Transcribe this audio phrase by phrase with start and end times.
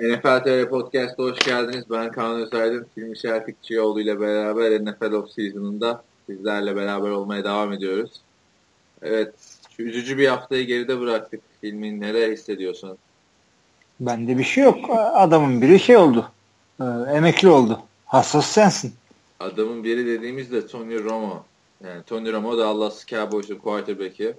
[0.00, 1.84] NFL TR Podcast'a hoş geldiniz.
[1.90, 2.86] Ben Kaan Özaydın.
[2.94, 8.10] Filmi Şerfikçioğlu ile beraber NFL Off Season'ında sizlerle beraber olmaya devam ediyoruz.
[9.02, 9.34] Evet,
[9.76, 11.40] şu üzücü bir haftayı geride bıraktık.
[11.60, 12.98] Filmin neler hissediyorsun?
[14.00, 14.90] Bende bir şey yok.
[15.14, 16.30] Adamın biri şey oldu.
[16.80, 16.84] E,
[17.14, 17.80] emekli oldu.
[18.06, 18.94] Hassas sensin.
[19.40, 21.44] Adamın biri dediğimiz de Tony Romo.
[21.84, 24.34] Yani Tony Romo da Dallas Cowboys'un quarterback'i.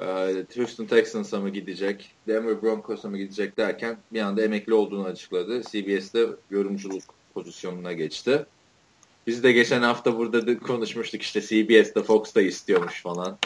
[0.00, 5.62] Ee, Houston Texans'a mı gidecek, Denver Broncos'a mı gidecek derken bir anda emekli olduğunu açıkladı.
[5.62, 7.02] CBS'te yorumculuk
[7.34, 8.46] pozisyonuna geçti.
[9.26, 13.38] Biz de geçen hafta burada da konuşmuştuk işte CBS'de Fox da istiyormuş falan.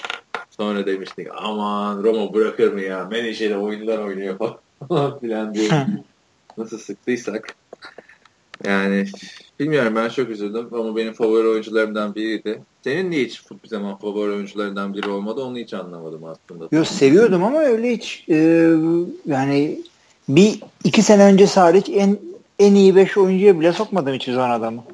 [0.50, 4.38] Sonra demiştik aman Romo bırakır mı ya menajeri oyunlar oynuyor
[4.88, 5.86] falan filan diye
[6.58, 7.54] nasıl sıktıysak.
[8.64, 9.06] Yani
[9.60, 12.62] bilmiyorum ben çok üzüldüm ama benim favori oyuncularımdan biriydi.
[12.84, 16.68] Senin niye hiç bir zaman favori oyuncularından biri olmadı onu hiç anlamadım aslında.
[16.72, 18.68] Yok seviyordum ama öyle hiç e,
[19.26, 19.82] yani
[20.28, 22.18] bir iki sene önce hariç en
[22.58, 24.84] en iyi beş oyuncuya bile sokmadım hiç zaman adamı.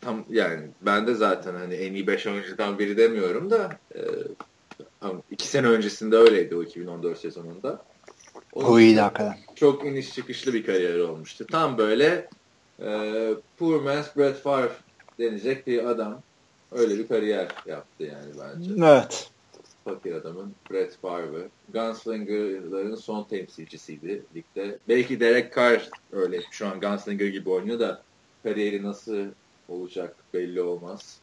[0.00, 4.00] Tam yani ben de zaten hani en iyi beş oyuncudan biri demiyorum da e,
[5.30, 7.82] iki sene öncesinde öyleydi o 2014 sezonunda.
[8.52, 9.36] O, o iyiydi hakikaten.
[9.54, 11.46] Çok iniş çıkışlı bir kariyer olmuştu.
[11.50, 12.28] Tam böyle
[12.82, 14.72] e, poor man's Brett Favre
[15.18, 16.22] denecek bir adam
[16.72, 18.70] öyle bir kariyer yaptı yani bence.
[18.84, 19.30] Evet.
[19.84, 21.48] Fakir adamın Brett Favre.
[21.72, 24.78] Gunslinger'ların son temsilcisiydi ligde.
[24.88, 28.02] Belki Derek Carr öyle şu an Gunslinger gibi oynuyor da
[28.42, 29.26] kariyeri nasıl
[29.68, 31.18] olacak belli olmaz.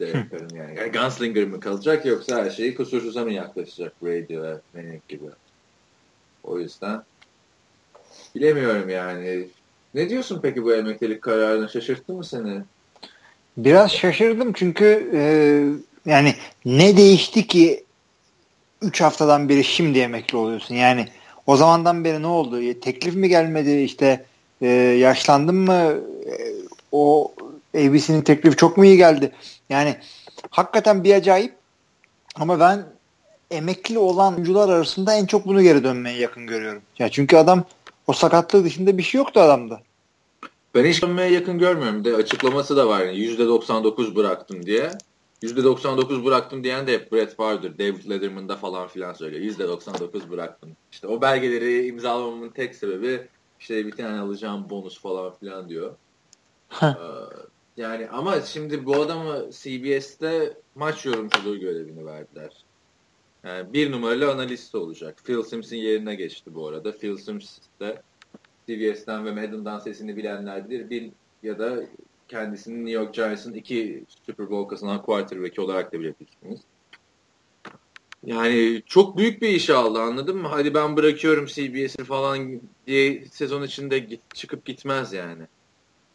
[0.00, 0.78] Derek Carr'ın yani.
[0.78, 0.92] yani.
[0.92, 5.26] Gunslinger mı kalacak yoksa her şeyi kusursuza mı yaklaşacak Brady ve Manning gibi.
[6.44, 7.02] O yüzden
[8.34, 9.48] bilemiyorum yani.
[9.96, 11.68] Ne diyorsun peki bu emeklilik kararına?
[11.68, 12.62] Şaşırttı mı seni?
[13.56, 15.20] Biraz şaşırdım çünkü e,
[16.10, 17.84] yani ne değişti ki
[18.82, 20.74] 3 haftadan beri şimdi emekli oluyorsun?
[20.74, 21.08] Yani
[21.46, 22.62] o zamandan beri ne oldu?
[22.62, 23.80] E, teklif mi gelmedi?
[23.80, 24.24] İşte
[24.60, 25.94] e, yaşlandın mı?
[26.26, 26.34] E,
[26.92, 27.32] o
[27.74, 29.32] ABC'nin teklifi çok mu iyi geldi?
[29.70, 29.96] Yani
[30.50, 31.54] hakikaten bir acayip
[32.34, 32.86] ama ben
[33.50, 36.82] emekli olan oyuncular arasında en çok bunu geri dönmeye yakın görüyorum.
[36.98, 37.64] Ya çünkü adam
[38.06, 39.80] o sakatlığı dışında bir şey yoktu adamda.
[40.76, 42.04] Ben hiç dönmeye yakın görmüyorum.
[42.04, 43.04] De açıklaması da var.
[43.04, 44.90] Yani %99 bıraktım diye.
[45.42, 47.78] %99 bıraktım diyen de hep Brett Favre'dır.
[47.78, 49.42] David Letterman'da falan filan söylüyor.
[49.42, 50.76] %99 bıraktım.
[50.92, 53.28] İşte o belgeleri imzalamamın tek sebebi
[53.60, 55.94] işte bir tane alacağım bonus falan filan diyor.
[56.82, 56.86] ee,
[57.76, 62.52] yani ama şimdi bu adamı CBS'te maç yorumculuğu görevini verdiler.
[63.44, 65.22] Yani bir numaralı analist olacak.
[65.24, 66.92] Phil Sims'in yerine geçti bu arada.
[66.92, 68.02] Phil Sims de
[68.68, 70.90] CBS'ten ve Madden'dan sesini bilenler bilir.
[70.90, 71.10] Bir
[71.42, 71.76] ya da
[72.28, 76.60] kendisinin New York Giants'ın iki Super Bowl kazanan quarterback olarak da bilebilirsiniz.
[78.24, 80.48] Yani çok büyük bir iş aldı anladın mı?
[80.48, 85.42] Hadi ben bırakıyorum CBS'i falan diye sezon içinde git, çıkıp gitmez yani.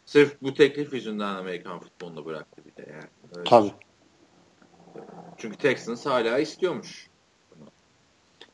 [0.06, 3.36] Sırf bu teklif yüzünden Amerikan futbolunu bıraktı bir de yani.
[3.36, 3.50] Öyle.
[3.50, 3.72] Tabii.
[5.38, 7.06] Çünkü Texans hala istiyormuş.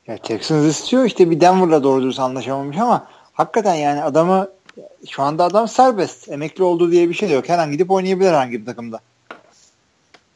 [0.06, 3.08] Ya Texans istiyor işte bir Denver'la doğru dürüst anlaşamamış ama
[3.38, 4.49] hakikaten yani adamı
[5.09, 6.28] şu anda adam serbest.
[6.28, 7.49] Emekli oldu diye bir şey yok.
[7.49, 9.00] Her an gidip oynayabilir herhangi bir takımda.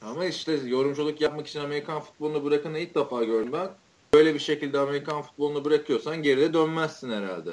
[0.02, 3.68] Ama işte yorumculuk yapmak için Amerikan futbolunu bırakanı ilk defa gördüm ben.
[4.14, 7.50] Böyle bir şekilde Amerikan futbolunu bırakıyorsan geride dönmezsin herhalde.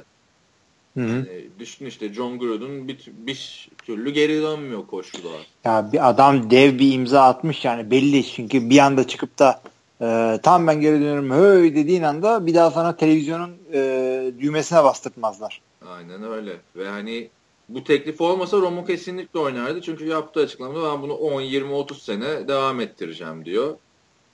[0.94, 1.10] Hı -hı.
[1.10, 5.48] Yani düşün işte John Gruden bir, bir türlü geri dönmüyor koşular.
[5.66, 9.62] Ya bir adam dev bir imza atmış yani belli çünkü bir anda çıkıp da
[10.02, 15.62] e, tam ben geri dönüyorum höy dediğin anda bir daha sana televizyonun e, düğmesine bastırtmazlar.
[15.88, 16.58] Aynen öyle.
[16.76, 17.30] Ve hani
[17.70, 19.82] bu teklif olmasa Romo kesinlikle oynardı.
[19.82, 23.78] Çünkü yaptığı açıklamada ben bunu 10, 20, 30 sene devam ettireceğim diyor.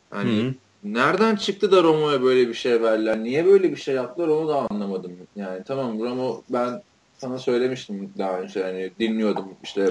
[0.10, 0.54] Hani Hı-hı.
[0.84, 3.24] nereden çıktı da Romo'ya böyle bir şey verdiler?
[3.24, 5.12] Niye böyle bir şey yaptılar onu da anlamadım.
[5.36, 6.82] Yani tamam Romo ben
[7.18, 9.90] sana söylemiştim daha önce hani dinliyordum işte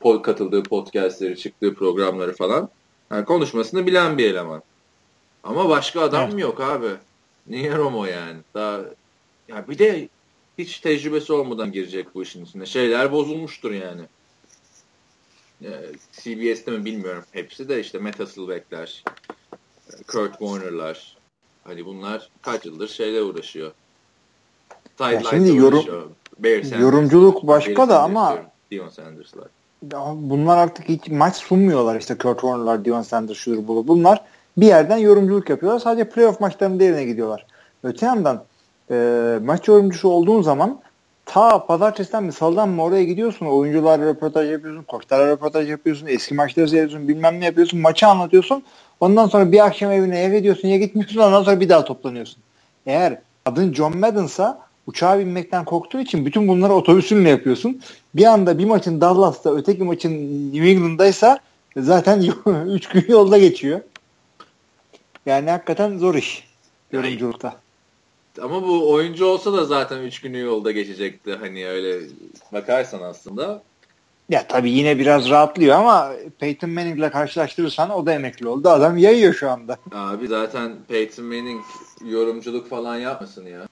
[0.00, 2.68] pod, katıldığı podcastleri, çıktığı programları falan.
[3.10, 4.62] Yani konuşmasını bilen bir eleman.
[5.44, 6.34] Ama başka adam evet.
[6.34, 6.90] mı yok abi?
[7.46, 8.38] Niye Romo yani?
[8.54, 8.80] Daha
[9.48, 10.08] ya bir de
[10.58, 12.66] hiç tecrübesi olmadan girecek bu işin içine.
[12.66, 14.02] Şeyler bozulmuştur yani.
[16.12, 19.04] CBS'te mi bilmiyorum hepsi de işte Meta Silvekler,
[20.06, 21.16] Kurt Warner'lar.
[21.64, 23.72] Hani bunlar kaç yıldır şeyle uğraşıyor.
[25.00, 26.12] Ya şimdi yorum,
[26.80, 28.38] yorumculuk başka da ama
[28.70, 29.48] Dion Sanders'lar.
[30.14, 33.88] Bunlar artık hiç maç sunmuyorlar işte Kurt Warner'lar, Dion Sanders, şudur bu.
[33.88, 34.24] Bunlar
[34.60, 35.80] bir yerden yorumculuk yapıyorlar.
[35.80, 37.46] Sadece playoff maçlarında yerine gidiyorlar.
[37.82, 38.44] Öte yandan
[38.90, 40.80] e, maç yorumcusu olduğun zaman
[41.26, 46.68] ta pazartesiden mi salıdan mı oraya gidiyorsun oyuncularla röportaj yapıyorsun koçlarla röportaj yapıyorsun eski maçları
[46.68, 48.62] seyrediyorsun bilmem ne yapıyorsun maçı anlatıyorsun
[49.00, 52.42] ondan sonra bir akşam evine eve gidiyorsun ya gitmiyorsun ondan sonra bir daha toplanıyorsun
[52.86, 57.80] eğer adın John Madden'sa uçağa binmekten korktuğu için bütün bunları otobüsünle yapıyorsun.
[58.14, 60.10] Bir anda bir maçın Dallas'ta öteki maçın
[60.52, 61.38] New England'daysa
[61.76, 62.22] zaten
[62.66, 63.80] 3 gün yolda geçiyor.
[65.30, 66.44] Yani hakikaten zor iş
[66.92, 67.56] yorumculukta.
[68.42, 71.34] Ama bu oyuncu olsa da zaten 3 günü yolda geçecekti.
[71.34, 72.00] Hani öyle
[72.52, 73.62] bakarsan aslında.
[74.28, 78.68] Ya tabii yine biraz rahatlıyor ama Peyton Manning'le karşılaştırırsan o da emekli oldu.
[78.68, 79.78] Adam yayıyor şu anda.
[79.92, 81.64] Abi zaten Peyton Manning
[82.04, 83.68] yorumculuk falan yapmasın ya.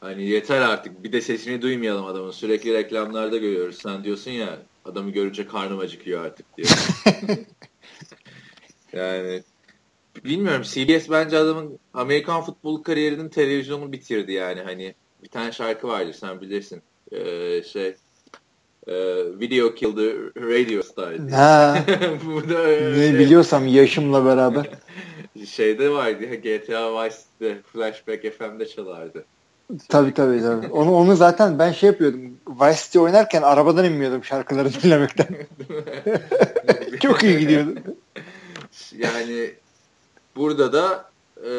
[0.00, 1.04] Hani yeter artık.
[1.04, 2.30] Bir de sesini duymayalım adamın.
[2.30, 3.78] Sürekli reklamlarda görüyoruz.
[3.82, 6.68] Sen diyorsun ya adamı görünce karnım acıkıyor artık diyor.
[8.92, 9.42] yani
[10.26, 10.62] bilmiyorum.
[10.62, 14.60] CBS bence adamın Amerikan futbol kariyerinin televizyonu bitirdi yani.
[14.60, 16.82] Hani bir tane şarkı vardır sen bilirsin.
[17.12, 17.94] Ee, şey
[18.86, 18.94] e,
[19.40, 21.18] Video Killed the Radio Star.
[21.30, 21.78] Ha.
[22.26, 22.62] Bu da
[22.98, 24.70] ne biliyorsam yaşımla beraber.
[25.46, 29.24] Şeyde vardı ya GTA Vice'de Flashback FM'de çalardı.
[29.88, 30.66] Tabii tabii tabii.
[30.66, 32.36] Onu, onu zaten ben şey yapıyordum.
[32.48, 35.28] Vice City oynarken arabadan inmiyordum şarkıları dinlemekten.
[37.00, 37.74] Çok iyi gidiyordu.
[38.92, 39.50] Yani
[40.36, 41.04] burada da
[41.36, 41.50] e,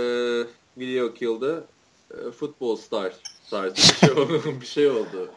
[0.78, 1.64] Video Kill'da
[2.12, 3.14] e, Football Star
[3.50, 4.42] tarzı bir şey oldu.
[4.62, 5.30] bir şey oldu.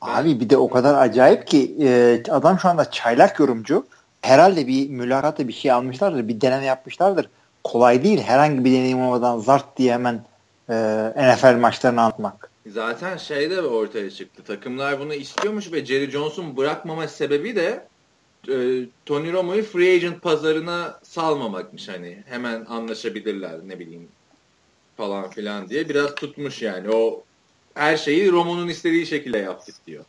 [0.00, 3.86] Abi bir de o kadar acayip ki e, adam şu anda çaylak yorumcu.
[4.22, 6.28] Herhalde bir mülakatta bir şey almışlardır.
[6.28, 7.28] Bir deneme yapmışlardır.
[7.64, 10.24] Kolay değil herhangi bir deneyim olmadan zart diye hemen
[10.68, 10.74] e,
[11.16, 12.50] NFL maçlarını anlatmak.
[12.66, 14.42] Zaten şey de ortaya çıktı.
[14.42, 17.86] Takımlar bunu istiyormuş ve Jerry Jones'un bırakmama sebebi de
[18.48, 22.18] e, Tony Romo'yu free agent pazarına salmamakmış hani.
[22.26, 24.08] Hemen anlaşabilirler ne bileyim
[24.96, 25.88] falan filan diye.
[25.88, 26.90] Biraz tutmuş yani.
[26.90, 27.22] O
[27.74, 30.04] her şeyi Romo'nun istediği şekilde yaptık diyor.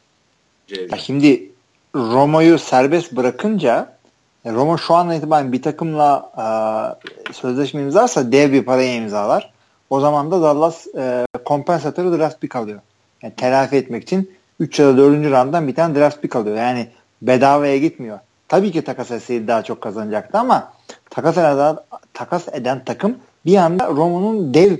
[0.91, 1.51] Ya şimdi
[1.95, 3.97] Romo'yu serbest bırakınca
[4.45, 9.53] e, Roma şu an itibaren bir takımla e, sözleşme imzarsa dev bir paraya imzalar.
[9.89, 12.79] O zaman da Dallas e, kompensatörü draft pick alıyor.
[13.23, 15.31] Yani telafi etmek için 3 ya da 4.
[15.31, 16.57] rounddan bir tane draft pick alıyor.
[16.57, 16.87] Yani
[17.21, 18.19] bedavaya gitmiyor.
[18.47, 20.73] Tabii ki takas etseydi daha çok kazanacaktı ama
[21.09, 21.77] takas eden,
[22.13, 24.77] takas eden takım bir anda Roma'nın dev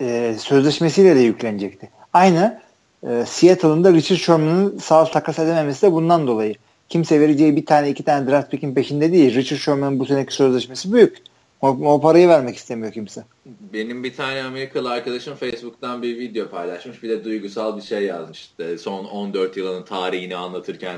[0.00, 1.90] e, sözleşmesiyle de yüklenecekti.
[2.12, 2.60] Aynı
[3.08, 6.54] e, Seattle'ın da Richard Sherman'ın sağ takas edememesi de bundan dolayı.
[6.88, 9.34] Kimse vereceği bir tane iki tane draft pick'in peşinde değil.
[9.34, 11.18] Richard Sherman'ın bu seneki sözleşmesi büyük.
[11.62, 13.24] O, o parayı vermek istemiyor kimse.
[13.46, 17.02] Benim bir tane Amerikalı arkadaşım Facebook'tan bir video paylaşmış.
[17.02, 18.78] Bir de duygusal bir şey yazmıştı.
[18.78, 20.96] Son 14 yılının tarihini anlatırken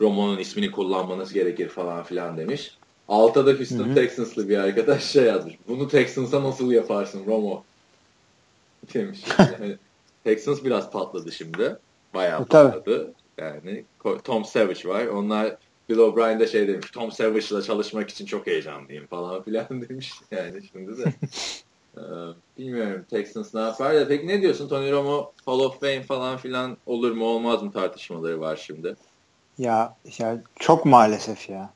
[0.00, 2.78] Romo'nun ismini kullanmanız gerekir falan filan demiş.
[3.08, 3.94] Altta da Houston Hı-hı.
[3.94, 5.54] Texans'lı bir arkadaş şey yazmış.
[5.68, 7.64] Bunu Texans'a nasıl yaparsın Romo?
[8.94, 9.20] Demiş.
[9.38, 9.76] Yani
[10.24, 11.76] Texans biraz patladı şimdi.
[12.14, 13.12] Bayağı patladı.
[13.38, 13.84] Yani
[14.24, 15.06] Tom Savage var.
[15.06, 15.56] Onlar
[15.88, 16.90] Bill O'Brien de şey demiş.
[16.90, 20.12] Tom Savage'la çalışmak için çok heyecanlıyım falan filan demiş.
[20.30, 21.12] Yani şimdi de.
[21.96, 22.00] ee,
[22.58, 24.08] bilmiyorum Texans ne yapar da.
[24.08, 24.68] Peki ne diyorsun?
[24.68, 28.96] Tony Romo Hall of Fame falan filan olur mu olmaz mı tartışmaları var şimdi.
[29.58, 31.70] Ya, ya çok maalesef ya.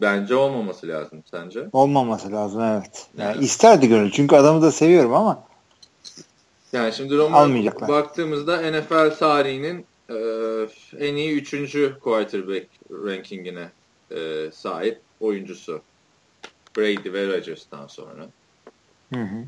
[0.00, 1.66] Bence olmaması lazım sence?
[1.72, 3.06] Olmaması lazım evet.
[3.18, 3.42] Yani evet.
[3.42, 5.44] isterdi gönül çünkü adamı da seviyorum ama
[6.72, 10.16] yani şimdi Romo'ya baktığımızda NFL tarihinin e,
[10.98, 13.68] en iyi üçüncü quarterback rankingine
[14.10, 15.82] e, sahip oyuncusu.
[16.76, 18.28] Brady ve Rodgers'tan sonra.
[19.14, 19.44] Hı hı.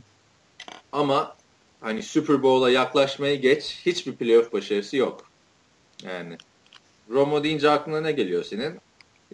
[0.93, 1.37] Ama
[1.81, 5.31] hani Super Bowl'a yaklaşmayı geç hiçbir playoff başarısı yok.
[6.03, 6.39] Yani
[7.11, 8.79] Romo deyince aklına ne geliyor senin?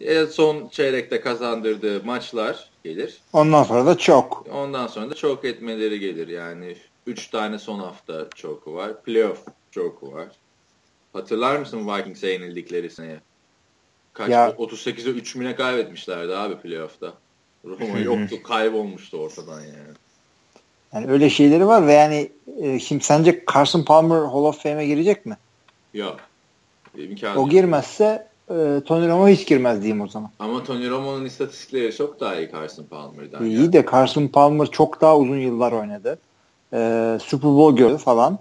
[0.01, 3.19] E, son çeyrekte kazandırdığı maçlar gelir.
[3.33, 4.47] Ondan sonra da çok.
[4.53, 6.29] Ondan sonra da çok etmeleri gelir.
[6.29, 9.03] Yani 3 tane son hafta çoku var.
[9.03, 9.39] Playoff
[9.71, 10.29] çoku var.
[11.13, 13.21] Hatırlar mısın Vikings'e yenildikleri seneye?
[14.13, 14.31] Kaç?
[14.31, 17.15] Ya, 38'e 3 müne kaybetmişlerdi abi playoff'ta.
[17.65, 19.97] Roma yoktu, kaybolmuştu ortadan yani.
[20.93, 22.31] Yani öyle şeyleri var ve yani
[22.61, 25.37] e, şimdi sence Carson Palmer Hall of Fame'e girecek mi?
[25.95, 26.21] Yok.
[27.37, 30.31] O girmezse e, Tony Romo hiç girmez diyeyim o zaman.
[30.39, 33.45] Ama Tony Romo'nun istatistikleri çok daha iyi Carson Palmer'dan.
[33.45, 33.73] İyi yani.
[33.73, 36.19] de Carson Palmer çok daha uzun yıllar oynadı.
[36.73, 38.39] E, Super Bowl gördü falan.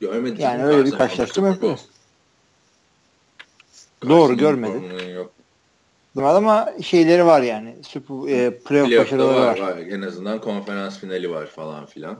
[0.00, 0.40] Görmedik.
[0.40, 1.86] Yani öyle bir karşılaştırma yapıyoruz.
[4.08, 4.80] Doğru görmedi.
[6.16, 7.76] Ama şeyleri var yani.
[7.82, 9.58] Super, e, playoff başarıları var, var.
[9.58, 9.78] var.
[9.78, 12.16] En azından konferans finali var falan filan.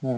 [0.00, 0.10] Hmm.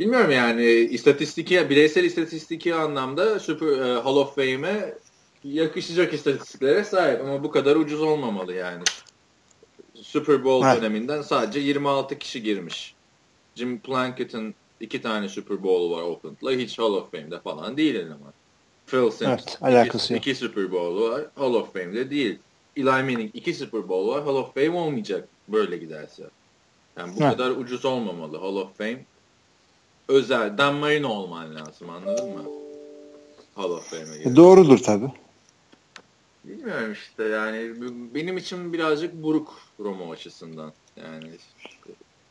[0.00, 4.98] Bilmiyorum yani istatistiki, bireysel istatistiki anlamda Super e, Hall of Fame'e
[5.44, 8.82] yakışacak istatistiklere sahip ama bu kadar ucuz olmamalı yani.
[10.02, 10.76] Super Bowl ha.
[10.76, 12.94] döneminden sadece 26 kişi girmiş.
[13.54, 16.52] Jim Plankett'in iki tane Super Bowl var Oakland'la.
[16.52, 18.32] Hiç Hall of Fame'de falan değil ama.
[18.86, 21.26] Phil Simms evet, alakası iki, iki Super Bowl var.
[21.34, 22.38] Hall of Fame'de değil.
[22.76, 24.24] Eli Manning iki Super Bowl var.
[24.24, 26.22] Hall of Fame olmayacak böyle giderse.
[26.98, 27.32] Yani bu evet.
[27.32, 29.04] kadar ucuz olmamalı Hall of Fame.
[30.10, 30.58] Özel.
[30.58, 32.42] Dan Marino olman lazım anladın mı?
[33.54, 34.36] Hall of Fame'e girmek.
[34.36, 35.04] Doğrudur tabi.
[36.44, 37.72] Bilmiyorum işte yani
[38.14, 40.72] benim için birazcık buruk Romo açısından.
[40.96, 41.24] Yani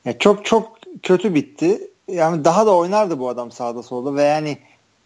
[0.06, 1.82] ya çok çok kötü bitti.
[2.08, 4.58] Yani daha da oynardı bu adam sağda solda ve yani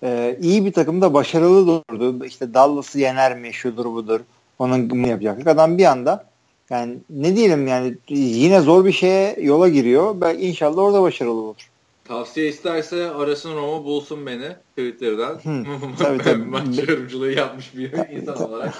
[0.04, 2.26] e, iyi bir takımda başarılı durdu.
[2.26, 4.20] İşte Dallas'ı yener mi şudur budur.
[4.60, 5.48] Onun bunu yapacaktık.
[5.48, 6.26] Adam bir anda
[6.70, 10.22] yani ne diyelim yani yine zor bir şeye yola giriyor.
[10.22, 11.70] Ben inşallah orada başarılı olur.
[12.14, 15.34] Tavsiye isterse arasın Roma bulsun beni Twitter'dan.
[15.34, 15.64] Hı,
[16.00, 16.44] tabii, tabii.
[16.44, 18.74] Maç yorumculuğu yapmış bir insan olarak.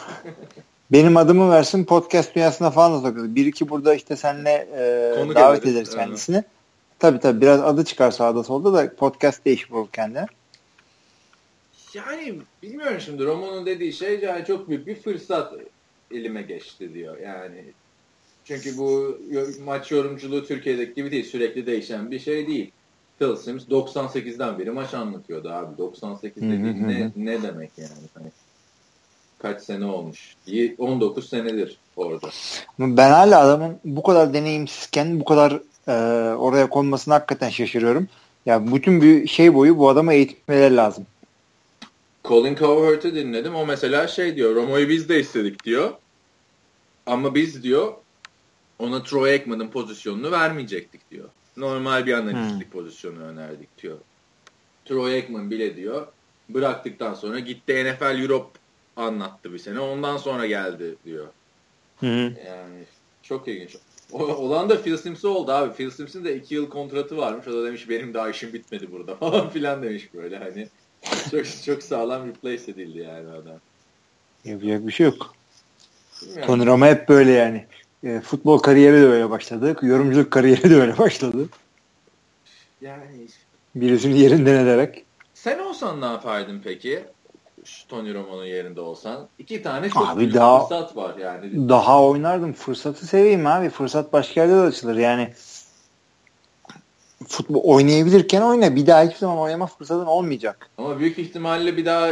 [0.92, 3.36] Benim adımı versin podcast dünyasına falan da sokarız.
[3.36, 6.36] Bir iki burada işte seninle e, davet ederiz, ederiz kendisini.
[6.36, 6.46] Evet.
[7.00, 10.26] Tabii tabii biraz adı çıkar sağda solda da podcast değişik olur kendine.
[11.94, 15.54] Yani bilmiyorum şimdi Roman'ın dediği şey yani çok büyük bir fırsat
[16.12, 17.18] elime geçti diyor.
[17.18, 17.64] Yani
[18.46, 19.20] çünkü bu
[19.66, 21.26] maç yorumculuğu Türkiye'deki gibi değil.
[21.26, 22.72] Sürekli değişen bir şey değil.
[23.20, 25.78] Phil Sims 98'den beri maç anlatıyordu abi.
[25.78, 27.90] 98 dediğin ne, ne demek yani?
[28.14, 28.28] Hani
[29.40, 30.36] kaç sene olmuş?
[30.78, 32.30] 19 senedir orada.
[32.80, 35.94] Ben hala adamın bu kadar deneyimsizken bu kadar e,
[36.36, 38.08] oraya konmasına hakikaten şaşırıyorum.
[38.46, 41.06] Ya yani bütün bir şey boyu bu adama eğitmeleri lazım.
[42.26, 43.56] Colin Cowherd'ı dinledim.
[43.56, 44.56] O mesela şey diyor.
[44.56, 45.92] Romo'yu biz de istedik diyor.
[47.06, 47.94] Ama biz diyor
[48.80, 51.30] ona Troy Aikman'ın pozisyonunu vermeyecektik diyor.
[51.58, 52.80] Normal bir analistlik hmm.
[52.80, 53.98] pozisyonu önerdik diyor.
[54.86, 56.08] Troy Aikman bile diyor
[56.50, 58.60] bıraktıktan sonra gitti NFL Europe
[58.96, 59.80] anlattı bir sene.
[59.80, 61.28] Ondan sonra geldi diyor.
[62.00, 62.06] Hı
[62.48, 62.84] Yani
[63.24, 63.76] çok ilginç.
[64.12, 65.74] O, olan da Phil Sims'e oldu abi.
[65.74, 67.48] Phil Sims'in de iki yıl kontratı varmış.
[67.48, 70.68] O da demiş benim daha işim bitmedi burada falan filan demiş böyle hani.
[71.32, 73.60] Çok çok sağlam replace edildi yani adam.
[74.46, 75.36] Yapacak bir şey yok.
[76.36, 76.46] Yani.
[76.46, 77.66] Tony Romo hep böyle yani.
[78.04, 79.76] E, futbol kariyeri de öyle başladı.
[79.82, 81.50] Yorumculuk kariyeri de öyle başladı.
[82.82, 83.04] Yani
[83.76, 85.06] birisini yerinden ederek.
[85.34, 87.04] Sen olsan ne yapardın peki?
[87.66, 89.28] Şu Tony Romo'nun yerinde olsan.
[89.40, 91.70] İki tane çok abi büyük daha, fırsat var yani.
[91.70, 92.54] Daha oynardım.
[92.54, 93.70] Fırsatı seveyim abi.
[93.70, 94.96] Fırsat başka yerde de açılır.
[94.96, 95.34] Yani
[97.28, 98.76] futbol oynayabilirken oyna.
[98.76, 100.70] Bir daha hiçbir zaman oynama fırsatın olmayacak.
[100.78, 102.10] Ama büyük ihtimalle bir daha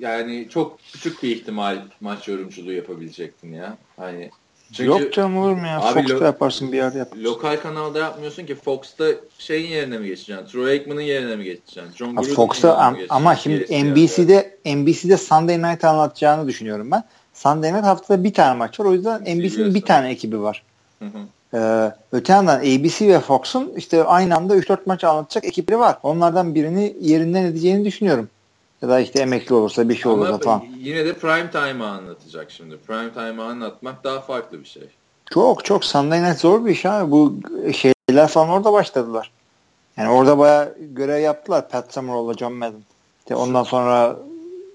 [0.00, 3.76] yani çok küçük bir ihtimal maç yorumculuğu yapabilecektin ya.
[3.96, 4.30] Hani
[4.72, 5.80] çünkü, Yok canım olur mu ya?
[5.80, 7.24] Abi, Fox'ta yaparsın bir yerde yaparsın.
[7.24, 9.06] Lokal kanalda yapmıyorsun ki Fox'ta
[9.38, 10.46] şeyin yerine mi geçeceksin?
[10.46, 11.96] Troy Aikman'ın yerine mi geçeceksin?
[11.96, 17.04] John ha, Fox'ta am, ama şimdi NBC'de NBC'de Sunday Night anlatacağını düşünüyorum ben.
[17.34, 18.84] Sunday Night haftada bir tane maç var.
[18.84, 20.62] O yüzden NBC'nin bir tane ekibi var.
[20.98, 21.18] Hı hı.
[21.54, 25.98] Ee, öte yandan ABC ve Fox'un işte aynı anda 3-4 maç anlatacak ekipleri var.
[26.02, 28.28] Onlardan birini yerinden edeceğini düşünüyorum.
[28.82, 30.64] Ya da işte emekli olursa bir şey olursa falan.
[30.78, 32.76] Yine de prime time'ı anlatacak şimdi.
[32.76, 34.88] Prime time'ı anlatmak daha farklı bir şey.
[35.30, 37.10] Çok çok Sunday Night zor bir iş abi.
[37.10, 37.34] Bu
[37.72, 39.30] şeyler falan orada başladılar.
[39.96, 41.68] Yani orada baya görev yaptılar.
[41.68, 42.82] Pat Summerall'la John Madden.
[43.18, 44.16] İşte ondan sonra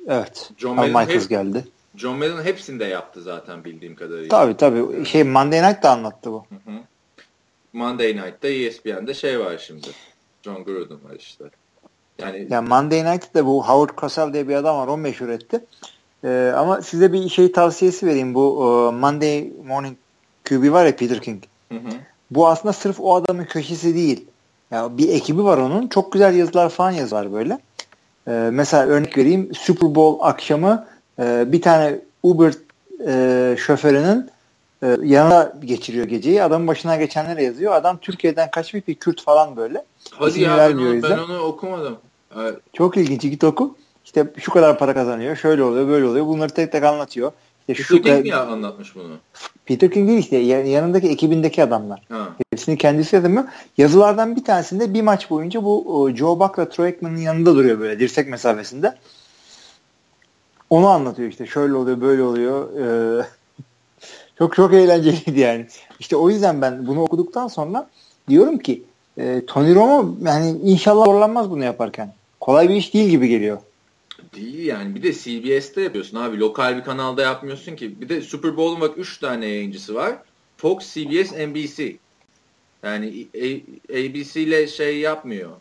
[0.07, 0.51] evet.
[0.57, 1.67] John Madden Michaels hep, geldi.
[1.95, 4.29] John Madden hepsini de yaptı zaten bildiğim kadarıyla.
[4.29, 5.05] Tabii tabii.
[5.05, 6.45] Şey Monday Night da anlattı bu.
[6.49, 6.75] Hı hı.
[7.73, 9.87] Monday Night'ta ESPN'de şey var şimdi.
[10.43, 11.45] John Gruden var işte.
[12.25, 14.87] Yani, yani Monday Night'te bu Howard Cosell diye bir adam var.
[14.87, 15.65] O meşhur etti.
[16.23, 18.33] Ee, ama size bir şey tavsiyesi vereyim.
[18.33, 19.97] Bu uh, Monday Morning
[20.49, 21.43] QB var ya Peter King.
[21.69, 21.89] Hı hı.
[22.31, 24.25] Bu aslında sırf o adamın köşesi değil.
[24.71, 25.87] Ya bir ekibi var onun.
[25.87, 27.59] Çok güzel yazılar falan yazar böyle.
[28.27, 29.49] Ee, mesela örnek vereyim.
[29.53, 30.85] Super Bowl akşamı
[31.19, 32.53] e, bir tane Uber
[33.07, 34.29] e, şoförünün
[34.83, 36.43] e, yanına geçiriyor geceyi.
[36.43, 37.73] Adamın başına geçenlere yazıyor.
[37.73, 39.85] Adam Türkiye'den kaçmış bir Kürt falan böyle.
[40.11, 41.97] Hadi ya ben onu, ben onu okumadım.
[42.37, 42.59] Evet.
[42.73, 43.21] Çok ilginç.
[43.21, 43.75] Git oku.
[44.05, 45.35] İşte şu kadar para kazanıyor.
[45.35, 46.25] Şöyle oluyor, böyle oluyor.
[46.25, 47.31] Bunları tek tek anlatıyor.
[47.67, 49.13] İşte Peter şu King mi anlatmış bunu?
[49.65, 50.37] Peter King değil işte.
[50.37, 52.01] Yanındaki ekibindeki adamlar.
[52.09, 52.29] Ha.
[52.51, 53.43] Hepsini kendisi yazmıyor.
[53.77, 58.27] Yazılardan bir tanesinde bir maç boyunca bu Joe Buck'la Troy Aikman'ın yanında duruyor böyle dirsek
[58.27, 58.95] mesafesinde.
[60.69, 61.45] Onu anlatıyor işte.
[61.45, 62.69] Şöyle oluyor, böyle oluyor.
[63.19, 63.25] Ee,
[64.37, 65.67] çok çok eğlenceliydi yani.
[65.99, 67.89] İşte o yüzden ben bunu okuduktan sonra
[68.29, 68.83] diyorum ki
[69.17, 72.13] e, Tony Romo yani inşallah zorlanmaz bunu yaparken.
[72.43, 73.57] Kolay bir iş değil gibi geliyor.
[74.35, 74.95] Değil yani.
[74.95, 76.39] Bir de CBS'te yapıyorsun abi.
[76.39, 78.01] Lokal bir kanalda yapmıyorsun ki.
[78.01, 80.15] Bir de Super Bowl'un bak 3 tane yayıncısı var.
[80.57, 81.95] Fox, CBS, NBC.
[82.83, 83.27] Yani
[83.89, 85.51] ABC ile şey yapmıyor.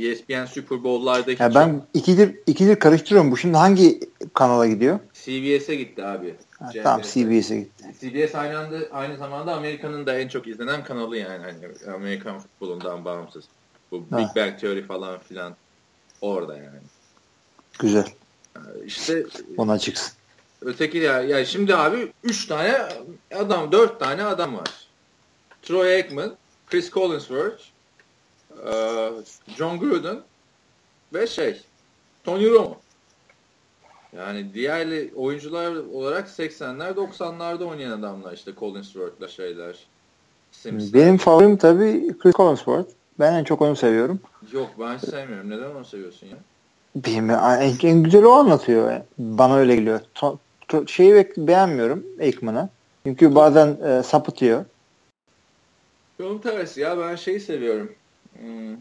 [0.00, 3.30] ESPN Super Bowl'larda hiç ya ben ikidir ikidir karıştırıyorum.
[3.30, 4.00] Bu şimdi hangi
[4.34, 4.98] kanala gidiyor?
[5.14, 6.34] CBS'e gitti abi.
[6.58, 7.84] Ha, tamam CBS'e gitti.
[8.00, 13.04] CBS aynı anda aynı zamanda Amerika'nın da en çok izlenen kanalı yani hani Amerikan futbolundan
[13.04, 13.44] bağımsız.
[13.90, 14.18] Bu ha.
[14.18, 15.54] Big Bang Theory falan filan
[16.20, 16.78] orada yani.
[17.78, 18.06] Güzel.
[18.86, 19.24] İşte
[19.56, 20.12] ona çıksın.
[20.62, 22.78] Öteki ya yani şimdi abi 3 tane
[23.34, 24.88] adam 4 tane adam var.
[25.62, 26.36] Troy Aikman,
[26.70, 27.62] Chris Collinsworth,
[28.66, 29.10] Ee,
[29.56, 30.20] John Gruden
[31.14, 31.62] ve şey
[32.24, 32.78] Tony Romo.
[34.16, 39.76] Yani diğer oyuncular olarak 80'ler 90'larda oynayan adamlar işte Collinsworth'la şeyler.
[40.52, 40.92] Simpson.
[40.92, 42.97] Benim favorim tabii Chris Collinsworth.
[43.20, 44.20] Ben en çok onu seviyorum.
[44.52, 45.50] Yok ben sevmiyorum.
[45.50, 46.36] Neden onu seviyorsun ya?
[46.96, 49.00] Benim en, en güzel o anlatıyor.
[49.18, 50.00] Bana öyle geliyor.
[50.14, 52.68] To, to, şeyi beğenmiyorum Aikman'ı.
[53.06, 54.64] Çünkü bazen e, sapıtıyor.
[56.18, 57.92] Yolun tersi ya ben şeyi seviyorum.
[58.38, 58.76] Hmm.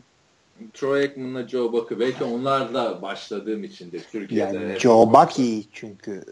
[0.74, 4.58] Troy Aikman'la Joe Buck'ı belki onlarla başladığım içindir Türkiye'de.
[4.58, 6.24] Yani Joe Buck iyi çünkü.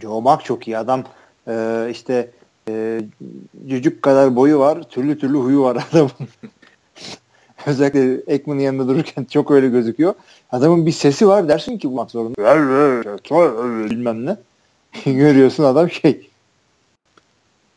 [0.00, 0.78] Joe Buck çok iyi.
[0.78, 1.04] Adam
[1.48, 2.30] e, işte
[2.68, 3.00] e,
[3.68, 4.82] cücük kadar boyu var.
[4.82, 6.10] Türlü türlü huyu var adamın.
[7.66, 10.14] Özellikle Ekman'ın yanında dururken çok öyle gözüküyor.
[10.52, 12.34] Adamın bir sesi var dersin ki bulmak zorunda.
[13.90, 14.36] Bilmem ne.
[15.12, 16.30] Görüyorsun adam şey.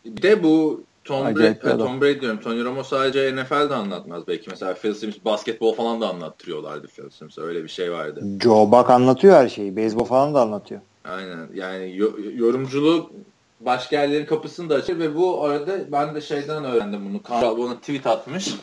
[0.06, 2.40] Bir de bu Tom Brady, Tom Brady diyorum.
[2.40, 4.50] Tony Romo sadece NFL'de anlatmaz belki.
[4.50, 7.42] Mesela Phil Sims basketbol falan da anlattırıyorlardı Phil Sims'e.
[7.42, 8.24] Öyle bir şey vardı.
[8.44, 9.76] Joe Buck anlatıyor her şeyi.
[9.76, 10.82] Beyzbol falan da anlatıyor.
[11.06, 11.48] Aynen.
[11.54, 11.98] Yani
[12.36, 13.12] yorumculuk
[13.60, 17.42] başka yerlerin kapısını da açır ve bu arada ben de şeyden öğrendim bunu.
[17.42, 18.56] Carl bana tweet atmış.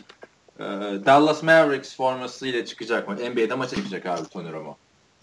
[0.58, 0.64] Ee,
[1.06, 3.14] Dallas Mavericks formasıyla çıkacak mı?
[3.14, 4.76] NBA'de maça çıkacak abi Tony Romo.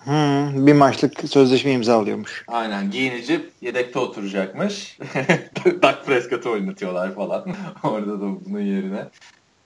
[0.05, 2.43] Hmm, bir maçlık sözleşme imzalıyormuş.
[2.47, 4.97] Aynen giyinecek yedekte oturacakmış.
[5.81, 7.45] Dak Prescott'u oynatıyorlar falan.
[7.83, 9.05] Orada da bunun yerine.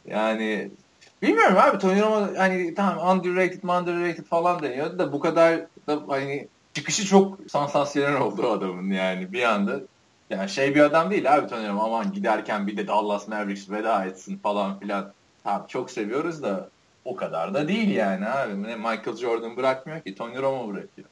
[0.08, 0.72] Yani
[1.22, 6.48] bilmiyorum abi Tony Romo hani tamam underrated underrated falan deniyor da bu kadar da hani
[6.74, 9.80] çıkışı çok sansasyonel oldu adamın yani bir anda.
[10.30, 14.06] Yani şey bir adam değil abi Tony Romo aman giderken bir de Dallas Mavericks veda
[14.06, 15.14] etsin falan filan.
[15.44, 16.70] Tamam çok seviyoruz da
[17.06, 18.54] o kadar da değil yani abi.
[18.54, 21.08] Michael Jordan bırakmıyor ki Tony Romo bırakıyor.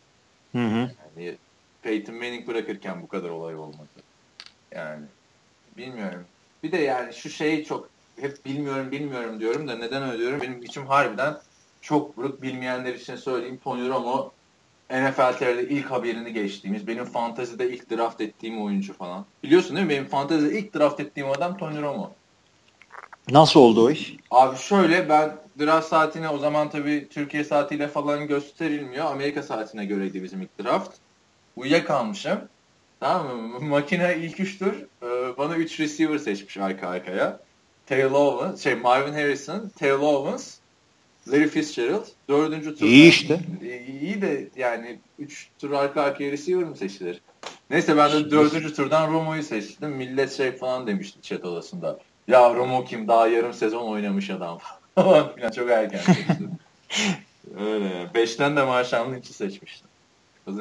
[0.52, 0.90] Hı hı.
[1.18, 1.38] Yani
[1.82, 3.88] Peyton Manning bırakırken bu kadar olay olmadı.
[4.72, 5.06] Yani
[5.78, 6.26] bilmiyorum.
[6.64, 10.42] Bir de yani şu şeyi çok hep bilmiyorum bilmiyorum diyorum da neden öyle diyorum?
[10.42, 11.38] Benim içim harbiden
[11.82, 13.60] çok vurup bilmeyenler için söyleyeyim.
[13.64, 14.32] Tony Romo
[14.92, 19.26] NFL TR'de ilk haberini geçtiğimiz, benim fantazide ilk draft ettiğim oyuncu falan.
[19.44, 19.94] Biliyorsun değil mi?
[19.94, 22.17] Benim fantazide ilk draft ettiğim adam Tony Romo.
[23.32, 24.16] Nasıl oldu o iş?
[24.32, 29.06] Abi şöyle ben draft saatine o zaman tabii Türkiye saatiyle falan gösterilmiyor.
[29.06, 30.92] Amerika saatine göreydi bizim ilk draft.
[31.56, 32.40] Uyuyakalmışım.
[33.00, 33.60] Tamam mı?
[33.60, 37.40] Makine ilk üç tur e, bana üç receiver seçmiş arka arkaya.
[37.86, 40.58] Taylor Owens, şey Marvin Harrison, Taylor Owens,
[41.28, 42.06] Larry Fitzgerald.
[42.30, 42.86] Dördüncü tur.
[42.86, 43.40] İyi işte.
[44.02, 47.22] İyi de yani üç tur arka arkaya receiver mı seçilir?
[47.70, 49.90] Neyse ben de dördüncü turdan Romo'yu seçtim.
[49.90, 52.00] Millet şey falan demişti chat odasında.
[52.28, 54.58] Ya Romo kim daha yarım sezon oynamış adam
[54.96, 56.52] falan filan çok erken seçtim.
[57.60, 58.10] Öyle.
[58.14, 59.88] Beşten de Marshall Lynch'i seçmiştim.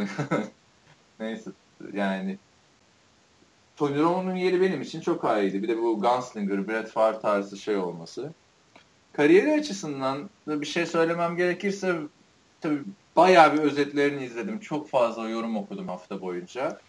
[1.20, 1.50] Neyse
[1.92, 2.38] yani
[3.76, 5.62] Tony Romo'nun yeri benim için çok ayrıydı.
[5.62, 8.32] Bir de bu Gunslinger, Brett Favre tarzı şey olması.
[9.12, 11.96] Kariyeri açısından da bir şey söylemem gerekirse
[12.60, 12.80] tabii
[13.16, 14.60] bayağı bir özetlerini izledim.
[14.60, 16.80] Çok fazla yorum okudum hafta boyunca.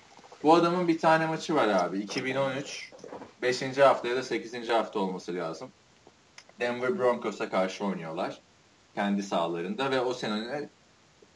[0.44, 2.00] Bu adamın bir tane maçı var abi.
[2.00, 2.87] 2013
[3.42, 3.78] 5.
[3.78, 4.70] hafta ya da 8.
[4.70, 5.70] hafta olması lazım.
[6.60, 8.40] Denver Broncos'a karşı oynuyorlar.
[8.96, 10.70] Kendi sahalarında ve o sene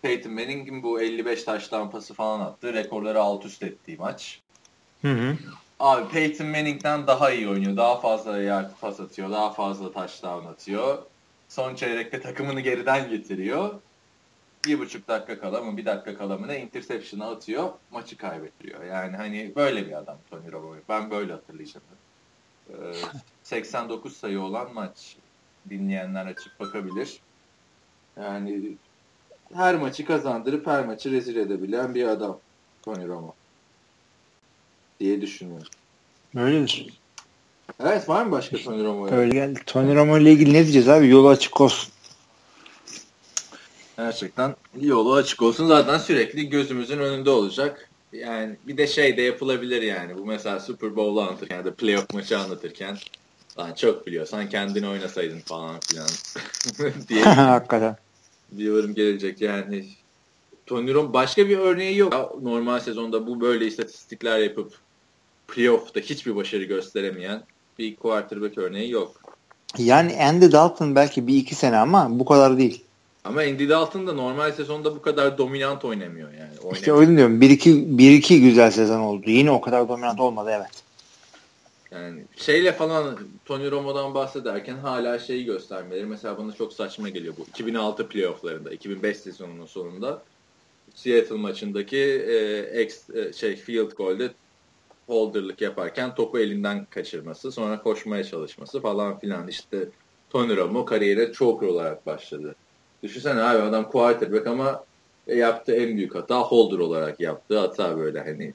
[0.01, 4.39] Peyton Manning'in bu 55 taş pası falan attığı rekorları alt üst ettiği maç.
[5.01, 5.37] Hı hı.
[5.79, 7.77] Abi Peyton Manning'den daha iyi oynuyor.
[7.77, 9.31] Daha fazla yard pas atıyor.
[9.31, 10.97] Daha fazla touchdown atıyor.
[11.49, 13.73] Son çeyrekte takımını geriden getiriyor.
[14.65, 17.69] Bir buçuk dakika kala mı bir dakika kala mı ne interception'ı atıyor.
[17.91, 18.83] Maçı kaybettiriyor.
[18.83, 20.75] Yani hani böyle bir adam Tony Romo.
[20.89, 21.85] Ben böyle hatırlayacağım.
[22.69, 22.73] Ee,
[23.43, 25.15] 89 sayı olan maç.
[25.69, 27.19] Dinleyenler açıp bakabilir.
[28.17, 28.77] Yani
[29.53, 32.39] her maçı kazandırıp her maçı rezil edebilen bir adam
[32.81, 33.33] Tony Romo
[34.99, 35.67] diye düşünüyorum.
[36.35, 37.01] Öyledir.
[37.79, 39.13] Evet var mı başka Tony Romo'ya?
[39.13, 39.59] Öyle geldi.
[39.65, 41.07] Tony Romo ile ilgili ne diyeceğiz abi?
[41.07, 41.93] Yolu açık olsun.
[44.05, 45.67] Gerçekten yolu açık olsun.
[45.67, 47.89] Zaten sürekli gözümüzün önünde olacak.
[48.13, 50.17] Yani bir de şey de yapılabilir yani.
[50.17, 52.97] Bu mesela Super Bowl'u anlatırken ya da playoff maçı anlatırken
[53.59, 56.07] Lan çok biliyorsan kendini oynasaydın falan filan
[57.09, 57.23] diye.
[57.23, 57.97] Hakikaten.
[58.51, 59.85] Bir yorum gelecek yani.
[60.65, 62.41] Tony Romo başka bir örneği yok.
[62.41, 64.73] Normal sezonda bu böyle istatistikler yapıp
[65.47, 67.43] playoff'ta hiçbir başarı gösteremeyen
[67.79, 69.21] bir quarterback örneği yok.
[69.77, 72.83] Yani Andy Dalton belki bir iki sene ama bu kadar değil.
[73.23, 76.49] Ama Andy Dalton da normal sezonda bu kadar dominant oynamıyor yani.
[76.49, 76.75] Oynamıyor.
[76.75, 77.41] İşte öyle diyorum.
[77.41, 79.29] Bir iki, bir iki güzel sezon oldu.
[79.29, 80.83] Yine o kadar dominant olmadı evet.
[81.91, 87.41] Yani şeyle falan Tony Romo'dan bahsederken hala şeyi göstermeleri mesela bana çok saçma geliyor bu.
[87.41, 90.21] 2006 playofflarında, 2005 sezonunun sonunda
[90.95, 94.31] Seattle maçındaki e, ex, e, şey field goal'de
[95.07, 99.87] holderlık yaparken topu elinden kaçırması, sonra koşmaya çalışması falan filan işte
[100.29, 102.55] Tony Romo kariyere choker olarak başladı.
[103.03, 104.83] Düşünsene abi adam quarterback ama
[105.27, 108.53] yaptığı en büyük hata holder olarak yaptığı hata böyle hani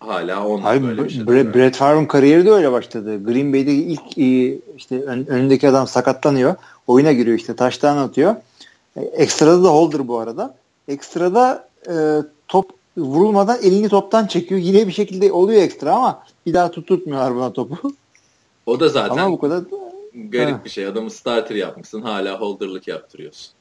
[0.00, 1.22] hala on böyle bir şey.
[1.22, 3.24] Bre- Brett Favre'ın kariyeri de öyle başladı.
[3.24, 6.54] Green Bay'de ilk e, işte ön, önündeki adam sakatlanıyor.
[6.86, 8.36] Oyuna giriyor işte taştan atıyor.
[8.96, 10.54] E, ekstrada da holder bu arada.
[10.88, 11.94] Ekstrada e,
[12.48, 14.60] top vurulmadan elini toptan çekiyor.
[14.60, 17.92] Yine bir şekilde oluyor ekstra ama bir daha tutturtmuyorlar buna topu.
[18.66, 19.62] O da zaten ama bu kadar
[20.16, 20.64] garip ha.
[20.64, 20.86] bir şey.
[20.86, 23.52] Adamı starter yapmışsın hala holderlık yaptırıyorsun.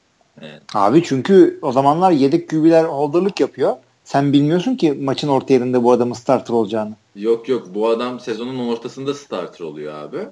[0.41, 0.61] Evet.
[0.73, 3.75] Abi çünkü o zamanlar yedek QB'ler holderlık yapıyor.
[4.03, 6.93] Sen bilmiyorsun ki maçın orta yerinde bu adamın starter olacağını.
[7.15, 10.27] Yok yok bu adam sezonun ortasında starter oluyor abi.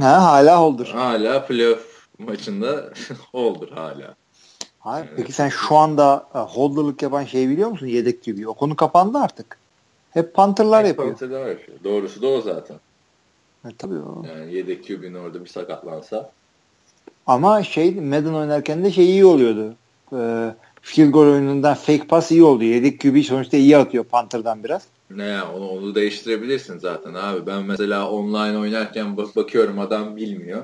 [0.00, 0.86] Ha, hala holder.
[0.86, 2.92] Hala playoff maçında
[3.32, 4.14] holder hala.
[4.80, 5.16] Hayır, evet.
[5.16, 7.86] Peki sen şu anda e, holderlık yapan şeyi biliyor musun?
[7.86, 8.48] Yedek gibi.
[8.48, 9.58] O konu kapandı artık.
[10.10, 11.08] Hep Panther'lar Hep yapıyor.
[11.08, 11.78] Panther'lar yapıyor.
[11.84, 12.76] Doğrusu da o zaten.
[13.68, 14.22] E, tabii o.
[14.26, 16.30] Yani yedek QB'nin orada bir sakatlansa.
[17.26, 19.74] Ama şey Madden oynarken de şey iyi oluyordu.
[20.12, 22.64] Ee, field goal oyunundan fake pass iyi oldu.
[22.64, 24.82] Yedek QB sonuçta iyi atıyor Panther'dan biraz.
[25.10, 27.46] Ne onu, onu değiştirebilirsin zaten abi.
[27.46, 30.62] Ben mesela online oynarken bak bakıyorum adam bilmiyor.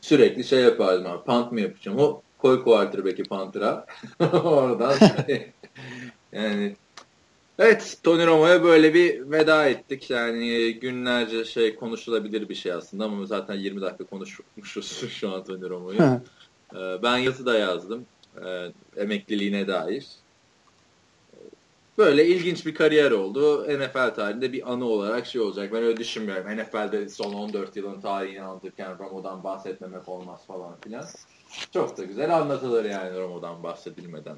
[0.00, 1.24] Sürekli şey yapardım abi.
[1.24, 1.98] Punt mı yapacağım?
[1.98, 3.86] O koy quarterback'i Panther'a.
[4.44, 4.94] Oradan
[6.32, 6.76] yani
[7.58, 10.10] Evet Tony Romo'ya böyle bir veda ettik.
[10.10, 15.68] Yani günlerce şey konuşulabilir bir şey aslında ama zaten 20 dakika konuşmuşuz şu an Tony
[15.68, 15.98] Romo'yu.
[16.74, 18.06] Ee, ben yazı da yazdım.
[18.44, 20.06] E, emekliliğine dair.
[21.98, 23.66] Böyle ilginç bir kariyer oldu.
[23.68, 25.72] NFL tarihinde bir anı olarak şey olacak.
[25.72, 26.56] Ben öyle düşünmüyorum.
[26.56, 31.04] NFL'de son 14 yılın tarihini anlatırken Romo'dan bahsetmemek olmaz falan filan.
[31.72, 34.36] Çok da güzel anlatılır yani Romo'dan bahsedilmeden.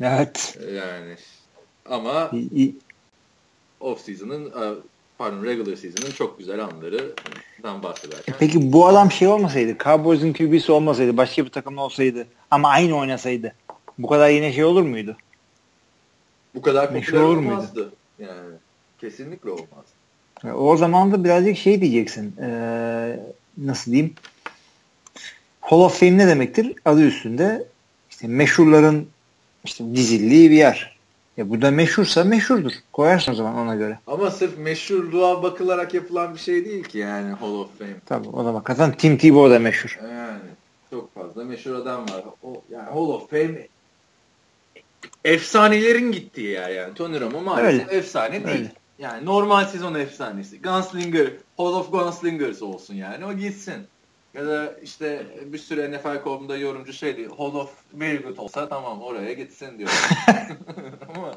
[0.00, 0.58] Evet.
[0.74, 1.16] Yani
[1.90, 2.30] ama
[3.80, 4.74] off season'ın e,
[5.18, 8.34] pardon regular season'ın çok güzel anlarından bahsederken.
[8.38, 13.54] Peki bu adam şey olmasaydı, Cowboys'un QB'si olmasaydı, başka bir takımda olsaydı ama aynı oynasaydı
[13.98, 15.16] bu kadar yine şey olur muydu?
[16.54, 17.80] Bu kadar popüler olur olmazdı.
[17.80, 17.92] Muydu?
[18.18, 18.56] Yani
[19.00, 19.84] kesinlikle olmaz.
[20.54, 22.36] O zaman da birazcık şey diyeceksin.
[22.40, 23.20] Ee,
[23.58, 24.14] nasıl diyeyim?
[25.60, 26.74] Hall of Fame ne demektir?
[26.84, 27.66] Adı üstünde
[28.10, 29.08] işte meşhurların
[29.64, 30.97] işte dizildiği bir yer.
[31.38, 32.72] Ya bu da meşhursa meşhurdur.
[32.92, 33.98] Koyarsın o zaman ona göre.
[34.06, 37.96] Ama sırf meşhurluğa bakılarak yapılan bir şey değil ki yani Hall of Fame.
[38.06, 39.98] Tabii o zaman kazan Tim Tebow da meşhur.
[40.02, 40.38] Yani
[40.90, 42.24] çok fazla meşhur adam var.
[42.42, 43.66] O, yani Hall of Fame
[45.24, 46.94] efsanelerin gittiği yer yani.
[46.94, 47.98] Tony Romo maalesef Öyle.
[47.98, 48.58] efsane değil.
[48.58, 48.72] Öyle.
[48.98, 50.62] Yani normal sezon efsanesi.
[50.62, 53.26] Gunslinger, Hall of Gunslingers olsun yani.
[53.26, 53.86] O gitsin.
[54.38, 57.36] Ya da işte bir sürü NFL kolunda yorumcu şey diyor.
[57.36, 59.90] Hall of Very Good olsa tamam oraya gitsin diyor.
[61.16, 61.34] Ama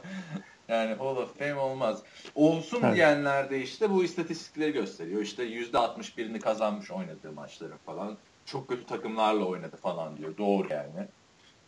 [0.67, 2.03] yani Hall of Fame olmaz.
[2.35, 2.95] Olsun evet.
[2.95, 5.21] diyenler de işte bu istatistikleri gösteriyor.
[5.21, 8.17] İşte %61'ini kazanmış oynadığı maçları falan.
[8.45, 10.37] Çok kötü takımlarla oynadı falan diyor.
[10.37, 11.07] Doğru yani.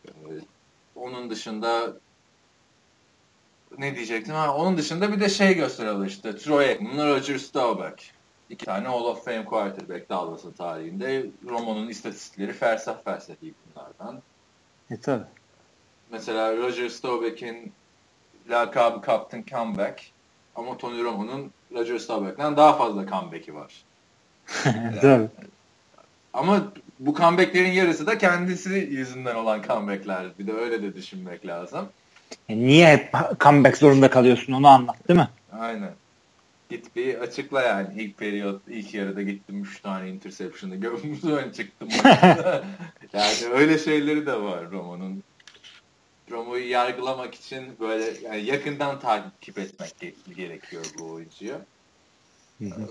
[0.08, 0.12] Ee,
[0.96, 1.93] onun dışında
[3.78, 4.36] ne diyecektim?
[4.36, 6.38] Ha, onun dışında bir de şey gösteriyorlar işte.
[6.38, 8.04] Troy Aikman, Roger Staubach.
[8.53, 11.25] İki tane Hall of Fame quarterback Dallas'ın tarihinde.
[11.49, 14.21] Romo'nun istatistikleri fersah felsefi bunlardan.
[14.91, 15.23] E tabi.
[16.11, 17.73] Mesela Roger Staubach'in
[18.49, 20.01] lakabı Captain Comeback
[20.55, 23.73] ama Tony Romo'nun Roger Staubach'ten daha fazla comeback'i var.
[25.01, 25.27] Tabii.
[26.33, 26.63] Ama
[26.99, 30.25] bu comeback'lerin yarısı da kendisi yüzünden olan comeback'ler.
[30.39, 31.89] Bir de öyle de düşünmek lazım.
[32.49, 35.29] E niye hep comeback zorunda kalıyorsun onu anlat değil mi?
[35.59, 35.91] Aynen.
[36.69, 38.02] Git bir açıkla yani.
[38.02, 41.89] ilk periyot, ilk yarıda gittim 3 tane interception'ı gömdüm çıktım.
[43.13, 45.23] yani öyle şeyleri de var Romo'nun.
[46.32, 51.56] Romo'yu yargılamak için böyle yani yakından takip etmek gerekiyor bu oyuncuyu.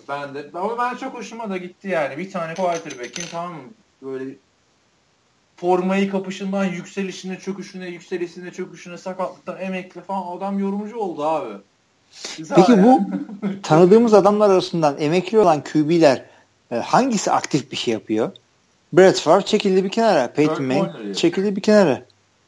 [0.08, 2.18] Ben de ama ben çok hoşuma da gitti yani.
[2.18, 3.60] Bir tane quarterback'in tamam?
[4.02, 4.34] Böyle
[5.56, 11.54] formayı kapışından yükselişine, çöküşüne, yükselişine, çöküşüne, sakatlıktan emekli falan adam yorumcu oldu abi.
[12.38, 12.84] Güzel Peki ya.
[12.84, 13.00] bu
[13.62, 16.24] tanıdığımız adamlar arasından emekli olan QB'ler
[16.70, 18.30] e, hangisi aktif bir şey yapıyor?
[18.92, 20.32] Brett Favre çekildi bir kenara.
[20.32, 22.02] Peyton Manning çekildi bir kenara.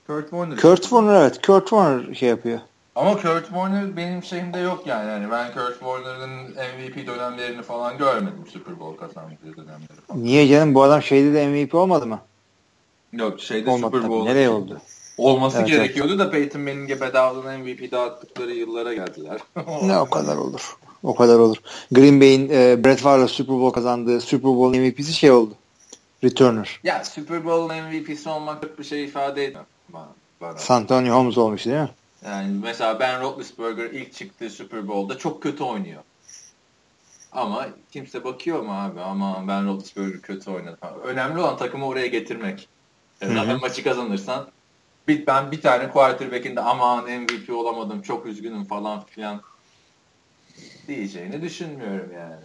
[0.06, 0.56] Kurt Warner.
[0.56, 1.46] Kurt Warner evet.
[1.46, 2.58] Kurt Warner şey yapıyor.
[2.96, 5.10] Ama Kurt Warner benim şeyimde yok yani.
[5.10, 10.24] yani ben Kurt Warner'ın MVP dönemlerini falan görmedim Super Bowl kazandığı dönemleri falan.
[10.24, 12.20] Niye canım bu adam şeyde de MVP olmadı mı?
[13.12, 14.24] Yok şeyde Olmadı Super Bowl.
[14.24, 14.80] Nereye oldu?
[15.18, 16.26] Olması evet, gerekiyordu evet.
[16.26, 19.40] da Peyton Manning'e bedavadan MVP dağıttıkları yıllara geldiler.
[19.82, 20.76] ne o kadar olur.
[21.02, 21.56] O kadar olur.
[21.92, 25.54] Green Bay'in e, Brett Favre'la Super Bowl kazandığı Super Bowl MVP'si şey oldu.
[26.24, 26.80] Returner.
[26.84, 30.08] Ya Super Bowl MVP'si olmak çok bir şey ifade etmiyor bana.
[30.40, 30.58] bana.
[30.58, 31.90] Santonio Holmes olmuş değil mi?
[32.24, 36.02] Yani mesela Ben Roethlisberger ilk çıktığı Super Bowl'da çok kötü oynuyor.
[37.32, 39.00] Ama kimse bakıyor mu abi?
[39.00, 40.78] Ama ben Roethlisberger kötü oynadım.
[41.04, 42.68] Önemli olan takımı oraya getirmek.
[43.20, 44.46] Yani zaten maçı kazanırsan
[45.08, 49.42] bir, ben bir tane quarterback'in de aman MVP olamadım çok üzgünüm falan filan
[50.88, 52.36] diyeceğini düşünmüyorum yani.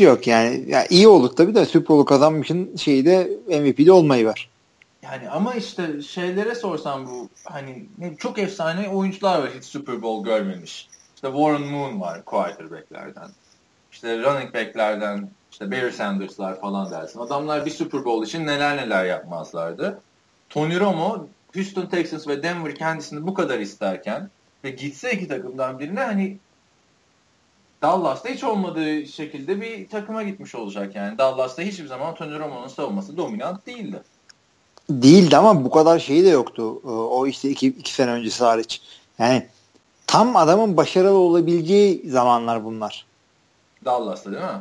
[0.00, 4.50] Yok yani ya iyi olduk tabii de Super Bowl kazanmışın şeyi de MVP'de olmayı var.
[5.02, 7.86] Yani ama işte şeylere sorsam bu hani
[8.18, 10.88] çok efsane oyuncular var hiç Super Bowl görmemiş.
[11.14, 13.30] İşte Warren Moon var quarterback'lerden.
[13.92, 17.20] İşte running back'lerden işte Barry Sanders'lar falan dersin.
[17.20, 20.00] Adamlar bir Super Bowl için neler neler yapmazlardı.
[20.50, 24.30] Tony Romo Houston Texans ve Denver kendisini bu kadar isterken
[24.64, 26.36] ve gitse iki takımdan birine hani
[27.82, 31.18] Dallas'ta hiç olmadığı şekilde bir takıma gitmiş olacak yani.
[31.18, 34.02] Dallas'ta hiçbir zaman Tony Romo'nun savunması dominant değildi.
[34.90, 36.80] Değildi ama bu kadar şeyi de yoktu.
[36.84, 38.82] Ee, o işte iki, iki sene öncesi hariç.
[39.18, 39.46] Yani
[40.06, 43.06] tam adamın başarılı olabileceği zamanlar bunlar.
[43.84, 44.60] Dallas'ta değil mi?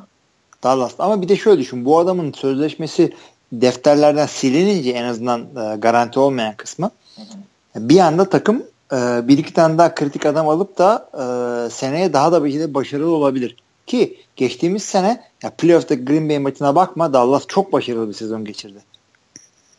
[0.63, 1.85] Dallas'ta ama bir de şöyle düşün.
[1.85, 3.13] Bu adamın sözleşmesi
[3.51, 7.89] defterlerden silinince en azından e, garanti olmayan kısmı hı hı.
[7.89, 12.31] bir anda takım e, bir iki tane daha kritik adam alıp da e, seneye daha
[12.31, 13.55] da bir başarılı olabilir.
[13.85, 18.79] Ki geçtiğimiz sene ya playoff'ta Green Bay maçına bakma Dallas çok başarılı bir sezon geçirdi.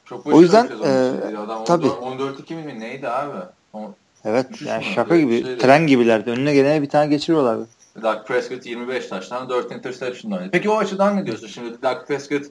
[0.04, 1.86] Çok o yüzden e, adam tabii.
[1.86, 3.38] 14-2 mi neydi abi?
[3.72, 3.80] O,
[4.24, 5.58] evet yani şaka gibi şeydi.
[5.58, 6.30] tren gibilerdi.
[6.30, 7.66] Önüne gelene bir tane geçiriyorlardı.
[8.02, 10.48] Dak Prescott 25 taştan 4 interception oynadı.
[10.52, 11.46] Peki o açıdan ne diyorsun?
[11.46, 12.46] Şimdi Dak Prescott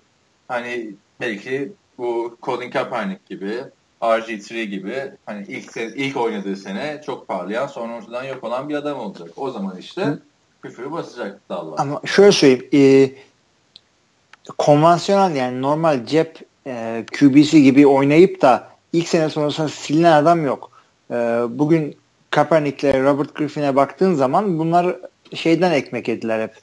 [0.48, 3.64] hani belki bu Colin Kaepernick gibi
[4.02, 9.00] RG3 gibi hani ilk ilk oynadığı sene çok parlayan sonra ortadan yok olan bir adam
[9.00, 9.30] olacak.
[9.36, 10.20] O zaman işte Hı.
[10.62, 11.80] küfürü basacak Dallas.
[11.80, 12.68] Ama şöyle söyleyeyim.
[12.74, 13.12] E,
[14.58, 20.72] konvansiyonel yani normal cep e, QB'si gibi oynayıp da ilk sene sonrasında silinen adam yok.
[21.12, 21.16] E,
[21.50, 21.96] bugün
[22.30, 24.96] Kaepernick'le Robert Griffin'e baktığın zaman bunlar
[25.34, 26.56] şeyden ekmek yediler hep.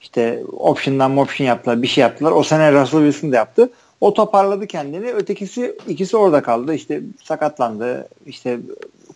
[0.00, 2.32] İşte option'dan option yaptılar, bir şey yaptılar.
[2.32, 3.70] O sene Russell Wilson da yaptı.
[4.00, 5.12] O toparladı kendini.
[5.12, 6.74] Ötekisi ikisi orada kaldı.
[6.74, 8.08] İşte sakatlandı.
[8.26, 8.60] İşte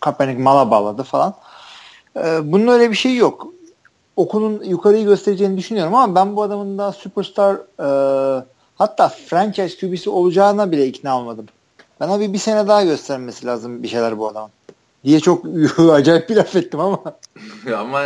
[0.00, 1.34] Kaepernick mala bağladı falan.
[2.16, 3.46] Ee, bunun öyle bir şey yok.
[4.16, 8.44] Okulun yukarıyı göstereceğini düşünüyorum ama ben bu adamın da superstar e,
[8.76, 11.46] hatta franchise QB'si olacağına bile ikna olmadım.
[12.00, 14.50] Bana bir, bir sene daha göstermesi lazım bir şeyler bu adamın.
[15.04, 15.44] Diye çok
[15.92, 17.02] acayip bir laf ettim ama.
[17.78, 18.02] ama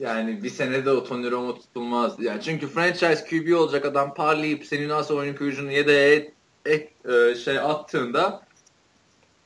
[0.00, 2.12] yani bir senede o Tony Romo tutulmaz.
[2.18, 6.32] Yani çünkü franchise QB olacak adam parlayıp senin nasıl oyun kurucunu yedeğe
[6.66, 8.42] ek, e, şey attığında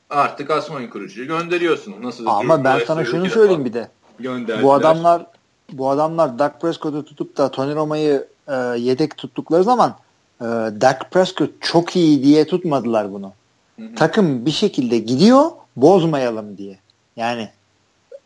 [0.09, 1.95] artık as oyun kurucuyu gönderiyorsun.
[2.01, 3.89] Nasıl Ama ben sana şunu söyleyeyim bir de.
[4.19, 4.63] Gönderdiler.
[4.63, 5.25] Bu adamlar
[5.71, 9.95] bu adamlar Dak Prescott'u tutup da Tony Romo'yu e, yedek tuttukları zaman
[10.41, 10.45] e,
[10.81, 13.31] Dak Prescott çok iyi diye tutmadılar bunu.
[13.79, 13.95] Hı hı.
[13.95, 16.77] Takım bir şekilde gidiyor bozmayalım diye.
[17.15, 17.49] Yani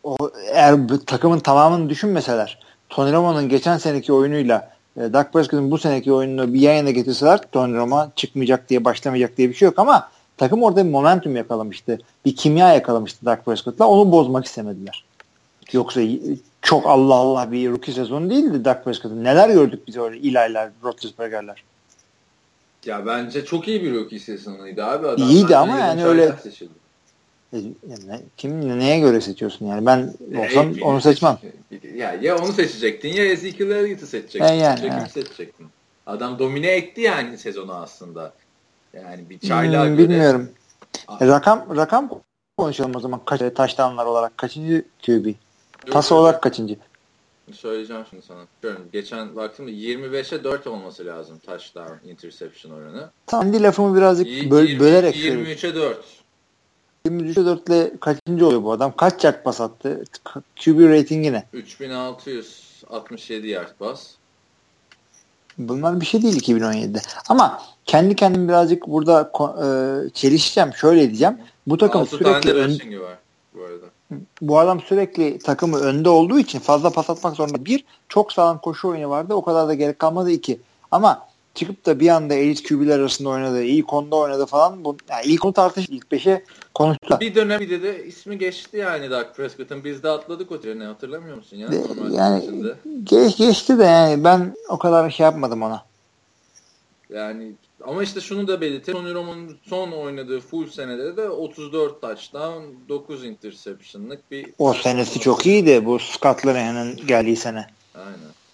[0.08, 0.17] o
[0.52, 6.54] eğer takımın tamamını düşünmeseler Tony Romo'nun geçen seneki oyunuyla e, Dak Prescott'un bu seneki oyununu
[6.54, 10.86] bir yayına getirseler Tony Romo çıkmayacak diye başlamayacak diye bir şey yok ama takım orada
[10.86, 12.00] bir momentum yakalamıştı.
[12.26, 13.88] Bir kimya yakalamıştı Dak Prescott'la.
[13.88, 15.04] Onu bozmak istemediler.
[15.72, 16.02] Yoksa
[16.62, 19.24] çok Allah Allah bir rookie sezonu değildi Dak Prescott'ın.
[19.24, 21.63] Neler gördük biz orada İlaylar, Roethlisberger'ler.
[22.86, 25.08] Ya bence çok iyi bir rookie sezonuydu abi.
[25.08, 26.87] Adam İyiydi ama yani öyle seçildi.
[27.53, 29.86] Yani kim neye göre seçiyorsun yani?
[29.86, 31.38] Ben olsam e, onu seçmem.
[31.95, 34.53] Ya ya onu seçecektin ya Ezekiel Elliott'ı seçecektin.
[34.53, 35.10] E yani, yani.
[35.10, 35.67] seçecektin.
[36.05, 38.33] Adam domine etti yani sezonu aslında.
[38.93, 40.10] Yani bir çayla hmm, göre.
[40.10, 40.49] Bilmiyorum.
[41.21, 42.10] E, rakam rakam
[42.57, 43.21] konuşalım o zaman.
[43.25, 45.33] Kaç taştanlar olarak kaçıncı QB?
[45.91, 46.77] Pas olarak kaçıncı?
[47.53, 48.39] Söyleyeceğim şimdi sana.
[48.62, 53.10] Görün, geçen baktım 25'e 4 olması lazım touchdown interception oranı.
[53.27, 55.97] Kendi lafımı birazcık böl 20, bölerek 23'e 4.
[57.08, 58.93] 23'e 4 ile kaçıncı oluyor bu adam?
[58.98, 60.04] Kaç yard pas attı?
[60.56, 61.43] QB ratingi ne?
[61.54, 64.12] 3667 yard pas.
[65.58, 67.02] Bunlar bir şey değil 2017'de.
[67.30, 69.32] Ama kendi kendim birazcık burada
[69.63, 69.67] e,
[70.10, 70.74] çelişeceğim.
[70.74, 71.38] Şöyle diyeceğim.
[71.67, 73.02] Bu takım sürekli ön...
[73.02, 73.17] var
[73.56, 73.86] bu arada.
[74.41, 77.65] Bu adam sürekli takımı önde olduğu için fazla pas atmak zorunda.
[77.65, 79.34] Bir, çok sağlam koşu oyunu vardı.
[79.34, 80.32] O kadar da gerek kalmadı.
[80.32, 80.60] iki.
[80.91, 84.86] Ama çıkıp da bir anda elit QB'ler arasında oynadı, iyi konuda oynadı falan.
[84.86, 86.43] Bu, yani ilk konu tartış, ilk beşe
[86.74, 87.20] konuştular.
[87.20, 89.84] Bir dönem bir de, de ismi geçti yani Dak Prescott'ın.
[89.84, 91.72] Biz de atladık o treni hatırlamıyor musun ya?
[91.72, 92.43] De, yani
[93.04, 95.86] geç, geçti de yani ben o kadar şey yapmadım ona.
[97.10, 97.52] Yani
[97.84, 99.00] ama işte şunu da belirtelim.
[99.00, 104.54] Tony Romo'nun son oynadığı full senede de 34 touchdown, 9 interception'lık bir...
[104.60, 105.86] O senesi çok iyiydi.
[105.86, 107.67] Bu Scott Linehan'ın geldiği sene.
[107.96, 108.46] Aynen.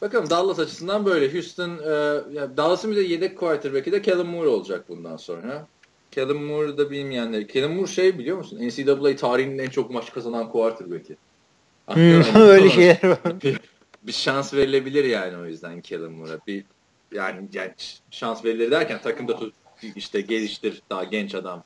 [0.00, 1.32] Bakalım Dallas açısından böyle.
[1.32, 5.66] Houston, e, Dallas'ın bir de yedek quarterback'i de Kellen Moore olacak bundan sonra.
[6.10, 7.48] Kellen Moore'u da bilmeyenler.
[7.48, 8.58] Kellen Moore şey biliyor musun?
[8.68, 11.16] NCAA tarihinin en çok maç kazanan quarterback'i.
[11.86, 13.18] Hmm, öyle şeyler var.
[13.42, 13.60] bir,
[14.02, 16.38] bir şans verilebilir yani o yüzden Kellen Moore'a.
[16.46, 16.64] Bir
[17.12, 17.72] yani, yani
[18.10, 19.54] şans verilir derken takımda tut,
[19.96, 21.64] işte geliştir daha genç adam.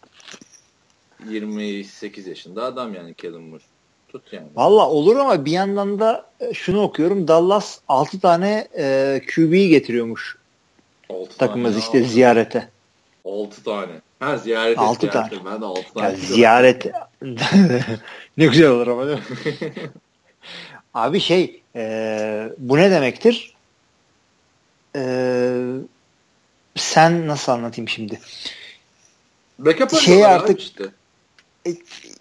[1.29, 3.63] 28 yaşında adam yani Kellen Moore.
[4.13, 4.47] Tut yani.
[4.55, 7.29] Valla olur ama bir yandan da e, şunu okuyorum.
[7.29, 10.37] Dallas 6 tane e, QB'yi getiriyormuş.
[11.39, 12.09] Takımımız işte aldı.
[12.09, 12.69] ziyarete.
[13.25, 13.93] 6 tane.
[14.21, 15.31] Ha ziyaret 6 tane.
[15.45, 16.07] Ben de 6 tane.
[16.07, 16.87] Ya, ziyaret
[18.37, 19.73] ne güzel olur ama değil mi?
[20.95, 23.55] Abi şey e, bu ne demektir?
[24.97, 25.03] E,
[26.77, 28.21] sen nasıl anlatayım şimdi?
[29.59, 30.85] Backup şey artık işte.
[31.67, 31.71] E,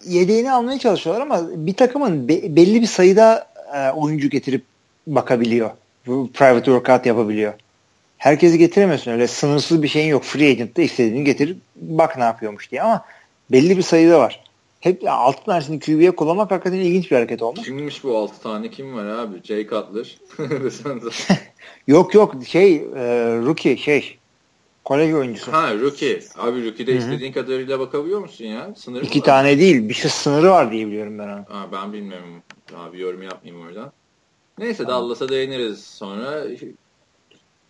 [0.05, 4.63] yedeğini almaya çalışıyorlar ama bir takımın be, belli bir sayıda e, oyuncu getirip
[5.07, 5.69] bakabiliyor.
[6.05, 7.53] Private workout yapabiliyor.
[8.17, 10.23] Herkesi getiremiyorsun öyle sınırsız bir şeyin yok.
[10.23, 13.05] Free agent'ta istediğini getirip bak ne yapıyormuş diye ama
[13.51, 14.43] belli bir sayıda var.
[14.79, 17.65] Hep 6 tanesini QB'ye kullanmak hakikaten ilginç bir hareket olmuş.
[17.65, 18.69] Kimmiş bu 6 tane?
[18.69, 19.43] Kim var abi?
[19.43, 20.17] Jay Cutler.
[21.87, 22.81] yok yok şey e,
[23.45, 24.18] rookie şey
[24.89, 25.51] kolej oyuncusu.
[25.53, 26.21] Ha rookie.
[26.37, 26.99] Abi rookie'de Hı-hı.
[26.99, 28.73] istediğin kadarıyla bakabiliyor musun ya?
[28.75, 29.89] Sınırı İki tane değil.
[29.89, 31.45] Bir şey sınırı var diye biliyorum ben onu.
[31.49, 32.43] Ha, ben bilmiyorum.
[32.75, 33.91] Abi yorum yapmayayım oradan.
[34.57, 35.03] Neyse tamam.
[35.03, 36.43] Dallas'a değiniriz sonra.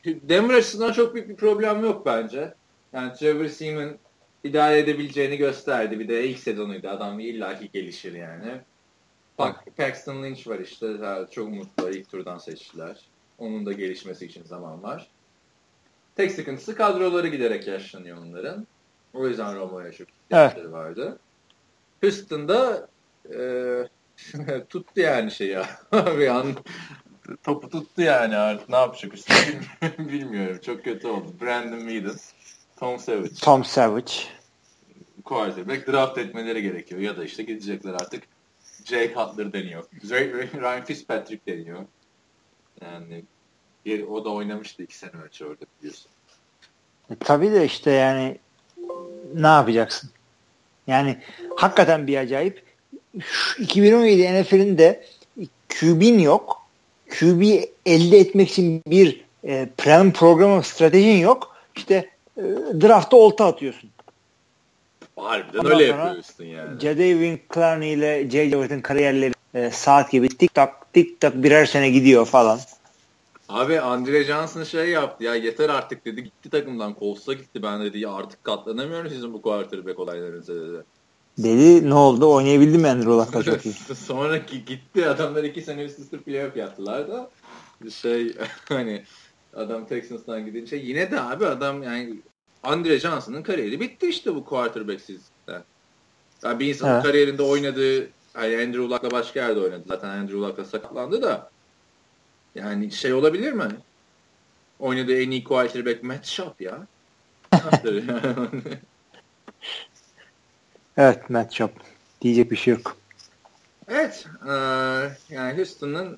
[0.06, 2.54] Denver açısından çok büyük bir problem yok bence.
[2.94, 3.98] Yani Trevor Seaman
[4.44, 6.00] idare edebileceğini gösterdi.
[6.00, 6.88] Bir de ilk sezonuydu.
[6.90, 8.52] Adam illaki gelişir yani.
[9.38, 10.88] Bak Paxton Lynch var işte.
[11.32, 11.90] Çok mutlu.
[11.90, 12.98] ilk turdan seçtiler.
[13.38, 15.08] Onun da gelişmesi için zaman var.
[16.20, 18.68] Tek sıkıntısı kadroları giderek yaşlanıyor onların.
[19.14, 20.72] O yüzden Romo'ya çok ihtiyaçları evet.
[20.72, 21.20] vardı.
[22.02, 22.88] Houston'da
[23.34, 23.40] e,
[24.70, 25.70] tuttu yani şey ya.
[25.94, 26.56] bir an
[27.44, 29.34] topu tuttu yani artık ne yapacak işte
[30.00, 30.60] bilmiyorum.
[30.66, 31.34] Çok kötü oldu.
[31.42, 32.16] Brandon Whedon,
[32.80, 33.36] Tom Savage.
[33.42, 34.14] Tom Savage.
[35.24, 37.02] Quarterback draft etmeleri gerekiyor.
[37.02, 38.24] Ya da işte gidecekler artık.
[38.86, 39.84] Jay Cutler deniyor.
[40.62, 41.86] Ryan Fitzpatrick deniyor.
[42.82, 43.24] Yani
[44.10, 46.12] o da oynamıştı iki sene önce orada biliyorsun.
[47.12, 48.38] E, tabii de işte yani
[49.36, 50.10] ne yapacaksın?
[50.88, 51.18] Yani
[51.56, 52.64] hakikaten bir acayip.
[53.20, 55.06] Şu 2017 NFL'in de
[55.80, 56.66] QB'in yok.
[57.10, 57.42] QB
[57.86, 61.56] elde etmek için bir e, plan programı stratejin yok.
[61.76, 62.42] İşte e,
[62.82, 63.90] draftta olta atıyorsun.
[65.16, 66.80] Harbiden Ondan öyle yapıyorsun yani.
[66.80, 68.52] Jadavion Clowney ile J.J.
[68.52, 72.60] Watt'ın kariyerleri e, saat gibi tik tak tik tak birer sene gidiyor falan.
[73.50, 78.00] Abi Andre Johnson şey yaptı ya yeter artık dedi gitti takımdan Colts'a gitti ben dedi
[78.00, 80.84] ya artık katlanamıyorum sizin bu quarterback olaylarınıza dedi.
[81.38, 83.74] Dedi ne oldu oynayabildi mi Andrew Luck'la çok iyi.
[83.96, 87.30] Sonraki gitti adamlar iki sene üst üste playoff yaptılar da
[87.90, 88.36] şey
[88.70, 89.04] hani
[89.56, 92.16] adam Texans'tan gidince yine de abi adam yani
[92.64, 95.64] Andre Johnson'ın kariyeri bitti işte bu quarterback sizden.
[96.44, 97.04] Yani bir insanın evet.
[97.04, 99.84] kariyerinde oynadığı hani Andrew Luck'la başka yerde oynadı.
[99.88, 101.50] Zaten Andrew Luck'la sakatlandı da
[102.56, 103.68] yani şey olabilir mi?
[104.80, 106.88] Oynadığı en iyi quarterback Matt Schaub ya.
[110.98, 111.70] evet Matt Schaub.
[112.22, 112.98] Diyecek bir şey yok.
[113.88, 114.26] Evet.
[114.46, 114.52] E,
[115.30, 116.18] yani Houston'ın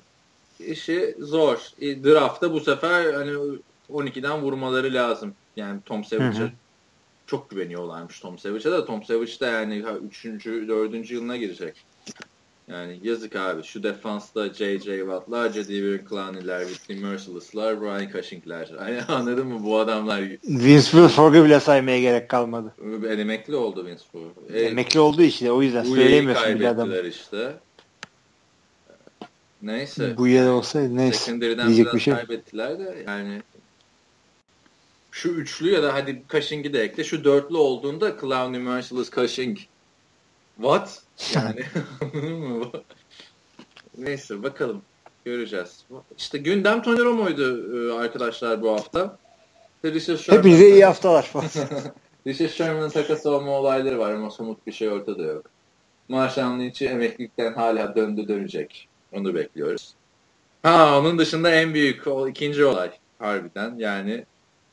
[0.58, 1.58] işi zor.
[1.80, 3.32] E, draftta bu sefer hani
[3.90, 5.34] 12'den vurmaları lazım.
[5.56, 6.50] Yani Tom Savage'a
[7.26, 10.24] çok güveniyorlarmış Tom Savage'a da Tom Savage de yani 3.
[10.24, 11.10] 4.
[11.10, 11.84] yılına girecek.
[12.68, 13.62] Yani yazık abi.
[13.62, 14.98] Şu defansta J.J.
[14.98, 18.70] Watt'lar, Jadavion Clowney'ler, Whitney Merciless'lar, Brian Cushing'ler.
[18.78, 20.20] Hani anladın mı bu adamlar?
[20.44, 22.74] Vince Wilfork'u bile saymaya gerek kalmadı.
[22.78, 24.56] Ben emekli oldu Vince Wilfork.
[24.56, 27.08] E, emekli oldu işte o yüzden söyleyemiyorsun bile adam.
[27.08, 27.54] işte.
[29.62, 30.16] Neyse.
[30.18, 31.40] Bu yer olsaydı neyse.
[31.40, 32.14] Diyecek bir şey.
[32.14, 33.42] kaybettiler de yani
[35.10, 37.04] şu üçlü ya da hadi Cushing'i de ekle.
[37.04, 39.58] Şu dörtlü olduğunda Clowney, Merciless, Cushing.
[40.56, 41.01] What?
[41.34, 41.60] Yani
[43.98, 44.82] Neyse bakalım.
[45.24, 45.84] Göreceğiz.
[46.18, 49.18] İşte gündem Tony Romo'ydu e, arkadaşlar bu hafta.
[49.82, 51.30] Hepinize iyi haftalar.
[52.26, 55.50] Richard Sherman'ın takas olma olayları var ama somut bir şey ortada yok.
[56.08, 58.88] Marshall Lynch'i emeklilikten hala döndü dönecek.
[59.12, 59.94] Onu bekliyoruz.
[60.62, 64.24] Ha onun dışında en büyük o ikinci olay harbiden yani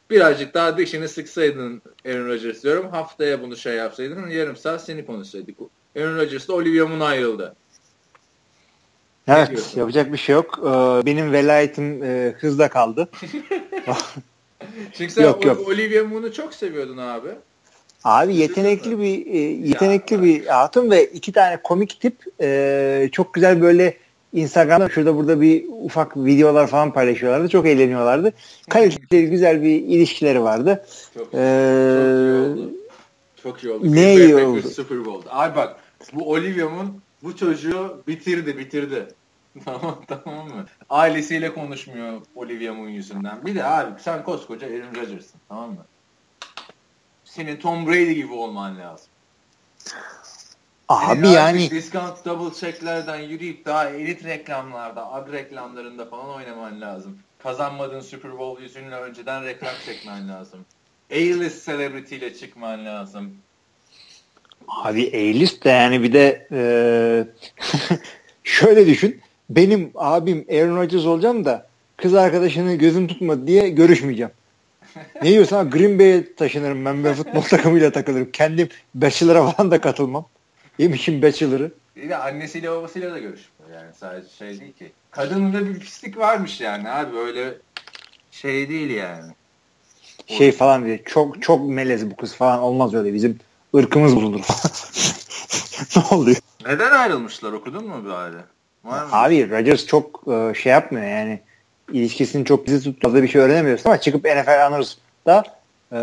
[0.10, 2.90] birazcık daha dişini sıksaydın Aaron Rodgers diyorum.
[2.90, 5.58] Haftaya bunu şey yapsaydın yarım saat seni konuşsaydık.
[5.98, 7.56] Aaron Rodgers da Olivia Moon ayrıldı.
[9.28, 10.60] Evet yapacak bir şey yok.
[10.62, 13.10] Ee, benim velayetim e, hızla kaldı.
[14.94, 15.68] Çünkü sen yok, yok.
[15.68, 17.30] Olivia Moon'u çok seviyordun abi.
[18.04, 20.24] Abi yetenekli bir e, yetenekli ya.
[20.24, 23.98] bir hatun ve iki tane komik tip e, çok güzel böyle
[24.34, 27.50] Instagram'da şurada burada bir ufak videolar falan paylaşıyorlardı.
[27.50, 28.34] Çok eğleniyorlardı.
[28.70, 30.86] Kaliteli güzel bir ilişkileri vardı.
[31.14, 32.89] Çok, ee, çok.
[33.44, 33.96] Çok iyi oldu.
[33.96, 34.62] Ne iyi oldu.
[34.62, 35.28] Super Bowl.
[35.32, 35.80] Ay bak
[36.14, 39.08] bu Olivia Moon bu çocuğu bitirdi bitirdi.
[39.66, 40.66] tamam tamam mı?
[40.90, 43.46] Ailesiyle konuşmuyor Olivia Munn yüzünden.
[43.46, 45.86] Bir de abi sen koskoca Aaron Rodgers'ın tamam mı?
[47.24, 49.08] Senin Tom Brady gibi olman lazım.
[50.90, 57.20] Abi Senin yani discount double checklerden yürüyüp daha elit reklamlarda, ad reklamlarında falan oynaman lazım.
[57.44, 60.66] Kazanmadığın Super Bowl yüzünle önceden reklam çekmen lazım.
[61.12, 63.36] A-list celebrity ile çıkman lazım.
[64.68, 66.62] Abi A-list de yani bir de e,
[68.44, 69.22] şöyle düşün.
[69.50, 74.32] Benim abim Aaron Rodgers olacağım da kız arkadaşını gözüm tutmadı diye görüşmeyeceğim.
[75.24, 78.32] Ne diyorsun Green Bay'e taşınırım ben ve futbol takımıyla takılırım.
[78.32, 80.26] Kendim Bachelor'a falan da katılmam.
[80.78, 81.72] Yemişim Bachelor'ı.
[81.96, 84.92] Bir de annesiyle babasıyla da görüşmüyor yani sadece şey değil ki.
[85.12, 87.54] Kadında bir pislik varmış yani abi öyle
[88.32, 89.34] şey değil yani.
[90.38, 93.40] Şey falan diye çok çok melez bu kız falan olmaz öyle bizim
[93.76, 94.76] ırkımız bozulur falan.
[96.12, 96.38] ne oluyor?
[96.66, 98.38] Neden ayrılmışlar okudun mu bir aile?
[98.84, 99.10] Var mı?
[99.12, 101.40] Abi Rodgers çok e, şey yapmıyor yani
[101.94, 105.44] ilişkisini çok bizi tut fazla bir şey öğrenemiyorsun ama çıkıp NFL anırız da
[105.92, 105.98] e,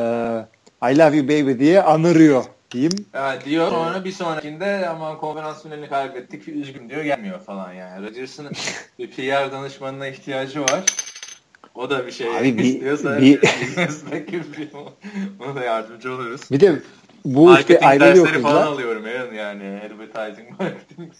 [0.93, 2.93] I love you baby diye anırıyor diyeyim.
[3.14, 8.07] Evet diyor sonra bir sonrakinde aman konferans finalini kaybettik üzgün diyor gelmiyor falan yani.
[8.07, 8.49] Rodgers'ın
[8.99, 10.85] bir PR danışmanına ihtiyacı var.
[11.77, 13.41] O da bir şey Abi bir- istiyorsa bir-
[15.41, 16.41] ona da yardımcı oluruz.
[16.51, 16.83] Bir de
[17.24, 21.12] bu Marketing işte ayrılıyor dersleri falan alıyorum Aaron yani advertising marketing.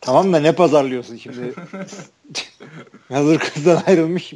[0.00, 1.54] Tamam da ne pazarlıyorsun şimdi?
[3.08, 4.34] Hazır kızdan ayrılmış.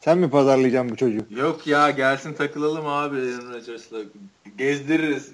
[0.00, 1.20] Sen mi pazarlayacaksın bu çocuğu?
[1.30, 3.98] Yok ya gelsin takılalım abi Aaron Rodgers'la.
[4.58, 5.32] Gezdiririz.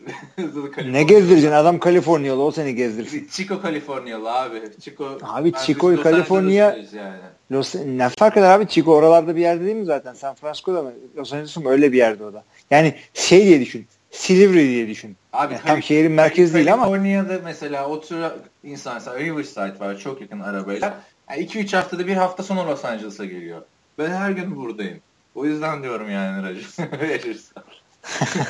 [0.84, 1.52] Ne gezdireceksin?
[1.52, 3.28] Adam Kaliforniyalı o seni gezdirsin.
[3.30, 4.62] Chico Kaliforniyalı abi.
[4.80, 7.16] Chico, Abi Chico'yu Kaliforniya- yani.
[7.52, 8.68] Los, ne fark eder abi?
[8.68, 10.14] Chico oralarda bir yerde değil mi zaten?
[10.14, 10.92] San Francisco'da mı?
[11.16, 11.70] Los Angeles mı?
[11.70, 12.44] Öyle bir yerde o da.
[12.70, 13.86] Yani şey diye düşün.
[14.10, 15.16] Silivri diye düşün.
[15.32, 18.16] Abi Yani tam şehrin merkezi değil ama Kaliforniya'da mesela otur
[18.64, 21.00] insan mesela Riverside var çok yakın arabayla.
[21.28, 23.62] 2-3 haftada bir hafta sonu Los Angeles'a geliyor.
[23.98, 25.00] Ben her gün buradayım.
[25.34, 26.78] O yüzden diyorum yani Rodgers.
[26.78, 27.64] Rodgers'a.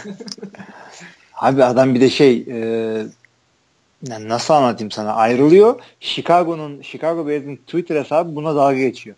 [1.35, 3.07] abi adam bir de şey e,
[4.09, 5.13] yani nasıl anlatayım sana?
[5.15, 5.81] Ayrılıyor.
[6.01, 9.17] Chicago'nun Chicago Bears'ın Twitter hesabı buna dalga geçiyor.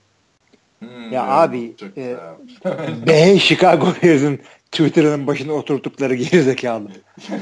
[0.78, 2.16] Hmm, Ya abi, e.
[3.06, 4.38] Be Chicago Bears'ın
[4.72, 6.88] Twitter'ın başına oturttukları gerizekalı.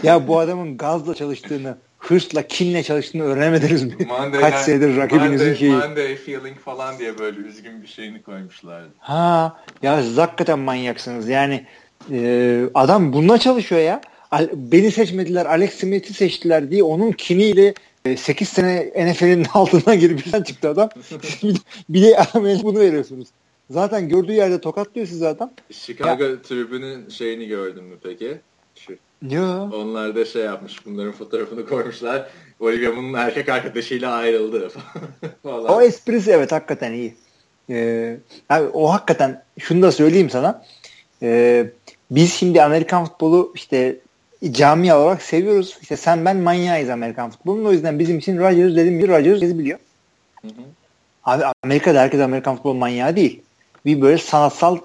[0.03, 3.95] ya bu adamın gazla çalıştığını, hırsla, kinle çalıştığını öğrenemediniz mi?
[4.09, 5.73] Monday Kaç senedir rakibinizin Monday, şeyi.
[5.73, 8.89] Monday feeling falan diye böyle üzgün bir şeyini koymuşlardı.
[8.99, 11.29] Ha ya siz hakikaten manyaksınız.
[11.29, 11.67] Yani
[12.13, 14.01] e, adam bununla çalışıyor ya.
[14.55, 17.75] Beni seçmediler, Alex Smith'i seçtiler diye onun kiniyle
[18.05, 20.89] e, 8 sene NFL'in altından girip birden çıktı adam.
[21.89, 23.29] bir, de bunu veriyorsunuz.
[23.71, 25.51] Zaten gördüğü yerde tokatlıyor sizi adam.
[25.71, 28.39] Chicago tribünün şeyini gördün mü peki?
[28.75, 28.93] Şu
[29.31, 29.71] Yo.
[29.73, 32.31] Onlar da şey yapmış, bunların fotoğrafını koymuşlar.
[32.61, 34.69] Olivia Munn'un erkek arkadaşıyla ayrıldı
[35.43, 35.65] falan.
[35.65, 37.15] O esprisi evet hakikaten iyi.
[37.71, 38.17] Ee,
[38.49, 40.65] abi, o hakikaten şunu da söyleyeyim sana.
[41.23, 41.67] Ee,
[42.11, 43.99] biz şimdi Amerikan futbolu işte
[44.53, 45.79] cami olarak seviyoruz.
[45.83, 47.65] İşte sen ben manyağıyız Amerikan futbolunun.
[47.65, 49.79] O yüzden bizim için Rodgers dedim mi Rodgers biliyor.
[50.43, 50.63] Hı hı.
[51.25, 53.43] Abi Amerika'da herkes Amerikan futbol manyağı değil.
[53.87, 54.79] Bir böyle sanatsal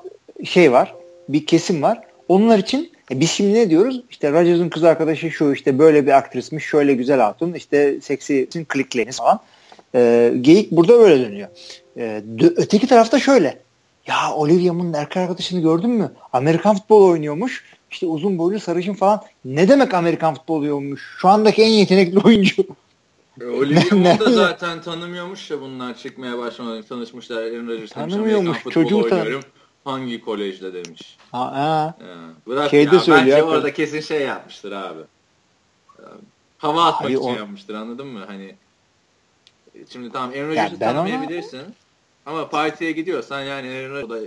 [0.45, 0.95] şey var.
[1.29, 2.01] Bir kesim var.
[2.27, 4.03] Onlar için e biz şimdi ne diyoruz?
[4.09, 9.17] İşte Rodgers'ın kız arkadaşı şu işte böyle bir aktrismiş, şöyle güzel hatun, işte seksi klikleriniz
[9.17, 9.39] falan.
[9.95, 11.47] E, geyik burada böyle dönüyor.
[11.97, 12.23] E,
[12.55, 13.57] öteki tarafta şöyle.
[14.07, 16.11] Ya Olivia Munn'un erkek arkadaşını gördün mü?
[16.33, 17.63] Amerikan futbolu oynuyormuş.
[17.91, 19.21] İşte uzun boylu sarışın falan.
[19.45, 21.15] Ne demek Amerikan futbolu oynuyormuş?
[21.17, 22.63] Şu andaki en yetenekli oyuncu.
[23.41, 27.37] E, Olivia da zaten tanımıyormuş ya bunlar çıkmaya başlamadan tanışmışlar.
[27.43, 29.43] Aaron Rodgers Tanımıyormuş, çocuğu tan- oynuyorum.
[29.83, 31.17] Hangi kolejde demiş.
[31.31, 31.97] Ha, ha.
[32.47, 33.01] Bırak Şeyde ya.
[33.01, 35.01] söylüyor Bence orada kesin şey yapmıştır abi.
[36.57, 38.23] Hava atmak Abi için o- yapmıştır anladın mı?
[38.27, 38.55] Hani
[39.89, 41.61] şimdi tamam Aaron Rodgers'ı ben ona- tanımayabilirsin.
[42.25, 44.19] Ama partiye gidiyorsan yani Aaron Rodgers o da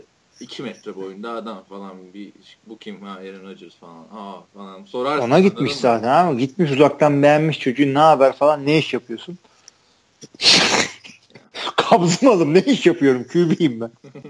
[0.43, 2.33] 2 metre boyunda adam falan bir
[2.67, 5.27] bu kim ha Aaron Rodgers falan aa falan sorarsın.
[5.27, 9.39] Ona gitmiş zaten ama gitmiş uzaktan beğenmiş çocuğu ne haber falan ne iş yapıyorsun?
[11.77, 13.91] Kabzımalım ne iş yapıyorum QB'yim ben.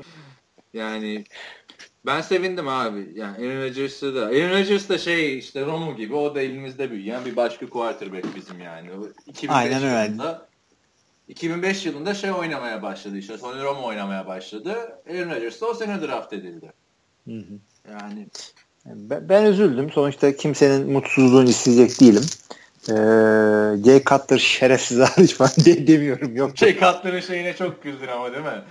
[0.74, 1.24] Yani
[2.06, 3.08] ben sevindim abi.
[3.14, 4.26] Yani Aaron Rodgers'ı da.
[4.26, 8.60] Aaron Rodgers da şey işte Romo gibi o da elimizde büyüyen bir başka quarterback bizim
[8.60, 8.90] yani.
[8.92, 10.04] O 2005 Aynen öyle.
[10.04, 10.48] Yılında,
[11.32, 13.36] 2005 yılında şey oynamaya başladı işte.
[13.36, 14.74] Tony Romo oynamaya başladı.
[15.10, 16.72] Aaron Rodgers da o sene draft edildi.
[17.90, 18.26] Yani
[18.86, 19.90] Ben, ben üzüldüm.
[19.90, 22.22] Sonuçta kimsenin mutsuzluğunu isteyecek değilim.
[22.88, 22.92] Ee,
[23.84, 26.36] Jay Cutler şerefsiz hariç falan de, demiyorum.
[26.36, 26.58] Yok.
[26.58, 28.62] şey Cutler'ın şeyine çok güldün ama değil mi?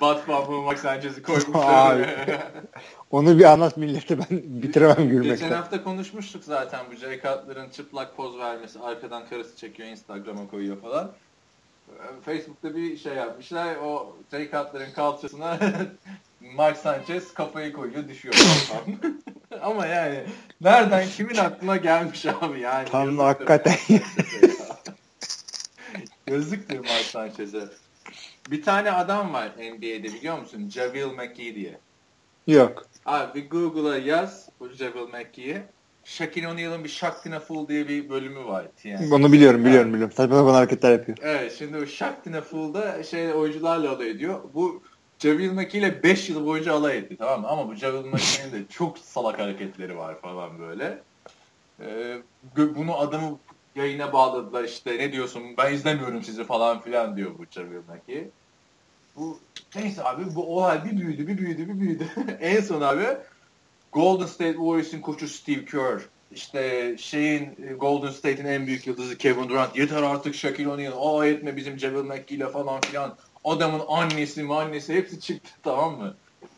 [0.00, 2.10] Batman bu Max Sanchez'i koymuşlar.
[3.10, 5.50] Onu bir anlat millete ben bitiremem Geçen gülmekten.
[5.50, 11.12] hafta konuşmuştuk zaten bu Jay Cutler'ın çıplak poz vermesi, arkadan karısı çekiyor Instagram'a koyuyor falan.
[12.24, 13.76] Facebook'ta bir şey yapmışlar.
[13.76, 15.58] O tarikatların kalçasına
[16.40, 18.34] Mark Sanchez kafayı koyuyor düşüyor.
[19.62, 20.24] Ama yani
[20.60, 22.88] nereden kimin aklına gelmiş abi yani.
[22.88, 23.76] Tam hakikaten.
[26.30, 27.68] Yazıktır Mark Sanchez'e.
[28.50, 30.70] Bir tane adam var NBA'de biliyor musun?
[30.70, 31.78] Javale McGee diye.
[32.46, 32.86] Yok.
[33.06, 35.62] Abi bir Google'a yaz bu Javale McGee'yi.
[36.06, 38.66] Shaquille O'Neal'ın bir Shaq Fool diye bir bölümü var.
[38.84, 39.14] Yani.
[39.14, 40.14] Onu biliyorum biliyorum biliyorum.
[40.16, 41.18] Saçma sapan hareketler yapıyor.
[41.22, 42.14] Evet şimdi o Shaq
[42.50, 44.40] Fool'da şey oyuncularla alay ediyor.
[44.54, 44.82] Bu
[45.18, 47.48] Javale McGee ile 5 yıl boyunca alay etti tamam mı?
[47.48, 51.02] Ama bu Javale McGee'nin de çok salak hareketleri var falan böyle.
[51.80, 52.18] Ee,
[52.56, 53.38] bunu adamı
[53.76, 58.28] yayına bağladılar işte ne diyorsun ben izlemiyorum sizi falan filan diyor bu Javale McGee.
[59.16, 59.38] Bu
[59.76, 62.06] neyse abi bu olay bir büyüdü bir büyüdü bir büyüdü.
[62.40, 63.06] en son abi
[63.96, 69.76] Golden State Warriors'ın koçu Steve Kerr işte şeyin Golden State'in en büyük yıldızı Kevin Durant
[69.76, 74.94] yeter artık Shaquille O'Neal aa etme bizim Javale McGee ile falan filan adamın annesi annesi
[74.94, 76.14] hepsi çıktı tamam mı?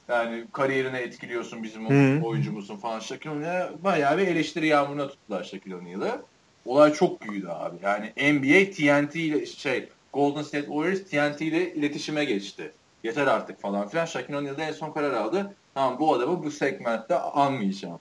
[0.09, 2.23] Yani kariyerine etkiliyorsun bizim hmm.
[2.23, 3.01] oyuncumuzun falan.
[3.01, 6.23] Shaquille O'Neal'e bayağı bir eleştiri yağmuruna tuttular Shaquille O'Neal'ı.
[6.67, 7.77] Olay çok büyüdü abi.
[7.83, 12.73] Yani NBA TNT ile şey Golden State Warriors TNT ile iletişime geçti.
[13.05, 14.05] Yeter artık falan filan.
[14.05, 15.55] Shaquille O'Neal en son karar aldı.
[15.79, 18.01] Tamam bu adamı bu segmentte almayacağım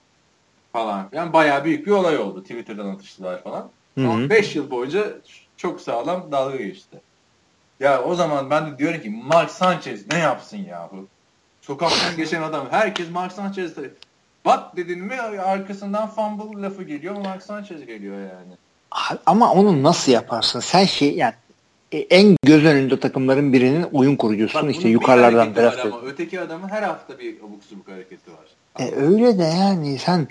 [0.72, 1.08] falan.
[1.12, 2.42] Yani bayağı büyük bir olay oldu.
[2.42, 3.70] Twitter'dan atıştılar falan.
[3.94, 4.10] Hı-hı.
[4.10, 5.04] Ama 5 yıl boyunca
[5.56, 7.00] çok sağlam dalga geçti.
[7.80, 11.06] Ya o zaman ben de diyorum ki Mark Sanchez ne yapsın ya bu?
[11.60, 12.66] Sokaktan geçen adam.
[12.70, 13.90] Herkes Mark Sanchez'de.
[14.44, 17.16] Bak dedin mi arkasından fumble lafı geliyor.
[17.16, 18.54] Mark Sanchez geliyor yani.
[19.26, 20.60] Ama onu nasıl yaparsın?
[20.60, 21.34] Sen şey yani
[21.92, 26.82] en göz önünde takımların birinin oyun kurucusun Bak, işte yukarılardan draft ama öteki adamın her
[26.82, 28.46] hafta bir abuk subuk hareketi var.
[28.78, 30.28] E, öyle de yani sen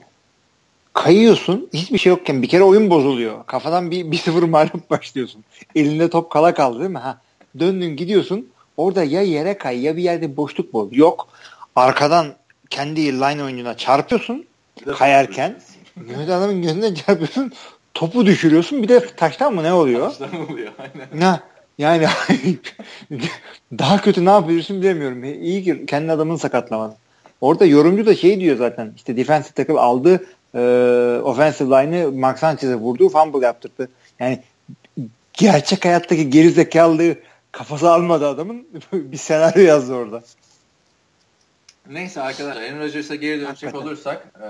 [0.93, 3.45] kayıyorsun hiçbir şey yokken bir kere oyun bozuluyor.
[3.45, 5.43] Kafadan bir, bir sıfır mağlup başlıyorsun.
[5.75, 6.97] Elinde top kala kaldı değil mi?
[6.97, 7.21] Ha,
[7.59, 8.47] döndün gidiyorsun
[8.77, 10.91] orada ya yere kay ya bir yerde boşluk bul.
[10.91, 11.27] Yok
[11.75, 12.27] arkadan
[12.69, 14.45] kendi line oyuncuna çarpıyorsun
[14.97, 15.59] kayarken.
[15.95, 17.53] Mehmet adamın gözüne çarpıyorsun
[17.97, 20.07] topu düşürüyorsun bir de taştan mı ne oluyor?
[20.07, 21.07] Taştan oluyor aynen.
[21.13, 21.39] Ne?
[21.77, 22.07] Yani
[23.79, 25.23] daha kötü ne yapıyorsun bilemiyorum.
[25.23, 26.95] İyi ki kendi adamını sakatlamadın.
[27.41, 30.25] Orada yorumcu da şey diyor zaten işte defensive tackle aldı
[30.55, 30.59] e,
[31.23, 33.89] offensive line'ı Mark Sanchez'e vurdu fumble yaptırdı.
[34.19, 34.43] Yani
[35.33, 37.15] gerçek hayattaki geri zekalı
[37.51, 40.23] kafası almadı adamın bir senaryo yazdı orada.
[41.89, 44.47] Neyse arkadaşlar Aaron Rodgers'a geri dönecek olursak e,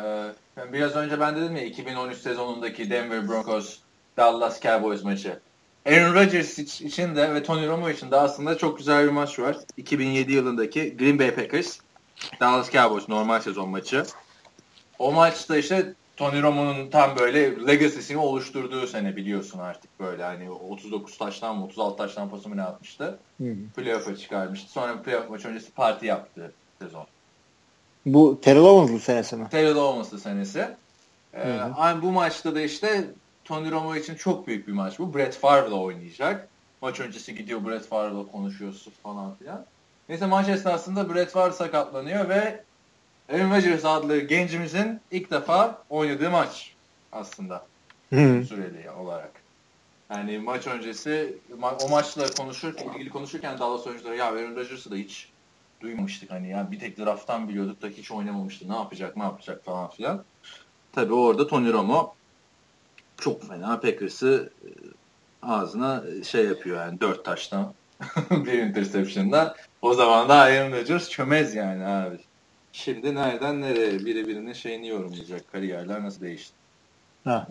[0.73, 3.79] biraz önce ben dedim ya 2013 sezonundaki Denver Broncos
[4.17, 5.39] Dallas Cowboys maçı.
[5.85, 9.57] Aaron Rodgers için de ve Tony Romo için de aslında çok güzel bir maç var.
[9.77, 11.79] 2007 yılındaki Green Bay Packers
[12.39, 14.03] Dallas Cowboys normal sezon maçı.
[14.99, 21.17] O maçta işte Tony Romo'nun tam böyle legacy'sini oluşturduğu sene biliyorsun artık böyle hani 39
[21.17, 23.19] taştan mı 36 taştan pası mı ne atmıştı.
[23.75, 24.71] Playoff'a çıkarmıştı.
[24.71, 27.07] Sonra playoff maç öncesi parti yaptı sezon.
[28.13, 29.47] Bu Terrell Owens'lı senesi mi?
[29.51, 30.67] Terrell Owens'lı senesi.
[31.33, 33.07] Ee, aynı bu maçta da işte
[33.45, 35.13] Tony Romo için çok büyük bir maç bu.
[35.13, 36.47] Brett Favre'la oynayacak.
[36.81, 39.65] Maç öncesi gidiyor Brett Favre'la konuşuyorsun falan filan.
[40.09, 42.63] Neyse maç esnasında Brett Favre sakatlanıyor ve
[43.33, 46.73] Aaron Rodgers adlı gencimizin ilk defa oynadığı maç
[47.11, 47.65] aslında.
[48.09, 48.45] Hı.
[48.45, 49.31] Süreli olarak.
[50.09, 51.37] Yani maç öncesi
[51.83, 55.29] o maçla konuşur, ilgili konuşurken Dallas oyuncuları ya Aaron Rodgers'ı da hiç
[55.81, 58.69] duymamıştık hani ya bir tek drafttan biliyorduk da hiç oynamamıştı.
[58.69, 60.23] Ne yapacak, ne yapacak falan filan.
[60.91, 62.13] Tabii orada Tony Romo
[63.17, 64.69] çok fena Packers'ı e,
[65.41, 67.73] ağzına şey yapıyor yani dört taştan
[68.31, 69.55] bir interception'da.
[69.81, 72.17] O zaman da Aaron Rodgers çömez yani abi.
[72.71, 75.51] Şimdi nereden nereye biri birinin şeyini yorumlayacak.
[75.51, 76.53] Kariyerler nasıl değişti.
[77.23, 77.47] Ha.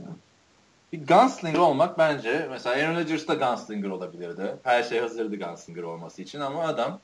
[0.93, 4.57] Bir gunslinger olmak bence mesela Aaron Rodgers da gunslinger olabilirdi.
[4.63, 7.01] Her şey hazırdı gunslinger olması için ama adam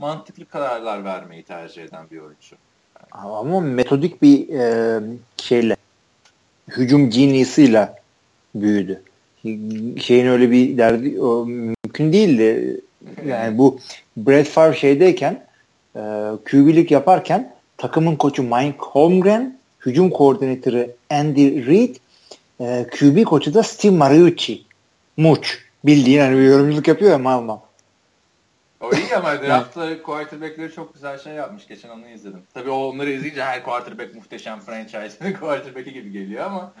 [0.00, 2.56] mantıklı kararlar vermeyi tercih eden bir oyuncu.
[3.12, 5.00] Ama metodik bir e,
[5.36, 5.76] şeyle
[6.68, 7.96] hücum genius'ıyla
[8.54, 9.02] büyüdü.
[10.00, 12.80] Şeyin öyle bir derdi o, mümkün değildi.
[13.26, 13.78] Yani bu
[14.16, 15.46] Brett Favre şeydeyken
[15.96, 16.00] e,
[16.50, 21.96] QB'lik yaparken takımın koçu Mike Holmgren, hücum koordinatörü Andy Reid,
[22.60, 24.62] e, QB koçu da Steve Mariucci.
[25.16, 25.58] Muç.
[25.84, 27.58] Bildiğin hani bir yorumculuk yapıyor ya mal mal.
[28.80, 31.66] O iyi ama draftta quarterback'leri çok güzel şey yapmış.
[31.66, 32.42] Geçen onu izledim.
[32.54, 36.72] Tabii onları izleyince her quarterback muhteşem franchise quarterback'i gibi geliyor ama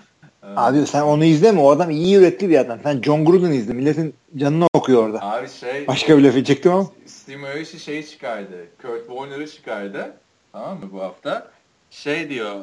[0.42, 1.60] Abi sen onu izleme.
[1.60, 2.78] O adam iyi yürekli bir adam.
[2.82, 3.72] Sen John Gruden izle.
[3.72, 5.22] Milletin canını okuyor orada.
[5.22, 5.86] Abi şey...
[5.86, 6.86] Başka bir laf edecektim ama.
[7.06, 8.66] Steve Mariucci şeyi çıkardı.
[8.82, 10.16] Kurt Warner'ı çıkardı.
[10.52, 11.50] Tamam mı bu hafta?
[11.90, 12.54] Şey diyor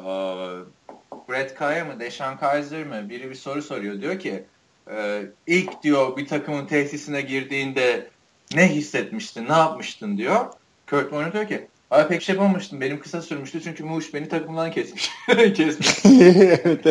[1.28, 4.00] Brett Kaya mı Deshaun Kaiser mı biri bir soru soruyor.
[4.00, 4.44] Diyor ki
[4.90, 8.06] e, ilk diyor bir takımın tesisine girdiğinde
[8.54, 10.46] ne hissetmiştin, ne yapmıştın diyor.
[10.86, 12.80] Kurt Warner diyor ki Abi pek şey yapamamıştım.
[12.80, 15.10] Benim kısa sürmüştü çünkü Muş beni takımdan kesmiş.
[15.54, 16.04] kesmiş.
[16.04, 16.84] evet,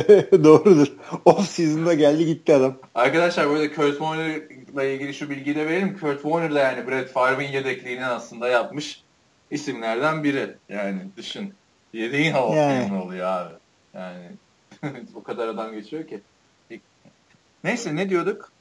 [0.43, 0.87] doğrudur.
[1.25, 2.77] Off season'da geldi gitti adam.
[2.95, 5.99] Arkadaşlar burada Kurt Warner'la ilgili şu bilgiyi de verelim.
[5.99, 9.03] Kurt Warner da yani Brett Favre'in yedekliğini aslında yapmış
[9.51, 10.55] isimlerden biri.
[10.69, 11.53] Yani düşün.
[11.93, 12.93] Yedeğin hava yani.
[12.93, 13.53] oluyor abi.
[13.93, 14.25] Yani
[15.15, 16.21] o kadar adam geçiyor ki.
[17.63, 18.51] Neyse ne diyorduk?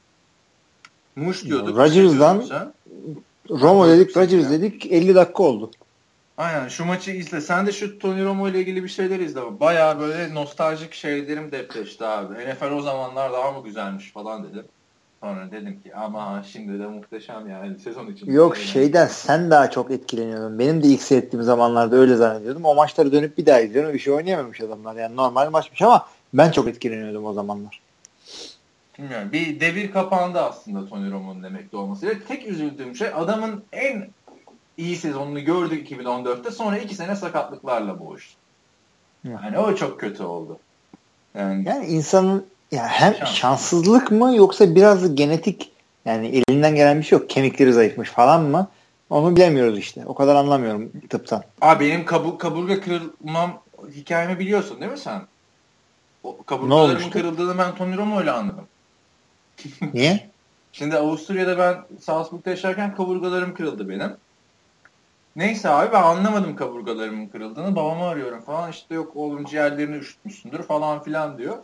[1.17, 1.77] Muş diyorduk.
[1.77, 2.73] Rodgers'dan
[3.49, 5.71] Romo dedik, Rodgers dedik 50 dakika oldu.
[6.37, 7.41] Aynen şu maçı izle.
[7.41, 9.59] Sen de şu Tony Romo ile ilgili bir şeyler izle.
[9.59, 12.33] Baya böyle nostaljik şeylerim depreşti abi.
[12.33, 14.63] NFL o zamanlar daha mı güzelmiş falan dedim.
[15.23, 18.31] Sonra dedim ki ama şimdi de muhteşem yani sezon için.
[18.31, 20.59] Yok şeyden sen daha çok etkileniyordun.
[20.59, 22.65] Benim de ilk seyrettiğim zamanlarda öyle zannediyordum.
[22.65, 23.93] O maçları dönüp bir daha izliyorum.
[23.93, 24.95] Bir şey oynayamamış adamlar.
[24.95, 27.86] Yani normal maçmış ama ben çok etkileniyordum o zamanlar.
[28.99, 29.31] Bilmiyorum.
[29.31, 32.17] Bir devir kapandı aslında Tony Romo'nun emekli olması.
[32.27, 34.09] Tek üzüldüğüm şey adamın en
[34.77, 36.51] iyi sezonunu gördük 2014'te.
[36.51, 38.35] Sonra iki sene sakatlıklarla boğuştu.
[39.23, 40.59] Yani o çok kötü oldu.
[41.35, 43.29] Yani, yani insanın ya hem Şans.
[43.29, 45.71] şanssızlık mı yoksa biraz genetik
[46.05, 47.29] yani elinden gelen bir şey yok.
[47.29, 48.67] Kemikleri zayıfmış falan mı?
[49.09, 50.05] Onu bilemiyoruz işte.
[50.05, 51.43] O kadar anlamıyorum tıptan.
[51.61, 53.61] Abi benim kabur, kaburga kırılmam
[53.95, 55.21] hikayemi biliyorsun değil mi sen?
[56.23, 58.67] O, kaburgalarımın kırıldığını ben Tony Romo ile anladım.
[59.93, 60.29] Niye?
[60.71, 64.17] Şimdi Avusturya'da ben Salzburg'da yaşarken kaburgalarım kırıldı benim.
[65.35, 67.75] Neyse abi ben anlamadım kaburgalarımın kırıldığını.
[67.75, 71.57] Babamı arıyorum falan işte yok oğlum ciğerlerini üşütmüşsündür falan filan diyor.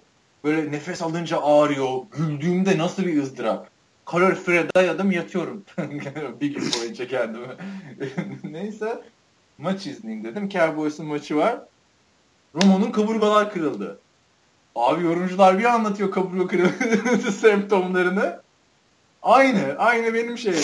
[0.44, 1.98] Böyle nefes alınca ağrıyor.
[2.12, 3.70] Güldüğümde nasıl bir ızdırap.
[4.06, 5.64] Kalorifere dayadım yatıyorum.
[6.42, 7.48] bir gün boyunca kendimi.
[8.44, 9.02] Neyse
[9.58, 10.50] maç izleyeyim dedim.
[10.50, 11.60] Cowboys'un maçı var.
[12.56, 14.00] Romo'nun kaburgalar kırıldı.
[14.76, 18.42] Abi yorumcular bir anlatıyor kaburga kırıldı semptomlarını.
[19.22, 19.76] Aynı.
[19.78, 20.64] Aynı benim şeyim.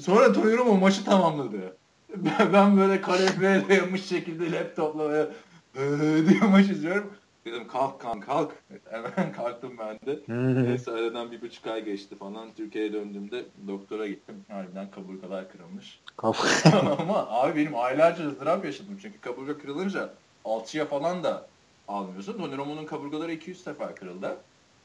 [0.00, 1.76] Sonra Tony Romo maçı tamamladı.
[2.16, 5.28] Ben, ben böyle kalorifer'e dayanmış şekilde laptopla
[5.76, 7.12] böyle diye maç izliyorum.
[7.44, 8.52] Dedim kalk kan kalk.
[8.90, 10.20] Hemen kalktım ben de.
[10.68, 12.48] Neyse aradan bir buçuk ay geçti falan.
[12.56, 14.44] Türkiye'ye döndüğümde doktora gittim.
[14.48, 16.00] Harbiden kaburgalar kırılmış.
[16.98, 18.98] Ama abi benim aylarca ızdırap yaşadım.
[19.02, 20.10] Çünkü kaburga kırılınca
[20.44, 21.46] alçıya falan da
[21.88, 22.38] almıyorsun.
[22.38, 24.36] Tony Romo'nun kaburgaları 200 sefer kırıldı.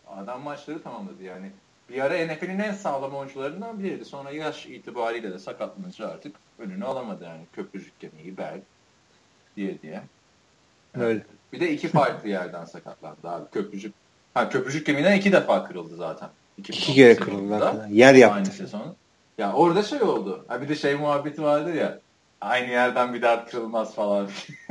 [0.07, 1.51] Adam maçları tamamladı yani.
[1.89, 4.05] Bir ara NFL'in en sağlam oyuncularından biriydi.
[4.05, 7.41] Sonra yaş itibariyle de sakatlanınca artık önünü alamadı yani.
[7.53, 8.61] Köprücük kemiği, bel
[9.55, 10.03] diye diye.
[10.93, 11.25] Öyle.
[11.55, 13.45] Bir de iki farklı yerden sakatlandı abi.
[13.51, 13.93] Köprücük
[14.33, 16.29] ha köprücük kemiğinden iki defa kırıldı zaten.
[16.57, 17.89] İki, iki kere kırıldı zaten.
[17.89, 18.35] Yer yaptı.
[18.35, 18.95] Aynı sezon.
[19.37, 20.45] Ya orada şey oldu.
[20.47, 21.99] Ha bir de şey muhabbeti vardı ya.
[22.41, 24.27] Aynı yerden bir daha kırılmaz falan.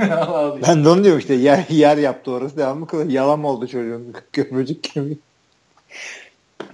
[0.69, 2.57] ben de onu diyorum işte yer, yer yaptı orası.
[2.57, 5.19] Devamlı kadar yalan mı oldu çocuğun köprücük kemiği?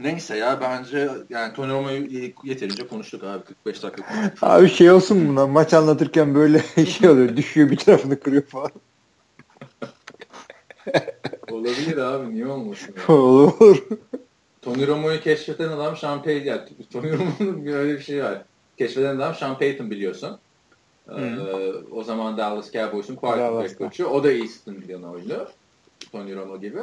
[0.01, 4.33] Neyse ya bence yani Tony Romo'yu yeterince konuştuk abi 45 dakika.
[4.43, 8.71] Abi şey olsun buna maç anlatırken böyle şey oluyor düşüyor bir tarafını kırıyor falan.
[11.51, 12.95] Olabilir abi niye olmasın?
[13.09, 13.87] Olur.
[14.63, 16.47] Tony Romo'yu keşfeden adam Sean Payton.
[16.47, 18.43] Yani, Tony Romo'nun öyle bir şey var.
[18.79, 20.39] Keşfeden adam Sean Payton biliyorsun.
[21.09, 24.07] Ee, o zaman Dallas Cowboys'un quarterback koçu.
[24.07, 24.77] O da Easton
[25.13, 25.47] oynuyor.
[26.13, 26.81] Tony Romo gibi.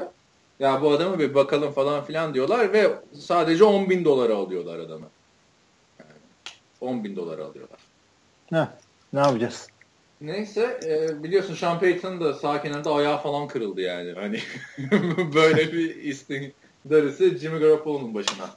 [0.59, 5.05] Ya bu adamı bir bakalım falan filan diyorlar ve sadece 10 bin dolara alıyorlar adamı.
[5.99, 6.11] Yani
[6.81, 7.79] 10 bin dolara alıyorlar.
[8.51, 8.67] Ne?
[9.13, 9.67] Ne yapacağız?
[10.21, 14.13] Neyse e, biliyorsun Sean Payton da sağ kenarda ayağı falan kırıldı yani.
[14.13, 14.39] Hani
[15.35, 16.53] böyle bir istin
[16.89, 18.49] darısı Jimmy Garoppolo'nun başına.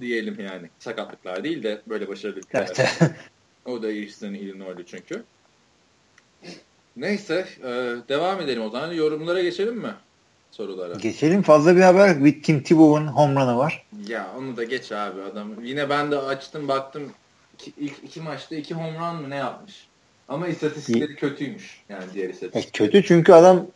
[0.00, 0.70] Diyelim yani.
[0.78, 2.92] Sakatlıklar değil de böyle başarılı bir evet.
[3.64, 5.24] O da Eastern Illinois'lu çünkü.
[6.96, 7.68] Neyse e,
[8.08, 8.92] devam edelim o zaman.
[8.92, 9.94] Yorumlara geçelim mi?
[10.56, 10.94] sorulara.
[10.94, 12.24] Geçelim fazla bir haber.
[12.24, 13.86] Bir Tim Tebow'un home run'ı var.
[14.08, 15.64] Ya onu da geç abi adam.
[15.64, 17.12] Yine ben de açtım baktım
[17.54, 19.85] iki, ilk iki maçta iki home run mı ne yapmış?
[20.28, 21.80] Ama istatistikleri kötüymüş.
[21.88, 22.88] Yani diğer istatistikleri.
[22.88, 23.66] E, kötü çünkü adam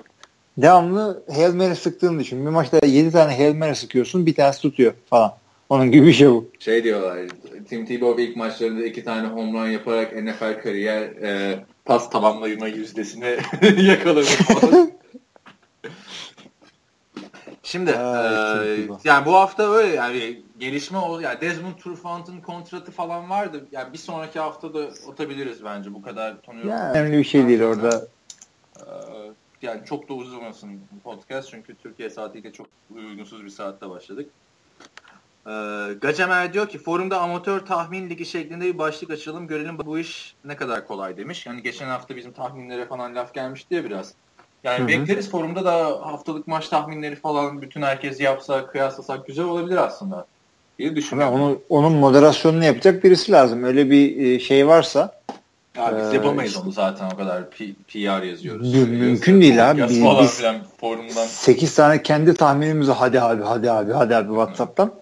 [0.59, 2.47] devamlı Hail Mary sıktığını düşün.
[2.47, 5.35] Bir maçta 7 tane Hail Mary sıkıyorsun bir tanesi tutuyor falan.
[5.69, 6.51] Onun gibi bir şey bu.
[6.59, 7.19] Şey diyorlar
[7.69, 13.37] Tim Tebow ilk maçlarında iki tane home run yaparak NFL kariyer e, pas tamamlayma yüzdesini
[13.83, 14.93] yakaladı falan.
[17.63, 23.31] Şimdi ha, e, yani bu hafta öyle yani gelişme o yani Desmond Trufant'ın kontratı falan
[23.31, 23.67] vardı.
[23.73, 26.71] Yani bir sonraki hafta da atabiliriz bence bu kadar tanıyorum.
[26.71, 28.07] Yani önemli bir şey değil orada.
[28.79, 28.85] E,
[29.63, 34.31] yani çok da uzamasın podcast çünkü Türkiye saatiyle çok uygunsuz bir saatte başladık.
[35.47, 35.53] E,
[36.01, 40.57] Gacemer diyor ki forumda amatör tahmin ligi şeklinde bir başlık açalım görelim bu iş ne
[40.57, 41.47] kadar kolay demiş.
[41.47, 44.15] Yani geçen hafta bizim tahminlere falan laf gelmişti ya biraz.
[44.65, 44.89] Yani Hı-hı.
[44.89, 45.75] bekleriz forumda da
[46.07, 50.27] haftalık maç tahminleri falan bütün herkes yapsa kıyaslasak güzel olabilir aslında
[50.81, 51.35] diye düşünüyorum.
[51.35, 53.65] Onu, onun moderasyonunu yapacak birisi lazım.
[53.65, 55.21] Öyle bir e, şey varsa.
[55.77, 58.75] Ya biz ee, yapamayız onu zaten o kadar P- PR yazıyoruz.
[58.75, 59.83] Mü- mümkün değil abi.
[59.89, 60.43] Biz, biz
[60.81, 61.27] forumdan.
[61.27, 64.93] 8 tane kendi tahminimizi hadi abi hadi abi hadi abi WhatsApp'tan.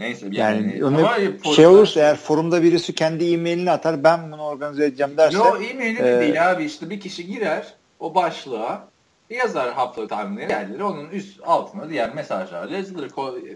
[0.00, 4.84] Neyse yani, yani onu şey olursa eğer forumda birisi kendi e-mailini atar ben bunu organize
[4.84, 5.36] edeceğim derse.
[5.36, 8.88] Yo e-mailini e, değil abi işte bir kişi girer o başlığa
[9.30, 13.10] yazar haftalık tahminleri yerleri onun üst altına diğer mesajlarla yazılır.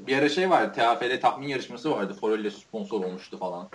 [0.06, 2.16] Bir ara şey vardı TFL tahmin yarışması vardı.
[2.20, 3.68] Forelle sponsor olmuştu falan.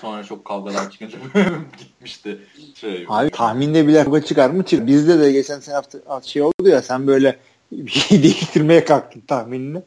[0.00, 1.18] Sonra çok kavgalar çıkınca
[1.78, 2.38] gitmişti.
[2.74, 4.86] Şey, Abi tahminde bile kavga çıkar mı çıkar.
[4.86, 7.36] Bizde de geçen sene hafta şey oldu ya sen böyle
[7.72, 9.82] bir şey değiştirmeye kalktın tahminini.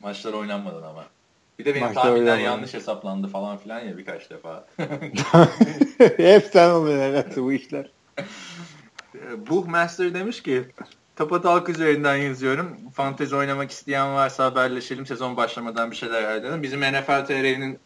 [0.00, 1.04] Maçlar oynanmadan ama.
[1.58, 4.64] Bir de benim Maçta tahminler yanlış hesaplandı falan filan ya birkaç defa.
[6.16, 7.90] Hep sen oluyor herhalde bu işler.
[9.36, 10.64] Buchmaster demiş ki
[11.16, 12.76] Tapatalk üzerinden yazıyorum.
[12.94, 15.06] Fantezi oynamak isteyen varsa haberleşelim.
[15.06, 16.62] Sezon başlamadan bir şeyler ayarlayalım.
[16.62, 17.78] Bizim NFL TR'nin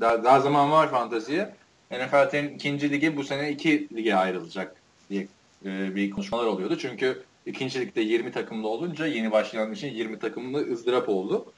[0.00, 1.54] daha, daha zaman var fanteziye.
[1.90, 4.76] NFL TR'nin ikinci ligi bu sene iki lige ayrılacak
[5.10, 5.26] diye
[5.64, 6.78] e, bir konuşmalar oluyordu.
[6.78, 11.52] Çünkü ikinci ligde 20 takımlı olunca yeni başlayan için 20 takımlı ızdırap oldu.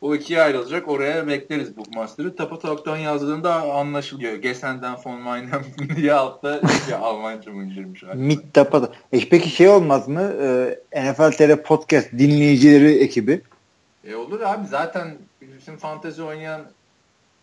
[0.00, 0.88] O ikiye ayrılacak.
[0.88, 2.36] Oraya bekleriz bu Bookmaster'ı.
[2.36, 4.34] Tapatalk'tan yazdığında anlaşılıyor.
[4.34, 5.64] Gesenden von Meinem
[5.96, 8.02] diye altta ya Almanca mı indirmiş?
[8.14, 8.92] Mit Tapata.
[9.12, 10.32] E peki şey olmaz mı?
[10.42, 13.42] Ee, NFL TR Podcast dinleyicileri ekibi.
[14.04, 14.66] E olur abi.
[14.66, 16.60] Zaten bizim fantezi oynayan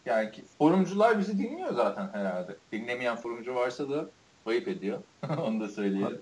[0.06, 2.56] yani forumcular bizi dinliyor zaten herhalde.
[2.72, 4.06] Dinlemeyen forumcu varsa da
[4.46, 4.98] ayıp ediyor.
[5.48, 6.20] Onu da söyleyelim.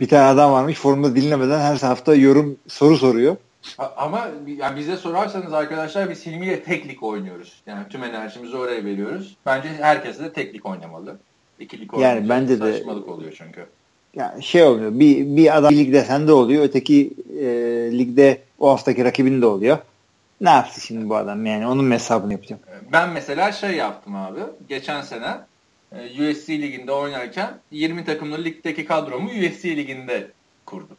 [0.00, 3.36] bir tane adam varmış forumda dinlemeden her hafta yorum soru soruyor.
[3.96, 7.62] Ama yani bize sorarsanız arkadaşlar biz Hilmi ile teklik oynuyoruz.
[7.66, 9.36] Yani tüm enerjimizi oraya veriyoruz.
[9.46, 11.18] Bence herkes de teklik oynamalı.
[11.58, 13.66] İkilik yani bence de saçmalık oluyor çünkü.
[14.14, 14.90] Yani şey oluyor.
[15.00, 16.64] Bir, bir adam bir ligde sende oluyor.
[16.64, 17.46] Öteki e,
[17.98, 19.78] ligde o haftaki rakibinde oluyor.
[20.40, 21.46] Ne yaptı şimdi bu adam?
[21.46, 22.62] Yani onun hesabını yapacağım.
[22.92, 24.40] Ben mesela şey yaptım abi.
[24.68, 25.36] Geçen sene
[25.92, 30.30] e, USC liginde oynarken 20 takımlı ligdeki kadromu USC liginde
[30.66, 30.96] kurdum.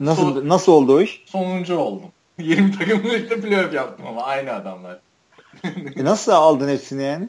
[0.00, 1.24] Nasıl Son, nasıl oldu o iş?
[1.26, 2.10] Sonuncu oldum.
[2.38, 4.98] 20 takımlı ligde playoff yaptım ama aynı adamlar.
[5.96, 7.28] e nasıl aldın hepsini yani?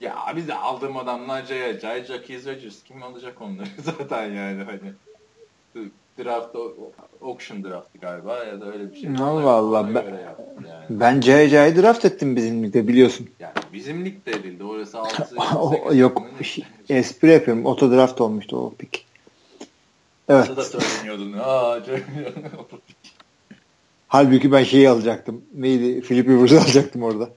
[0.00, 2.82] Ya biz de aldığım adamlar Jay Jay, Jackie Rodgers.
[2.82, 4.92] Kim alacak onları zaten yani hani.
[6.18, 6.56] Draft,
[7.22, 9.10] auction draftı galiba ya da öyle bir şey.
[9.10, 9.94] Allah Allah.
[9.94, 10.84] Ben, yani.
[10.90, 13.28] ben Jay draft ettim bizim ligde biliyorsun.
[13.40, 14.64] Yani bizim ligde edildi.
[14.64, 14.98] Orası
[15.38, 16.22] 6 Yok.
[16.88, 17.66] Espri yapıyorum.
[17.66, 19.07] Oto draft olmuştu o pick.
[20.28, 20.56] Evet.
[20.56, 21.32] da söyleniyordun.
[21.38, 21.80] Aa,
[24.08, 25.44] Halbuki ben şeyi alacaktım.
[25.54, 26.00] Neydi?
[26.00, 27.30] Philip Rivers'ı alacaktım orada.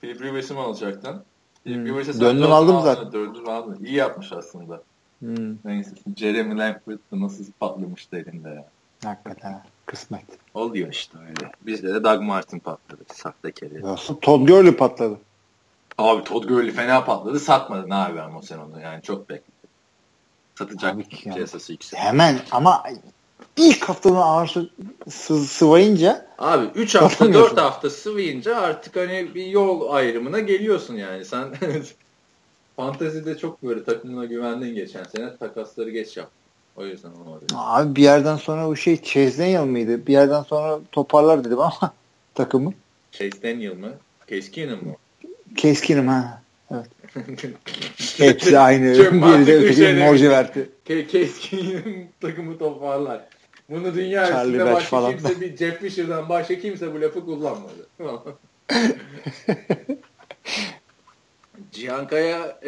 [0.00, 1.22] Philip Rivers'ı mı alacaktın?
[1.64, 1.86] Hmm.
[2.20, 3.12] Döndüm aldım zaten.
[3.12, 3.84] Döndüm aldım.
[3.84, 4.82] İyi yapmış aslında.
[5.18, 5.56] Hmm.
[5.64, 5.90] Neyse.
[6.16, 6.80] Jeremy da
[7.12, 8.68] nasıl patlamıştı elinde ya.
[9.04, 9.62] Hakikaten.
[9.86, 10.24] Kısmet.
[10.54, 11.52] Oluyor işte öyle.
[11.66, 13.02] Bizde de Doug Martin patladı.
[13.14, 13.82] Sahtekeri.
[13.82, 14.14] Nasıl?
[14.14, 15.18] Todd Gurley patladı.
[15.98, 17.40] Abi Todd Gurley fena patladı.
[17.40, 18.80] Satmadın abi ama sen onu.
[18.80, 19.51] Yani çok bekle
[20.62, 21.98] satacak ki piyasası yüksek.
[21.98, 22.82] Hemen ama
[23.56, 24.70] ilk haftanın ağır
[25.10, 31.24] sı sıvayınca abi 3 hafta 4 hafta sıvayınca artık hani bir yol ayrımına geliyorsun yani
[31.24, 31.48] sen
[32.76, 36.30] fantezide çok böyle takımına güvendin geçen sene takasları geç yap.
[36.76, 37.44] O yüzden olmadı.
[37.54, 40.06] Abi bir yerden sonra o şey Chase Daniel mıydı?
[40.06, 41.92] Bir yerden sonra toparlar dedim ama
[42.34, 42.72] takımı.
[43.12, 43.92] Chase Daniel mı?
[44.30, 44.96] Case Keenum mu?
[45.54, 46.41] Case Keenum ha.
[46.72, 46.86] Evet.
[48.18, 48.92] Hepsi aynı.
[48.94, 50.70] Biri de öteki Morcivert'i.
[51.08, 53.20] Keskin'in takımı toparlar.
[53.68, 55.10] Bunu dünya üstünde başka falan.
[55.10, 57.88] kimse bir Jeff Fisher'dan başka kimse bu lafı kullanmadı.
[61.72, 62.58] Cihankaya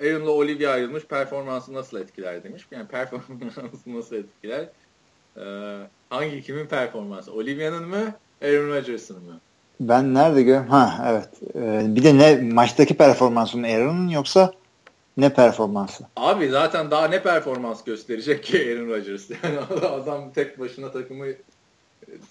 [0.00, 1.04] Aaron'la Olivia ayrılmış.
[1.04, 2.66] Performansı nasıl etkiler demiş.
[2.70, 4.68] Yani performansı nasıl etkiler?
[5.36, 5.42] Ee,
[6.10, 7.32] hangi kimin performansı?
[7.32, 8.14] Olivia'nın mı?
[8.42, 9.40] Aaron Rodgers'ın mı?
[9.88, 10.68] Ben nerede görüyorum?
[10.68, 11.28] Ha evet.
[11.54, 14.52] Ee, bir de ne maçtaki performansı mı Aaron'ın yoksa
[15.16, 16.04] ne performansı?
[16.16, 19.30] Abi zaten daha ne performans gösterecek ki Aaron Rodgers?
[19.42, 21.26] Yani adam tek başına takımı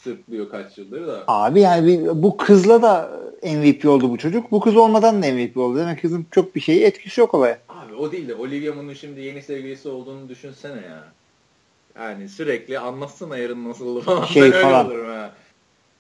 [0.04, 1.24] sırtlıyor kaç yıldır da.
[1.28, 4.52] Abi yani bu kızla da MVP oldu bu çocuk.
[4.52, 5.78] Bu kız olmadan da MVP oldu.
[5.78, 7.60] Demek kızın çok bir şeyi etkisi yok olaya.
[7.70, 11.04] Abi o değil de Olivia Munn'un şimdi yeni sevgilisi olduğunu düşünsene ya.
[12.00, 14.26] Yani sürekli anlatsana Aaron nasıl falan.
[14.26, 14.86] Şey falan.
[14.86, 15.32] Olurum ha.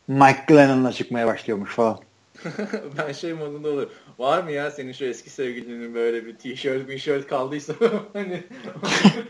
[0.07, 1.99] Mike Glennon'la çıkmaya başlıyormuş falan.
[2.97, 3.89] ben şey modunda olur.
[4.19, 7.73] Var mı ya senin şu eski sevgilinin böyle bir tişört bir shirt kaldıysa
[8.13, 8.43] hani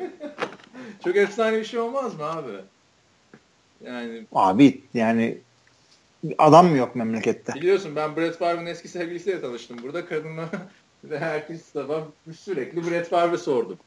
[1.03, 2.51] çok efsane bir şey olmaz mı abi?
[3.85, 5.37] Yani Abi yani
[6.37, 7.53] adam mı yok memlekette?
[7.53, 9.77] Biliyorsun ben Brett Favre'ın eski sevgilisiyle tanıştım.
[9.83, 10.49] Burada kadınla
[11.03, 12.01] Ve herkes sabah
[12.37, 13.77] sürekli Brett Favre sordum.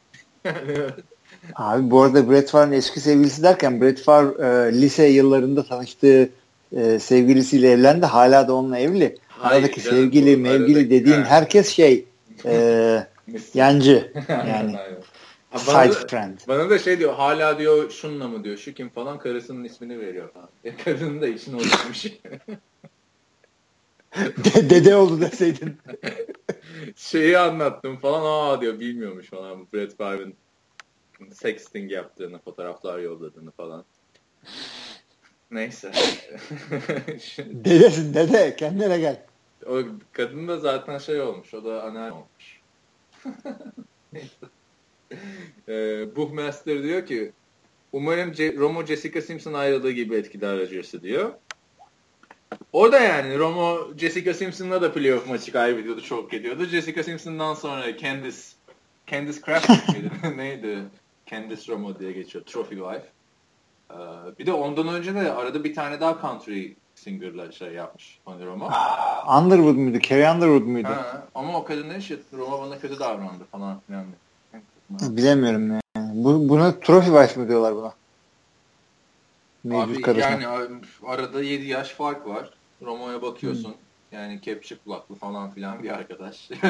[1.55, 6.31] Abi bu arada Brett Favre'ın eski sevgilisi derken Brett Favre e, lise yıllarında tanıştığı
[6.77, 8.07] e, sevgilisiyle evlendi.
[8.07, 9.17] Hala da onunla evli.
[9.29, 11.25] Hayır, Aradaki canım, sevgili mevgili dediğin Ha.
[11.31, 12.05] herkes şey
[12.45, 13.07] e,
[13.55, 14.77] yancı yani
[15.53, 16.39] Bana side da, friend.
[16.49, 20.31] bana da şey diyor hala diyor şunla mı diyor şu kim falan karısının ismini veriyor
[20.33, 20.49] falan.
[20.65, 22.05] E, kadının da işine oturmuş.
[24.17, 25.77] De- Dede oldu deseydin.
[26.97, 30.35] Şeyi anlattım falan aa diyor bilmiyormuş falan bu Brett Favre'ın
[31.35, 33.85] sexting yaptığını fotoğraflar yolladığını falan.
[35.55, 35.93] Neyse.
[37.39, 39.23] Dedesin dede kendine gel.
[39.67, 39.79] o
[40.13, 41.55] kadın da zaten şey olmuş.
[41.55, 42.61] O da anneanne olmuş.
[44.13, 44.29] Neyse.
[45.69, 47.33] Ee, Buchmaster diyor ki
[47.93, 51.33] umarım Ce- Romo Jessica Simpson ayrıldığı gibi etkiler Rodgers'ı diyor.
[52.73, 56.65] O da yani Romo Jessica Simpson'la da playoff maçı kaybediyordu, çok ediyordu.
[56.65, 58.37] Jessica Simpson'dan sonra Candice
[59.07, 59.71] Candice Craft
[60.37, 60.79] neydi?
[61.27, 62.45] Candice Romo diye geçiyor.
[62.45, 63.14] Trophy Wife.
[63.95, 68.47] Ee, bir de ondan önce de arada bir tane daha country singer'la şey yapmış Tony
[68.47, 68.71] Romo.
[69.39, 69.99] Underwood muydu?
[70.01, 70.89] Carrie Underwood muydu?
[70.89, 74.05] Ha, ama o kadın ne şey, Roma bana kötü davrandı falan filan.
[74.91, 75.83] Bilemiyorum yani.
[76.25, 77.93] Bu, buna trophy wife mi diyorlar buna?
[79.65, 80.31] Mevcut Abi karısına.
[80.31, 80.47] yani
[81.07, 82.51] arada 7 yaş fark var.
[82.83, 83.75] Roma'ya bakıyorsun.
[84.13, 86.51] Yani kepçe kulaklı falan filan bir arkadaş.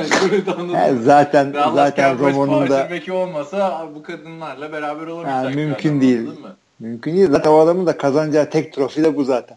[0.72, 5.50] Yani zaten zaten Romo'nun da olmasa bu kadınlarla beraber olamayacak.
[5.50, 6.20] Bir mümkün değil.
[6.20, 6.56] anladın mı?
[6.84, 7.30] Mümkün değil.
[7.30, 9.56] Zaten o adamın da kazanacağı tek trofi de bu zaten.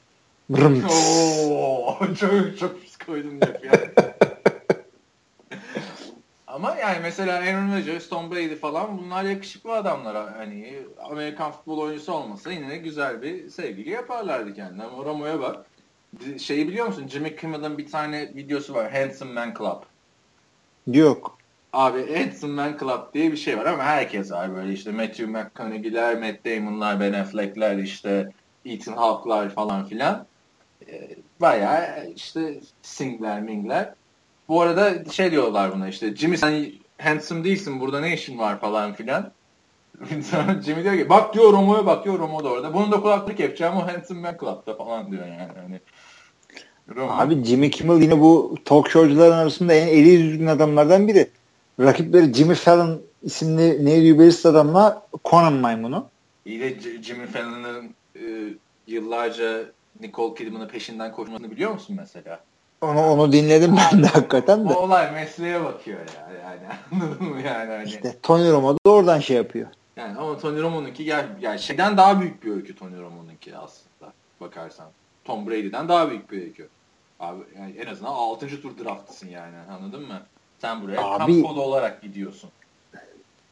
[0.54, 3.72] Oo, çok çok pis koydun hep ya.
[6.48, 10.34] Ama yani mesela Aaron Rodgers, Tom Brady falan bunlar yakışıklı adamlar.
[10.34, 10.74] Hani
[11.04, 14.84] Amerikan futbol oyuncusu olmasa yine güzel bir sevgili yaparlardı kendine.
[14.84, 15.66] Ama Romo'ya bak.
[16.40, 17.08] Şeyi biliyor musun?
[17.08, 18.92] Jimmy Kimmel'ın bir tane videosu var.
[18.92, 19.84] Handsome Man Club.
[20.88, 21.38] Yok.
[21.74, 26.20] Abi Handsome Man Club diye bir şey var ama herkes var böyle işte Matthew McConaughey'ler,
[26.20, 28.32] Matt Damon'lar, Ben Affleck'ler işte
[28.66, 30.26] Ethan Hawke'lar falan filan.
[30.88, 31.10] Ee,
[31.42, 33.94] bayağı işte singler mingler.
[34.48, 36.66] Bu arada şey diyorlar buna işte Jimmy sen
[37.02, 39.32] handsome değilsin burada ne işin var falan filan.
[40.66, 42.74] Jimmy diyor ki bak diyor Romo'ya bak diyor Romo da orada.
[42.74, 45.52] Bunun da kulaklık yapacağım o Handsome Man Club'da falan diyor yani.
[45.62, 45.80] Hani,
[46.96, 47.12] Romo.
[47.12, 51.30] Abi Jimmy Kimmel yine bu talk showcuların arasında en eli düzgün adamlardan biri.
[51.80, 53.86] Rakipleri Jimmy Fallon isimli
[54.20, 56.08] belirsiz adamla Conan maymunu.
[56.46, 58.22] İyi de Jimmy Fallon'ın e,
[58.88, 59.66] yıllarca
[60.02, 62.40] Nicole Kidman'ın peşinden koşmasını biliyor musun mesela?
[62.82, 64.74] Onu onu dinledim ben de hakikaten de.
[64.74, 66.60] olay mesleğe bakıyor ya yani
[66.92, 67.88] anladın mı yani hani.
[67.90, 69.68] İşte Tony Romo da oradan şey yapıyor.
[69.96, 74.88] Yani ama Tony Romo'nunki gel yani şeyden daha büyük bir öykü Tony Romo'nunki aslında bakarsan.
[75.26, 76.70] Tom Brady'den daha büyük bir öykü.
[77.20, 78.62] Abi yani en azından 6.
[78.62, 80.22] tur draftlısın yani anladın mı?
[80.62, 82.50] Sen buraya Abi- kamp kodu olarak gidiyorsun.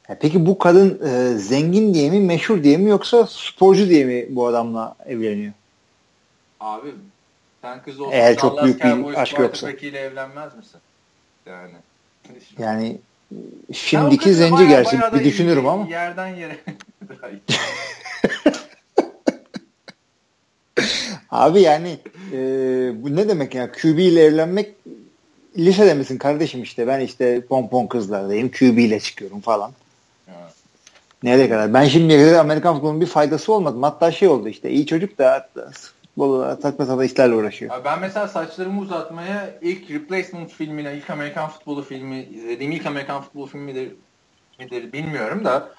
[0.10, 4.26] Ya peki bu kadın e, zengin diye mi, meşhur diye mi yoksa sporcu diye mi
[4.30, 5.54] bu adamla evleniyor?
[6.60, 6.90] Abi
[7.62, 9.48] sen kız olsan Eğer çok büyük bir aşk yoksa.
[9.48, 10.80] quarterbackiyle evlenmez misin?
[11.46, 11.74] Yani.
[12.58, 12.98] Yani
[13.32, 13.38] Ya
[13.74, 15.88] şimdiki kadın zenci gerçi bir düşünürüm ama.
[15.90, 16.58] Yerden yere.
[21.32, 21.98] Abi yani
[22.34, 22.38] e,
[23.04, 23.72] bu ne demek ya?
[23.72, 24.76] QB ile evlenmek
[25.58, 29.72] lisede misin kardeşim işte ben işte pompon kızlardayım QB ile çıkıyorum falan.
[30.28, 30.52] Ha.
[31.24, 31.74] Nereye kadar?
[31.74, 33.78] Ben şimdiye kadar Amerikan futbolunun bir faydası olmadı.
[33.82, 35.72] Hatta şey oldu işte iyi çocuk da hatta
[36.16, 37.72] futbolu saçma sapan işlerle uğraşıyor.
[37.72, 43.22] Ya ben mesela saçlarımı uzatmaya ilk Replacement filmine, ilk Amerikan futbolu filmi, izlediğim ilk Amerikan
[43.22, 43.92] futbolu filmidir,
[44.60, 45.70] midir bilmiyorum da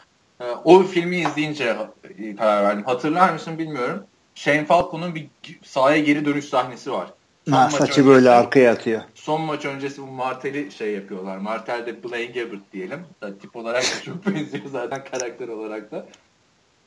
[0.40, 1.76] e, o filmi izleyince
[2.38, 2.84] karar verdim.
[2.84, 4.04] Hatırlar mısın bilmiyorum.
[4.34, 5.28] Shane Falco'nun bir
[5.64, 7.08] sahaya geri dönüş sahnesi var.
[7.50, 9.02] Ha, saçı öncesi- böyle arkaya atıyor.
[9.14, 11.38] Son maç öncesi bu Martel'i şey yapıyorlar.
[11.38, 13.00] Martel de Blaine Gabbert diyelim.
[13.20, 16.06] Zaten tip olarak da çok benziyor zaten karakter olarak da.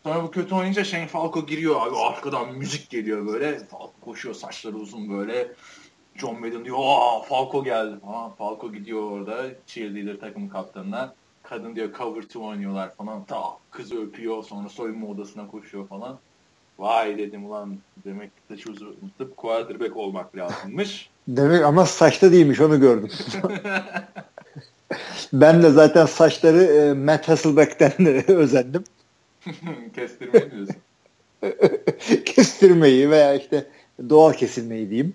[0.04, 3.60] Sonra bu kötü oynayınca Shane Falco giriyor abi arkadan müzik geliyor böyle.
[3.60, 5.52] Falco koşuyor saçları uzun böyle.
[6.16, 7.96] John Madden diyor aa Falco geldi.
[8.08, 11.14] Aa, Falco gidiyor orada cheerleader takımı kaptanına.
[11.44, 13.24] Kadın diyor cover two oynuyorlar falan.
[13.26, 16.20] Ta kızı öpüyor sonra soyunma odasına koşuyor falan.
[16.80, 21.10] Vay dedim ulan demek saçı uzatıp quarterback olmak lazımmış.
[21.28, 23.10] Demek ama saçta değilmiş onu gördüm.
[25.34, 27.92] ben de zaten saçları e, Matt Hasselbeck'ten
[28.28, 28.84] özendim.
[29.96, 30.76] Kestirme diyorsun.
[32.26, 33.68] Kestirmeyi veya işte
[34.10, 35.14] doğal kesilmeyi diyeyim.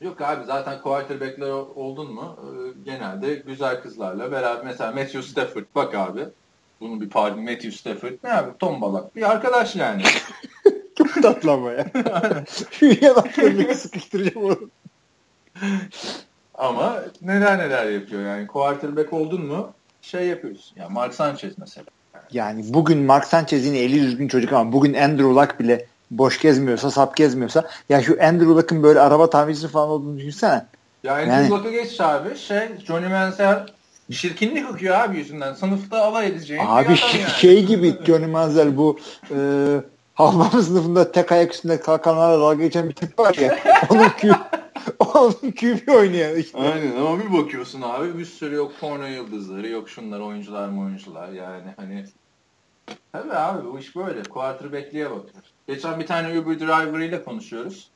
[0.00, 2.48] Yok abi zaten quarterback'ler oldun mu e,
[2.84, 6.24] genelde güzel kızlarla beraber mesela Matthew Stafford bak abi
[6.80, 10.02] bunun bir pardon Matthew Stafford ne abi tombalak bir arkadaş yani.
[10.98, 11.86] Çok tatlı ama ya.
[13.00, 14.70] Yanaklarını sıkıştıracağım onu.
[16.54, 18.46] Ama neler neler yapıyor yani.
[18.46, 19.72] Quarterback oldun mu
[20.02, 20.76] şey yapıyorsun.
[20.80, 21.84] Ya Mark Sanchez mesela.
[22.32, 26.90] Yani bugün Mark Sanchez yine eli düzgün çocuk ama bugün Andrew Luck bile boş gezmiyorsa,
[26.90, 30.66] sap gezmiyorsa ya şu Andrew Luck'ın böyle araba tamircisi falan olduğunu düşünsene.
[31.04, 32.36] Ya Andrew yani, Luck'a geç abi.
[32.36, 33.66] Şey Johnny Manziel
[34.10, 35.54] şirkinlik okuyor abi yüzünden.
[35.54, 37.30] Sınıfta alay edeceğin Abi şey, yani.
[37.30, 38.98] şey gibi Johnny Manziel bu
[39.30, 39.36] e,
[40.14, 43.58] Havvam sınıfında tek ayak üstünde kalkanlarla dalga geçen bir tip var ya.
[43.90, 44.36] onun küp,
[45.14, 46.58] onun küpü oynuyor işte.
[46.58, 51.28] Aynen ama bir bakıyorsun abi bir sürü yok porno yıldızları yok şunlar oyuncular mı oyuncular
[51.28, 52.04] yani hani
[53.12, 54.22] Tabii abi bu iş böyle.
[54.22, 55.42] Quarterback'liğe bakıyor.
[55.68, 57.90] Geçen bir tane Uber driver ile konuşuyoruz.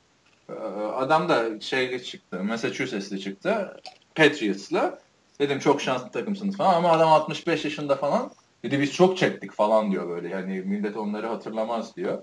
[0.48, 0.52] Ee,
[0.96, 2.44] adam da şeyle çıktı.
[2.44, 3.76] Massachusetts'li çıktı.
[4.14, 4.98] Patriots'la.
[5.40, 8.30] Dedim çok şanslı takımsınız falan ama adam 65 yaşında falan.
[8.62, 10.28] Dedi biz çok çektik falan diyor böyle.
[10.28, 12.22] Yani millet onları hatırlamaz diyor.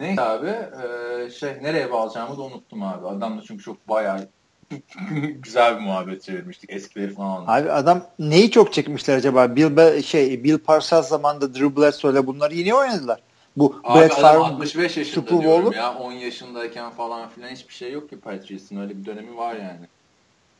[0.00, 3.06] Neyse abi e, şey nereye bağlayacağımı da unuttum abi.
[3.06, 4.28] Adamla çünkü çok bayağı
[5.34, 7.44] güzel bir muhabbet çevirmiştik eskileri falan.
[7.46, 9.56] Abi adam neyi çok çekmişler acaba?
[9.56, 13.20] Bill şey Bill Parcells zamanında Drew Bledsoe'yle bunları yine oynadılar.
[13.56, 17.92] Bu Abi Brett Favre 65 yaşında Super diyorum ya 10 yaşındayken falan filan hiçbir şey
[17.92, 19.86] yok ki Patriots'ın öyle bir dönemi var yani.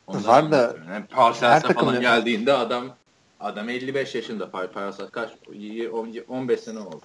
[0.07, 2.85] Ondan var da yani Parcells'e falan geldiğinde adam
[3.39, 5.29] adam 55 yaşında Parcells kaç
[6.29, 7.01] 15 sene oldu.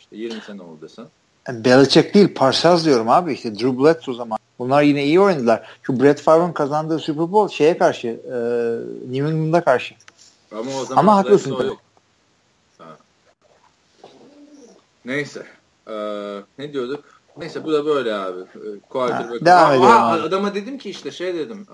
[0.00, 1.06] İşte 20 sene oldu desen.
[1.48, 4.38] Belichick değil Parcells diyorum abi işte Drew Bledsoe zaman.
[4.58, 5.68] Bunlar yine iyi oynadılar.
[5.82, 8.36] Şu Brett Favre'ın kazandığı Super Bowl şeye karşı e,
[9.12, 9.94] New England'a karşı.
[10.52, 11.84] Ama o zaman Ama haklısın tabii.
[15.04, 15.46] Neyse.
[15.88, 17.13] Ee, ne diyorduk?
[17.36, 18.40] Neyse bu da böyle abi.
[18.88, 19.40] Quarterback.
[19.40, 20.22] Ha, devam edelim abi.
[20.22, 21.66] Adama dedim ki işte şey dedim.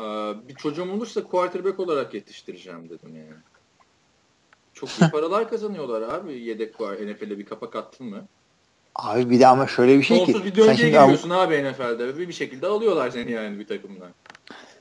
[0.48, 3.40] Bir çocuğum olursa quarterback olarak yetiştireceğim dedim yani.
[4.74, 6.94] Çok iyi paralar kazanıyorlar abi yedek var.
[6.94, 8.24] NFL'e bir kapak attın mı?
[8.94, 10.44] Abi bir de ama şöyle bir şey Sonsuz ki.
[10.44, 12.18] bir döngüye giriyorsun abi NFL'de.
[12.18, 14.10] Bir, bir şekilde alıyorlar seni yani bir takımdan.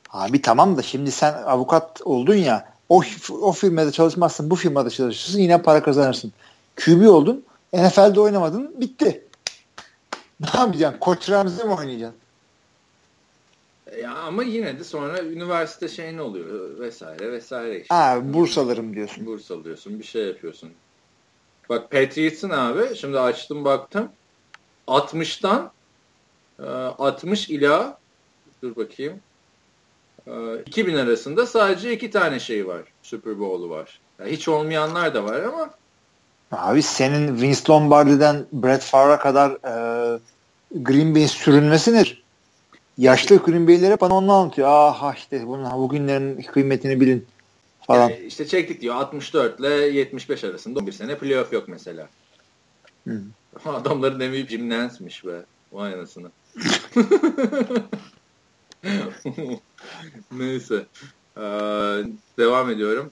[0.10, 3.02] Abi tamam da şimdi sen avukat oldun ya o,
[3.42, 6.34] o firmada çalışmazsın bu firmada çalışırsın yine para kazanırsın.
[6.76, 9.24] QB oldun NFL'de oynamadın bitti.
[10.40, 11.00] Ne yapacaksın?
[11.00, 12.20] Koç Ramsey mi oynayacaksın?
[14.02, 17.96] Ya ama yine de sonra üniversite şey ne oluyor vesaire vesaire işte.
[17.96, 19.26] Ha, burs alırım diyorsun.
[19.26, 20.72] Burs alıyorsun bir şey yapıyorsun.
[21.70, 24.12] Bak Patriots'ın abi şimdi açtım baktım
[24.88, 25.70] 60'tan
[26.60, 27.98] 60 e, ila
[28.62, 29.20] dur bakayım
[30.66, 32.82] 2000 e, arasında sadece iki tane şey var.
[33.04, 34.00] Super Bowl'u var.
[34.20, 35.70] Yani hiç olmayanlar da var ama
[36.52, 40.20] Abi senin Vince Lombardi'den Brett Favre'a kadar e,
[40.76, 42.24] Green Bay sürünmesi nedir?
[42.98, 44.68] Yaşlı Green Bay'lere bana onu anlatıyor.
[44.70, 47.26] Aha işte bunun bugünlerin kıymetini bilin
[47.88, 48.10] falan.
[48.10, 52.10] Yani işte çektik diyor 64 ile 75 arasında bir sene playoff yok mesela.
[53.08, 53.22] Hı.
[53.66, 55.46] Adamların büyük Jim Nance'miş be.
[55.72, 56.32] Vay anasını.
[60.32, 60.86] Neyse.
[61.38, 61.42] Ee,
[62.38, 63.12] devam ediyorum.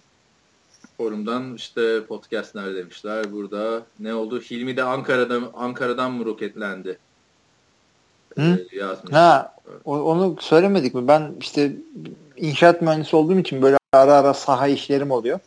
[0.97, 3.31] Forumdan işte podcastler demişler.
[3.31, 4.41] Burada ne oldu?
[4.41, 6.97] Hilmi de Ankara'da Ankara'dan mı roketlendi?
[8.37, 8.65] Hı?
[8.71, 9.13] Yazmış.
[9.13, 11.07] Ha, onu söylemedik mi?
[11.07, 11.71] Ben işte
[12.37, 15.39] inşaat mühendisi olduğum için böyle ara ara saha işlerim oluyor.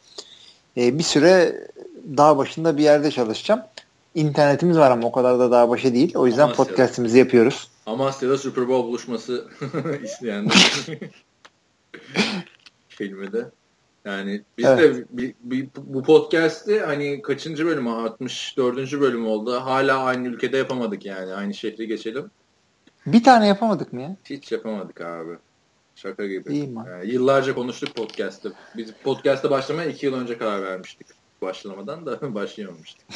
[0.77, 1.67] Ee, bir süre
[2.17, 3.63] dağ başında bir yerde çalışacağım.
[4.15, 6.17] İnternetimiz var ama o kadar da dağ başı değil.
[6.17, 6.69] O yüzden Amasya'da.
[6.69, 7.69] podcastimizi yapıyoruz.
[7.87, 9.49] Amasya'da Super Bowl buluşması
[10.03, 10.53] isteyenler
[12.89, 13.51] filmde.
[14.05, 14.97] Yani biz evet.
[14.97, 19.01] de bir, bir, bu podcast'i hani kaçıncı bölüm 64.
[19.01, 19.53] bölüm oldu.
[19.55, 21.35] Hala aynı ülkede yapamadık yani.
[21.35, 22.31] Aynı şehri geçelim.
[23.07, 24.17] Bir tane yapamadık mı ya?
[24.25, 25.33] Hiç yapamadık abi.
[25.95, 26.53] Şaka gibi.
[26.53, 28.49] İyi yani yıllarca konuştuk podcast'te.
[28.77, 31.07] Biz podcast'te başlamaya iki yıl önce karar vermiştik.
[31.43, 33.07] Başlamadan da başlayamamıştık.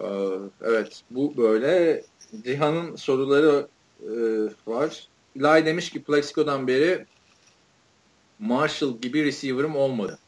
[0.62, 2.04] evet bu böyle.
[2.44, 3.66] Cihan'ın soruları
[4.02, 4.10] e,
[4.66, 5.08] var.
[5.34, 7.06] İlay demiş ki Plexico'dan beri
[8.38, 10.18] Marshall gibi receiver'ım olmadı.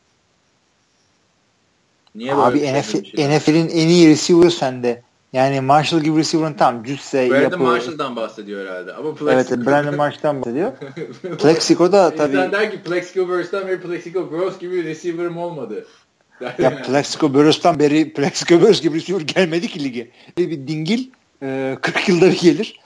[2.14, 2.58] Niye Abi
[3.16, 5.02] NFL'in en iyi receiver sende.
[5.32, 7.58] Yani Marshall gibi receiver'ın tam cüsse Brandon yapı.
[7.58, 8.94] Marshall'dan bahsediyor herhalde.
[8.94, 9.30] Ama Plexico.
[9.32, 10.72] Evet Brandon Marshall'dan bahsediyor.
[11.42, 12.36] Plexico da tabii.
[12.36, 15.86] İnsan der ki Plexico Burst'tan beri Plexico Gross gibi receiver'ım olmadı.
[16.40, 16.82] ya yani.
[16.82, 20.11] Plexico Burst'tan beri Plexico Burst gibi receiver gelmedi ki lige.
[20.38, 22.80] Bir dingil 40 e, yılda bir gelir.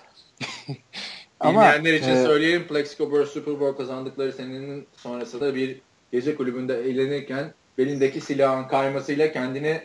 [1.44, 5.80] Ama Bilmeyenler için e, söyleyeyim Plexico Burst Super Bowl kazandıkları senenin sonrasında bir
[6.12, 9.82] gece kulübünde eğlenirken belindeki silahın kaymasıyla kendini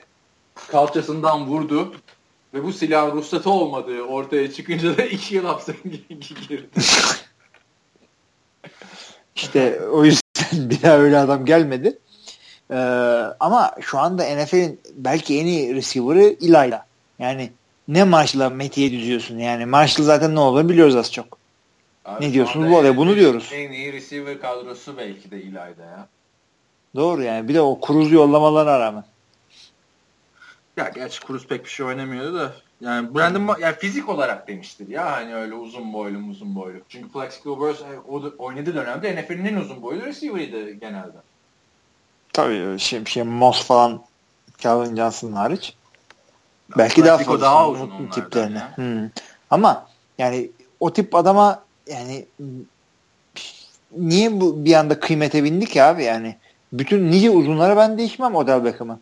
[0.56, 1.94] kalçasından vurdu.
[2.54, 5.76] Ve bu silahın ruhsatı olmadığı ortaya çıkınca da iki yıl hapse
[6.50, 6.70] girdi.
[9.36, 10.22] İşte o yüzden
[10.70, 11.98] bir daha öyle adam gelmedi.
[12.72, 12.76] Ee,
[13.40, 16.86] ama şu anda NFL'in belki en iyi receiver'ı Eli'la.
[17.20, 17.52] Yani
[17.88, 19.66] ne Marshall'a Metiye düzüyorsun yani.
[19.66, 21.39] Marshall zaten ne olduğunu biliyoruz az çok.
[22.10, 22.98] Abi ne diyorsunuz bu olaya?
[22.98, 23.50] Bunu diyoruz.
[23.54, 26.08] En iyi receiver kadrosu belki de İlay'da ya.
[26.96, 27.48] Doğru yani.
[27.48, 29.04] Bir de o Cruz yollamalarına rağmen.
[30.78, 32.54] Ya gerçi Cruz pek bir şey oynamıyordu da.
[32.82, 36.80] Yani Brandon yani fizik olarak demiştir ya hani öyle uzun boylu uzun boylu.
[36.90, 41.18] Çünkü Plaxico Burress e, o oynadığı dönemde NFL'in en uzun boylu receiver'ıydı genelde.
[42.34, 44.02] Tabii şey, şey Moss falan
[44.58, 45.74] Calvin Johnson hariç.
[46.78, 48.64] Belki daha fazla daha uzun tiplerine.
[48.76, 49.10] Hmm.
[49.50, 49.88] Ama
[50.18, 52.26] yani o tip adama yani
[53.98, 56.36] niye bu bir anda kıymete bindi ki abi yani?
[56.74, 59.00] Bütün nice uzunlara ben değişmem Odell Beckham'ı.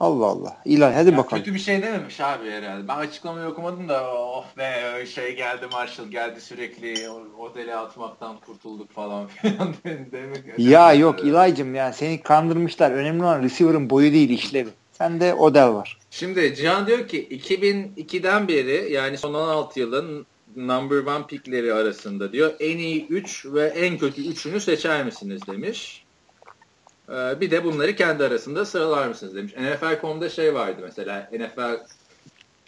[0.00, 0.56] Allah Allah.
[0.64, 1.42] İlahi hadi ya bakalım.
[1.42, 2.88] Kötü bir şey dememiş abi herhalde.
[2.88, 9.26] Ben açıklamayı okumadım da oh be şey geldi Marshall geldi sürekli Odell'e atmaktan kurtulduk falan
[9.42, 10.58] filan demek.
[10.58, 12.90] Ya yok İlaycım ya seni kandırmışlar.
[12.90, 14.70] Önemli olan receiver'ın boyu değil işlevi.
[14.98, 15.98] Sen de Odell var.
[16.10, 20.26] Şimdi Cihan diyor ki 2002'den beri yani son 16 yılın
[20.56, 26.04] number one pickleri arasında diyor en iyi 3 ve en kötü 3'ünü seçer misiniz demiş.
[27.08, 29.52] Ee, bir de bunları kendi arasında sıralar mısınız demiş.
[29.56, 31.86] NFL.com'da şey vardı mesela NFL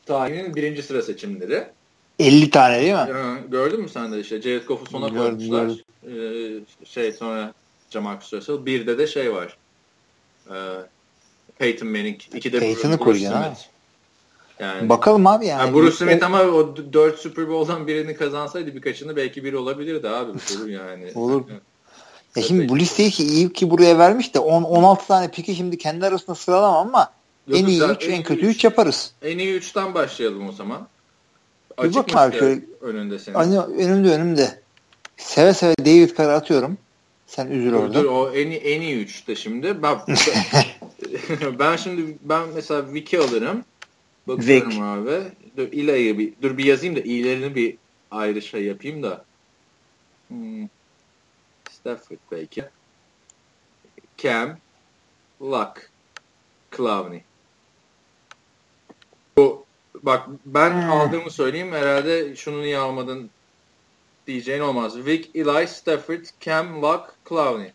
[0.06, 1.66] tarihinin birinci sıra seçimleri.
[2.18, 3.08] 50 tane değil mi?
[3.10, 5.70] Ee, gördün mü sen de işte Jared Goff'u sona koymuşlar.
[6.06, 7.52] Ee, şey sonra
[7.90, 8.66] Jamarcus Russell.
[8.66, 9.56] Bir de de şey var.
[10.50, 10.54] Ee,
[11.58, 12.20] Peyton Manning.
[12.34, 13.54] İki de Peyton'ı koyacaksın ha.
[14.60, 15.60] Yani, Bakalım abi yani.
[15.60, 20.38] yani Bruce Smith ama o 4 Super Bowl'dan birini kazansaydı birkaçını belki biri olabilirdi abi
[20.38, 21.12] soru yani.
[21.14, 21.42] Olur.
[22.36, 25.78] Ya şimdi bu listeyi ki iyi ki buraya vermiş de 10 16 tane piki şimdi
[25.78, 27.12] kendi arasında sıralamam ama
[27.48, 29.12] Yok, en iyi 3 en, en kötü 3 yaparız.
[29.22, 30.88] En iyi 3'ten başlayalım o zaman.
[31.78, 32.60] Bir Açık bakma abi şöyle.
[32.80, 33.36] Önünde senin.
[33.36, 34.60] Hani önümde önümde.
[35.16, 36.78] Seve seve David Carr'ı atıyorum.
[37.28, 37.94] Sen üzül dur, orada.
[37.94, 39.82] Dur o en, en iyi 3'te şimdi.
[39.82, 39.98] Ben,
[41.58, 43.64] ben şimdi ben mesela Vicky alırım.
[44.28, 44.82] Bakıyorum Vic.
[44.82, 45.22] abi.
[45.56, 47.76] Dur İla'yı bir dur bir yazayım da iyilerini bir
[48.10, 49.24] ayrı şey yapayım da.
[50.28, 50.68] Hmm.
[51.70, 52.64] Stafford belki.
[54.18, 54.58] Cam,
[55.42, 55.90] Luck,
[56.76, 57.22] Clowney.
[59.36, 59.64] Bu
[60.02, 60.90] bak ben hmm.
[60.90, 63.30] aldığımı söyleyeyim herhalde şunu niye almadın
[64.28, 65.06] diyeceğin olmaz.
[65.06, 67.72] Vic, Eli, Stafford, Cam, Luck, Clowney.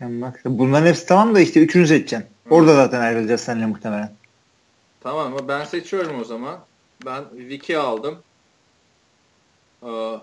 [0.00, 0.40] Cam, Luck.
[0.44, 2.28] Bunların hepsi tamam da işte üçünü seçeceksin.
[2.50, 4.12] Orada zaten ayrılacağız seninle muhtemelen.
[5.00, 6.60] Tamam ama ben seçiyorum o zaman.
[7.06, 8.18] Ben Vic'i aldım.
[9.82, 10.18] Ee,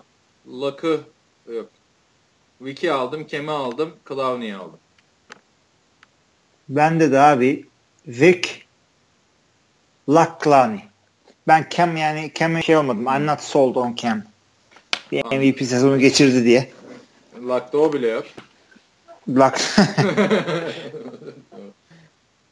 [0.47, 1.01] Luck'ı
[1.47, 1.69] Yok.
[2.59, 4.79] Wiki aldım, Kem'i aldım, Clowney'i aldım.
[6.69, 7.65] Ben de de abi
[8.07, 8.49] Vic
[10.09, 10.90] Luck Clowney.
[11.47, 13.07] Ben Cam yani Cam'e şey olmadım.
[13.07, 14.21] I'm not sold on Cam.
[15.11, 16.71] Bir MVP sezonu geçirdi diye.
[17.43, 18.25] Luck'ta o bile yok.
[19.29, 19.61] Luck.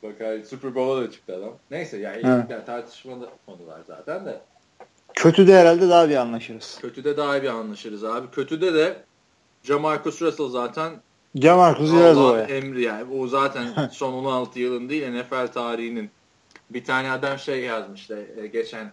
[0.04, 1.54] Bak abi Super Bowl'a da çıktı adam.
[1.72, 4.40] Neyse yani, yani tartışmalı konular zaten de.
[5.14, 6.78] Kötüde herhalde daha bir anlaşırız.
[6.82, 8.28] Kötüde daha bir anlaşırız abi.
[8.32, 8.98] Kötüde de
[9.64, 10.94] Jamarcus Russell zaten
[11.36, 12.42] Jamarcus ya.
[12.42, 13.04] Emri yani.
[13.20, 16.10] O zaten son 16 yılın değil NFL tarihinin.
[16.70, 18.92] Bir tane adam şey yazmıştı e, geçen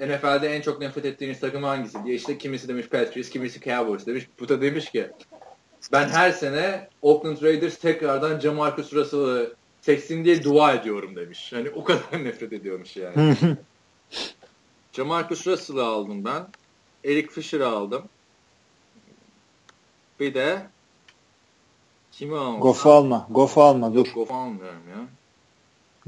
[0.00, 4.28] NFL'de en çok nefret ettiğiniz takım hangisi diye işte kimisi demiş Patriots, kimisi Cowboys demiş.
[4.40, 5.10] Bu da demiş ki
[5.92, 11.52] ben her sene Oakland Raiders tekrardan Jamarcus Russell'ı seçsin diye dua ediyorum demiş.
[11.52, 13.36] Hani o kadar nefret ediyormuş yani.
[14.92, 16.46] Jamarcus Russell'ı aldım ben.
[17.04, 18.02] Eric Fisher'ı aldım.
[20.20, 20.66] Bir de
[22.12, 22.60] kimi aldım?
[22.60, 23.26] Goff'u alma.
[23.30, 24.06] Goff'u alma dur.
[24.14, 25.17] Goff'u almıyorum ya.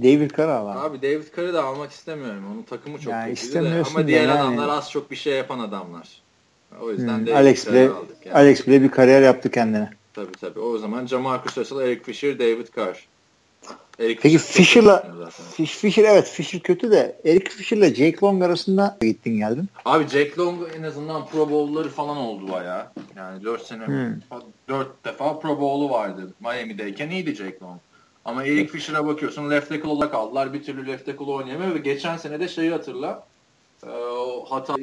[0.02, 1.02] David Carr'ı al abi.
[1.02, 2.44] David Carr'ı da almak istemiyorum.
[2.52, 3.82] Onun takımı çok yani kötüydü de.
[3.86, 4.32] Ama diğer yani.
[4.32, 6.08] adamlar az çok bir şey yapan adamlar.
[6.80, 7.26] O yüzden hmm.
[7.26, 8.26] David Alex bile, aldık.
[8.26, 8.36] Yani.
[8.36, 9.90] Alex bile bir kariyer yaptı kendine.
[10.14, 10.60] Tabii tabii.
[10.60, 13.06] O zaman Jamarcus Russell, Eric Fisher, David Carr.
[14.00, 15.12] Eric Peki Fisher'la
[15.66, 19.68] Fisher evet Fisher kötü de Eric Fisher'la Jake Long arasında gittin geldin.
[19.84, 22.86] Abi Jake Long en azından Pro Bowl'ları falan oldu bayağı.
[23.16, 24.40] Yani 4 sene hmm.
[24.68, 26.34] 4 defa Pro Bowl'u vardı.
[26.40, 27.80] Miami'deyken iyiydi Jake Long.
[28.24, 30.54] Ama Eric Fisher'a bakıyorsun left tackle olarak aldılar.
[30.54, 33.26] Bir türlü left tackle oynayamıyor ve geçen sene de şeyi hatırla.
[33.86, 33.90] E,
[34.48, 34.74] hata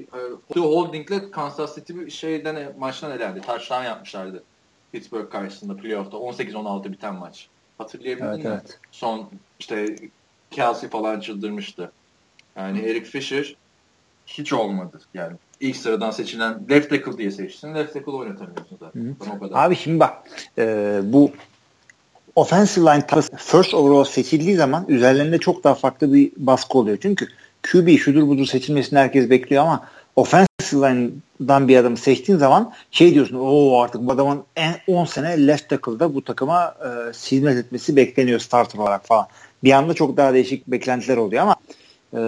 [0.56, 3.42] e, Holding'le Kansas City bir şeyden maçtan elendi.
[3.42, 4.44] Touchdown yapmışlardı.
[4.92, 7.48] Pittsburgh karşısında playoff'ta 18-16 biten maç.
[7.78, 8.52] Hatırlayabildin evet, mi?
[8.52, 8.80] Evet.
[8.92, 9.96] Son işte
[10.52, 11.92] Kelsey falan çıldırmıştı.
[12.56, 13.56] Yani Eric Fisher
[14.28, 15.36] hiç olmadı yani.
[15.60, 17.76] İlk sıradan seçilen left tackle diye seçtin.
[17.76, 19.16] Left tackle oynatamıyorsun zaten.
[19.36, 19.66] O kadar.
[19.66, 20.28] Abi şimdi bak
[20.58, 21.32] e, bu
[22.38, 23.04] offensive line
[23.38, 26.98] first overall seçildiği zaman üzerlerinde çok daha farklı bir baskı oluyor.
[27.02, 27.28] Çünkü
[27.72, 30.48] QB şudur budur seçilmesini herkes bekliyor ama offensive
[30.90, 35.70] line'dan bir adam seçtiğin zaman şey diyorsun o artık bu adamın en 10 sene left
[35.70, 39.28] tackle'da bu takıma e, hizmet etmesi bekleniyor starter olarak falan.
[39.64, 41.56] Bir anda çok daha değişik beklentiler oluyor ama
[42.14, 42.22] e,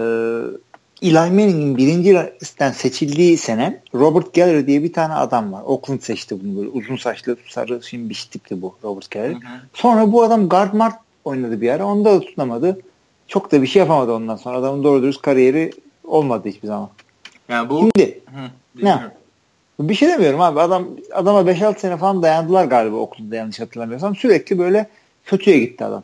[1.01, 5.61] Eli Manning'in birinci listen seçildiği sene Robert Gallery diye bir tane adam var.
[5.65, 9.15] Oakland seçti bunu böyle uzun saçlı sarı şimdi bir tipti bu Robert.
[9.15, 9.37] Hı hı.
[9.73, 10.95] Sonra bu adam guard mart
[11.25, 11.85] oynadı bir ara.
[11.85, 12.79] Onda da tutunamadı.
[13.27, 14.57] Çok da bir şey yapamadı ondan sonra.
[14.57, 15.71] Adamın doğru dürüst kariyeri
[16.03, 16.89] olmadı hiçbir zaman.
[17.49, 18.99] Yani bu Şimdi hı, ne?
[19.79, 20.61] Bir şey demiyorum abi.
[20.61, 24.15] Adam adama 5-6 sene falan dayandılar galiba Oakland'da yanlış hatırlamıyorsam.
[24.15, 24.89] Sürekli böyle
[25.25, 26.03] kötüye gitti adam.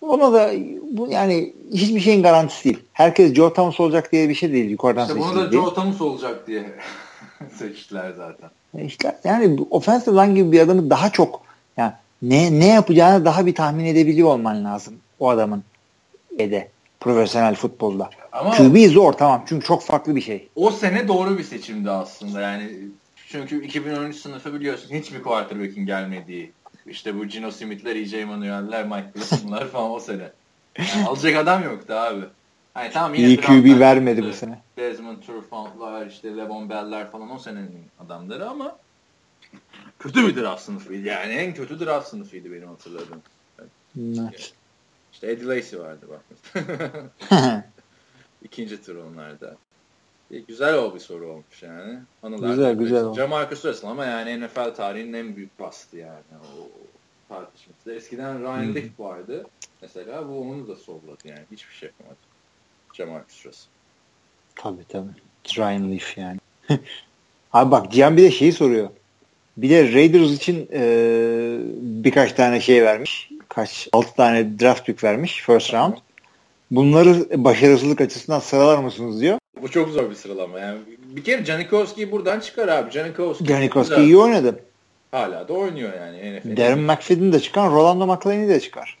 [0.00, 0.52] Ona da
[0.90, 2.78] bu yani hiçbir şeyin garantisi değil.
[2.92, 6.46] Herkes Joe Thomas olacak diye bir şey değil yukarıdan işte bunu da Joe Thomas olacak
[6.46, 6.74] diye
[7.58, 8.50] seçtiler zaten.
[8.78, 11.42] E işte yani offensive line gibi bir adamı daha çok
[11.76, 11.92] yani
[12.22, 15.64] ne ne yapacağını daha bir tahmin edebiliyor olman lazım o adamın
[16.38, 16.68] ede
[17.00, 18.10] profesyonel futbolda.
[18.32, 20.48] Ama QB zor tamam çünkü çok farklı bir şey.
[20.56, 22.70] O sene doğru bir seçimdi aslında yani
[23.28, 26.52] çünkü 2013 sınıfı biliyorsun hiçbir quarterback'in gelmediği
[26.88, 28.24] işte bu Gino Smith'ler, E.J.
[28.24, 30.32] Manuel'ler, Mike Wilson'lar falan o sene.
[30.78, 32.24] Yani alacak adam yoktu abi.
[32.74, 34.58] Hani tamam yine İyi QB vermedi bu sene.
[34.76, 38.78] Desmond Turfant'lar, işte Levon Bell'ler falan o senenin adamları ama
[39.98, 41.06] kötü bir draft sınıfıydı.
[41.06, 43.22] Yani en kötü draft sınıfıydı benim hatırladığım.
[43.58, 44.52] Evet.
[45.12, 46.54] İşte Eddie Lacy vardı bak.
[48.42, 49.56] İkinci tur onlarda.
[50.30, 51.98] E, güzel o bir soru olmuş yani.
[52.22, 53.04] Anılar güzel güzel.
[53.04, 53.18] Olmuş.
[53.18, 56.68] Jamarcus Russell ama yani NFL tarihinin en büyük bastı yani o
[57.28, 57.92] tartışması.
[57.92, 59.46] Eskiden Ryan Leaf vardı.
[59.82, 61.42] Mesela bu onu da solladı yani.
[61.52, 62.18] Hiçbir şey yapamadı.
[62.94, 63.70] Jamarcus Russell.
[64.56, 65.10] Tabii tabii.
[65.56, 66.38] Ryan Leaf yani.
[67.52, 68.88] Abi bak Cihan bir de şeyi soruyor.
[69.56, 70.80] Bir de Raiders için e,
[72.04, 73.30] birkaç tane şey vermiş.
[73.48, 73.88] Kaç?
[73.92, 75.42] 6 tane draft pick vermiş.
[75.46, 75.94] First round.
[76.70, 79.38] Bunları başarısızlık açısından sıralar mısınız diyor.
[79.62, 80.60] Bu çok zor bir sıralama.
[80.60, 82.90] Yani bir kere Janikowski'yi buradan çıkar abi.
[82.90, 84.60] Janikowski, Janikowski iyi oynadı.
[85.10, 86.38] Hala da oynuyor yani.
[86.38, 86.56] NFL'de.
[86.56, 87.70] Darren McFadden de çıkar.
[87.70, 88.98] Rolando McClain'i de çıkar.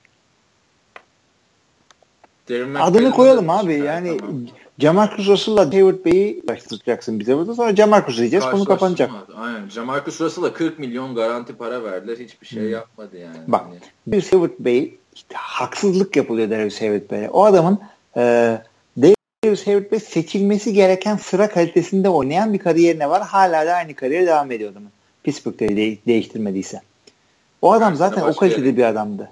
[2.78, 3.72] Adını koyalım abi.
[3.72, 4.46] Çıkar, yani tamam.
[4.78, 7.54] Jamarcus Russell'la David Bey'i başlayacaksın bize burada.
[7.54, 8.44] Sonra Jamarcus diyeceğiz.
[8.44, 9.10] Konu kapanacak.
[9.36, 9.68] Aynen.
[9.68, 12.16] Jamarcus Russell'a 40 milyon garanti para verdiler.
[12.16, 12.70] Hiçbir şey hmm.
[12.70, 13.36] yapmadı yani.
[13.46, 13.64] Bak.
[13.68, 13.80] Yani.
[14.06, 17.30] Bir David Bey işte haksızlık yapılıyor Darius David Bey'e.
[17.30, 17.80] O adamın
[18.16, 18.58] e,
[19.46, 23.22] Darius Hayward Bey seçilmesi gereken sıra kalitesinde oynayan bir kariyerine var.
[23.22, 24.90] Hala da aynı kariyer devam ediyor adamın.
[25.24, 26.80] Pittsburgh'te de- değiştirmediyse.
[27.62, 29.30] O adam zaten o kalitede bir adamdı.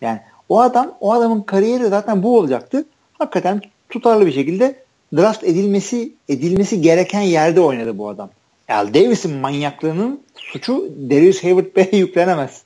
[0.00, 2.84] Yani o adam o adamın kariyeri zaten bu olacaktı.
[3.18, 3.60] Hakikaten
[3.90, 4.74] tutarlı bir şekilde
[5.16, 8.30] draft edilmesi edilmesi gereken yerde oynadı bu adam.
[8.68, 12.62] Al Davis'in manyaklığının suçu Darius Hayward Bey'e yüklenemez.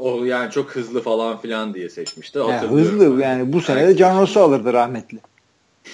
[0.00, 2.38] O yani çok hızlı falan filan diye seçmişti.
[2.38, 5.18] Yani hızlı yani bu sene de John Ross'u alırdı rahmetli.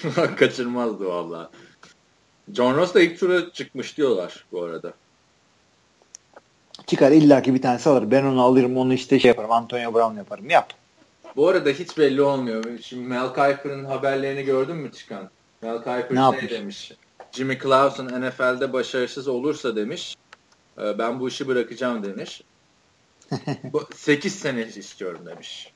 [0.36, 1.50] Kaçırmazdı valla.
[2.52, 4.92] John Ross da ilk tura çıkmış diyorlar bu arada.
[6.86, 8.10] Çıkar illaki bir tanesi alır.
[8.10, 9.52] Ben onu alırım onu işte şey yaparım.
[9.52, 10.50] Antonio Brown yaparım.
[10.50, 10.72] Yap.
[11.36, 12.64] Bu arada hiç belli olmuyor.
[12.82, 15.30] Şimdi Mel Kiper'ın haberlerini gördün mü çıkan?
[15.62, 16.50] Mel Kiper ne şey yapmış?
[16.50, 16.92] demiş.
[17.32, 20.16] Jimmy Clausen NFL'de başarısız olursa demiş.
[20.78, 22.42] E, ben bu işi bırakacağım demiş.
[23.94, 25.72] 8 sene istiyorum demiş.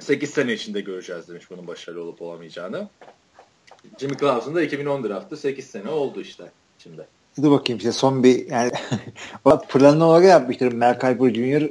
[0.00, 2.88] 8 sene içinde göreceğiz demiş bunun başarılı olup olamayacağını.
[3.98, 6.44] Jimmy Clausen da 2010 draftı 8 sene oldu işte
[6.78, 7.06] şimdi.
[7.42, 8.70] Dur bakayım işte son bir yani
[9.68, 10.72] planını olarak yapmıştır.
[10.72, 11.62] Mel Kiper Jr.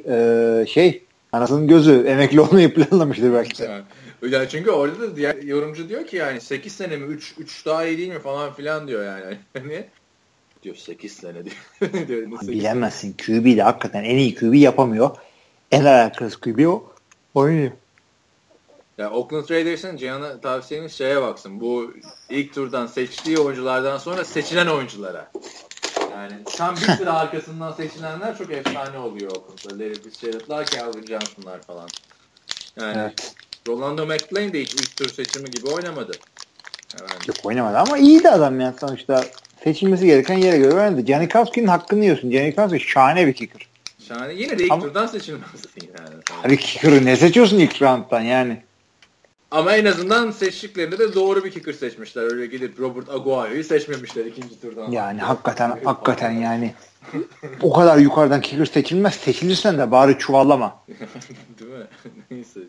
[0.61, 3.63] E, şey anasının gözü emekli olmayı planlamıştır belki.
[3.63, 3.83] Yani,
[4.21, 7.85] yani çünkü orada da diğer yorumcu diyor ki yani 8 sene mi 3 3 daha
[7.85, 9.37] iyi değil mi falan filan diyor yani.
[9.53, 9.85] Hani
[10.63, 12.07] diyor 8 sene diyor.
[12.07, 13.13] diyor Bilemezsin.
[13.13, 15.09] QB de hakikaten en iyi QB yapamıyor.
[15.71, 16.93] En alakası QB o.
[17.33, 17.71] Oynuyor.
[18.97, 21.59] Ya Oakland Raiders'ın Cihan'a tavsiyemiz şeye baksın.
[21.59, 21.93] Bu
[22.29, 25.31] ilk turdan seçtiği oyunculardan sonra seçilen oyunculara.
[26.11, 29.83] Yani tam bir sıra arkasından seçilenler çok efsane oluyor Oakland'da.
[29.83, 31.87] Larry Fitzgerald'lar, Calvin Johnson'lar falan.
[32.81, 33.33] Yani evet.
[33.67, 36.11] Rolando McClain de hiç ilk tur seçimi gibi oynamadı.
[37.01, 37.27] Evet.
[37.27, 39.23] Yok oynamadı ama iyiydi adam yani sonuçta
[39.63, 41.05] seçilmesi gereken yere göre oynadı.
[41.05, 42.31] Janikowski'nin hakkını yiyorsun.
[42.31, 43.67] Janikowski şahane bir kicker.
[44.07, 44.33] Şahane.
[44.33, 46.15] Yine de ilk ama, turdan seçilmezsin yani.
[46.43, 48.66] Abi kicker'ı ne seçiyorsun ilk round'dan yani?
[49.51, 52.23] Ama en azından seçtiklerinde de doğru bir kicker seçmişler.
[52.23, 54.91] Öyle gidip Robert Aguayo'yu seçmemişler ikinci turdan.
[54.91, 56.73] Yani hakikaten hakikaten yani
[57.61, 59.15] o kadar yukarıdan kicker seçilmez.
[59.15, 60.83] Seçilirsen de bari çuvallama.
[61.59, 61.87] Değil mi?
[62.31, 62.59] Neyse.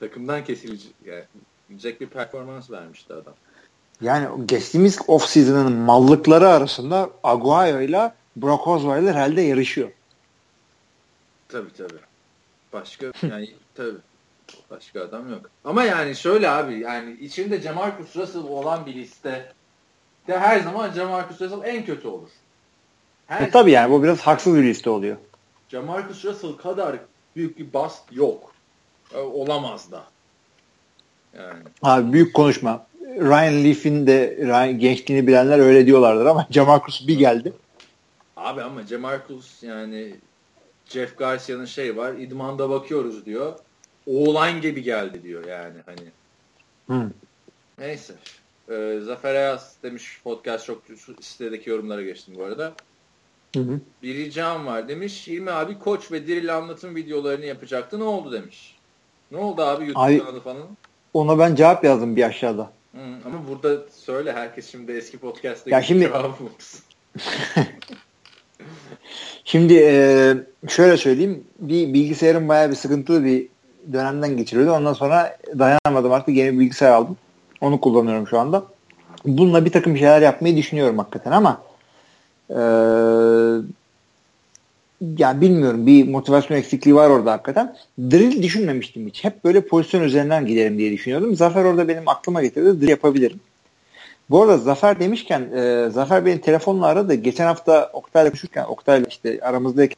[0.00, 3.34] Takımdan kesilecek yani, bir performans vermişti adam.
[4.00, 9.90] Yani geçtiğimiz off season'ın mallıkları arasında Aguayo ile Brock Osweiler herhalde yarışıyor.
[11.48, 12.00] Tabii tabii.
[12.72, 13.98] Başka yani tabii.
[14.70, 15.50] Başka adam yok.
[15.64, 19.52] Ama yani şöyle abi yani içinde Jamarcus Russell olan bir liste
[20.28, 22.28] de her zaman Jamarcus Russell en kötü olur.
[23.26, 25.16] Her e tabii yani bu biraz haksız bir liste oluyor.
[25.68, 26.96] Jamarcus Russell kadar
[27.36, 28.54] büyük bir bast yok.
[29.14, 30.04] E, olamaz da.
[31.38, 31.62] Yani.
[31.82, 32.86] Abi büyük konuşma.
[33.00, 37.52] Ryan Leaf'in de Ryan, gençliğini bilenler öyle diyorlardır ama Jamarcus bir geldi.
[38.36, 40.14] Abi ama Jamarcus yani
[40.86, 43.58] Jeff Garcia'nın şey var idmanda bakıyoruz diyor.
[44.06, 46.08] Oğlan gibi geldi diyor yani hani.
[47.00, 47.10] Hı.
[47.78, 48.14] Neyse.
[48.70, 50.82] Ee, Zafer Ayaz demiş podcast çok
[51.20, 52.72] sitedeki yorumlara geçtim bu arada.
[53.56, 53.80] Hı hı.
[54.02, 55.28] Bir ricam var demiş.
[55.28, 57.98] İlmi abi koç ve diril anlatım videolarını yapacaktı.
[57.98, 58.76] Ne oldu demiş.
[59.30, 60.62] Ne oldu abi YouTube Abi- kanalı falan?
[61.14, 62.72] Ona ben cevap yazdım bir aşağıda.
[62.92, 66.34] Hı, ama burada söyle herkes şimdi eski podcast'ta Ya şimdi- cevabı.
[69.44, 70.34] Şimdi e,
[70.68, 71.44] şöyle söyleyeyim.
[71.58, 73.48] Bir bilgisayarım bayağı bir sıkıntılı bir
[73.92, 74.72] dönemden geçiriyordu.
[74.72, 77.16] Ondan sonra dayanamadım artık yeni bir bilgisayar aldım.
[77.60, 78.62] Onu kullanıyorum şu anda.
[79.24, 81.62] Bununla bir takım şeyler yapmayı düşünüyorum hakikaten ama
[82.50, 82.60] e,
[85.18, 87.76] ya bilmiyorum bir motivasyon eksikliği var orada hakikaten.
[87.98, 89.24] Drill düşünmemiştim hiç.
[89.24, 91.36] Hep böyle pozisyon üzerinden giderim diye düşünüyordum.
[91.36, 92.80] Zafer orada benim aklıma getirdi.
[92.80, 93.40] Drill yapabilirim.
[94.30, 97.14] Bu arada Zafer demişken e, Zafer beni telefonla aradı.
[97.14, 99.96] Geçen hafta Oktay'la konuşurken Oktay'la işte aramızdaki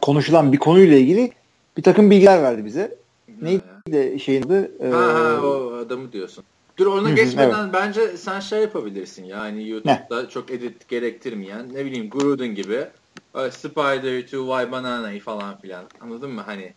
[0.00, 1.30] konuşulan bir konuyla ilgili
[1.78, 2.98] bir takım bilgiler verdi bize.
[3.42, 4.70] Neydi de şeyin adı?
[4.84, 6.44] E, Ha, ha o adamı diyorsun.
[6.76, 12.54] Dur ona geçmeden bence sen şey yapabilirsin yani YouTube'da çok edit gerektirmeyen ne bileyim Gruden
[12.54, 12.86] gibi
[13.34, 16.74] öyle Spider to Why Banana'yı falan filan anladın mı hani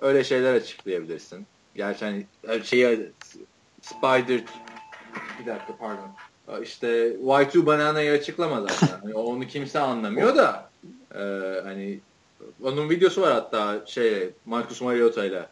[0.00, 1.46] öyle şeyler açıklayabilirsin.
[1.76, 3.10] Gerçi hani her şeyi
[3.82, 4.40] Spider
[5.40, 6.10] bir dakika pardon
[6.62, 8.98] işte Y2 Banana'yı açıklama zaten.
[9.02, 10.70] Hani onu kimse anlamıyor da
[11.14, 11.20] e,
[11.64, 12.00] hani
[12.64, 15.46] onun videosu var hatta şey Marcus Mariota ile.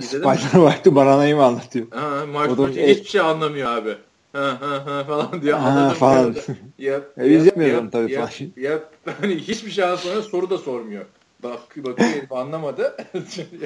[0.00, 1.86] Spider vardı bananayı mı anlatıyor?
[1.90, 3.96] Ha, O da- Martin hiçbir şey anlamıyor abi.
[4.32, 5.58] Ha ha ha falan diyor.
[5.58, 6.36] Ha, falan.
[6.78, 8.50] Yap, E, biz yapmıyoruz tabii yap, falan.
[8.56, 11.04] Yap, hani hiçbir şeyden sonra soru da sormuyor.
[11.42, 12.96] Bak bakıyor herif anlamadı.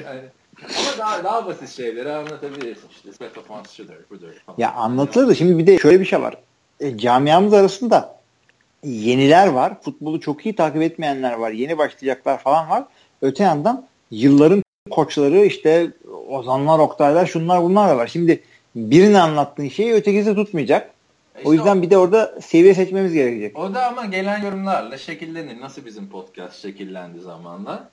[0.05, 0.21] yani
[0.61, 3.27] ama daha daha basit şeyleri anlatabilirsin işte.
[3.75, 4.57] Şudur budur falan.
[4.57, 6.37] Ya anlatılır da şimdi bir de şöyle bir şey var.
[6.79, 8.19] E, camiamız arasında
[8.83, 9.81] yeniler var.
[9.81, 11.51] Futbolu çok iyi takip etmeyenler var.
[11.51, 12.83] Yeni başlayacaklar falan var.
[13.21, 15.91] Öte yandan yılların koçları işte
[16.29, 18.07] Ozanlar, Oktaylar şunlar bunlar da var.
[18.07, 18.43] Şimdi
[18.75, 20.89] birini anlattığın şeyi ötekisi tutmayacak.
[21.37, 23.59] İşte O yüzden bir de orada seviye seçmemiz gerekecek.
[23.59, 25.61] O da ama gelen yorumlarla şekillenir.
[25.61, 27.89] Nasıl bizim podcast şekillendi zamanla.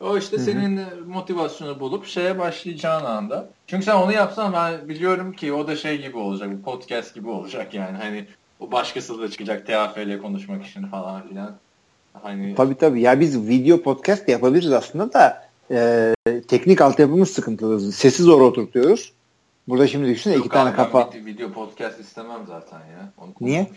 [0.00, 0.44] O işte Hı hı.
[0.44, 3.48] senin motivasyonu bulup şeye başlayacağın anda.
[3.66, 6.50] Çünkü sen onu yapsan ben biliyorum ki o da şey gibi olacak.
[6.64, 7.96] Podcast gibi olacak yani.
[7.96, 8.24] Hani
[8.60, 11.56] o başkası da çıkacak TAF ile konuşmak için falan filan.
[12.22, 13.00] Hani Tabii tabii.
[13.00, 16.14] Ya biz video podcast yapabiliriz aslında da e,
[16.48, 17.92] teknik altyapımız sıkıntılı.
[17.92, 19.12] Sesi zor oturtuyoruz.
[19.68, 21.10] Burada şimdi düşünsene Yok iki tane abi, kafa.
[21.10, 23.12] Video, video podcast istemem zaten ya.
[23.18, 23.70] Onu Niye?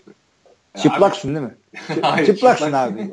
[0.75, 1.55] Ya Çıplaksın değil mi?
[1.89, 3.11] abi- Hayır, Çıplaksın çıplak- abi.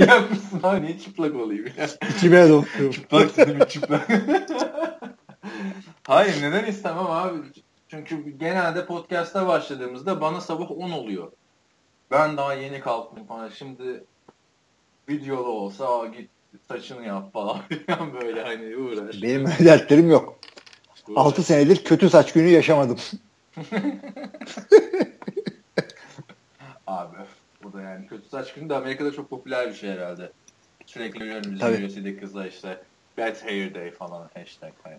[0.10, 1.86] Yapmışsın abi niye çıplak olayım ya?
[2.16, 2.92] İçime dolduruyorum.
[2.92, 4.08] Çıplak dedim çıplak.
[6.06, 7.36] Hayır neden istemem abi?
[7.88, 11.32] Çünkü genelde podcast'a başladığımızda bana sabah 10 oluyor.
[12.10, 13.48] Ben daha yeni kalktım falan.
[13.48, 14.04] Şimdi
[15.08, 16.30] videolu olsa "Aa, git
[16.68, 17.58] saçını yap falan
[18.22, 19.22] böyle hani uğraş.
[19.22, 20.38] Benim öyle dertlerim yok.
[21.08, 21.26] uğraş.
[21.26, 22.98] 6 senedir kötü saç günü yaşamadım.
[26.86, 27.16] Abi
[27.62, 30.32] bu da yani kötü saç günü de Amerika'da çok popüler bir şey herhalde.
[30.86, 31.84] Sürekli görüyorum bizim.
[31.84, 32.82] UFC'deki kızlar işte
[33.18, 34.98] Bad Hair Day falan hashtag falan.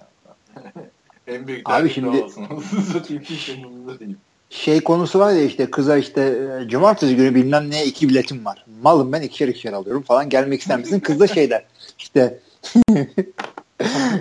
[1.27, 2.25] en büyük Abi şimdi-.
[4.49, 8.65] Şey konusu var ya işte kıza işte e, cumartesi günü bilmem ne iki biletim var.
[8.81, 10.99] Malım ben ikişer ikişer alıyorum falan gelmek ister misin?
[10.99, 11.65] Kız da şey der
[11.97, 12.39] işte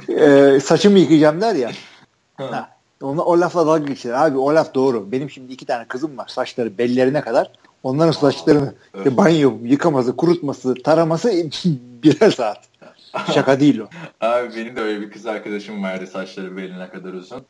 [0.08, 1.70] e, saçımı yıkayacağım der ya.
[2.36, 4.10] Ha, Ona, o lafla dalga geçer.
[4.10, 5.12] Abi o laf doğru.
[5.12, 6.28] Benim şimdi iki tane kızım var.
[6.28, 7.50] Saçları bellerine kadar.
[7.82, 9.06] Onların saçlarını evet.
[9.06, 11.28] işte banyo yıkaması, kurutması, taraması
[12.02, 12.58] birer saat.
[13.34, 13.88] Şaka değil o.
[14.20, 17.42] Abi benim de öyle bir kız arkadaşım vardı saçları beline kadar uzun.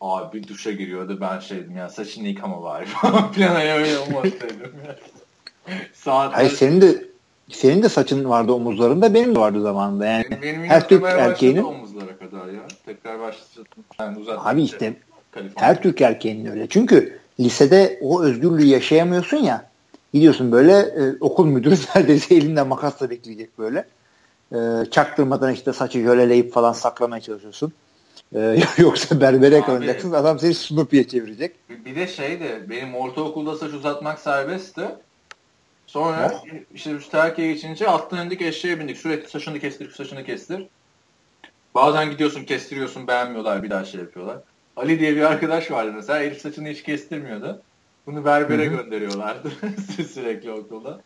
[0.00, 4.72] Abi duşa giriyordu ben şeydim ya saçını yıkama bari falan filan hani öyle olmaz dedim.
[5.92, 6.36] Saatler.
[6.36, 7.04] Hayır senin de
[7.48, 10.24] senin de saçın vardı omuzlarında benim de vardı zamanında yani.
[10.30, 12.60] benim, benim her Türk erkeğinin- omuzlara kadar ya.
[12.86, 13.66] Tekrar başladım.
[14.00, 14.94] Yani Abi işte
[15.30, 15.68] Kaliforniya.
[15.68, 16.66] her Türk erkeğinin öyle.
[16.68, 19.70] Çünkü lisede o özgürlüğü yaşayamıyorsun ya.
[20.14, 23.84] Gidiyorsun böyle e, okul müdürü neredeyse elinde makasla bekleyecek böyle.
[24.54, 27.72] E, çaktırmadan işte saçı jöleleyip falan saklamaya çalışıyorsun.
[28.34, 30.12] E, yoksa berbere yakalayacaksın.
[30.12, 31.56] Adam seni Snoopy'ye çevirecek.
[31.68, 34.88] Bir- de şey de benim ortaokulda saç uzatmak serbestti.
[35.86, 36.32] Sonra
[36.74, 38.96] işte biz terkiye geçince attan indik eşeğe bindik.
[38.96, 40.66] Sürekli saçını kestir, saçını kestir.
[41.74, 44.38] Bazen gidiyorsun kestiriyorsun beğenmiyorlar bir daha şey yapıyorlar.
[44.76, 47.62] Ali diye bir arkadaş vardı mesela herif saçını hiç kestirmiyordu.
[48.06, 48.76] Bunu berbere Hı hı.
[48.76, 49.50] gönderiyorlardı
[50.12, 51.00] sürekli okulda.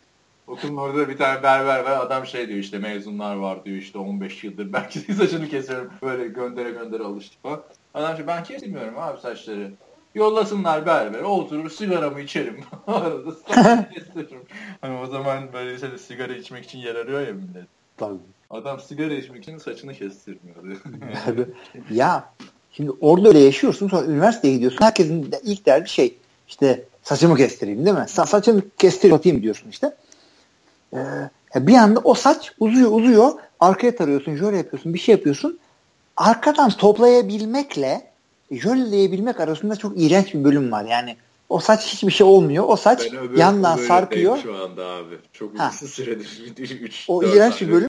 [0.47, 2.07] Okulun orada bir tane berber var.
[2.07, 5.91] Adam şey diyor işte mezunlar var diyor işte 15 yıldır belki de saçını kesiyorum.
[6.03, 7.63] Böyle göndere göndere alıştı falan.
[7.95, 9.71] Adam şey ben kesmiyorum abi saçları.
[10.15, 12.61] Yollasınlar berbere oturur sigaramı içerim.
[12.87, 14.43] Arada saçını kestiririm.
[14.81, 17.67] Hani o zaman böyle işte sigara içmek için yer arıyor ya millet.
[17.97, 18.19] Tabii.
[18.51, 20.57] Adam sigara içmek için saçını kestirmiyor.
[21.91, 22.33] ya
[22.73, 24.79] şimdi orada öyle yaşıyorsun sonra üniversiteye gidiyorsun.
[24.81, 26.15] Herkesin ilk derdi şey
[26.49, 28.07] işte saçımı kestireyim değil mi?
[28.09, 29.95] Sa saçımı kestireyim diyorsun işte.
[30.95, 30.99] Ee,
[31.57, 33.33] bir anda o saç uzuyor uzuyor.
[33.61, 35.59] Arkaya tarıyorsun, şöyle yapıyorsun, bir şey yapıyorsun.
[36.17, 38.11] Arkadan toplayabilmekle
[38.51, 40.85] jölleyebilmek arasında çok iğrenç bir bölüm var.
[40.85, 41.17] Yani
[41.49, 42.65] o saç hiçbir şey olmuyor.
[42.69, 44.39] O saç öbür, yandan sarkıyor.
[44.39, 45.15] Şu anda abi.
[45.33, 46.55] Çok uzun süredir.
[46.83, 47.89] 3, o iğrenç bir bölüm.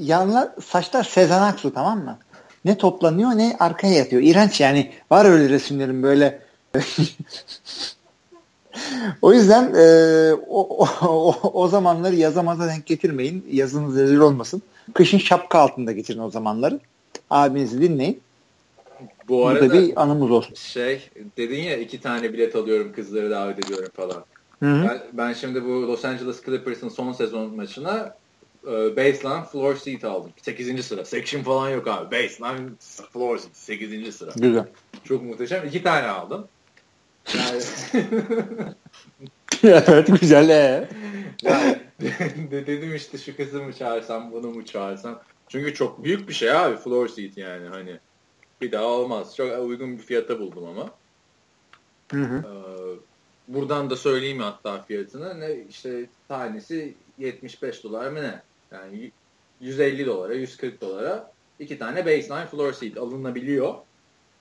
[0.00, 2.18] Yanlar saçlar Sezen Aksu tamam mı?
[2.64, 4.22] Ne toplanıyor ne arkaya yatıyor.
[4.22, 4.92] İğrenç yani.
[5.10, 6.42] Var öyle resimlerin böyle
[9.22, 13.46] o yüzden e, o, o, o zamanları yazamaza denk getirmeyin.
[13.50, 14.62] Yazınız rezil olmasın.
[14.94, 16.80] Kışın şapka altında geçirin o zamanları.
[17.30, 18.20] Abinizi dinleyin.
[19.28, 20.54] Bu arada Burada bir anımız olsun.
[20.54, 24.24] Şey dedin ya iki tane bilet alıyorum kızları davet ediyorum falan.
[24.62, 24.88] Hı-hı.
[24.88, 28.14] Ben, ben şimdi bu Los Angeles Clippers'ın son sezon maçına
[28.66, 30.30] e, baseline floor seat aldım.
[30.42, 30.84] 8.
[30.86, 31.04] sıra.
[31.04, 32.10] Section falan yok abi.
[32.16, 32.68] Baseline
[33.12, 34.14] floor seat 8.
[34.14, 34.30] sıra.
[34.36, 34.66] Güzel.
[35.04, 35.66] Çok muhteşem.
[35.66, 36.46] İki tane aldım.
[39.62, 40.48] Evet güzel.
[40.48, 40.88] Ee.
[41.42, 41.76] Yani,
[42.50, 45.22] dedim işte şu kızı mı çağırsam bunu mu çağırsam.
[45.48, 47.98] Çünkü çok büyük bir şey abi floor seat yani hani.
[48.60, 49.36] Bir daha olmaz.
[49.36, 50.90] Çok uygun bir fiyata buldum ama.
[52.12, 52.36] Hı hı.
[52.36, 52.48] Ee,
[53.48, 55.40] buradan da söyleyeyim hatta fiyatını.
[55.40, 58.42] Ne işte tanesi 75 dolar mı ne?
[58.72, 59.10] Yani
[59.60, 63.74] 150 dolara, 140 dolara iki tane baseline floor seat alınabiliyor.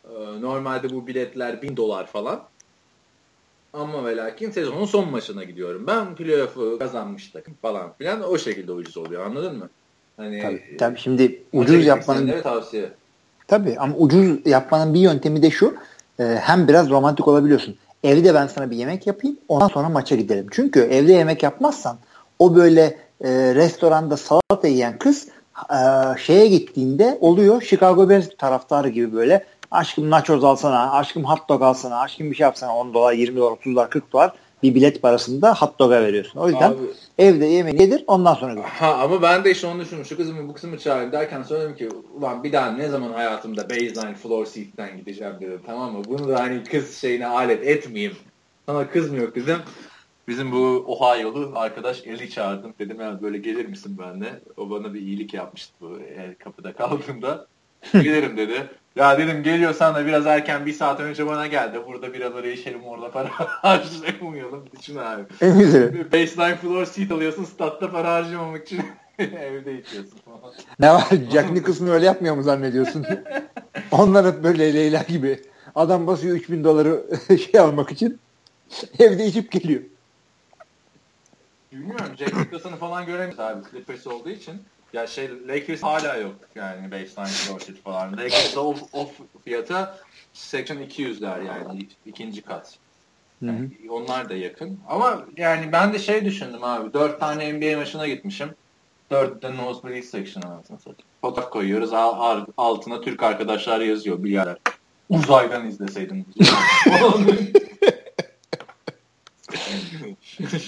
[0.09, 2.47] Ee, normalde bu biletler 1000 dolar falan.
[3.73, 5.87] Ama ve lakin sezonun son maçına gidiyorum.
[5.87, 9.69] Ben playoff'u kazanmış takım falan filan o şekilde ucuz oluyor anladın mı?
[10.17, 12.91] Hani, tabii, tabii şimdi ucuz yapmanın tavsiye.
[13.47, 15.75] Tabii ama ucuz yapmanın bir yöntemi de şu.
[16.19, 17.75] E, hem biraz romantik olabiliyorsun.
[18.03, 20.47] Evde ben sana bir yemek yapayım ondan sonra maça gidelim.
[20.51, 21.97] Çünkü evde yemek yapmazsan
[22.39, 25.27] o böyle e, restoranda salata yiyen kız
[25.69, 25.79] e,
[26.17, 31.99] şeye gittiğinde oluyor Chicago Bears taraftarı gibi böyle aşkım nachos alsana, aşkım hot dog alsana,
[31.99, 34.31] aşkım bir şey yapsana 10 dolar, 20 dolar, 30 dolar, 40 dolar
[34.63, 36.39] bir bilet parasında hot dog'a veriyorsun.
[36.39, 36.77] O yüzden Abi,
[37.17, 38.63] evde yemek yedir ondan sonra gör.
[38.63, 40.05] Ha ama ben de işte onu düşündüm.
[40.05, 44.15] Şu kızımı bu kızımı çağırayım derken söyledim ki ulan bir daha ne zaman hayatımda baseline
[44.15, 45.61] floor seat'ten gideceğim dedim.
[45.65, 46.03] Tamam mı?
[46.07, 48.15] Bunu da hani kız şeyine alet etmeyeyim.
[48.65, 49.57] Sana kız mı yok dedim.
[50.27, 52.73] Bizim bu Ohio'lu arkadaş Eli çağırdım.
[52.79, 54.39] Dedim ya böyle gelir misin benimle?
[54.57, 55.99] O bana bir iyilik yapmıştı bu
[56.43, 57.45] kapıda kaldığında.
[57.93, 58.69] Gelirim dedi.
[58.97, 62.83] Ya dedim geliyorsan da biraz erken bir saat önce bana gel de burada biraları içelim
[62.83, 64.63] orada para harcamayalım.
[64.79, 65.23] Düşün abi.
[65.41, 66.11] En güzeli.
[66.11, 68.81] Baseline floor seat alıyorsun statta para harcamamak için
[69.19, 70.53] evde içiyorsun falan.
[70.79, 73.05] Ne var Jack Nicholson öyle yapmıyor mu zannediyorsun?
[73.91, 75.41] Onlar hep böyle Leyla gibi.
[75.75, 77.03] Adam basıyor 3000 doları
[77.51, 78.19] şey almak için
[78.99, 79.81] evde içip geliyor.
[81.71, 84.53] Bilmiyorum Jack Nicholson'ı falan göremiyoruz abi Clippers olduğu için.
[84.97, 88.17] Ya şey Lakers hala yok yani baseline Dorsey falan.
[88.17, 89.11] Lakers'da off, off
[89.45, 89.97] fiyata
[90.33, 92.77] Section 200'ler yani ikinci kat.
[93.41, 93.93] Yani hı hı.
[93.93, 94.79] onlar da yakın.
[94.87, 96.93] Ama yani ben de şey düşündüm abi.
[96.93, 98.49] Dört tane NBA maçına gitmişim.
[99.11, 101.09] Dörtte Nosebleed Section anasını satayım.
[101.21, 101.93] Fotoğraf koyuyoruz.
[102.57, 104.57] Altına Türk arkadaşlar yazıyor bir yerler.
[105.09, 106.27] Uzaydan izleseydin.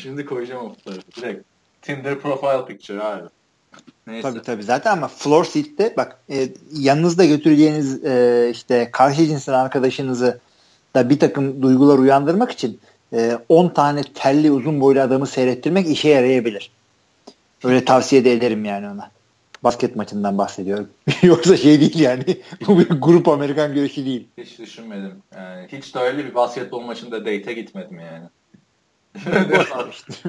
[0.02, 1.12] Şimdi koyacağım o fotoğrafı.
[1.16, 1.44] Direkt.
[1.82, 3.30] Tinder profile picture abi.
[4.08, 4.30] Neyse.
[4.30, 10.40] Tabii tabii zaten ama floor seat'te bak e, yanınızda götüreceğiniz e, işte karşı cinsin arkadaşınızı
[10.96, 12.80] da bir takım duygular uyandırmak için
[13.50, 16.72] 10 e, tane telli uzun boylu adamı seyrettirmek işe yarayabilir.
[17.64, 19.12] Öyle tavsiye de ederim yani ona.
[19.64, 20.90] Basket maçından bahsediyorum.
[21.22, 22.24] Yoksa şey değil yani.
[22.68, 24.28] Bu bir grup Amerikan güreşi değil.
[24.38, 25.14] Hiç düşünmedim.
[25.36, 28.26] Yani hiç de öyle bir basketbol maçında date'e gitmedim yani.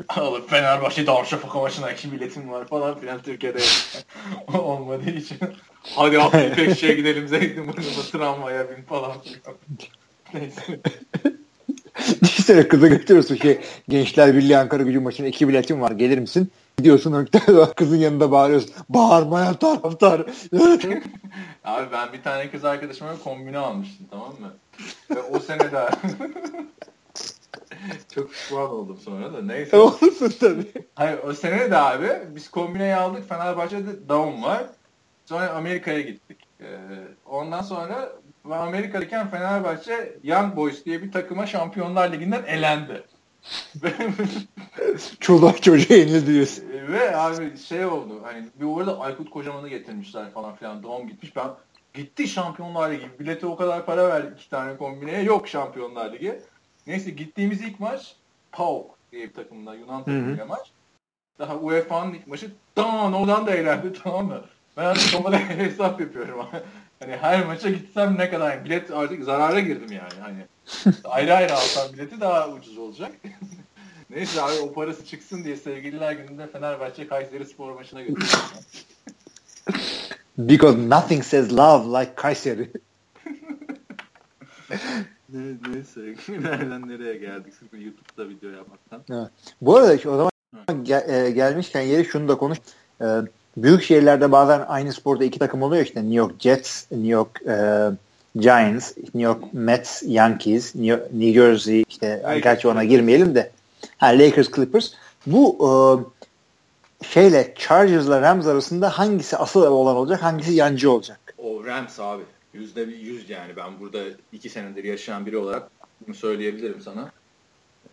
[0.09, 3.59] Alıp Fenerbahçe Darüşşafaka maçına iki biletim var falan filan Türkiye'de
[4.59, 5.39] olmadığı için.
[5.83, 9.57] Hadi abi İpekçi'ye gidelim Zeytin burnunda tramvaya bin falan filan.
[10.35, 10.81] Neyse.
[12.23, 16.51] Düşünsene kıza götürüyorsun şey Gençler Birliği Ankara gücü maçına iki biletim var gelir misin?
[16.79, 17.29] Gidiyorsun
[17.77, 18.71] kızın yanında bağırıyorsun.
[18.89, 20.21] Bağırmaya taraftar.
[21.65, 24.55] Abi ben bir tane kız arkadaşıma kombine almıştım tamam mı?
[25.11, 25.91] Ve o sene daha
[28.15, 29.77] Çok pişman oldum sonra da neyse.
[29.77, 30.73] Olursun tabii.
[30.95, 34.65] Hayır o sene de abi biz kombineyi aldık Fenerbahçe'de down var.
[35.27, 36.39] Sonra Amerika'ya gittik.
[36.61, 36.67] Ee,
[37.27, 38.13] ondan sonra
[38.51, 43.03] Amerika'dayken Fenerbahçe Young Boys diye bir takıma Şampiyonlar Ligi'nden elendi.
[45.21, 46.65] Çoluk çocuğa yenildi diyorsun.
[46.89, 51.37] Ve abi şey oldu hani bir orada Aykut Kocaman'ı getirmişler falan filan doğum gitmiş.
[51.37, 51.49] Ben
[51.95, 53.11] gitti Şampiyonlar Ligi.
[53.21, 55.23] Bilete o kadar para verdik iki tane kombineye.
[55.23, 56.41] Yok Şampiyonlar Ligi.
[56.91, 58.15] Neyse gittiğimiz ilk maç
[58.53, 60.71] PAOK diye bir takımla Yunan takımıyla maç.
[61.39, 64.41] Daha UEFA'nın ilk maçı tamam oradan da eğlendi tamam mı?
[64.77, 66.47] Ben artık onlara hesap yapıyorum.
[67.01, 70.21] hani her maça gitsem ne kadar bilet artık zarara girdim yani.
[70.21, 70.45] Hani
[71.05, 73.13] ayrı ayrı alsam bileti daha ucuz olacak.
[74.11, 78.29] Neyse abi o parası çıksın diye sevgililer gününde Fenerbahçe Kayseri spor maçına götürdüm.
[80.39, 82.71] Because nothing says love like Kayseri.
[85.33, 86.01] Ne, neyse
[86.43, 89.03] nereden nereye geldik sırf YouTube'da video yapmaktan.
[89.11, 89.31] Evet.
[89.61, 92.59] Bu arada o zaman gel, e, gelmişken yeri şunu da konuş.
[93.01, 93.07] E,
[93.57, 97.91] büyük şehirlerde bazen aynı sporda iki takım oluyor işte New York Jets, New York e,
[98.37, 102.43] Giants, New York Mets, Yankees, New, New Jersey işte Lakers.
[102.43, 103.51] gerçi ona girmeyelim de
[103.99, 104.91] ha, Lakers, Clippers.
[105.27, 105.73] Bu e,
[107.05, 111.35] şeyle Chargers'la Rams arasında hangisi asıl olan olacak, hangisi yancı olacak?
[111.39, 112.23] O Rams abi.
[112.55, 113.57] Yüzde yüz yani.
[113.57, 115.71] Ben burada iki senedir yaşayan biri olarak
[116.07, 117.13] bunu söyleyebilirim sana.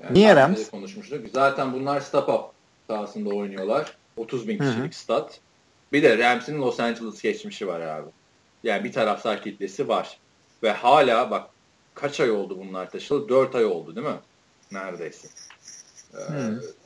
[0.03, 0.69] Yani Niye Rams?
[0.69, 1.25] Konuşmuştuk.
[1.33, 2.51] Zaten bunlar stop up
[2.87, 3.97] sahasında oynuyorlar.
[4.17, 5.39] 30 bin kişilik stat.
[5.93, 8.09] Bir de Rams'in Los Angeles geçmişi var abi.
[8.63, 10.17] Yani bir taraftar kitlesi var.
[10.63, 11.49] Ve hala bak
[11.93, 13.29] kaç ay oldu bunlar taşılı?
[13.29, 14.19] 4 ay oldu değil mi?
[14.71, 15.27] Neredeyse.
[16.13, 16.19] Ee,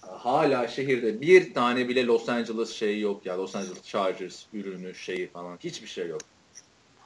[0.01, 3.37] hala şehirde bir tane bile Los Angeles şeyi yok ya.
[3.37, 5.57] Los Angeles Chargers ürünü şeyi falan.
[5.63, 6.21] Hiçbir şey yok.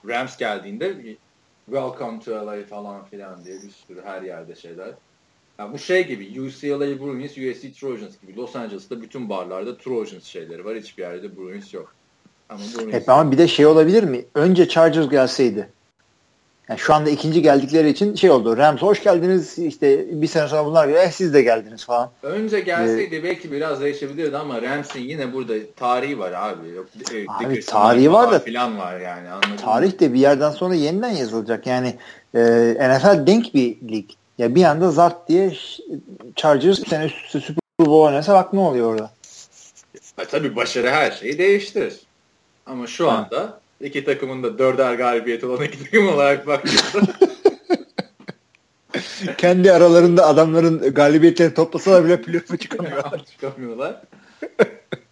[0.07, 1.17] Rams geldiğinde
[1.65, 4.91] Welcome to LA falan filan diye bir sürü her yerde şeyler.
[5.59, 10.65] Yani bu şey gibi UCLA Bruins, USC Trojans gibi Los Angeles'ta bütün barlarda Trojans şeyleri
[10.65, 10.77] var.
[10.77, 11.93] Hiçbir yerde Bruins yok.
[12.49, 14.25] Ama, Bruins Hep ama bir de şey olabilir mi?
[14.35, 15.69] Önce Chargers gelseydi.
[16.69, 18.57] Yani şu anda ikinci geldikleri için şey oldu.
[18.57, 19.59] Rams hoş geldiniz.
[19.59, 22.11] İşte bir sene sonra bunlar eh siz de geldiniz falan.
[22.23, 26.69] Önce gelseydi ee, belki biraz değişebilirdi ama Rams'in yine burada tarihi var abi.
[26.69, 29.27] Yok, e, abi tarihi var da plan var yani.
[29.61, 31.67] Tarih de bir yerden sonra yeniden yazılacak.
[31.67, 31.95] Yani
[32.35, 32.41] e,
[32.79, 34.09] NFL denk bir lig.
[34.37, 35.53] Ya bir anda zart diye
[36.35, 39.11] Chargers bir sene üst üste Super Bowl oynasa bak ne oluyor orada.
[40.19, 41.99] E, tabii başarı her şeyi değiştirir.
[42.65, 43.17] Ama şu ha.
[43.17, 47.13] anda iki takımın da dörder galibiyet olan iki takım olarak baktığımızda
[49.37, 53.25] kendi aralarında adamların galibiyetlerini toplasalar bile playoff'a çıkamıyorlar.
[53.25, 54.01] çıkamıyorlar.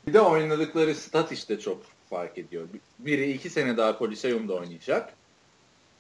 [0.08, 2.68] bir de oynadıkları stat işte çok fark ediyor.
[3.00, 5.14] Biri iki sene daha Coliseum'da oynayacak.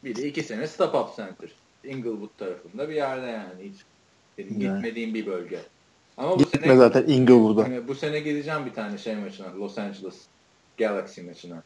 [0.03, 1.49] Biri iki sene Stop Up Center.
[1.83, 3.63] Inglewood tarafında bir yerde yani.
[3.63, 3.75] Hiç
[4.37, 4.75] benim yani.
[4.75, 5.59] gitmediğim bir bölge.
[6.17, 7.63] Ama bu Gitme sene zaten Inglewood'a.
[7.63, 9.47] Hani bu sene gideceğim bir tane şey maçına.
[9.59, 10.15] Los Angeles
[10.77, 11.63] Galaxy maçına.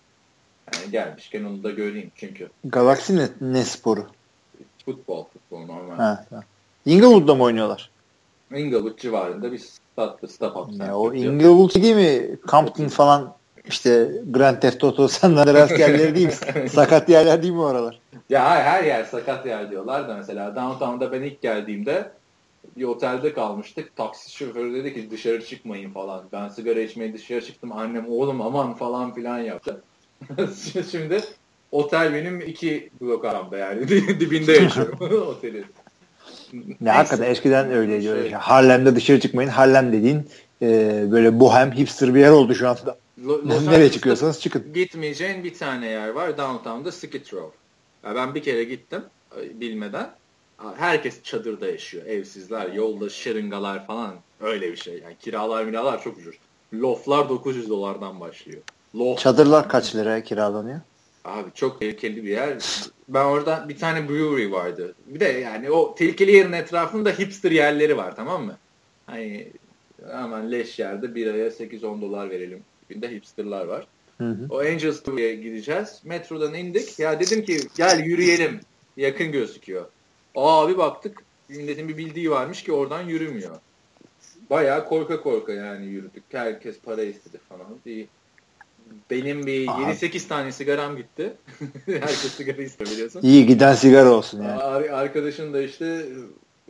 [0.76, 2.50] Yani gelmişken onu da göreyim çünkü.
[2.66, 4.06] Galaxy ne, ne sporu?
[4.86, 5.96] Futbol, futbol normal.
[5.96, 6.44] Ha, ha.
[6.86, 7.90] Inglewood'da mı oynuyorlar?
[8.56, 10.80] Inglewood civarında bir statta stop up.
[10.80, 12.38] Ya, o Inglewood değil mi?
[12.48, 13.34] Compton falan
[13.68, 16.28] işte Grand Theft Auto San Andreas yerleri değil
[16.64, 16.70] mi?
[16.70, 18.00] sakat yerler değil mi oralar?
[18.30, 22.12] Ya her yer sakat yer diyorlar da mesela Downtown'da ben ilk geldiğimde
[22.78, 23.96] bir otelde kalmıştık.
[23.96, 26.24] Taksi şoförü dedi ki dışarı çıkmayın falan.
[26.32, 27.72] Ben sigara içmeye dışarı çıktım.
[27.72, 29.82] Annem oğlum aman falan filan yaptı.
[30.92, 31.22] Şimdi
[31.72, 33.88] otel benim iki blok aramda yani.
[34.20, 35.66] Dibinde yaşıyorum otelin.
[36.82, 38.04] Ne hakikaten eskiden öyleydi.
[38.04, 38.32] Şey.
[38.32, 39.50] Harlem'de dışarı çıkmayın.
[39.50, 40.30] Harlem dediğin
[40.62, 42.98] e, böyle bohem hipster bir yer oldu şu anda.
[43.26, 44.74] Los Nereye çıkıyorsanız çıkın.
[44.74, 46.38] Gitmeyeceğin bir tane yer var.
[46.38, 47.58] Downtown'da Skid Row.
[48.04, 49.02] Yani ben bir kere gittim
[49.54, 50.10] bilmeden.
[50.78, 52.06] Herkes çadırda yaşıyor.
[52.06, 54.16] Evsizler, yolda şırıngalar falan.
[54.42, 55.00] Öyle bir şey.
[55.04, 56.36] Yani kiralar miralar çok ucuz.
[56.74, 58.62] Loflar 900 dolardan başlıyor.
[58.98, 59.22] Loft.
[59.22, 60.80] Çadırlar kaç liraya kiralanıyor?
[61.26, 62.58] Abi çok tehlikeli bir yer.
[63.10, 64.96] Ben orada bir tane brewery vardı.
[65.08, 68.58] Bir de yani o tehlikeli yerin etrafında hipster yerleri var tamam mı?
[69.06, 69.48] Hani
[70.12, 72.64] hemen leş yerde bir aya 8-10 dolar verelim.
[72.90, 73.88] Bir hipsterlar var.
[74.18, 74.48] Hı hı.
[74.50, 76.02] O Angels Tour'ya gideceğiz.
[76.04, 77.00] Metrodan indik.
[77.00, 78.60] Ya dedim ki gel yürüyelim.
[78.98, 79.86] Yakın gözüküyor.
[80.36, 81.24] Aa bir baktık.
[81.50, 83.56] Milletin bir bildiği varmış ki oradan yürümüyor.
[84.50, 86.24] Bayağı korka korka yani yürüdük.
[86.32, 87.68] Herkes para istedi falan.
[87.86, 88.08] Bir,
[89.12, 91.34] benim bir 7-8 tane sigaram gitti.
[91.86, 93.22] Herkes sigara istiyor biliyorsun.
[93.24, 94.62] İyi giden sigara olsun yani.
[94.62, 96.06] Ar- arkadaşın da işte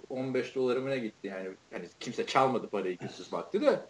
[0.10, 1.50] 15 dolarımına gitti yani.
[1.74, 3.86] Hani kimse çalmadı parayı kimsiz baktı da.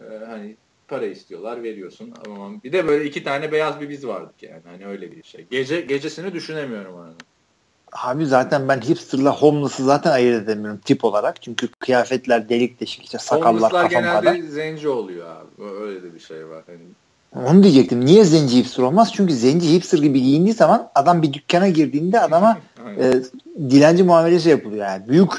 [0.00, 0.56] Ee, hani
[0.88, 2.14] para istiyorlar veriyorsun.
[2.26, 4.62] Ama bir de böyle iki tane beyaz bir biz vardık yani.
[4.64, 5.46] Hani öyle bir şey.
[5.50, 7.14] Gece gecesini düşünemiyorum arada.
[7.92, 11.42] Abi zaten ben hipsterla homeless'ı zaten ayırt edemiyorum tip olarak.
[11.42, 14.22] Çünkü kıyafetler delik deşik işte sakallar kafam kadar.
[14.22, 15.64] genelde zenci oluyor abi.
[15.64, 16.62] Öyle de bir şey var.
[16.66, 16.78] Hani
[17.36, 18.04] onu diyecektim.
[18.04, 19.12] Niye zenci hipster olmaz?
[19.14, 22.58] Çünkü zenci hipster gibi giyindiği zaman adam bir dükkana girdiğinde adama
[23.00, 23.12] e,
[23.70, 25.08] dilenci muamelesi yapılıyor yani.
[25.08, 25.30] Büyük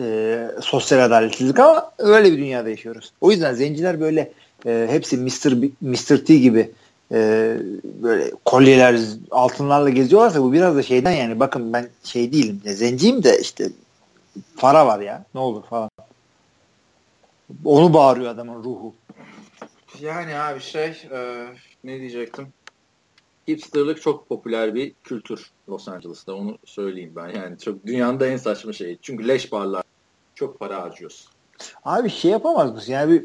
[0.00, 3.12] e, sosyal adaletsizlik ama öyle bir dünyada yaşıyoruz.
[3.20, 4.32] O yüzden zenciler böyle
[4.66, 5.62] e, hepsi Mr.
[5.62, 6.24] B, Mr.
[6.24, 6.70] T gibi
[7.12, 9.00] e, böyle kolyeler
[9.30, 13.68] altınlarla geziyorlarsa bu biraz da şeyden yani bakın ben şey değilim ya, zenciyim de işte
[14.56, 15.90] para var ya ne olur falan.
[17.64, 18.94] Onu bağırıyor adamın ruhu.
[20.00, 21.46] Yani abi şey e,
[21.84, 22.48] ne diyecektim?
[23.50, 27.28] Hipsterlık çok popüler bir kültür Los Angeles'ta onu söyleyeyim ben.
[27.28, 28.98] Yani çok dünyanın da en saçma şeyi.
[29.02, 29.82] Çünkü leş barlar
[30.34, 31.30] çok para harcıyorsun.
[31.84, 32.92] Abi şey yapamaz mısın?
[32.92, 33.24] Yani bir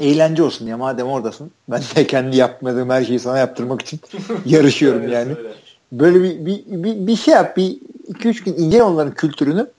[0.00, 1.50] eğlence olsun ya madem oradasın.
[1.68, 4.00] Ben de kendi yapmadığım her şeyi sana yaptırmak için
[4.46, 5.34] yarışıyorum Evet, yani.
[5.38, 5.54] öyle.
[5.92, 7.56] Böyle bir, bir, bir, bir şey yap.
[7.56, 7.78] Bir
[8.08, 9.70] 2-3 gün incele onların kültürünü.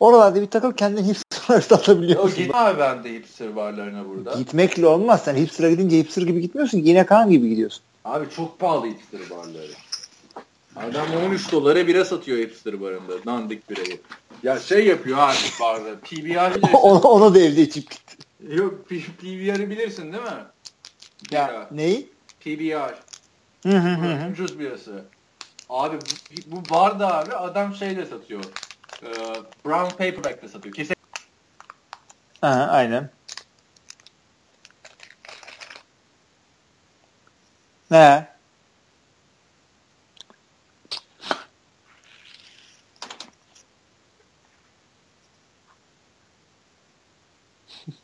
[0.00, 1.06] Oralarda bir takıl kendini
[1.56, 2.38] hipster'a atabiliyor O musun?
[2.38, 4.34] git abi ben de hipster barlarına burada.
[4.38, 5.22] Gitmekle olmaz.
[5.24, 6.78] Sen hipster'a gidince hipster gibi gitmiyorsun.
[6.78, 7.82] Yine kan gibi gidiyorsun.
[8.04, 9.72] Abi çok pahalı hipster barları.
[10.76, 13.24] Adam 13 dolara bira satıyor hipster barında.
[13.26, 14.00] Dandik birayı.
[14.42, 15.94] Ya şey yapıyor abi barda.
[16.00, 16.10] PBR
[16.54, 16.74] bilirsin.
[16.82, 18.16] ona, ona da evde içip gitti.
[18.48, 20.44] Yok PBR'ı bilirsin değil mi?
[21.30, 21.68] Ya, Bira.
[21.70, 22.08] neyi?
[22.40, 22.94] PBR.
[23.62, 24.30] Hı hı hı.
[24.32, 25.04] Ucuz birası.
[25.68, 28.44] Abi bu, bu barda abi adam şeyle satıyor.
[29.02, 29.06] Ee,
[29.66, 30.74] brown paperback'le satıyor.
[30.74, 30.94] Kesin
[32.42, 33.10] Aha, aynen.
[37.90, 38.28] Ne?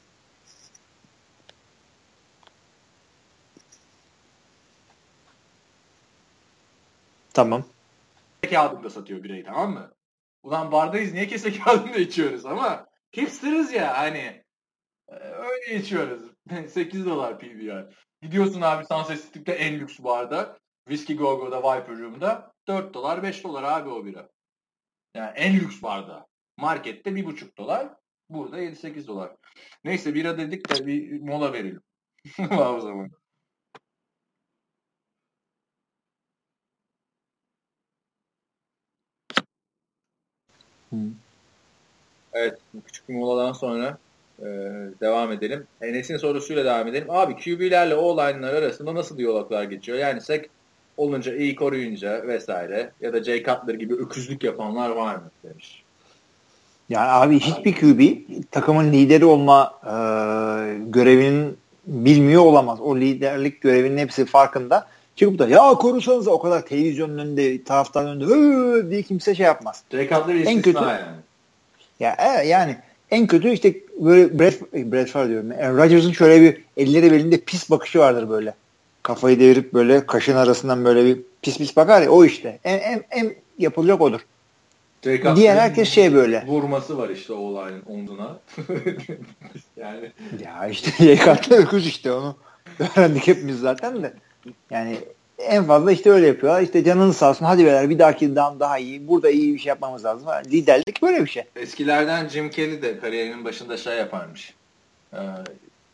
[7.35, 7.65] Tamam.
[8.51, 9.93] kağıdında satıyor birayı tamam mı?
[10.43, 14.45] Ulan bardayız niye kese kağıdında içiyoruz ama hipsterız ya hani
[15.09, 16.23] e, öyle içiyoruz.
[16.69, 17.95] 8 dolar PBR.
[18.23, 20.59] Gidiyorsun abi Sunset Strip'te en lüks barda.
[20.89, 24.29] Whiskey Go Go'da Viper Room'da 4 dolar 5 dolar abi o bira.
[25.15, 26.27] Yani en lüks barda.
[26.57, 27.95] Markette 1,5 dolar.
[28.31, 29.37] Burada 7-8 dolar.
[29.85, 31.83] Neyse bira dedik de bir mola verelim.
[32.51, 33.11] o zaman.
[40.91, 41.26] Hı.
[42.37, 43.99] Evet, küçük bir moladan sonra
[44.39, 44.45] e,
[45.01, 45.65] devam edelim.
[45.81, 47.11] Enes'in sorusuyla devam edelim.
[47.11, 49.99] Abi QB'lerle O-line'lar arasında nasıl diyaloglar geçiyor?
[49.99, 50.51] Yani sek
[50.97, 55.83] olunca, iyi koruyunca vesaire ya da Jay Cutler gibi öküzlük yapanlar var mı demiş.
[56.89, 58.01] Yani abi hiçbir QB
[58.51, 59.93] takımın lideri olma e,
[60.87, 62.81] görevinin bilmiyor olamaz.
[62.81, 64.87] O liderlik görevinin hepsi farkında.
[65.17, 69.83] Çıkıp da ya korusanız o kadar televizyonun önünde, taraftarın önünde diye kimse şey yapmaz.
[69.93, 71.03] Jay Cutler En kötü- yani.
[72.01, 72.77] Ya evet, yani
[73.11, 74.53] en kötü işte böyle Brad,
[74.93, 75.53] Brad Favre diyorum.
[75.61, 78.55] Yani Rodgers'ın şöyle bir elleri belinde pis bakışı vardır böyle.
[79.03, 82.59] Kafayı devirip böyle kaşın arasından böyle bir pis pis bakar ya o işte.
[82.65, 84.21] En, en, en yapılacak odur.
[85.03, 86.45] Cutler'ın Diğer herkes şey böyle.
[86.47, 88.39] Vurması var işte O-line'ın omzuna.
[89.77, 90.13] yani
[90.45, 92.37] Ya işte YK'da öküz işte onu
[92.79, 94.15] öğrendik hepimiz zaten de.
[94.71, 94.97] Yani
[95.39, 96.63] en fazla işte öyle yapıyorlar.
[96.63, 99.09] İşte canınız sağ olsun hadi beyler bir dahaki daha, iyi.
[99.09, 100.29] Burada iyi bir şey yapmamız lazım.
[100.47, 101.45] Liderlik böyle bir şey.
[101.57, 104.55] Eskilerden Jim Kelly de kariyerinin başında şey yaparmış.
[105.13, 105.19] Ee,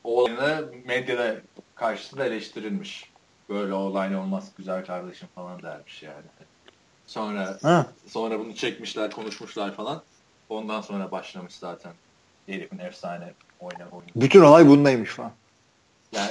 [0.05, 1.37] olayını medyada
[1.75, 3.13] karşısında eleştirilmiş.
[3.49, 6.25] Böyle olay olmaz güzel kardeşim falan dermiş yani.
[7.07, 7.87] Sonra Ha.
[8.07, 10.03] sonra bunu çekmişler, konuşmuşlar falan.
[10.49, 11.93] Ondan sonra başlamış zaten.
[12.47, 14.09] Herifin efsane oyna oyunu.
[14.17, 15.33] Bütün olay bundaymış falan.
[16.13, 16.31] Yani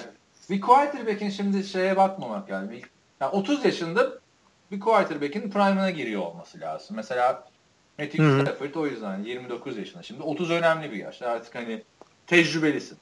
[0.50, 2.72] bir quarterback'in şimdi şeye bakmamak yani.
[2.72, 2.84] Bir,
[3.22, 4.20] yani 30 yaşında
[4.72, 6.96] bir quarterback'in prime'ına giriyor olması lazım.
[6.96, 7.48] Mesela
[8.00, 8.42] Matthew.
[8.42, 10.04] Stafford o yüzden 29 yaşında.
[10.04, 11.22] Şimdi 30 önemli bir yaş.
[11.22, 11.84] Artık hani
[12.28, 12.98] tecrübelisin.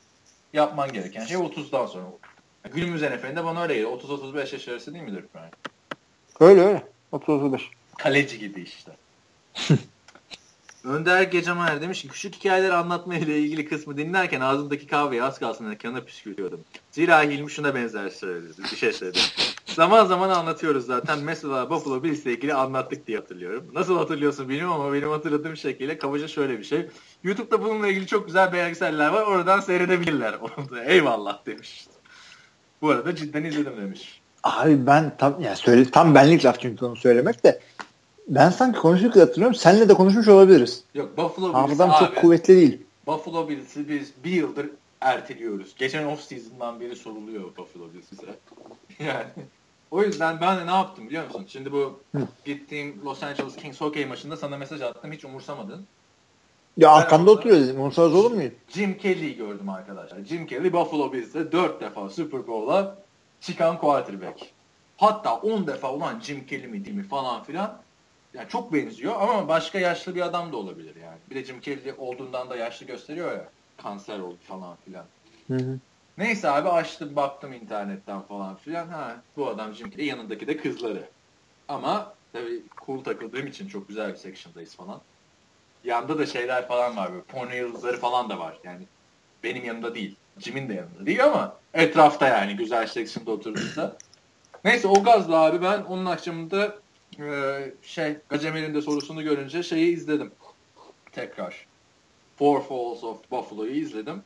[0.53, 2.05] Yapman gereken şey 30'dan sonra.
[2.73, 3.91] Günümüz NFL'inde bana öyle geliyor.
[3.91, 5.51] 30-35 yaş arası değil midir prime?
[6.39, 6.83] Öyle öyle.
[7.13, 7.61] 30-35.
[7.97, 8.91] Kaleci gibi işte.
[10.83, 15.71] Önder Gecemayer demiş ki küçük hikayeler anlatma ile ilgili kısmı dinlerken ağzımdaki kahveyi az kalsın
[15.71, 16.59] ekranına püskürtüyordum.
[16.91, 18.61] Zira Hilmi şuna benzer söyledi.
[18.71, 19.19] Bir şey söyledi.
[19.65, 21.19] zaman zaman anlatıyoruz zaten.
[21.19, 23.65] Mesela Buffalo Bills ile ilgili anlattık diye hatırlıyorum.
[23.73, 26.89] Nasıl hatırlıyorsun bilmiyorum ama benim hatırladığım şekilde kabaca şöyle bir şey.
[27.23, 29.21] YouTube'da bununla ilgili çok güzel belgeseller var.
[29.21, 30.35] Oradan seyredebilirler.
[30.85, 31.87] Eyvallah demiş.
[32.81, 34.21] Bu arada cidden izledim demiş.
[34.43, 37.59] Abi ben tam ya söyle tam benlik laf çünkü onu söylemek de
[38.29, 39.55] ben sanki konuşurken hatırlıyorum.
[39.55, 40.83] Seninle de konuşmuş olabiliriz.
[40.93, 42.81] Yok Buffalo Hafızam çok kuvvetli değil.
[43.07, 44.69] Buffalo Bills'i biz bir yıldır
[45.01, 45.75] erteliyoruz.
[45.77, 48.35] Geçen off season'dan beri soruluyor Buffalo Bills bize.
[49.09, 49.25] yani
[49.91, 51.45] o yüzden ben de ne yaptım biliyor musun?
[51.47, 52.21] Şimdi bu Hı.
[52.45, 55.85] gittiğim Los Angeles Kings hockey maçında sana mesaj attım hiç umursamadın.
[56.77, 57.81] Ya arkanda orada- oturuyor dedim.
[57.81, 58.53] Unursaz olur muyum?
[58.69, 60.23] Jim Kelly'yi gördüm arkadaşlar.
[60.25, 62.97] Jim Kelly Buffalo Bills'te 4 defa Super Bowl'a
[63.41, 64.39] çıkan quarterback.
[64.97, 67.77] Hatta 10 defa ulan Jim Kelly mi değil mi falan filan.
[68.39, 71.17] Yani çok benziyor ama başka yaşlı bir adam da olabilir yani.
[71.29, 73.49] Bir de Jim Carrey olduğundan da yaşlı gösteriyor ya.
[73.77, 75.05] Kanser oldu falan filan.
[75.47, 75.79] Hı hı.
[76.17, 78.87] Neyse abi açtım baktım internetten falan filan.
[78.87, 81.03] Ha bu adam Jim Carrey yanındaki de kızları.
[81.67, 85.01] Ama tabii cool takıldığım için çok güzel bir section'dayız falan.
[85.83, 88.57] Yanda da şeyler falan var böyle porno yıldızları falan da var.
[88.63, 88.85] Yani
[89.43, 90.15] benim yanımda değil.
[90.39, 93.97] Jim'in de yanında değil ama etrafta yani güzel section'da oturduğunda.
[94.65, 96.75] Neyse o gazla abi ben onun akşamında
[97.19, 100.31] e, şey Gacemel'in de sorusunu görünce şeyi izledim.
[101.11, 101.65] Tekrar.
[102.37, 104.21] Four Falls of Buffalo'yu izledim.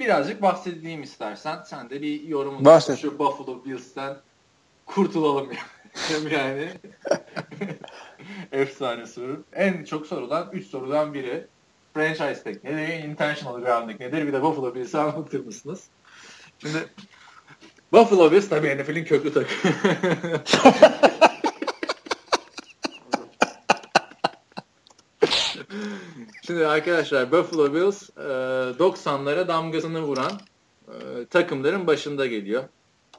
[0.00, 1.62] Birazcık bahsedeyim istersen.
[1.66, 2.98] Sen de bir yorumunu Bahset.
[2.98, 4.16] şu Buffalo Bills'ten
[4.86, 5.52] kurtulalım
[6.30, 6.68] yani.
[8.52, 9.44] Efsane soru.
[9.52, 11.46] En çok sorulan 3 sorudan biri.
[11.94, 13.04] Franchise tag nedir?
[13.04, 14.26] Intentional grounding nedir?
[14.26, 15.84] Bir de Buffalo Bills'i anlatır mısınız?
[16.58, 16.78] Şimdi
[17.92, 19.74] Buffalo Bills tabii NFL'in köklü takımı.
[26.46, 30.32] Şimdi arkadaşlar Buffalo Bills e, 90'lara damgasını vuran
[30.88, 32.64] e, takımların başında geliyor.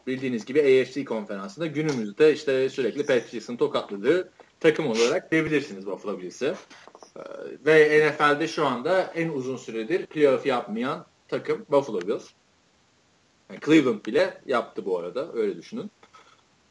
[0.08, 6.46] Bildiğiniz gibi AFC konferansında günümüzde işte sürekli Patriots'ın tokatladığı takım olarak diyebilirsiniz Buffalo Bills'i.
[6.46, 7.22] E,
[7.66, 12.30] ve NFL'de şu anda en uzun süredir playoff yapmayan takım Buffalo Bills.
[13.50, 15.92] Yani Cleveland bile yaptı bu arada öyle düşünün.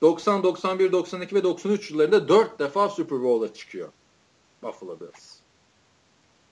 [0.01, 3.89] 90, 91, 92 ve 93 yıllarında 4 defa Super Bowl'a çıkıyor
[4.63, 5.34] Buffalo Bills.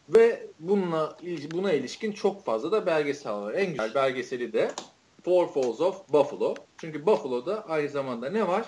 [0.09, 1.17] Ve bununla
[1.53, 3.55] buna ilişkin çok fazla da belgesel var.
[3.55, 4.71] En güzel belgeseli de
[5.25, 6.55] Four Falls of Buffalo.
[6.79, 8.67] Çünkü Buffalo'da aynı zamanda ne var?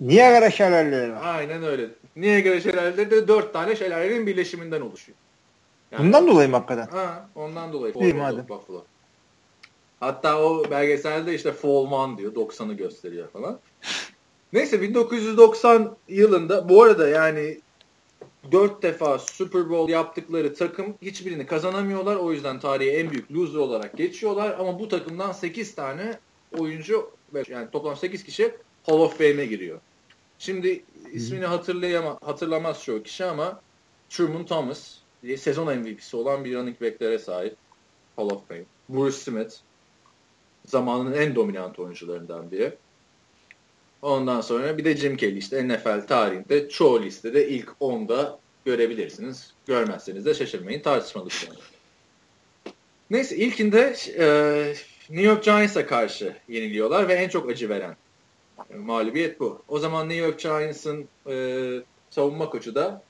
[0.00, 1.20] Niagara şelaleleri var.
[1.24, 1.88] Aynen öyle.
[2.16, 5.18] Niagara şelaleleri de dört tane şelalenin birleşiminden oluşuyor.
[5.92, 6.86] Yani, Bundan dolayı mı hakikaten?
[6.86, 8.40] Ha, ondan dolayı Four İyi Falls madem.
[8.40, 8.84] of Buffalo.
[10.00, 12.34] Hatta o belgeselde işte Fall One diyor.
[12.34, 13.58] 90'ı gösteriyor falan.
[14.52, 17.60] Neyse 1990 yılında bu arada yani
[18.52, 22.16] dört defa Super Bowl yaptıkları takım hiçbirini kazanamıyorlar.
[22.16, 24.56] O yüzden tarihe en büyük loser olarak geçiyorlar.
[24.58, 26.18] Ama bu takımdan 8 tane
[26.58, 27.10] oyuncu
[27.48, 28.54] yani toplam 8 kişi
[28.86, 29.80] Hall of Fame'e giriyor.
[30.38, 33.60] Şimdi ismini hatırlayama, hatırlamaz çoğu kişi ama
[34.08, 37.56] Truman Thomas diye sezon MVP'si olan bir running back'lere sahip
[38.16, 38.64] Hall of Fame.
[38.88, 39.54] Bruce Smith
[40.66, 42.76] zamanın en dominant oyuncularından biri.
[44.06, 49.54] Ondan sonra bir de Jim Kelly işte NFL tarihinde çoğu listede ilk 10'da görebilirsiniz.
[49.66, 51.58] Görmezseniz de şaşırmayın tartışmalı bir konu.
[53.10, 54.26] Neyse ilkinde e,
[55.10, 57.96] New York Giants'a karşı yeniliyorlar ve en çok acı veren
[58.70, 59.62] e, mağlubiyet bu.
[59.68, 61.66] O zaman New York Giants'ın e,
[62.10, 63.02] savunma koçu da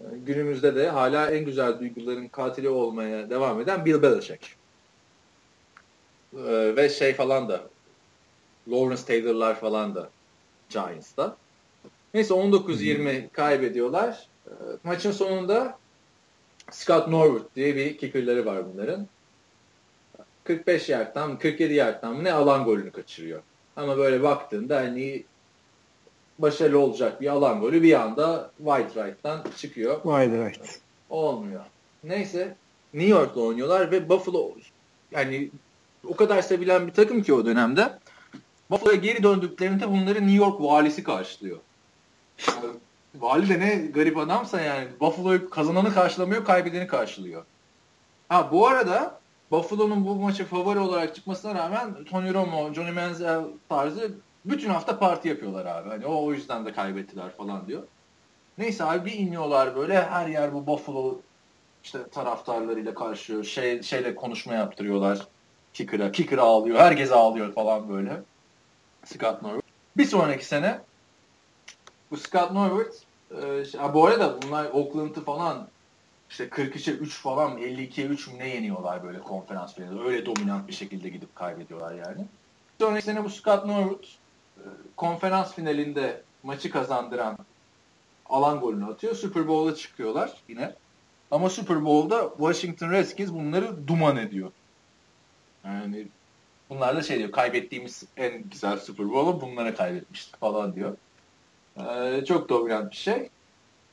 [0.00, 4.56] e, günümüzde de hala en güzel duyguların katili olmaya devam eden Bill Belichick.
[6.36, 7.68] E, ve şey falan da
[8.68, 10.15] Lawrence Taylor'lar falan da
[10.68, 11.36] Giants'ta.
[12.14, 14.26] Neyse 19-20 kaybediyorlar.
[14.46, 14.52] E,
[14.84, 15.78] maçın sonunda
[16.70, 19.06] Scott Norwood diye bir kicker'ları var bunların.
[20.44, 23.42] 45 yardtan 47 yardtan ne alan golünü kaçırıyor.
[23.76, 25.24] Ama böyle baktığında hani
[26.38, 30.02] başarılı olacak bir alan golü bir anda White Right'tan çıkıyor.
[30.02, 30.80] White Right.
[31.10, 31.64] Olmuyor.
[32.04, 32.56] Neyse
[32.94, 34.54] New York'la oynuyorlar ve Buffalo
[35.10, 35.50] yani
[36.08, 37.98] o kadar sevilen bir takım ki o dönemde.
[38.70, 41.58] Buffalo'ya geri döndüklerinde bunları New York valisi karşılıyor.
[42.48, 42.74] Yani,
[43.14, 47.44] vali de ne garip adamsa yani Buffalo'yu kazananı karşılamıyor, kaybedeni karşılıyor.
[48.28, 49.20] Ha bu arada
[49.50, 54.14] Buffalo'nun bu maçı favori olarak çıkmasına rağmen Tony Romo, Johnny Manziel tarzı
[54.44, 55.88] bütün hafta parti yapıyorlar abi.
[55.88, 57.82] Hani o o yüzden de kaybettiler falan diyor.
[58.58, 61.18] Neyse abi bir iniyorlar böyle her yer bu Buffalo
[61.84, 63.44] işte taraftarlarıyla karşılıyor.
[63.44, 65.26] Şey, şeyle konuşma yaptırıyorlar.
[65.72, 66.12] Kicker'a.
[66.12, 66.78] Kicker ağlıyor.
[66.78, 68.22] Herkes ağlıyor falan böyle.
[69.06, 69.62] Scott Norwood.
[69.96, 70.80] Bir sonraki sene
[72.10, 72.92] bu Scott Norwood
[73.30, 75.68] e, bu arada bunlar Oakland'ı falan
[76.30, 80.02] işte 43'e 3 falan 52'ye 3 mü ne yeniyorlar böyle konferans finalinde.
[80.02, 82.26] Öyle dominant bir şekilde gidip kaybediyorlar yani.
[82.80, 84.04] Bir sonraki sene bu Scott Norwood
[84.58, 84.64] e,
[84.96, 87.38] konferans finalinde maçı kazandıran
[88.26, 89.14] alan golünü atıyor.
[89.14, 90.74] Super Bowl'a çıkıyorlar yine.
[91.30, 94.52] Ama Super Bowl'da Washington Redskins bunları duman ediyor.
[95.64, 96.08] Yani
[96.70, 100.96] bunlar da şey diyor kaybettiğimiz en güzel Super Bowl'u bunlara kaybetmiştik falan diyor.
[101.80, 103.28] Ee, çok dominant bir şey.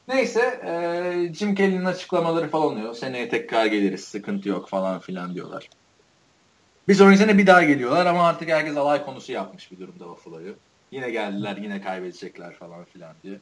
[0.07, 2.93] Neyse e, Jim Kelly'nin açıklamaları falan oluyor.
[2.93, 5.69] Seneye tekrar geliriz sıkıntı yok falan filan diyorlar.
[6.87, 10.55] Bir sonraki sene bir daha geliyorlar ama artık herkes alay konusu yapmış bir durumda Buffalo'yu.
[10.91, 13.39] Yine geldiler yine kaybedecekler falan filan diye.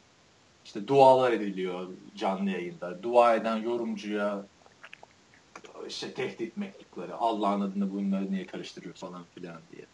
[0.66, 3.04] İşte dualar ediliyor canlı yayında.
[3.04, 4.44] Dua eden yorumcuya
[5.88, 7.16] işte tehdit mektupları.
[7.16, 9.86] Allah'ın adını bunları niye karıştırıyor falan filan diye.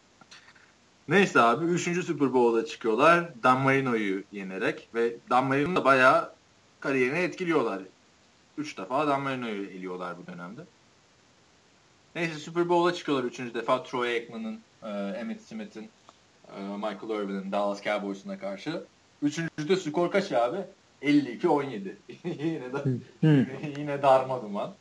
[1.08, 2.06] Neyse abi 3.
[2.06, 3.44] Super Bowl'a çıkıyorlar.
[3.44, 6.34] Dan Marino'yu yenerek ve Dan Marino da bayağı
[6.80, 7.82] kariyerini etkiliyorlar.
[8.58, 10.62] 3 defa Dan Marino'yu eliyorlar bu dönemde.
[12.16, 13.40] Neyse Super Bowl'a çıkıyorlar 3.
[13.40, 13.84] defa.
[13.84, 14.90] Troy Aikman'ın, e,
[15.20, 15.90] Emmitt Smith'in,
[16.58, 18.84] e, Michael Irvin'in Dallas Cowboys'una karşı.
[19.22, 20.58] Üçüncüde skor kaç abi?
[21.02, 21.96] 52-17.
[22.24, 22.84] yine, da,
[23.80, 24.74] yine darma duman.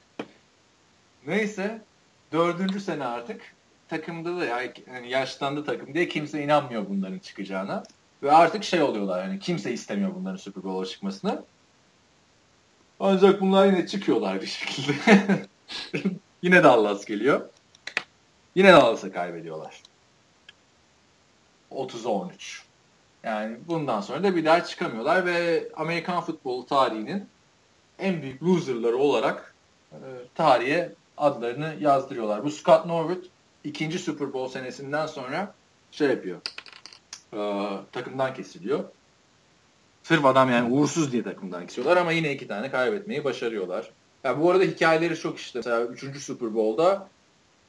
[1.27, 1.83] Neyse
[2.33, 3.55] dördüncü sene artık
[3.89, 7.83] takımda da yani yaşlandı takım diye kimse inanmıyor bunların çıkacağına.
[8.23, 11.45] Ve artık şey oluyorlar yani kimse istemiyor bunların Super Bowl'a çıkmasını.
[13.01, 14.95] Ancak bunlar yine çıkıyorlar bir şekilde.
[16.43, 17.49] yine Dallas geliyor.
[18.55, 19.83] Yine Dallas'a kaybediyorlar.
[21.71, 22.63] 30'a 13.
[23.25, 27.29] Yani bundan sonra da bir daha çıkamıyorlar ve Amerikan futbol tarihinin
[27.99, 29.55] en büyük loserları olarak
[29.93, 29.99] e,
[30.35, 32.45] tarihe adlarını yazdırıyorlar.
[32.45, 33.25] Bu Scott Norwood
[33.65, 35.55] ikinci Super Bowl senesinden sonra
[35.91, 36.41] şey yapıyor.
[37.33, 38.85] E, takımdan kesiliyor.
[40.03, 43.91] Sırf adam yani uğursuz diye takımdan kesiyorlar ama yine iki tane kaybetmeyi başarıyorlar.
[44.25, 45.59] Yani bu arada hikayeleri çok işte.
[45.59, 47.09] Mesela üçüncü Super Bowl'da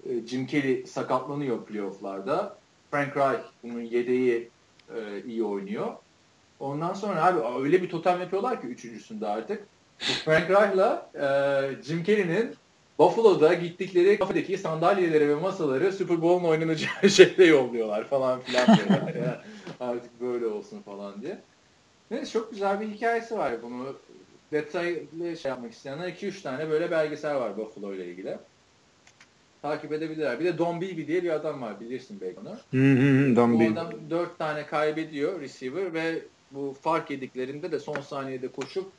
[0.10, 2.58] e, Jim Kelly sakatlanıyor playofflarda.
[2.92, 4.50] Frank Reich bunun yedeği
[4.96, 5.94] e, iyi oynuyor.
[6.60, 9.68] Ondan sonra abi öyle bir totem yapıyorlar ki üçüncüsünde artık.
[10.00, 12.56] Frank Reich'la e, Jim Kelly'nin
[13.00, 19.14] Buffalo'da gittikleri kafedeki sandalyeleri ve masaları Super Bowl'un oynanacağı şekilde yolluyorlar falan filan diyorlar.
[19.16, 19.36] yani
[19.80, 21.40] artık böyle olsun falan diye.
[22.12, 23.54] Neyse çok güzel bir hikayesi var.
[23.64, 23.96] Bunu
[24.52, 28.38] detaylı şey yapmak isteyenler 2-3 tane böyle belgesel var Buffalo ile ilgili.
[29.62, 30.40] Takip edebilirler.
[30.40, 32.58] Bir de Don Beebe diye bir adam var bilirsin belki onu.
[33.36, 36.22] Don Bu adam 4 tane kaybediyor receiver ve
[36.52, 38.92] bu fark yediklerinde de son saniyede koşup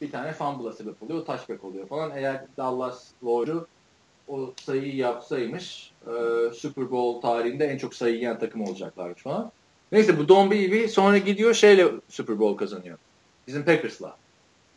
[0.00, 1.24] bir tane fumble'a sebep oluyor.
[1.24, 2.12] Touchback oluyor falan.
[2.14, 3.66] Eğer Dallas Law'cu
[4.28, 6.12] o sayıyı yapsaymış e,
[6.54, 9.52] Super Bowl tarihinde en çok sayı yiyen takım olacaklarmış falan.
[9.92, 12.98] Neyse bu Don Beebe sonra gidiyor şeyle Super Bowl kazanıyor.
[13.46, 14.16] Bizim Packers'la.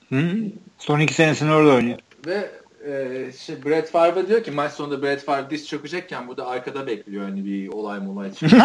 [0.10, 0.36] Hı?
[0.78, 2.00] Son iki senesini orada oynuyor.
[2.26, 2.52] Ve
[2.86, 7.24] e, şey, Brett Favre diyor ki maç sonunda Brett Favre diz çökecekken burada arkada bekliyor
[7.24, 8.64] hani bir olay molay çıkıyor.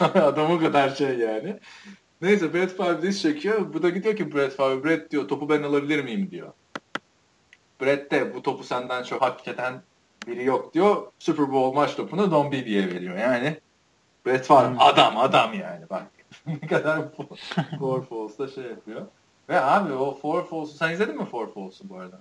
[0.14, 1.56] Adam o kadar şey yani.
[2.22, 3.74] Neyse Brett Favre diz çekiyor.
[3.74, 6.52] Bu da gidiyor ki Brett Favre, Brett diyor topu ben alabilir miyim diyor.
[7.80, 9.82] Brett de bu topu senden çok hak eden
[10.26, 11.06] biri yok diyor.
[11.18, 13.60] Super Bowl maç topunu Don Beebe'ye veriyor yani.
[14.26, 14.80] Brett Favre hmm.
[14.80, 16.06] adam adam yani bak.
[16.46, 17.02] ne kadar
[17.78, 19.06] Four Falls'da şey yapıyor.
[19.48, 22.20] Ve abi o Four Falls'u sen izledin mi Four Falls'u bu arada?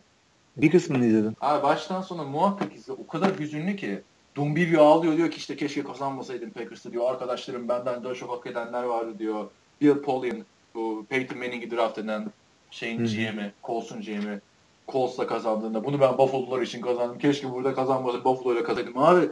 [0.58, 1.36] Bir kısmını izledim.
[1.42, 2.94] Abi baştan sona muhakkak izle.
[2.94, 4.02] O kadar hüzünlü ki.
[4.36, 7.12] Dumbivio ağlıyor diyor ki işte keşke kazanmasaydım Packers'ı diyor.
[7.12, 9.48] Arkadaşlarım benden daha çok hak edenler vardı diyor.
[9.82, 10.46] Bill Polian
[10.76, 12.32] bu Peyton Manning'i draft eden
[12.72, 14.40] şeyin GM'i, Colts'un GM'i
[14.88, 17.20] Colts'la kazandığında bunu ben Buffalo'lar için kazandım.
[17.20, 18.98] Keşke burada kazanmasaydım Buffalo'yla kazandım.
[18.98, 19.30] Abi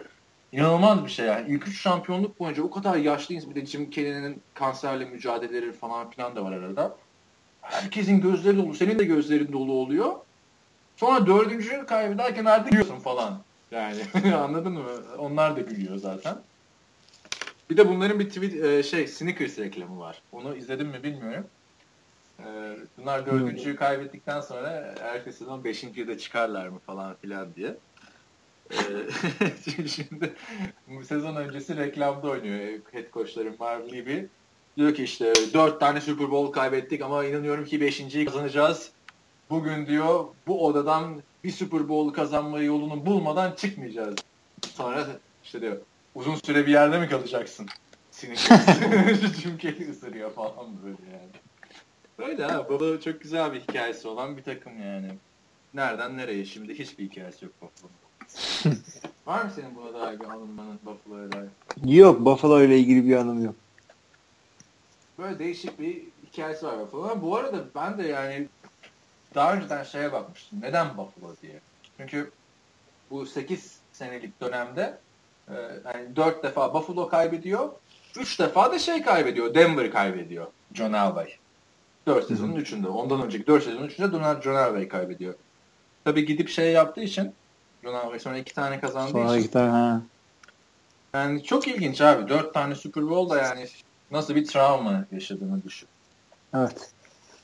[0.51, 1.49] inanılmaz bir şey yani.
[1.49, 3.49] İlk üç şampiyonluk boyunca o kadar yaşlıyız.
[3.49, 6.95] Bir de Jim Kelly'nin kanserle mücadeleleri falan filan da var arada.
[7.61, 8.73] Herkesin gözleri dolu.
[8.73, 10.13] Senin de gözlerin dolu oluyor.
[10.95, 13.39] Sonra dördüncü kaybederken artık gülüyorsun falan.
[13.71, 14.01] Yani
[14.35, 14.83] anladın mı?
[15.17, 16.37] Onlar da gülüyor zaten.
[17.69, 20.21] Bir de bunların bir tweet e, şey Snickers reklamı var.
[20.31, 21.47] Onu izledim mi bilmiyorum.
[22.39, 22.45] E,
[22.97, 27.77] bunlar dördüncüyü kaybettikten sonra ertesi sezon beşinciyi de çıkarlar mı falan filan diye.
[28.71, 28.77] E,
[29.87, 30.33] şimdi
[30.87, 34.25] bu sezon öncesi reklamda oynuyor head coachları Marv Levy.
[34.77, 38.91] Diyor ki işte dört tane Super Bowl kaybettik ama inanıyorum ki beşinciyi kazanacağız.
[39.49, 44.15] Bugün diyor bu odadan bir Super Bowl kazanma yolunu bulmadan çıkmayacağız.
[44.73, 45.07] Sonra
[45.43, 45.77] işte diyor
[46.17, 47.67] uzun süre bir yerde mi kalacaksın?
[48.11, 48.37] Sinik
[49.41, 51.31] Cüm ısırıyor falan böyle yani.
[52.19, 52.69] Böyle ha.
[52.69, 55.09] Baba çok güzel bir hikayesi olan bir takım yani.
[55.73, 58.77] Nereden nereye şimdi hiçbir hikayesi yok Buffalo'nun.
[59.25, 61.49] Var mı senin buna dair bir anılmanın Buffalo'ya dair?
[61.85, 63.55] Yok Buffalo ile ilgili bir anım yok.
[65.17, 67.21] Böyle değişik bir hikayesi var Buffalo'nun.
[67.21, 68.47] Bu arada ben de yani
[69.35, 70.61] daha önceden şeye bakmıştım.
[70.61, 71.59] Neden Buffalo diye.
[71.97, 72.31] Çünkü
[73.11, 74.97] bu 8 senelik dönemde
[75.49, 75.55] e,
[75.85, 77.69] yani 4 defa Buffalo kaybediyor.
[78.19, 79.53] 3 defa da şey kaybediyor.
[79.53, 80.47] Denver kaybediyor.
[80.73, 81.27] John Elway.
[82.07, 82.87] 4 sezonun 3'ünde.
[82.87, 85.33] Ondan önceki 4 sezonun 3'ünde John Elway kaybediyor.
[86.03, 87.33] Tabi gidip şey yaptığı için
[87.83, 89.39] John Elway sonra 2 tane kazandığı sonra için.
[89.39, 90.01] Iki tane, ha.
[91.13, 92.29] Yani çok ilginç abi.
[92.29, 93.67] 4 tane Super Bowl da yani
[94.11, 95.87] nasıl bir travma yaşadığını düşün.
[96.55, 96.91] Evet.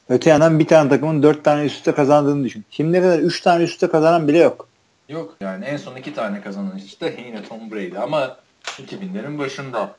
[0.10, 2.66] Öte yandan bir tane takımın dört tane üst üste kazandığını düşün.
[2.70, 4.68] Şimdiye kadar üç tane üst üste kazanan bile yok.
[5.10, 9.96] Yok yani en son iki tane kazanan işte yine Tom Brady ama 2000'lerin başında.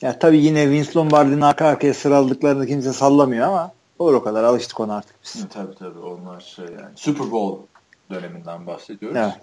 [0.00, 4.80] Ya tabii yine Vince Lombardi'nin arka arkaya sıraladıklarını kimse sallamıyor ama olur o kadar alıştık
[4.80, 5.44] ona artık biz.
[5.44, 7.62] Hı, tabii tabii onlar şey yani Super Bowl
[8.10, 9.18] döneminden bahsediyoruz.
[9.18, 9.34] Evet.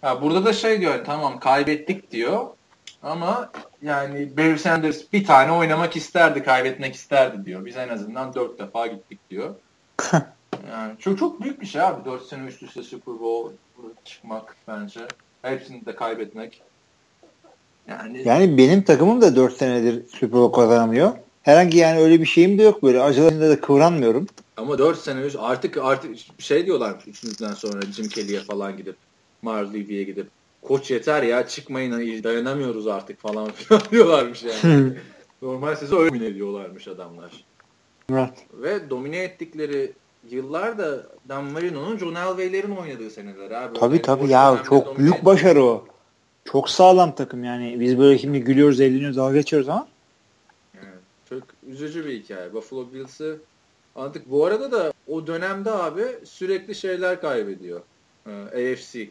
[0.00, 2.46] Ha, burada da şey diyor tamam kaybettik diyor
[3.02, 3.50] Ama
[3.82, 7.64] yani Barry Sanders bir tane oynamak isterdi, kaybetmek isterdi diyor.
[7.64, 9.54] Biz en azından dört defa gittik diyor.
[10.70, 12.04] yani çok çok büyük bir şey abi.
[12.04, 13.54] Dört sene üst üste Super Bowl
[14.04, 15.00] çıkmak bence.
[15.42, 16.62] Hepsini de kaybetmek.
[17.88, 21.12] Yani, yani benim takımım da 4 senedir Super Bowl kazanamıyor.
[21.42, 23.02] Herhangi yani öyle bir şeyim de yok böyle.
[23.02, 24.26] Acılarında da kıvranmıyorum.
[24.56, 28.96] Ama 4 sene üst artık artık şey diyorlar üçüncüden sonra Jim Kelly'ye falan gidip
[29.46, 30.26] Levy'ye gidip
[30.62, 33.50] koç yeter ya çıkmayın dayanamıyoruz artık falan
[33.90, 34.92] diyorlarmış yani.
[35.42, 37.44] Normal sezon öyle domine ediyorlarmış adamlar.
[38.12, 38.46] Evet.
[38.52, 39.92] Ve domine ettikleri
[40.30, 43.78] yıllarda Dan Marino'nun John Elway'lerin oynadığı seneler abi.
[43.78, 45.26] Tabii yani tabii ya çok büyük ettik.
[45.26, 45.86] başarı o.
[46.44, 47.80] Çok sağlam takım yani.
[47.80, 49.88] Biz böyle şimdi gülüyoruz, eğleniyoruz, dalga geçiyoruz ama.
[50.74, 52.54] Evet, çok üzücü bir hikaye.
[52.54, 53.38] Buffalo Bills'ı
[53.96, 57.80] artık bu arada da o dönemde abi sürekli şeyler kaybediyor.
[58.26, 59.10] Ee, AFC.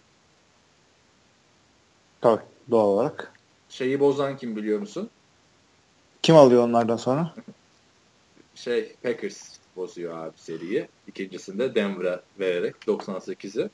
[2.21, 3.33] Tabii doğal olarak.
[3.69, 5.09] Şeyi bozan kim biliyor musun?
[6.21, 7.33] Kim alıyor onlardan sonra?
[8.55, 10.87] şey Packers bozuyor abi seriyi.
[11.07, 13.69] İkincisinde Denver'a vererek 98'i.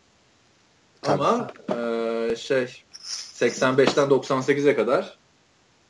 [1.03, 5.17] Ama e, şey 85'ten 98'e kadar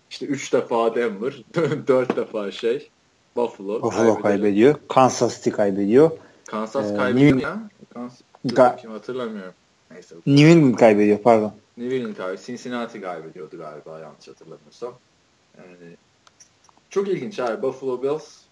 [0.09, 1.33] işte 3 defa Denver,
[1.87, 2.89] 4 defa şey
[3.35, 4.75] Buffalo, Buffalo kaybediyor.
[4.89, 6.11] Kansas City kaybediyor.
[6.47, 7.47] Kansas ee, kaybediyor New...
[7.47, 7.69] ya.
[7.93, 9.53] Kansas Ga- hatırlamıyorum.
[9.91, 10.15] Neyse.
[10.25, 11.53] New England kaybediyor pardon.
[11.77, 12.45] New England kaybediyor.
[12.45, 14.93] Cincinnati kaybediyordu galiba yanlış hatırlamıyorsam.
[15.57, 15.95] Yani
[16.89, 18.46] çok ilginç abi Buffalo Bills.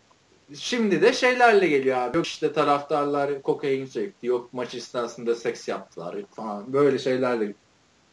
[0.53, 2.17] Şimdi de şeylerle geliyor abi.
[2.17, 4.27] Yok işte taraftarlar kokain çekti.
[4.27, 6.73] Yok maç esnasında seks yaptılar falan.
[6.73, 7.53] Böyle şeylerle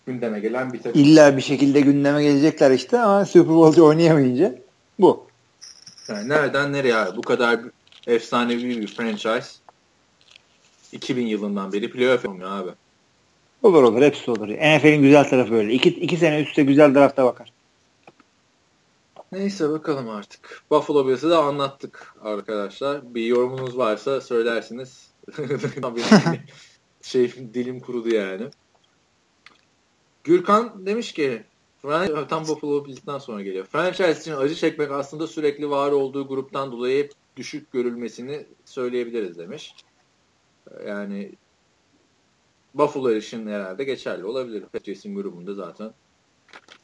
[0.06, 1.00] gündeme gelen bir takım.
[1.00, 4.58] İlla bir şekilde gündeme gelecekler işte ama Super Bowl'cu oynayamayınca
[4.98, 5.26] bu.
[6.08, 7.16] Yani nereden nereye abi?
[7.16, 7.60] Bu kadar
[8.06, 9.50] efsanevi bir franchise
[10.92, 12.70] 2000 yılından beri playoff oynuyor abi.
[13.62, 14.48] Olur olur hepsi olur.
[14.48, 15.72] NFL'in güzel tarafı öyle.
[15.72, 17.52] İki, iki sene üstte güzel drafta bakar.
[19.32, 20.62] Neyse bakalım artık.
[20.70, 23.14] Buffalo Bills'i de anlattık arkadaşlar.
[23.14, 25.10] Bir yorumunuz varsa söylersiniz.
[27.02, 28.50] şey dilim kurudu yani.
[30.24, 31.44] Gürkan demiş ki
[32.28, 33.66] tam Buffalo Bills'ten sonra geliyor.
[33.66, 39.74] Franchise için acı çekmek aslında sürekli var olduğu gruptan dolayı hep düşük görülmesini söyleyebiliriz demiş.
[40.86, 41.32] Yani
[42.74, 44.64] Buffalo için herhalde geçerli olabilir.
[44.72, 45.92] Patriots'in grubunda zaten.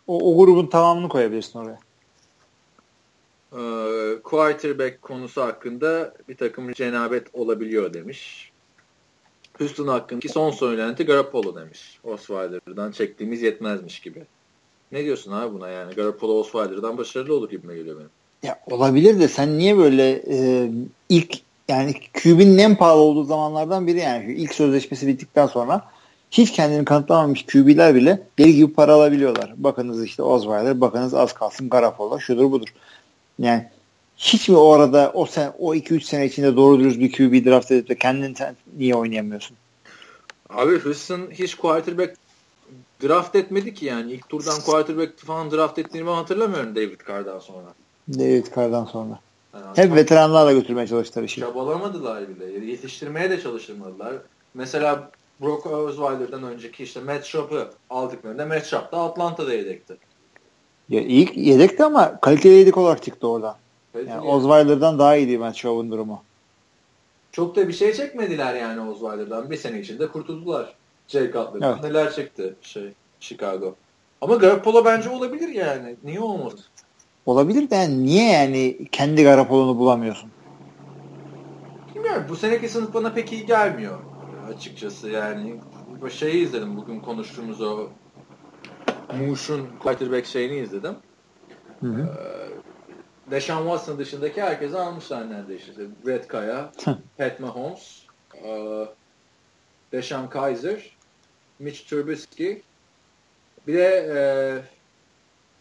[0.07, 1.88] O, o grubun tamamını koyabilirsin oraya.
[3.53, 8.51] Ee, quarterback konusu hakkında bir takım cenabet olabiliyor demiş.
[9.59, 11.99] Houston hakkındaki son söylenti Garoppolo demiş.
[12.05, 14.23] Osweiler'dan çektiğimiz yetmezmiş gibi.
[14.93, 15.95] Ne diyorsun abi buna yani?
[15.95, 18.11] Garoppolo Osweiler'dan başarılı olur gibi geliyor benim?
[18.43, 20.71] Ya olabilir de sen niye böyle e,
[21.09, 21.39] ilk
[21.69, 25.85] yani QB'nin en pahalı olduğu zamanlardan biri yani ilk sözleşmesi bittikten sonra
[26.31, 29.55] hiç kendini kanıtlamamış QB'ler bile deli gibi para alabiliyorlar.
[29.57, 32.69] Bakınız işte Osweiler, bakınız az kalsın Garoppolo, şudur budur.
[33.39, 33.69] Yani
[34.17, 37.71] hiç mi o arada o sen o 2-3 sene içinde doğru dürüst bir QB draft
[37.71, 39.57] edip de kendin sen niye oynayamıyorsun?
[40.49, 42.17] Abi Houston hiç quarterback
[43.03, 44.13] draft etmedi ki yani.
[44.13, 47.67] ilk turdan quarterback falan draft ettiğini ben hatırlamıyorum David Carr'dan sonra.
[48.09, 49.21] David Carr'dan sonra.
[49.55, 51.41] Yani Hep veteranlarla götürmeye çalıştılar işi.
[51.41, 52.67] Çabalamadılar bile.
[52.71, 54.15] Yetiştirmeye de çalıştırmadılar.
[54.55, 55.11] Mesela
[55.41, 59.97] Brock Osweiler'dan önceki işte Matt Schaub'ı aldıklarında Matt Schaub da Atlanta'da yedekti.
[60.89, 63.57] Ya ilk yedekti ama kaliteli yedek olarak çıktı oradan.
[63.95, 66.23] Yani Osweiler'dan daha iyiydi Matt Schaub'un durumu.
[67.33, 69.51] Çok da bir şey çekmediler yani Osweiler'dan.
[69.51, 70.75] Bir sene içinde kurtuldular.
[71.09, 71.85] Jay Cutler'dan evet.
[71.85, 73.75] neler çekti şey Chicago.
[74.21, 75.97] Ama Garoppolo bence olabilir yani.
[76.05, 76.53] Niye olmaz?
[77.27, 80.31] Olabilir de yani niye yani kendi Garoppolo'nu bulamıyorsun?
[81.95, 82.25] Bilmiyorum.
[82.29, 83.99] Bu seneki sınıf bana pek iyi gelmiyor
[84.55, 85.55] açıkçası yani.
[86.11, 87.89] Şeyi izledim bugün konuştuğumuz o
[89.19, 90.97] Muş'un quarterback şeyini izledim.
[91.81, 92.01] Hı hı.
[92.01, 92.49] Ee,
[93.31, 95.71] Deshaun Watson dışındaki herkesi almışlar neredeyse.
[95.71, 96.73] İşte Brett Kaya,
[97.19, 98.07] Pat Mahomes,
[98.45, 98.85] e,
[99.93, 100.99] Deshaun Kaiser,
[101.59, 102.63] Mitch Trubisky,
[103.67, 104.19] bir de e,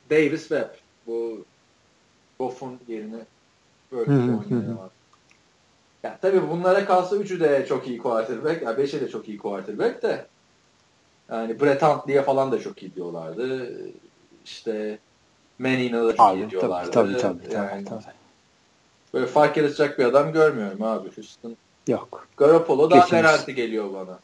[0.09, 0.75] Davis Webb.
[1.05, 1.45] Bu
[2.39, 3.25] Goff'un yerine
[3.91, 4.91] böyle oynayan var.
[6.03, 8.61] Ya, tabii bunlara kalsa üçü de çok iyi quarterback.
[8.61, 10.27] Ya beşi de çok iyi quarterback de.
[11.31, 13.71] Yani Brett Huntley'e falan da çok iyi diyorlardı.
[14.45, 14.99] İşte
[15.59, 16.91] Manning'e da çok abi, iyi diyorlardı.
[16.91, 17.43] Tabii tabii.
[17.43, 18.03] tabii, yani, tabii.
[19.13, 21.55] Böyle fark yaratacak bir adam görmüyorum abi Houston.
[21.87, 22.27] Yok.
[22.37, 24.19] Garoppolo daha garanti geliyor bana.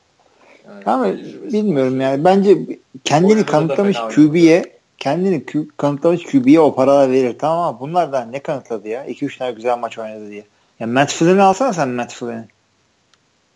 [0.68, 1.14] Yani Ama
[1.54, 2.26] bilmiyorum yani.
[2.26, 2.58] Bence
[3.04, 5.46] kendini kanıtlamış QB'ye kendini
[5.78, 7.40] kanıtlamış QB'ye o paralar verir.
[7.40, 9.06] Tamam ama bunlar da ne kanıtladı ya?
[9.06, 10.44] 2-3 tane güzel maç oynadı diye.
[10.80, 12.46] Ya Matt Flynn'i alsana sen Matt Flynn'i.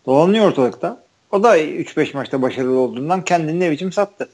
[0.06, 1.04] Dolanıyor ortalıkta.
[1.32, 4.30] O da 3-5 maçta başarılı olduğundan kendini ne biçim sattı.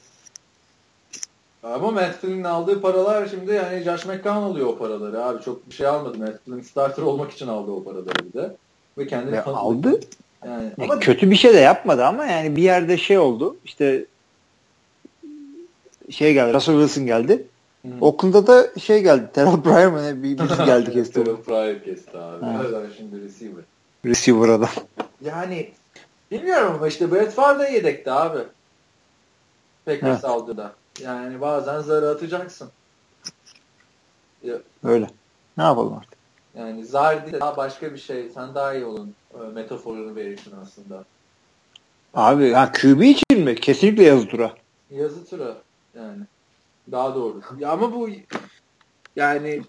[1.62, 5.42] Ama Matt aldığı paralar şimdi yani Josh McCown alıyor o paraları abi.
[5.42, 6.18] Çok bir şey almadı.
[6.18, 8.56] Matt Flynn starter olmak için aldı o paraları bir de.
[8.98, 10.00] Ve kendini Ve aldı.
[10.46, 13.56] Yani, Ya ama kötü bir şey de yapmadı ama yani bir yerde şey oldu.
[13.64, 14.04] İşte
[16.10, 16.54] şey geldi.
[16.54, 17.46] Russell Wilson geldi.
[17.82, 17.88] Hı.
[18.00, 19.30] Oakland'da da şey geldi.
[19.34, 21.14] Terrell Pryor mı ne bir birisi geldi kesti.
[21.14, 22.44] Terrell Pryor kesti abi.
[22.46, 23.64] Nereden şimdi receiver.
[24.04, 24.70] Receiver adam.
[25.24, 25.68] Yani
[26.38, 28.38] bilmiyorum ama işte Brett Favre da yedekti abi.
[29.84, 30.24] Packers Evet.
[30.24, 30.72] aldığında.
[31.00, 32.70] Yani bazen zarı atacaksın.
[34.84, 35.06] Öyle.
[35.56, 36.18] Ne yapalım artık?
[36.58, 38.28] Yani zar değil de daha başka bir şey.
[38.34, 39.14] Sen daha iyi olun.
[39.34, 41.04] e, Metaforunu verirsin aslında.
[42.14, 43.54] Abi ha QB için mi?
[43.54, 44.52] Kesinlikle yazı tura.
[44.90, 45.56] Yazı tura
[45.94, 46.22] yani.
[46.92, 47.40] Daha doğru.
[47.58, 48.08] Ya ama bu
[49.16, 49.62] yani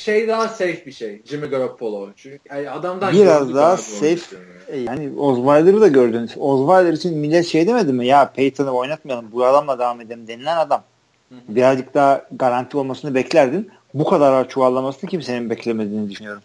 [0.00, 1.22] şey daha safe bir şey.
[1.24, 2.08] Jimmy Garoppolo.
[2.16, 4.12] Çünkü yani adamdan Biraz daha safe.
[4.12, 4.40] üstünü.
[4.68, 6.30] E Yani Osweiler'ı da gördünüz.
[6.38, 8.06] Osweiler için millet şey demedi mi?
[8.06, 9.32] Ya Peyton'ı oynatmayalım.
[9.32, 10.82] Bu adamla devam edelim denilen adam.
[11.28, 11.38] Hı hı.
[11.48, 13.70] Birazcık daha garanti olmasını beklerdin.
[13.94, 16.42] Bu kadar çuvallamasını kimsenin beklemediğini düşünüyorum.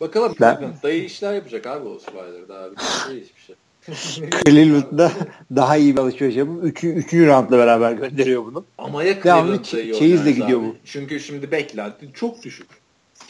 [0.00, 2.74] Bakalım Ben- Cleveland dayı işler yapacak abi o Spider'da abi.
[3.08, 3.56] Şey hiçbir şey.
[4.46, 5.12] Cleveland'da
[5.56, 6.84] daha iyi bir alışveriş yapıp 3.
[6.84, 8.64] üçüncü roundla beraber gönderiyor bunu.
[8.78, 10.66] Ama ya Cleveland'da iyi çe- çeyizle gidiyor abi.
[10.66, 10.76] bu.
[10.84, 12.66] Çünkü şimdi beklenti çok düşük.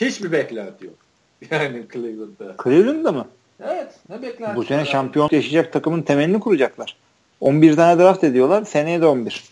[0.01, 0.95] Hiçbir beklenti yok.
[1.51, 2.55] Yani Cleveland'da.
[2.65, 3.29] Cleveland'da mı?
[3.61, 3.95] Evet.
[4.09, 4.57] Ne beklenti?
[4.57, 4.89] Bu sene abi?
[4.89, 6.97] şampiyon yaşayacak takımın temelini kuracaklar.
[7.41, 8.65] 11 tane draft ediyorlar.
[8.65, 9.45] Seneye de 11.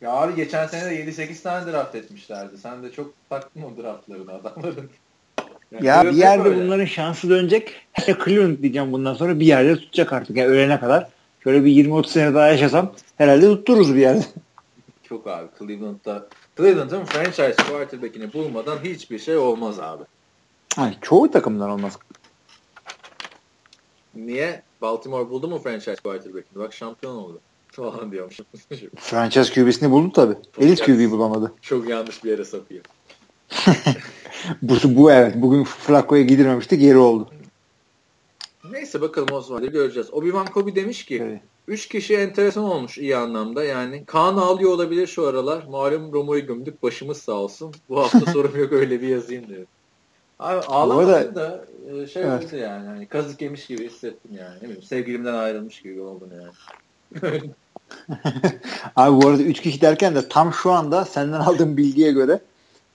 [0.00, 2.58] Ya abi geçen sene de 7-8 tane draft etmişlerdi.
[2.58, 4.90] Sen de çok taktın o draftlarını adamların.
[5.72, 6.64] Yani Ya bir yerde öyle.
[6.64, 7.72] bunların şansı dönecek.
[7.92, 10.36] Hele Cleveland diyeceğim bundan sonra bir yerde tutacak artık.
[10.36, 11.08] Yani ölene kadar.
[11.44, 14.24] Şöyle bir 20-30 sene daha yaşasam herhalde tuttururuz bir yerde.
[15.02, 16.26] Çok abi Cleveland'da
[16.56, 20.02] Cleveland'ın franchise quarterback'ini bulmadan hiçbir şey olmaz abi.
[20.76, 21.98] Ay, çoğu takımdan olmaz.
[24.14, 24.62] Niye?
[24.82, 26.62] Baltimore buldu mu franchise quarterback'ini?
[26.62, 27.40] Bak şampiyon oldu.
[27.74, 28.46] Falan diyormuşum.
[28.96, 30.34] Franchise QB'sini buldu tabii.
[30.60, 31.52] Elit QB bulamadı.
[31.62, 32.84] Çok yanlış bir yere sapıyor.
[34.62, 35.34] Bu, bu evet.
[35.36, 36.78] Bugün Flacco'ya gidilmemişti.
[36.78, 37.28] Geri oldu.
[38.70, 40.08] Neyse bakalım Oswald'ı göreceğiz.
[40.10, 41.40] Obi-Wan Kobe demiş ki Evet.
[41.68, 44.04] Üç kişi enteresan olmuş iyi anlamda yani.
[44.04, 45.64] Kaan ağlıyor olabilir şu aralar.
[45.70, 47.74] Malum Romo'yu gömdük başımız sağ olsun.
[47.88, 49.66] Bu hafta sorum yok öyle bir yazayım dedim.
[50.38, 51.64] Abi ağlamadım arada- da
[52.02, 52.44] e, şey Evet.
[52.44, 52.86] oldu yani.
[52.86, 54.56] Hani kazık yemiş gibi hissettim yani.
[54.56, 56.50] Ne bileyim sevgilimden ayrılmış gibi oldum yani.
[58.96, 62.40] Abi bu arada 3 kişi derken de tam şu anda senden aldığım bilgiye göre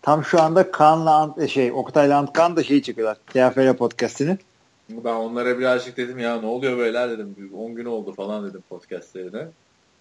[0.10, 3.18] tam şu anda Kaan'la Ant- şey Oktay'la Antkan da şey çıkıyorlar.
[3.27, 4.38] TFL podcast'ini.
[4.90, 7.52] Ben onlara birazcık dedim ya ne oluyor böyle dedim.
[7.56, 9.48] 10 gün oldu falan dedim podcastlerine.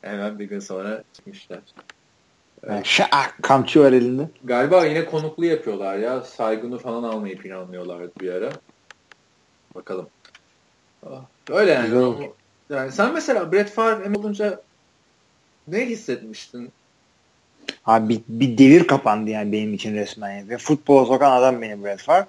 [0.02, 1.58] Hemen bir gün sonra çıkmışlar.
[2.84, 4.28] Şak kamçı var elinde.
[4.44, 6.20] Galiba yine konuklu yapıyorlar ya.
[6.20, 8.50] Saygını falan almayı planlıyorlardı bir ara.
[9.74, 10.06] Bakalım.
[11.06, 11.86] Ah, Öyle yani.
[11.86, 12.30] Güzel.
[12.70, 14.60] Yani sen mesela Brett Favre olunca
[15.68, 16.72] ne hissetmiştin?
[17.86, 20.36] Abi bir, bir devir kapandı yani benim için resmen.
[20.36, 20.50] Yani.
[20.50, 22.26] Ve futbola sokan adam benim Brett Favre.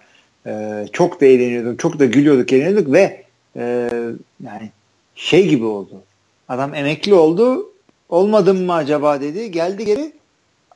[0.47, 1.77] Ee, çok da eğleniyordum.
[1.77, 3.23] Çok da gülüyorduk, eğleniyorduk ve
[3.55, 3.89] e,
[4.43, 4.71] yani
[5.15, 6.01] şey gibi oldu.
[6.49, 7.69] Adam emekli oldu.
[8.09, 9.51] Olmadım mı acaba dedi.
[9.51, 10.13] Geldi geri.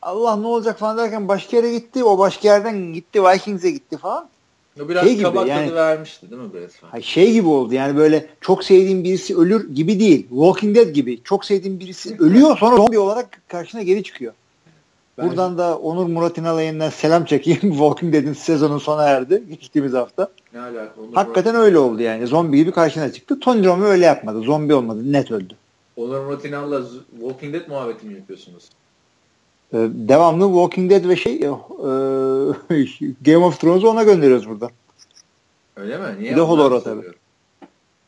[0.02, 2.03] Allah ne olacak falan derken başka yere gitti.
[2.03, 3.23] O başka yerden gitti.
[3.23, 4.30] Vikings'e gitti falan.
[4.81, 6.49] O biraz Şey gibi, kabak yani- tadı vermişti değil mi?
[6.91, 10.27] Ha, şey gibi oldu yani böyle çok sevdiğim birisi ölür gibi değil.
[10.30, 11.23] Walking Dead gibi.
[11.23, 14.34] Çok sevdiğim birisi ölüyor sonra zombi olarak karşına geri çıkıyor.
[15.18, 17.60] Ben- Buradan da Onur Murat İnalay'ından selam çekeyim.
[17.61, 20.27] Walking Dead'in sezonun sona erdi geçtiğimiz hafta.
[20.53, 20.94] Ne alaka?
[21.02, 22.27] Onur Hakikaten Murat- öyle oldu yani.
[22.27, 23.40] Zombi gibi karşına çıktı.
[23.40, 24.41] Tony Romo öyle yapmadı.
[24.41, 25.14] Zombi olmadı.
[25.14, 25.53] Net öldü.
[25.95, 26.81] Onur Murat İnal'la
[27.19, 28.64] Walking Dead muhabbeti mi yapıyorsunuz?
[29.73, 31.40] Ee, devamlı Walking Dead ve şey e,
[33.31, 34.69] Game of Thrones'u ona gönderiyoruz burada.
[35.76, 36.03] Öyle mi?
[36.19, 36.31] Niye?
[36.31, 37.15] Bir de Holor'a soruyorum.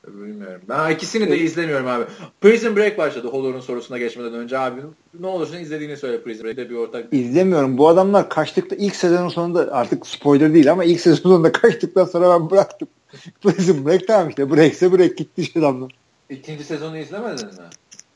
[0.07, 0.61] Bilmiyorum.
[0.69, 2.03] Ben ikisini de izlemiyorum abi.
[2.41, 4.81] Prison Break başladı Holor'un sorusuna geçmeden önce abi.
[5.19, 7.05] Ne olursun izlediğini söyle Prison Break'te bir ortak.
[7.11, 7.77] İzlemiyorum.
[7.77, 12.29] Bu adamlar kaçtıkta ilk sezonun sonunda artık spoiler değil ama ilk sezonun sonunda kaçtıktan sonra
[12.29, 12.87] ben bıraktım.
[13.41, 14.51] Prison Break tamam işte.
[14.51, 15.91] Break'se break gitti adamlar.
[16.29, 17.51] İkinci sezonu izlemedin mi?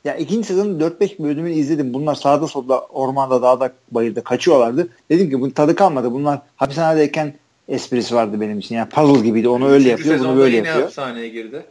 [0.06, 1.94] Ya ikinci sezonun 4-5 bölümünü izledim.
[1.94, 4.90] Bunlar sağda solda ormanda dağda bayırda kaçıyorlardı.
[5.10, 6.12] Dedim ki bunun tadı kalmadı.
[6.12, 7.34] Bunlar hapishanedeyken
[7.68, 8.76] esprisi vardı benim için.
[8.76, 9.50] Yani puzzle gibiydi.
[9.50, 10.84] Onu öyle Üçüncü yapıyor, bunu sezonda böyle yine yapıyor.
[10.86, 11.64] hapishaneye girdi.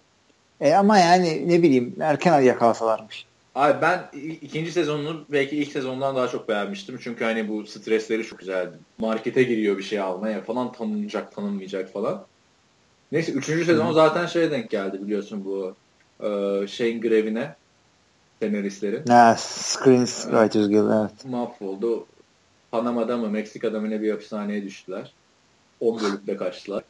[0.61, 3.27] E ama yani ne bileyim erken yakalasalarmış.
[3.55, 4.09] Abi ben
[4.43, 6.99] ikinci sezonunu belki ilk sezondan daha çok beğenmiştim.
[7.03, 8.77] Çünkü hani bu stresleri çok güzeldi.
[8.99, 12.27] Markete giriyor bir şey almaya falan tanınacak tanınmayacak falan.
[13.13, 15.75] Neyse üçüncü sezon zaten şeye denk geldi biliyorsun bu
[16.27, 17.55] e, şeyin grevine
[18.43, 19.07] senaristlerin.
[19.07, 21.25] Ha, Screens Writers Guild evet.
[21.25, 22.07] mahvoldu.
[22.71, 25.13] Panama'da mı Meksika'da mı ne bir hapishaneye düştüler.
[25.81, 26.85] 10 bölümde kaçtılar.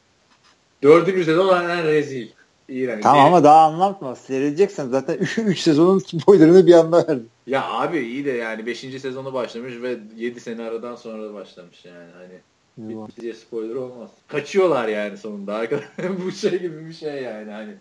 [0.82, 2.28] Dördüncü sezon aynen rezil.
[2.68, 3.02] İğrenç.
[3.02, 4.16] Tamam ama daha anlatma.
[4.16, 7.28] Seyredeceksen zaten 3 sezonun spoilerını bir anda verdin.
[7.46, 8.78] Ya abi iyi de yani 5.
[8.78, 12.38] sezonu başlamış ve 7 sene aradan sonra başlamış yani hani.
[12.78, 14.10] Bitince spoiler olmaz.
[14.28, 15.54] Kaçıyorlar yani sonunda.
[15.54, 17.74] Arkadaşlar bu şey gibi bir şey yani hani.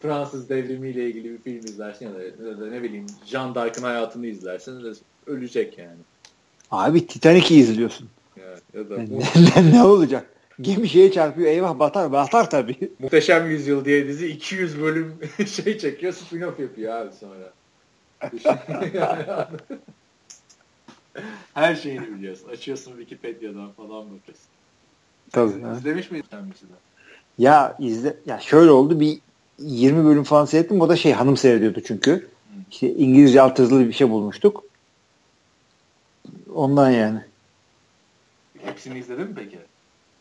[0.00, 4.26] Fransız devrimiyle ilgili bir film izlersin ya da, ya da ne bileyim Jean d'Arc'ın hayatını
[4.26, 4.92] izlersin de
[5.26, 5.98] ölecek yani.
[6.70, 8.08] Abi Titanic'i izliyorsun.
[8.36, 10.26] Evet, ya da ne, ne olacak?
[10.60, 12.76] Gemi şeye çarpıyor eyvah batar batar tabii.
[12.98, 15.14] Muhteşem Yüzyıl diye dizi 200 bölüm
[15.46, 17.52] şey çekiyor spin-off yapıyor abi sonra.
[21.54, 22.48] Her şeyini biliyorsun.
[22.48, 24.46] Açıyorsun Wikipedia'dan falan bakıyorsun.
[25.32, 25.76] Tabii.
[25.78, 26.72] İzlemiş miydin sen mesela?
[27.38, 29.18] Ya izle ya şöyle oldu bir
[29.58, 30.80] 20 bölüm falan seyrettim.
[30.80, 32.28] O da şey hanım seyrediyordu çünkü.
[32.70, 34.64] İşte İngilizce alt yazılı bir şey bulmuştuk.
[36.54, 37.20] Ondan yani.
[38.62, 39.58] Hepsini izledin mi peki?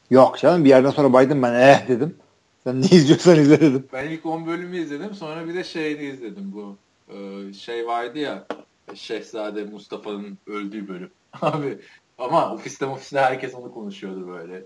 [0.09, 2.15] Yok canım bir yerden sonra baydım ben eh dedim.
[2.63, 3.87] Sen ne izliyorsan izle dedim.
[3.93, 5.13] Ben ilk 10 bölümü izledim.
[5.13, 6.77] Sonra bir de şeyini izledim bu.
[7.13, 8.45] Ee, şey vardı ya
[8.95, 11.11] Şehzade Mustafa'nın öldüğü bölüm.
[11.41, 11.77] Abi
[12.17, 14.63] ama ofiste ofiste herkes onu konuşuyordu böyle.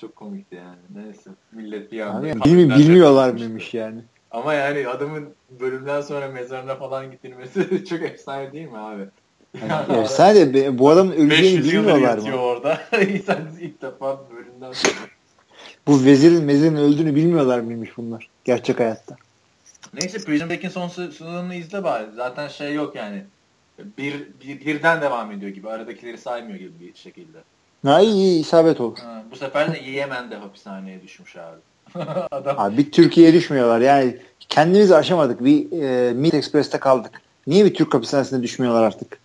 [0.00, 1.04] Çok komikti yani.
[1.04, 1.30] Neyse.
[1.52, 2.18] Millet bir anda.
[2.18, 4.00] Abi, bilmi, bilmiyorlar mıymış yani.
[4.30, 5.28] Ama yani adamın
[5.60, 9.08] bölümden sonra mezarına falan gittirmesi çok efsane değil mi abi?
[9.68, 12.36] Yani efsane bu adamın öleceğini bilmiyorlar mı?
[12.36, 12.80] orada.
[13.26, 14.94] Sen ilk defa bölümden sonra.
[15.86, 19.16] Bu vezirin mezirin öldüğünü bilmiyorlar mıymış bunlar gerçek hayatta?
[19.94, 22.06] Neyse Prison Break'in son sezonunu izle bari.
[22.16, 23.22] Zaten şey yok yani.
[23.98, 24.14] Bir,
[24.44, 25.68] bir birden devam ediyor gibi.
[25.68, 27.38] Aradakileri saymıyor gibi bir şekilde.
[27.84, 28.98] Ha iyi, iyi isabet olur.
[28.98, 31.60] Ha, bu sefer de Yemen'de hapishaneye düşmüş abi.
[32.30, 32.58] Adam...
[32.58, 33.80] Abi bir Türkiye'ye düşmüyorlar.
[33.80, 34.16] Yani
[34.48, 35.44] kendimizi aşamadık.
[35.44, 37.22] Bir e, Meat Express'te kaldık.
[37.46, 39.18] Niye bir Türk hapishanesine düşmüyorlar artık?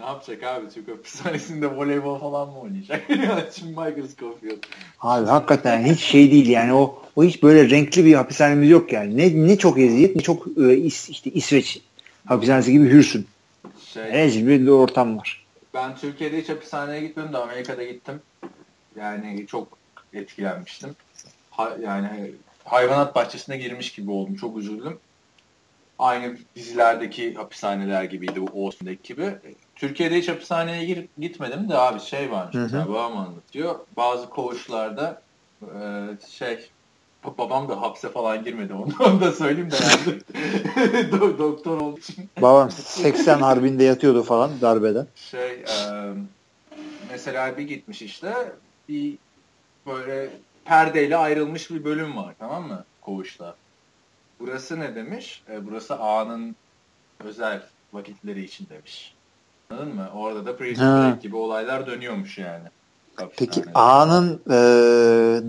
[0.00, 3.02] Ne yapacak abi Türk hapishanesinde voleybol falan mı oynayacak?
[3.54, 4.62] Şimdi Michael Scofield.
[5.00, 9.16] Abi hakikaten hiç şey değil yani o o hiç böyle renkli bir hapishanemiz yok yani.
[9.16, 11.80] Ne ne çok eziyet ne çok e, is, işte İsveç
[12.26, 13.26] hapishanesi gibi hürsün.
[13.92, 15.46] Şey, Rezil bir ortam var.
[15.74, 18.20] Ben Türkiye'de hiç hapishaneye gitmedim de Amerika'da gittim.
[18.96, 19.78] Yani çok
[20.12, 20.96] etkilenmiştim.
[21.50, 22.32] Ha, yani
[22.64, 24.34] hayvanat bahçesine girmiş gibi oldum.
[24.34, 24.98] Çok üzüldüm.
[25.98, 29.34] Aynı dizilerdeki hapishaneler gibiydi bu Austin'deki gibi.
[29.80, 32.54] Türkiye'de hiç hapishaneye gir, gitmedim de abi şey varmış.
[32.54, 32.76] Hı hı.
[32.76, 33.78] Yani babam anlatıyor.
[33.96, 35.22] Bazı koğuşlarda
[35.62, 35.78] e,
[36.28, 36.68] şey
[37.38, 41.10] babam da hapse falan girmedi onu, da söyleyeyim de yani.
[41.38, 42.30] doktor olduğu için.
[42.42, 45.06] Babam 80 harbinde yatıyordu falan darbeden.
[45.16, 45.66] Şey e,
[47.10, 48.52] mesela bir gitmiş işte
[48.88, 49.18] bir
[49.86, 50.30] böyle
[50.64, 53.54] perdeyle ayrılmış bir bölüm var tamam mı koğuşta.
[54.40, 55.42] Burası ne demiş?
[55.50, 56.56] E, burası ağanın
[57.24, 57.62] özel
[57.92, 59.14] vakitleri için demiş.
[59.70, 60.08] Anladın mı?
[60.14, 62.64] Orada da Prison Break gibi olaylar dönüyormuş yani.
[63.36, 64.56] Peki A'nın e,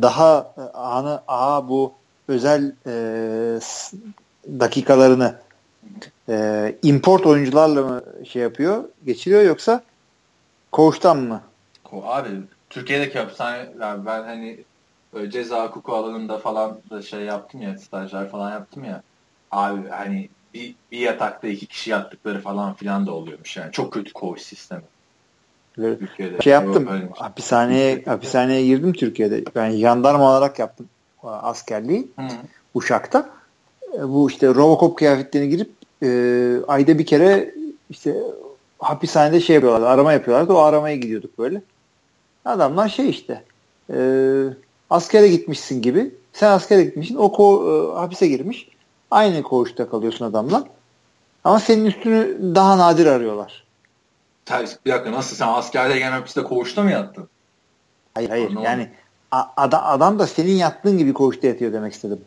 [0.01, 1.93] daha A'nı A bu
[2.27, 2.93] özel e,
[4.59, 5.35] dakikalarını
[6.29, 9.83] e, import oyuncularla mı şey yapıyor, geçiriyor yoksa
[10.71, 11.41] koğuştan mı?
[11.91, 12.29] Abi
[12.69, 14.63] Türkiye'deki hapishaneler ben hani
[15.13, 19.03] böyle ceza hukuku alanında falan da şey yaptım ya stajyer falan yaptım ya
[19.51, 24.13] abi hani bir, bir yatakta iki kişi yattıkları falan filan da oluyormuş yani çok kötü
[24.13, 24.81] koğuş sistemi.
[25.75, 26.41] Türkiye'de.
[26.41, 26.87] Şey yaptım.
[26.87, 27.09] Öyle.
[27.15, 29.43] Hapishaneye hapishaneye girdim Türkiye'de.
[29.55, 30.89] Ben jandarma olarak yaptım
[31.23, 32.07] askerliği.
[32.19, 32.23] Hı.
[32.75, 33.29] Uşak'ta.
[33.93, 35.71] E, bu işte Robocop kıyafetlerini girip
[36.03, 36.09] e,
[36.67, 37.55] ayda bir kere
[37.89, 38.15] işte
[38.79, 39.87] hapishanede şey yapıyorlardı.
[39.87, 40.53] Arama yapıyorlardı.
[40.53, 41.61] O aramaya gidiyorduk böyle.
[42.45, 43.43] Adamlar şey işte
[43.93, 43.97] e,
[44.89, 46.11] askere gitmişsin gibi.
[46.33, 47.15] Sen askere gitmişsin.
[47.15, 48.70] O ko- e, hapise girmiş.
[49.11, 50.63] Aynı koğuşta kalıyorsun adamla.
[51.43, 53.63] Ama senin üstünü daha nadir arıyorlar.
[54.85, 57.29] Bir dakika nasıl sen askerdeyken hapiste koğuşta mı yattın?
[58.13, 58.63] Hayır hayır Anladım.
[58.63, 58.89] yani
[59.31, 62.19] adam, adam da senin yattığın gibi koğuşta yatıyor demek istedim.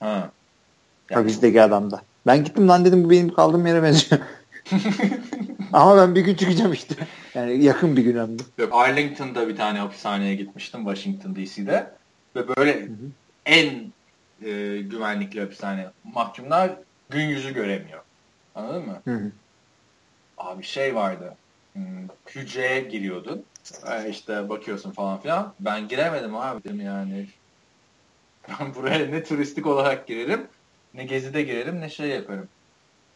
[0.00, 0.30] Ha.
[1.10, 1.20] Yani.
[1.20, 2.02] Hapizdeki adam da.
[2.26, 4.22] Ben gittim lan dedim bu benim kaldığım yere benziyor.
[5.72, 6.94] Ama ben bir gün çıkacağım işte.
[7.34, 8.42] Yani yakın bir gün hem de.
[8.70, 11.90] Arlington'da bir tane hapishaneye gitmiştim Washington DC'de.
[12.36, 12.96] Ve böyle hı hı.
[13.46, 13.92] en
[14.44, 15.86] e, güvenlikli hapishane.
[16.04, 16.70] Mahkumlar
[17.10, 18.00] gün yüzü göremiyor.
[18.54, 19.00] Anladın mı?
[19.04, 19.32] Hı hı.
[20.38, 21.36] Abi şey vardı.
[21.72, 23.44] Hmm, hücreye giriyordun.
[23.86, 25.54] E, işte bakıyorsun falan filan.
[25.60, 27.26] Ben giremedim abi dedim yani.
[28.48, 30.46] Ben buraya ne turistik olarak girerim,
[30.94, 32.48] ne gezide girerim, ne şey yaparım.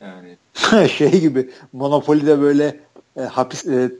[0.00, 0.36] Yani.
[0.88, 2.80] şey gibi Monopoly'de böyle
[3.16, 3.90] e, hapis e,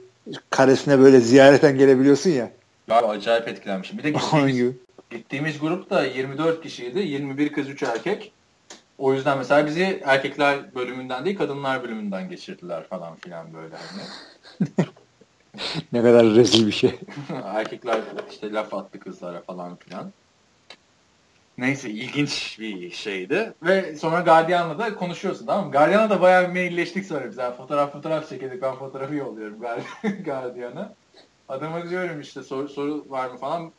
[0.49, 2.51] karesine böyle ziyareten gelebiliyorsun ya.
[2.89, 3.97] Abi acayip etkilenmişim.
[3.97, 4.75] Bir de gittiğimiz,
[5.09, 6.99] gittiğimiz grup da 24 kişiydi.
[6.99, 8.31] 21 kız 3 erkek.
[8.97, 14.01] O yüzden mesela bizi erkekler bölümünden değil kadınlar bölümünden geçirdiler falan filan böyle hani.
[15.93, 16.99] ne kadar rezil bir şey.
[17.43, 17.99] erkekler
[18.31, 20.11] işte laf attı kızlara falan filan.
[21.57, 23.53] Neyse ilginç bir şeydi.
[23.63, 25.71] Ve sonra Guardian'la da konuşuyorsun tamam mı?
[25.71, 27.37] Guardian'la da bayağı bir mailleştik sonra biz.
[27.37, 28.61] Yani fotoğraf fotoğraf çekildik.
[28.61, 29.59] Ben fotoğrafı yolluyorum
[30.25, 30.93] Guardian'a.
[31.49, 33.71] Adama diyorum işte soru, soru var mı falan.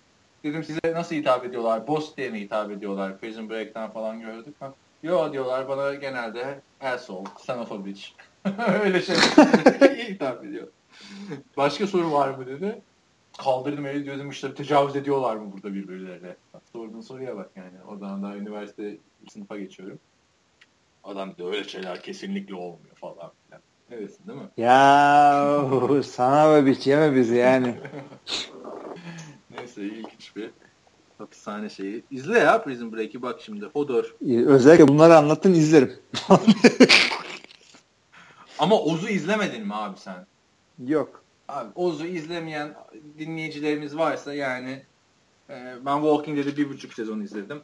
[0.45, 1.87] Dedim size nasıl hitap ediyorlar?
[1.87, 3.19] Boss diye mi hitap ediyorlar?
[3.19, 4.57] Prison Break'ten falan gördük.
[4.61, 8.07] Ha, Yo diyorlar bana genelde asshole, son of a bitch.
[8.85, 9.17] Öyle şey
[10.09, 10.69] hitap ediyor.
[11.57, 12.83] Başka soru var mı dedi.
[13.39, 16.37] Kaldırdım eli diyordum işte tecavüz ediyorlar mı burada birbirlerine?
[16.73, 17.83] Sorduğun soruya bak yani.
[17.85, 18.99] Oradan daha üniversite
[19.33, 19.99] sınıfa geçiyorum.
[21.05, 23.63] Adam diyor öyle şeyler kesinlikle olmuyor falan filan.
[23.91, 24.49] Öylesin değil mi?
[24.57, 27.75] Ya sana biç yeme bizi yani.
[29.79, 30.51] Neyse ilginç bir
[31.19, 32.05] hapishane şeyi.
[32.11, 33.67] İzle ya Prison Break'i bak şimdi.
[33.67, 34.15] Hodor.
[34.47, 35.93] Özellikle bunları anlattın izlerim.
[38.59, 40.27] Ama Oz'u izlemedin mi abi sen?
[40.87, 41.23] Yok.
[41.49, 42.75] Abi Oz'u izlemeyen
[43.19, 44.83] dinleyicilerimiz varsa yani
[45.51, 47.63] e, ben Walking Dead'i bir buçuk sezon izledim.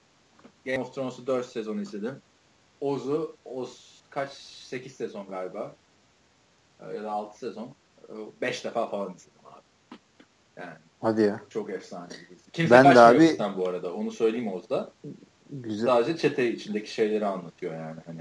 [0.66, 2.16] Game of Thrones'u dört sezon izledim.
[2.80, 4.30] Oz'u Oz kaç?
[4.32, 5.74] Sekiz sezon galiba.
[6.80, 7.68] E, Ya da altı sezon.
[8.08, 9.60] E, Beş defa falan izledim abi.
[10.56, 10.74] Yani
[11.05, 11.40] Hadi ya.
[11.51, 12.51] çok efsane bir dizi.
[12.52, 13.93] Kimse Ben de abi- bu arada.
[13.94, 14.90] Onu söyleyeyim Oz'da.
[15.51, 15.86] Güzel.
[15.86, 18.01] Sadece çete içindeki şeyleri anlatıyor yani.
[18.06, 18.20] Hani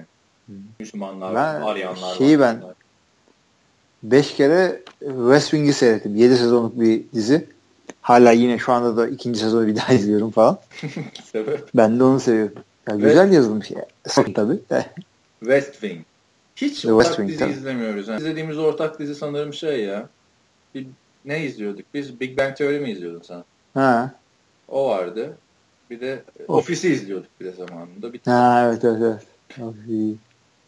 [0.79, 2.15] Müslümanlar, Ben Aryanlar.
[2.15, 2.63] şeyi ben-.
[4.03, 6.15] Beş kere West Wing'i seyrettim.
[6.15, 7.45] Yedi sezonluk bir dizi.
[8.01, 10.57] Hala yine şu anda da ikinci sezonu bir daha izliyorum falan.
[11.31, 12.53] Sebep Ben de onu seviyorum.
[12.89, 13.85] Ya güzel yazılmış ya.
[14.07, 14.59] Sorun tabii.
[15.39, 16.01] West Wing.
[16.55, 17.51] Hiç The ortak West Wing, dizi tabii.
[17.51, 18.07] izlemiyoruz.
[18.07, 20.09] Yani izlediğimiz ortak dizi sanırım şey ya.
[20.75, 20.87] Bir,
[21.25, 21.85] ne izliyorduk?
[21.93, 23.43] Biz Big Bang Theory mi izliyordun sen?
[23.73, 24.13] Ha.
[24.67, 25.37] O vardı.
[25.89, 26.49] Bir de Of.
[26.49, 28.13] Office'i izliyorduk bir de zamanında.
[28.13, 30.17] Bir Ha evet evet evet.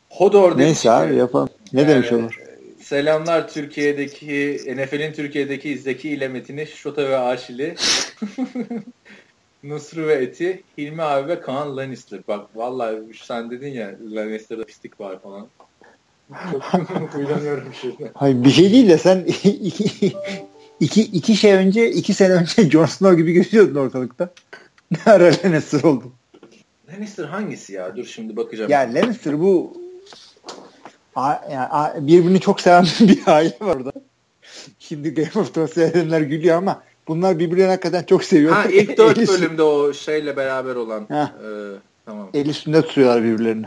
[0.10, 1.50] Hodor demiş Neyse abi yapalım.
[1.74, 2.40] Ne yani, demiş olur?
[2.82, 7.76] Selamlar Türkiye'deki NFL'in Türkiye'deki Zeki ile Metin'i, Şota ve Aşil'i,
[9.64, 12.20] Nusru ve Eti, Hilmi abi ve Kaan Lannister.
[12.28, 15.48] Bak vallahi sen dedin ya Lannister'da pislik var falan.
[16.72, 18.12] Çok huylanıyorum şimdi.
[18.14, 19.50] Hayır bir şey değil de sen iki,
[20.80, 24.30] iki, iki şey önce iki sene önce Jon Snow gibi gözüyordun ortalıkta.
[24.92, 26.14] Ne ara Lannister oldun?
[26.94, 27.96] Lannister hangisi ya?
[27.96, 28.72] Dur şimdi bakacağım.
[28.72, 29.78] Ya Lannister bu
[31.16, 33.92] a, yani a- birbirini çok seven bir aile var orada.
[34.80, 38.52] Şimdi Game of Thrones seyredenler gülüyor ama bunlar birbirlerini hakikaten çok seviyor.
[38.54, 41.06] ha ilk dört bölümde o şeyle beraber olan.
[41.10, 41.16] Heh.
[41.24, 41.50] e,
[42.06, 42.30] tamam.
[42.34, 43.66] El üstünde tutuyorlar birbirlerini.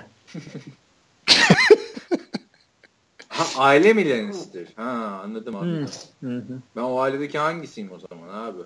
[3.39, 4.67] Ha aile mi Lannister?
[4.77, 5.89] Ha anladım anladım.
[6.21, 6.43] Hı hı.
[6.77, 8.63] Ben o ailedeki hangisiyim o zaman abi?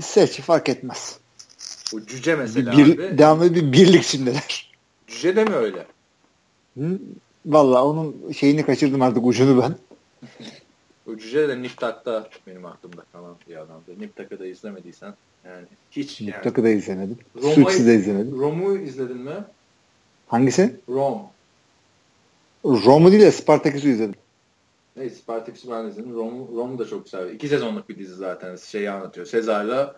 [0.00, 1.18] Seç fark etmez.
[1.94, 3.18] O cüce mesela Bir, abi.
[3.18, 4.72] devamlı bir birlik şimdiler.
[5.06, 5.86] Cüce de mi öyle?
[6.78, 6.98] Hı?
[7.46, 9.74] Vallahi onun şeyini kaçırdım artık ucunu ben.
[11.12, 14.00] O cüce de Niptak'ta benim aklımda kalan bir adamdı.
[14.00, 16.30] Niptak'ı da izlemediysen yani hiç yani.
[16.30, 17.18] Niptak'ı da izlemedim.
[17.36, 18.38] Roma'yı- Suits'i de izlemedim.
[18.40, 19.34] Rom'u izledin mi?
[20.26, 20.76] Hangisi?
[20.88, 21.18] Rom.
[22.64, 24.14] Rom'u değil de Spartaküs'ü izledim.
[24.96, 26.14] Neyse Spartaküs'ü ben izledim.
[26.14, 27.30] Rom, Rom da çok güzel.
[27.34, 28.56] İki sezonluk bir dizi zaten.
[28.56, 29.26] Şeyi anlatıyor.
[29.26, 29.96] Sezar'la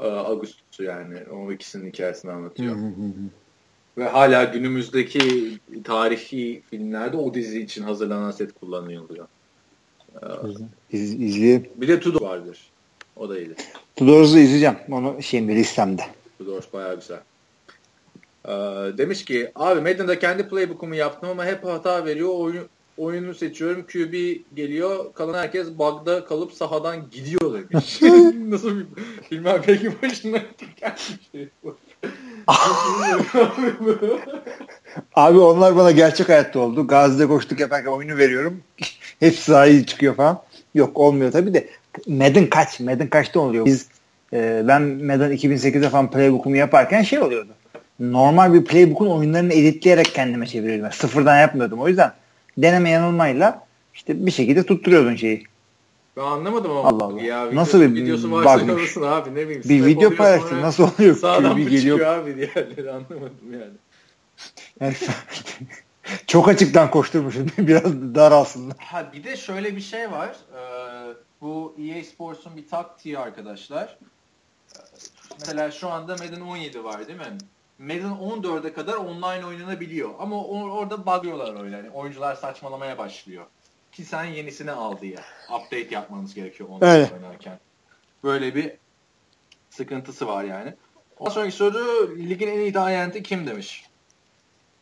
[0.00, 1.16] e, Augustus'u yani.
[1.32, 2.76] O ikisinin hikayesini anlatıyor.
[3.98, 5.20] Ve hala günümüzdeki
[5.84, 9.08] tarihi filmlerde o dizi için hazırlanan set kullanılıyor.
[10.92, 11.66] İz, izleyeyim.
[11.76, 12.58] Bir de Tudor vardır.
[13.16, 13.56] O da iyidir.
[13.96, 14.76] Tudors'u izleyeceğim.
[14.90, 16.02] Onu şimdi listemde.
[16.38, 17.20] Tudor bayağı güzel.
[18.48, 18.52] Ee,
[18.98, 22.30] demiş ki abi Madden'da kendi playbook'umu yaptım ama hep hata veriyor.
[22.34, 22.64] Oyunu,
[22.98, 23.86] oyunu seçiyorum.
[23.86, 24.14] QB
[24.56, 25.12] geliyor.
[25.14, 28.02] Kalan herkes bug'da kalıp sahadan gidiyor demiş.
[28.50, 28.86] Nasıl bir
[29.30, 30.42] bilmem belki başına
[30.80, 31.76] gelmiş şey bu.
[35.14, 36.86] Abi onlar bana gerçek hayatta oldu.
[36.86, 38.60] Gazide koştuk yaparken oyunu veriyorum.
[39.20, 40.42] Hepsi sahaya çıkıyor falan.
[40.74, 41.68] Yok olmuyor tabii de.
[42.06, 42.80] Madden kaç?
[42.80, 43.66] Madden kaçta oluyor?
[43.66, 43.86] Biz
[44.32, 47.52] e, ben Madden 2008'de falan playbook'umu yaparken şey oluyordu.
[48.02, 50.84] Normal bir playbook'un oyunlarını editleyerek kendime çeviriyordum.
[50.84, 51.80] Yani sıfırdan yapmıyordum.
[51.80, 52.12] O yüzden
[52.58, 55.44] deneme yanılmayla işte bir şekilde tutturuyordun şeyi.
[56.16, 56.88] Ben anlamadım ama.
[56.88, 57.22] Allah Allah.
[57.22, 59.62] Ya, Nasıl bir videosu varsa yapılsın abi ne bileyim.
[59.64, 60.62] Bir video paylaştın.
[60.62, 61.16] Nasıl oluyor?
[61.16, 61.98] Sağdan mı geliyor.
[61.98, 63.72] çıkıyor abi diğerleri anlamadım yani.
[64.80, 64.94] Yani
[66.26, 67.46] çok açıktan koşturmuşum.
[67.58, 68.74] Biraz dar aslında.
[68.78, 70.36] Ha bir de şöyle bir şey var.
[70.54, 73.98] Ee, bu EA Sports'un bir taktiği arkadaşlar.
[74.74, 74.78] Ee,
[75.40, 77.38] Mesela şu anda Madden 17 var değil mi?
[77.82, 80.10] Madden 14'e kadar online oynanabiliyor.
[80.18, 81.76] Ama o- orada bug'lıyorlar öyle.
[81.76, 83.44] Yani oyuncular saçmalamaya başlıyor.
[83.92, 85.16] Ki sen yenisini al diye.
[85.48, 87.10] Update yapmanız gerekiyor online Öyle.
[87.14, 87.58] oynarken.
[88.24, 88.72] Böyle bir
[89.70, 90.74] sıkıntısı var yani.
[91.18, 93.84] Ondan sonraki soru ligin en iyi ayenti kim demiş?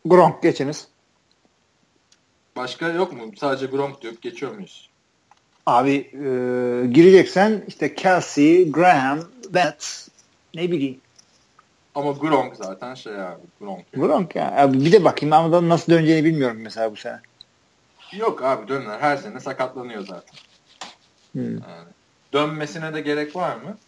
[0.05, 0.89] Gronk geçiniz.
[2.56, 3.32] Başka yok mu?
[3.36, 4.14] Sadece Gronk diyor.
[4.22, 4.90] Geçiyor muyuz?
[5.66, 9.20] Abi e, gireceksen işte Kelsey, Graham,
[9.55, 10.09] Betts
[10.55, 11.01] ne bileyim.
[11.95, 13.41] Ama Gronk zaten şey abi.
[13.61, 13.93] Gronk.
[13.93, 14.55] Gronk ya.
[14.57, 17.21] Abi bir de bakayım ama nasıl döneceğini bilmiyorum mesela bu sene.
[18.12, 18.99] Yok abi döner.
[18.99, 20.39] Her sene sakatlanıyor zaten.
[21.33, 21.53] Hmm.
[21.53, 21.89] Yani
[22.33, 23.79] dönmesine de gerek var mı?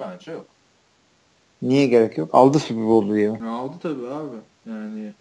[0.00, 0.46] Bence yok.
[1.62, 2.30] Niye gerek yok?
[2.32, 3.48] Aldı Super Bowl diye mi?
[3.48, 4.36] Aldı tabii abi.
[4.66, 5.12] Yani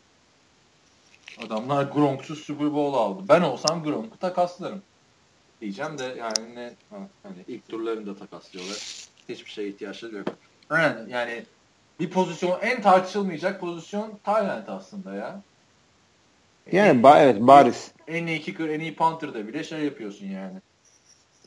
[1.45, 3.23] adamlar Gronk'suz Super Bowl aldı.
[3.29, 4.81] Ben olsam Gronk'u takaslarım.
[5.61, 6.73] Diyeceğim de yani ne
[7.23, 9.07] hani ilk turlarında takaslıyorlar.
[9.29, 10.27] Hiçbir şeye ihtiyaçları yok.
[10.71, 11.45] Yani, yani
[11.99, 15.41] bir pozisyon en tartışılmayacak pozisyon Tayland aslında ya.
[16.71, 17.91] Yani en, ba evet bariz.
[18.07, 20.61] En iyi kicker, en iyi punter'da bile şey yapıyorsun yani.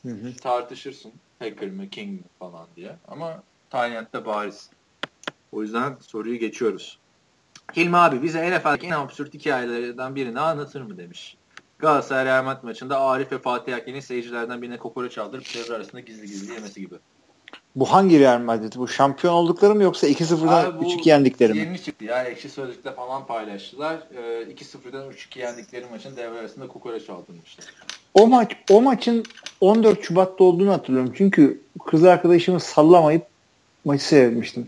[0.01, 0.35] Hı hı.
[0.35, 1.11] Tartışırsın.
[1.39, 2.95] Hacker mı, King mi falan diye.
[3.07, 4.69] Ama Tayland'da bariz.
[5.51, 6.99] O yüzden soruyu geçiyoruz.
[7.75, 11.37] Hilmi abi bize NFL'deki en absürt hikayelerden birini anlatır mı demiş.
[11.79, 16.53] Galatasaray Real maçında Arif ve Fatih Akgen'in seyircilerden birine kokoreç aldırıp çevre arasında gizli gizli
[16.53, 16.95] yemesi gibi.
[17.75, 18.73] Bu hangi Real Madrid?
[18.75, 21.59] Bu şampiyon oldukları mı yoksa 2-0'dan 3-2 yendikleri mi?
[21.59, 22.23] Yeni çıktı ya.
[22.23, 23.95] Ekşi Sözlük'te falan paylaştılar.
[24.17, 27.65] Ee, 2-0'dan 3-2 yendikleri maçın devre arasında kokoreç aldırmışlar.
[28.13, 29.23] O maç o maçın
[29.61, 31.13] 14 Şubat'ta olduğunu hatırlıyorum.
[31.17, 33.27] Çünkü kız arkadaşımı sallamayıp
[33.85, 34.67] maçı seyretmiştim.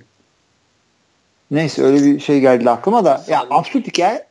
[1.51, 3.23] Neyse öyle bir şey geldi aklıma da.
[3.27, 4.27] Ya absürt hikaye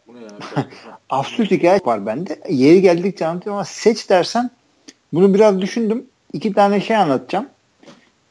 [1.11, 2.41] absürt hikaye var bende.
[2.49, 4.51] Yeri geldikçe anlatıyorum ama seç dersen
[5.13, 6.07] bunu biraz düşündüm.
[6.33, 7.47] İki tane şey anlatacağım.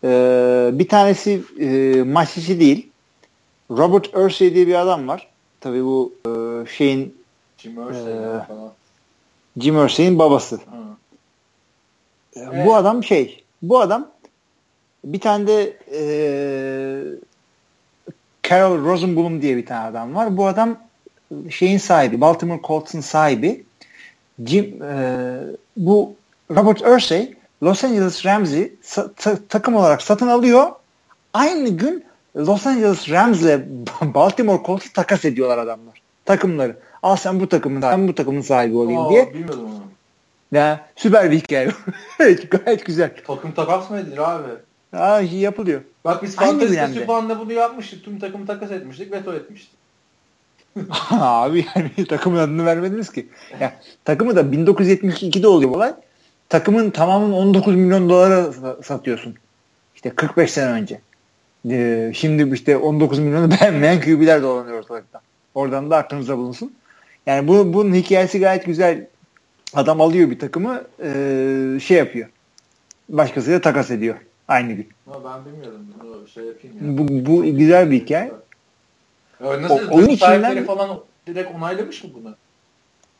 [0.04, 2.90] Ee, bir tanesi e, maç içi değil.
[3.72, 5.28] Robert Ursay diye bir adam var.
[5.60, 6.32] Tabii bu e,
[6.70, 7.18] şeyin
[7.58, 8.42] Jim Ursay e,
[9.58, 10.56] Jim Ursay'in babası.
[12.36, 12.68] E, evet.
[12.68, 14.12] Bu adam şey bu adam
[15.06, 16.02] bir tane de e,
[18.50, 20.38] Carol Rosenblum diye bir tane adam var.
[20.38, 20.78] Bu adam
[21.50, 23.64] şeyin sahibi, Baltimore Colts'un sahibi.
[24.46, 25.40] Jim, e,
[25.78, 26.14] bu
[26.52, 28.76] Robert Ursay Los Angeles Rams'i
[29.18, 30.72] ta- takım olarak satın alıyor.
[31.34, 32.04] Aynı gün
[32.36, 33.60] Los Angeles Rams'le
[34.02, 36.02] Baltimore Colts'u takas ediyorlar adamlar.
[36.26, 36.78] Takımları.
[37.04, 39.34] Al sen bu takımın sen bu takımın sahibi olayım Aa, diye.
[39.34, 39.84] Bilmiyordum onu.
[40.52, 41.72] Ya, süper bir hikaye.
[42.50, 43.12] Gayet güzel.
[43.28, 44.48] Takım takas mı edilir abi?
[44.92, 45.82] Ha, yapılıyor.
[46.06, 48.06] Bak biz Fantasy Sübhan'da bunu yapmıştık.
[48.06, 49.12] Tüm takımı takas etmiştik.
[49.12, 49.74] Veto etmiştik.
[51.12, 53.28] Abi yani takımın adını vermediniz ki.
[53.60, 53.74] Ya,
[54.06, 55.94] takımı da 1972'de oluyor olay.
[56.54, 58.54] Takımın tamamını 19 milyon dolara
[58.84, 59.36] satıyorsun.
[59.96, 61.02] İşte 45 sene önce.
[61.70, 65.22] Ee, şimdi işte 19 milyonu beğenmeyen QB'ler dolanıyor ortalıkta.
[65.56, 66.74] Oradan da aklınızda bulunsun.
[67.26, 69.08] Yani bu, bunun hikayesi gayet güzel.
[69.74, 72.30] Adam alıyor bir takımı e, şey yapıyor.
[73.10, 74.16] Başkasıyla takas ediyor.
[74.48, 74.90] Aynı gün.
[75.08, 75.88] No, ben bilmiyorum.
[76.04, 76.98] Bunu şey yapayım ya.
[76.98, 78.32] Bu, bu güzel bir hikaye.
[79.44, 79.90] Ya nasıl?
[79.90, 82.36] O, oyun içinden falan direkt onaylamış mı bunu?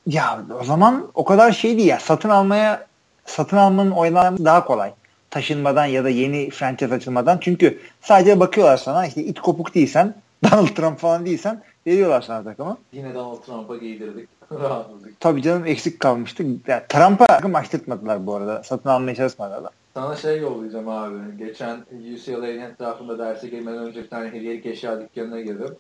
[0.08, 2.93] Ya o zaman o kadar şeydi ya satın almaya
[3.26, 4.94] satın almanın oylanması daha kolay.
[5.30, 7.38] Taşınmadan ya da yeni franchise açılmadan.
[7.42, 12.78] Çünkü sadece bakıyorlar sana işte it kopuk değilsen Donald Trump falan değilsen veriyorlar sana takımı.
[12.94, 14.30] Yine Donald Trump'a giydirdik.
[15.20, 16.44] Tabii canım eksik kalmıştı.
[16.68, 18.64] Yani Trump'a takım açtırtmadılar bu arada.
[18.64, 19.72] Satın almaya çalışmadılar.
[19.94, 21.16] Sana şey yollayacağım abi.
[21.38, 21.78] Geçen
[22.14, 25.76] UCLA'nın etrafında derse girmeden önce bir tane hediyelik eşya dükkanına girdim.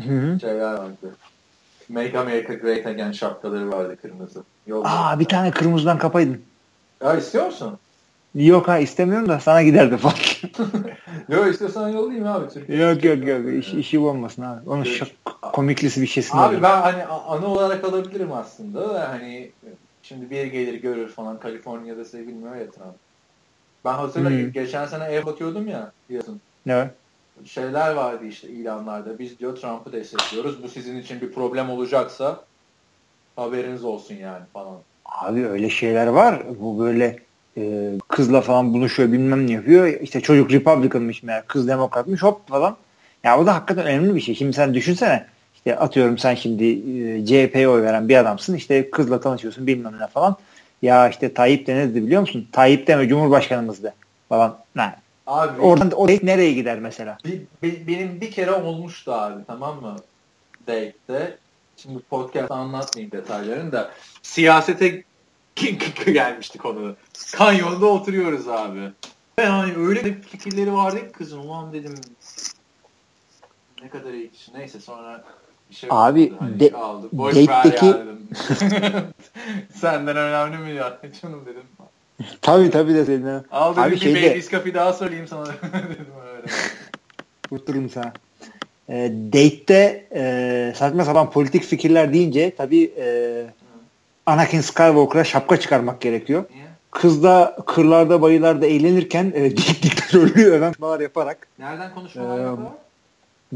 [0.00, 0.40] Hı hı.
[0.40, 1.16] Şeyler vardı.
[1.88, 4.42] Make America Great Again şapkaları vardı kırmızı.
[4.66, 5.06] Yollayacağım.
[5.06, 6.42] Aa bir tane kırmızıdan kapaydın.
[7.02, 7.78] Ya istiyor musun?
[8.34, 10.42] Yok ha istemiyorum da sana giderdi fark.
[11.28, 12.48] yok istiyorsan yollayayım abi.
[12.48, 14.70] Türkiye yok yok yok iş, işi olmasın abi.
[14.70, 15.08] Onun şok,
[15.42, 16.38] komiklisi bir şeysin.
[16.38, 16.62] Abi olur.
[16.62, 19.50] ben hani anı olarak alabilirim aslında da hani
[20.02, 22.94] şimdi bir gelir görür falan Kaliforniya'da sevilmiyor ya Trump.
[23.84, 24.52] Ben hatırlıyorum hmm.
[24.52, 26.40] geçen sene ev bakıyordum ya biliyorsun.
[26.66, 26.90] Evet.
[27.44, 29.18] Şeyler vardı işte ilanlarda.
[29.18, 30.62] Biz diyor Trump'ı destekliyoruz.
[30.62, 32.44] Bu sizin için bir problem olacaksa
[33.36, 34.76] haberiniz olsun yani falan.
[35.08, 36.42] Abi öyle şeyler var.
[36.60, 37.18] Bu böyle
[37.56, 39.86] e, kızla falan buluşuyor bilmem ne yapıyor.
[39.86, 42.76] İşte çocuk Republican'mış meğer kız demokratmış hop falan.
[43.24, 44.34] Ya o da hakikaten önemli bir şey.
[44.34, 49.20] Şimdi sen düşünsene işte atıyorum sen şimdi e, CHP'ye oy veren bir adamsın işte kızla
[49.20, 50.36] tanışıyorsun bilmem ne falan.
[50.82, 52.48] Ya işte Tayyip de ne dedi biliyor musun?
[52.52, 53.94] Tayyip deme Cumhurbaşkanımızdı
[54.28, 54.58] falan.
[54.76, 54.94] Ne?
[55.26, 57.18] Abi, Oradan o date nereye gider mesela?
[57.24, 59.96] Bir, bir, benim bir kere olmuştu abi tamam mı?
[60.66, 61.36] Date'de.
[61.76, 63.90] Şimdi podcast anlatmayayım detaylarını da.
[64.28, 65.04] Siyasete
[66.12, 66.96] gelmişti konu.
[67.32, 68.80] Kanyonda oturuyoruz abi.
[69.38, 71.38] Ve hani öyle bir fikirleri vardı ki kızın.
[71.38, 71.94] Ulan dedim
[73.82, 74.54] ne kadar iyi kişi.
[74.54, 75.24] Neyse sonra
[75.70, 77.08] bir şey Abi hani de, aldı.
[77.12, 77.94] Boş date'deki...
[79.74, 80.98] Senden önemli mi ya?
[81.22, 81.62] Canım dedim.
[82.42, 83.42] tabii tabii de senin.
[83.50, 84.42] Al Abi bir şeyde...
[84.42, 86.46] Coffee daha söyleyeyim sana dedim öyle.
[87.48, 88.12] Kurtururum sana.
[88.88, 93.46] E, date'de e, saçma sapan politik fikirler deyince tabii e,
[94.28, 96.44] Anakin Skywalker'a şapka çıkarmak gerekiyor.
[96.90, 101.48] Kız da kırlarda bayılarda eğlenirken e, dik diktatörlüğü öven yaparak.
[101.58, 102.70] Nereden konuşmalar ee, yapıyor?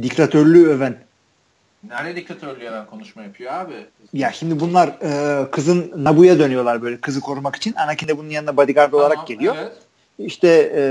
[0.02, 0.96] diktatörlüğü öven.
[1.88, 3.74] Nerede diktatörlüğü öven konuşma yapıyor abi?
[4.12, 7.74] Ya şimdi bunlar e, kızın Nabu'ya dönüyorlar böyle kızı korumak için.
[7.74, 9.56] Anakin de bunun yanına bodyguard Tamam, olarak geliyor.
[9.58, 9.72] Evet.
[10.18, 10.82] İşte e,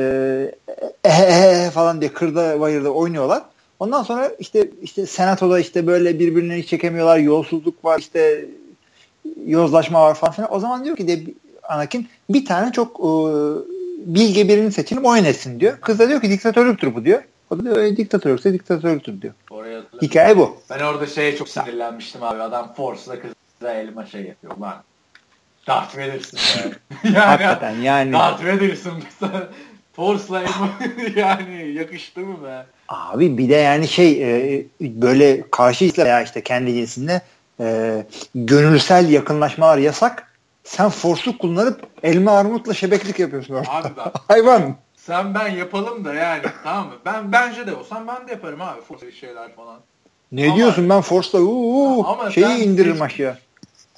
[1.04, 3.44] ehehehe falan diye kırda bayırda oynuyorlar.
[3.80, 7.18] Ondan sonra işte işte senatoda işte böyle birbirlerini çekemiyorlar.
[7.18, 8.46] Yolsuzluk var işte
[9.46, 10.54] yozlaşma var falan filan.
[10.54, 11.20] O zaman diyor ki de
[11.64, 13.10] Anakin bir tane çok e,
[14.06, 15.78] bilge birini seçelim etsin diyor.
[15.82, 17.24] Kız da diyor ki diktatörlüktür bu diyor.
[17.50, 19.34] O da diyor e, diktatörlükse diktatörlüktür diyor.
[19.50, 19.82] Oraya.
[20.02, 20.58] Hikaye bu.
[20.70, 22.42] Ben orada şeye çok sinirlenmiştim abi.
[22.42, 24.58] Adam Force'la kıza elma şey yapıyor.
[24.58, 24.84] Lan
[25.68, 26.72] Darth Vader'sın ya.
[27.04, 28.14] yani, Hakikaten yani.
[28.14, 28.94] Darth Vader'sın.
[29.94, 30.70] Force'la elma
[31.16, 32.66] yani yakıştı mı be?
[32.88, 37.22] Abi bir de yani şey e, böyle karşı veya işte kendi cinsinde
[37.60, 38.06] e,
[38.36, 40.28] gönülsel yakınlaşmalar yasak.
[40.64, 43.72] Sen forsu kullanıp elma armutla şebeklik yapıyorsun orada.
[43.72, 44.76] Abi bak Hayvan.
[44.96, 46.94] sen ben yapalım da yani tamam mı?
[47.06, 49.80] Ben bence de olsam ben de yaparım abi Force şeyler falan.
[50.32, 53.38] Ne Ama- diyorsun ben Force'la uuu Ama şeyi indiririm aşağı.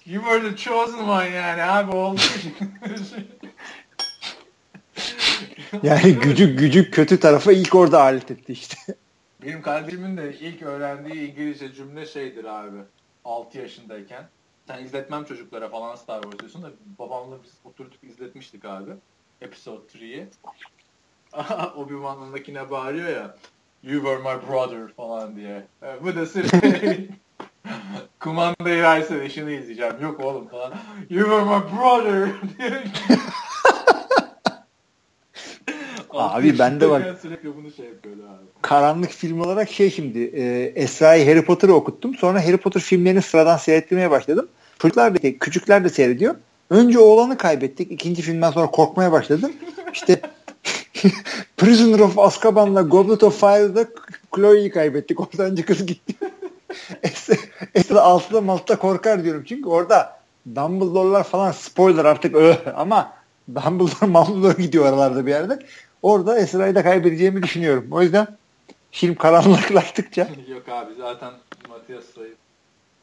[0.06, 2.22] You were the chosen one yani abi oldu.
[5.84, 8.78] Yani gücü gücü kötü tarafa ilk orada alet etti işte.
[9.46, 12.78] Benim kardeşimin de ilk öğrendiği İngilizce cümle şeydir abi.
[13.26, 14.28] 6 yaşındayken.
[14.68, 16.70] Sen izletmem çocuklara falan Star Wars diyorsun da
[17.00, 18.92] babamla biz oturduk izletmiştik abi.
[19.42, 20.28] Episode 3'yi.
[21.76, 23.36] Obi-Wan'ındakine bağırıyor ya.
[23.84, 25.68] You were my brother falan diye.
[25.84, 26.52] E, Bu da sırf
[28.20, 30.02] kumandayı verse de şunu izleyeceğim.
[30.02, 30.74] Yok oğlum falan.
[31.10, 32.30] You were my brother
[32.60, 32.84] diye.
[36.14, 38.18] Abi bende bak- yaşındayken Sürekli bunu şey abi.
[38.62, 42.16] Karanlık film olarak şey şimdi e, Esra'yı Harry Potter'ı okuttum.
[42.16, 44.48] Sonra Harry Potter filmlerini sıradan seyrettirmeye başladım.
[44.80, 46.36] Çocuklar da küçükler de seyrediyor.
[46.70, 47.92] Önce oğlanı kaybettik.
[47.92, 49.52] İkinci filmden sonra korkmaya başladım.
[49.94, 50.22] İşte
[51.58, 53.86] Prisoner of Azkaban'la Goblet of Fire'da
[54.36, 55.20] Chloe'yi kaybettik.
[55.20, 56.16] Oradan önce kız gitti.
[57.04, 57.36] Esra,
[57.76, 59.44] Esra altıda malta korkar diyorum.
[59.48, 60.20] Çünkü orada
[60.56, 62.58] Dumbledore'lar falan spoiler artık öh.
[62.76, 63.14] ama
[63.56, 65.60] Dumbledore Mumbledore gidiyor aralarda bir yerde.
[66.04, 67.88] Orada Esra'yı da kaybedeceğimi düşünüyorum.
[67.92, 68.28] O yüzden
[68.92, 71.34] film karanlıklaştıkça Yok abi zaten
[71.70, 72.04] Matias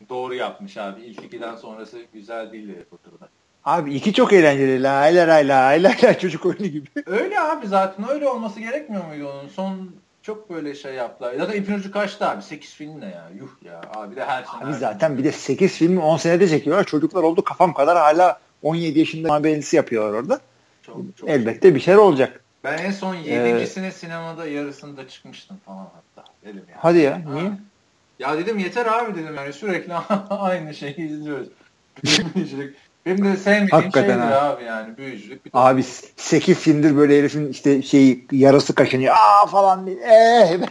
[0.08, 1.00] doğru yapmış abi.
[1.00, 3.28] İlk ikiden sonrası güzel değil Harry Potter'da.
[3.64, 4.82] abi iki çok eğlenceli.
[4.82, 6.88] La la la la la la çocuk oyunu gibi.
[7.06, 9.48] Öyle abi zaten öyle olması gerekmiyor muydu onun?
[9.48, 9.90] Son
[10.22, 11.34] çok böyle şey yaptılar.
[11.38, 12.42] Zaten ipin ucu kaçtı abi.
[12.42, 13.30] 8 film ne ya?
[13.38, 13.80] Yuh ya.
[13.94, 14.64] Abi de her sene.
[14.64, 16.84] Abi her zaten bir de 8 filmi 10 senede çekiyorlar.
[16.84, 20.40] Çocuklar oldu kafam kadar hala 17 yaşında haberlisi yapıyorlar orada.
[20.82, 22.44] Çok, çok Elbette bir şeyler olacak.
[22.64, 26.28] Ben en son yedincisine sinemada yarısında çıkmıştım falan hatta.
[26.44, 26.76] Dedim ya.
[26.78, 27.20] Hadi ya, Ha.
[27.34, 27.52] niye?
[28.18, 29.94] Ya dedim yeter abi dedim yani sürekli
[30.30, 31.48] aynı şeyi izliyoruz.
[32.34, 32.76] Büyücülük.
[33.06, 34.50] Benim de sevmediğim Hakikaten şeydir ha.
[34.50, 35.44] abi yani büyücülük.
[35.46, 35.82] Bir Abi
[36.16, 39.14] 8 filmdir böyle herifin işte şeyi yarası kaşınıyor.
[39.14, 39.96] Aa falan diye.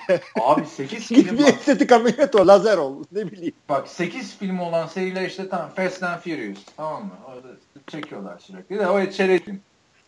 [0.09, 0.19] Be.
[0.41, 2.47] Abi 8 Git film bir bak, estetik ameliyat o.
[2.47, 3.03] Lazer ol.
[3.11, 3.53] Ne bileyim.
[3.69, 7.11] bak 8 film olan seriler işte tamam Fast and Furious tamam mı?
[7.27, 7.47] Orada
[7.87, 9.59] çekiyorlar sürekli de o çerez film.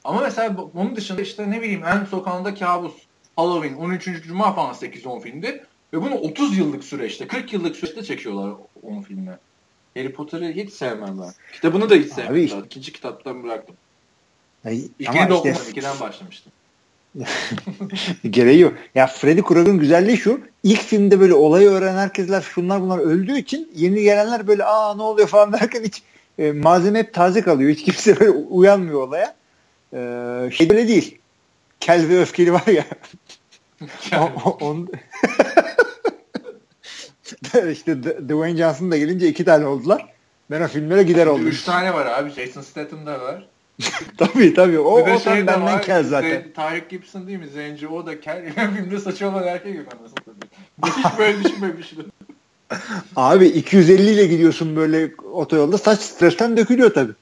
[0.03, 2.93] Ama mesela bunun dışında işte ne bileyim En Sokağında Kabus,
[3.35, 4.23] Halloween, 13.
[4.27, 5.65] Cuma falan 8-10 filmdi.
[5.93, 8.53] Ve bunu 30 yıllık süreçte, 40 yıllık süreçte çekiyorlar
[8.83, 9.37] 10 filmi.
[9.97, 11.31] Harry Potter'ı hiç sevmem ben.
[11.53, 12.33] Kitabını da hiç sevmem.
[12.33, 12.65] Abi-.
[12.65, 13.75] İkinci kitaptan bıraktım.
[14.65, 15.69] Ay, İlkini de işte.
[15.69, 16.51] İkiden başlamıştım.
[18.29, 18.73] gereği yok.
[18.95, 20.41] Ya Freddy Krueger'ın güzelliği şu.
[20.63, 25.01] ilk filmde böyle olayı öğrenen herkesler şunlar bunlar öldüğü için yeni gelenler böyle aa ne
[25.01, 26.01] oluyor falan derken hiç
[26.37, 27.71] e, malzeme hep taze kalıyor.
[27.71, 29.35] Hiç kimse böyle uyanmıyor olaya.
[29.93, 31.17] Ee, şey böyle değil.
[31.79, 32.85] Kel ve öfkeli var ya.
[34.19, 34.89] o, o, on...
[37.71, 40.13] işte Dwayne Johnson da gelince iki tane oldular.
[40.51, 41.47] Ben o filmlere gider oldum.
[41.47, 42.29] Üç tane var abi.
[42.29, 43.47] Jason Statham da var.
[44.17, 44.79] tabii tabii.
[44.79, 45.81] O, o şey benden var.
[45.81, 46.43] kel zaten.
[46.55, 47.47] Tarık Gibson değil mi?
[47.47, 48.53] Zenci o da kel.
[48.53, 50.35] Filmde saçı olan erkek yok anasını.
[50.85, 52.05] Hiç böyle düşünmemiştim.
[53.15, 57.13] Abi 250 ile gidiyorsun böyle otoyolda saç stresten dökülüyor tabii.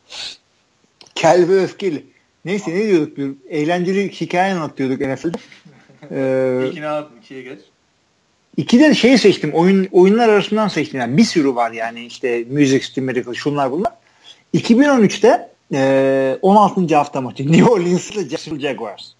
[1.16, 2.06] Kel ve öfkeli.
[2.50, 3.18] Neyse ne diyorduk?
[3.18, 5.38] Bir eğlenceli hikaye anlatıyorduk NFL'de.
[6.12, 7.10] Ee, İkini aldın.
[7.24, 7.60] ikiye geç.
[8.58, 9.52] iki de şey seçtim.
[9.54, 11.00] Oyun, oyunlar arasından seçtim.
[11.00, 13.92] Yani bir sürü var yani işte Music City Miracle şunlar bunlar.
[14.54, 16.96] 2013'te e, 16.
[16.96, 19.12] hafta maçı New Orleans'la Jacksonville Jaguars.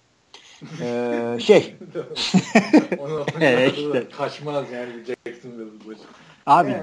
[0.82, 1.74] Ee, şey
[3.40, 4.04] Evet, işte.
[4.18, 6.00] Kaçmaz yani Jacksonville başı.
[6.46, 6.74] Abi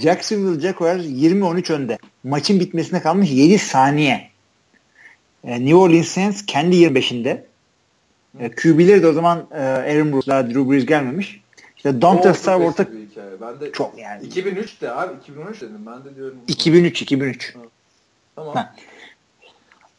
[0.00, 1.98] Jacksonville Jaguars 20-13 önde.
[2.24, 4.35] Maçın bitmesine kalmış 7 saniye.
[5.46, 7.42] E, New Orleans Saints kendi 25'inde.
[8.40, 11.40] E, QB'leri de o zaman e, Aaron Brooks daha Drew Brees gelmemiş.
[11.76, 12.78] İşte Dante Star çok.
[13.40, 14.28] Ben de yani.
[14.28, 16.38] 2003'te abi 2013 dedim ben de diyorum.
[16.48, 17.54] 2003 2003.
[18.36, 18.54] Tamam.
[18.54, 18.74] Ha.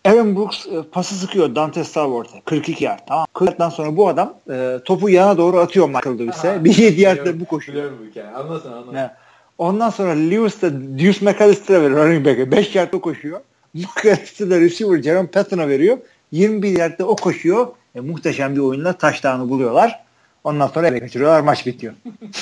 [0.05, 2.99] Aaron Brooks e, pası sıkıyor Dante Stallworth'a 42 yard.
[3.07, 3.25] Tamam.
[3.33, 6.59] 40 sonra bu adam e, topu yana doğru atıyor Michael Lewis'e.
[6.63, 7.75] Bir 7 yardta bu koşuyor.
[7.75, 8.27] Biliyorum bu hikaye.
[8.27, 9.11] Anlasın anlasın.
[9.57, 12.51] Ondan sonra Lewis de Deuce McAllister'a veriyor running back'e.
[12.51, 13.41] 5 yardta koşuyor.
[13.73, 15.97] McAllister da receiver Jerome Patton'a veriyor.
[16.31, 17.67] 21 yardta o koşuyor.
[17.95, 20.03] E, muhteşem bir oyunla taştanı buluyorlar.
[20.43, 21.41] Ondan sonra eve kaçırıyorlar.
[21.41, 21.93] Maç bitiyor.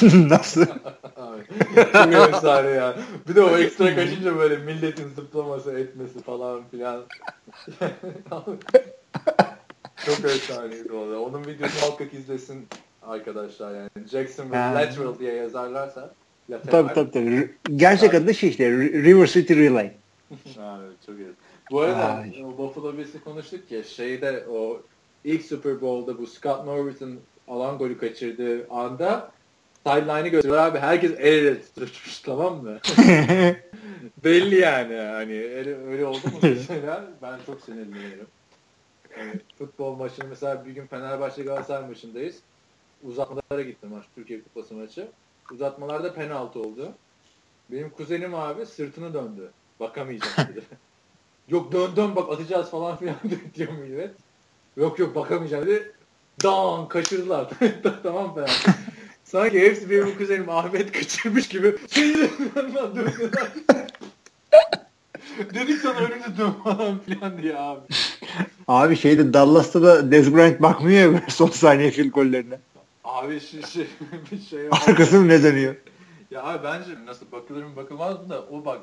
[0.13, 0.65] Nasıl?
[1.93, 2.95] Çok efsane ya.
[3.29, 7.01] Bir de o ekstra kaçınca böyle milletin zıplaması etmesi falan filan.
[10.05, 11.19] Çok efsaneydi o.
[11.19, 12.67] Onun videosunu muhakkak izlesin
[13.01, 13.89] arkadaşlar yani.
[14.11, 14.75] Jacksonville, Ha.
[14.75, 16.13] Lateral diye yazarlarsa.
[16.71, 17.51] Tabii tabii tabii.
[17.75, 19.91] Gerçek adı şey işte River City Relay.
[20.31, 21.27] Evet, çok iyi.
[21.71, 22.43] Bu arada Ay.
[22.43, 24.81] o Buffalo Bills'i konuştuk ya şeyde o
[25.23, 29.31] ilk Super Bowl'da bu Scott Norwood'un alan golü kaçırdığı anda
[29.87, 32.79] sideline'ı gösteriyorlar abi herkes el ele tutmuş tamam mı?
[34.23, 38.27] Belli yani hani öyle, öyle oldu mu mesela ben çok sinirleniyorum.
[39.17, 42.39] Yani futbol maçını mesela bir gün Fenerbahçe Galatasaray maçındayız.
[43.03, 45.07] Uzatmalara gitti maç Türkiye Kupası maçı.
[45.51, 46.91] Uzatmalarda penaltı oldu.
[47.71, 49.51] Benim kuzenim abi sırtını döndü.
[49.79, 50.61] Bakamayacağım dedi.
[51.47, 53.15] yok dön dön bak atacağız falan filan
[53.55, 54.11] diyor millet.
[54.77, 55.91] Yok yok bakamayacağım dedi.
[56.43, 57.49] Dan kaçırdılar.
[58.03, 58.71] tamam penaltı.
[59.23, 61.75] Sanki hepsi benim kuzenim Ahmet kaçırmış gibi.
[65.53, 67.81] Dedik sana önünü dön falan filan diye abi.
[68.67, 72.59] Abi şeyde Dallas'ta da Dez Bryant bakmıyor ya son saniye field gollerine.
[73.03, 73.87] Abi şu şey,
[74.31, 74.67] bir şey.
[74.71, 75.75] Arkasını ne dönüyor?
[76.31, 78.79] Ya abi bence nasıl bakılır mı bakılmaz mı da o bak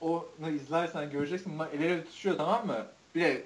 [0.00, 2.86] onu izlersen göreceksin bunlar el ele tutuşuyor tamam mı?
[3.14, 3.44] Bir de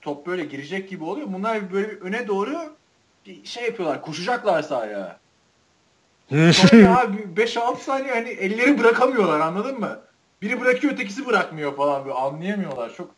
[0.00, 1.32] top böyle girecek gibi oluyor.
[1.32, 2.76] Bunlar böyle bir öne doğru
[3.26, 4.02] bir şey yapıyorlar.
[4.02, 5.18] Koşacaklar sahaya.
[6.30, 10.00] Sonra abi 5-6 saniye hani elleri bırakamıyorlar anladın mı?
[10.42, 12.94] Biri bırakıyor ötekisi bırakmıyor falan böyle anlayamıyorlar.
[12.94, 13.14] Çok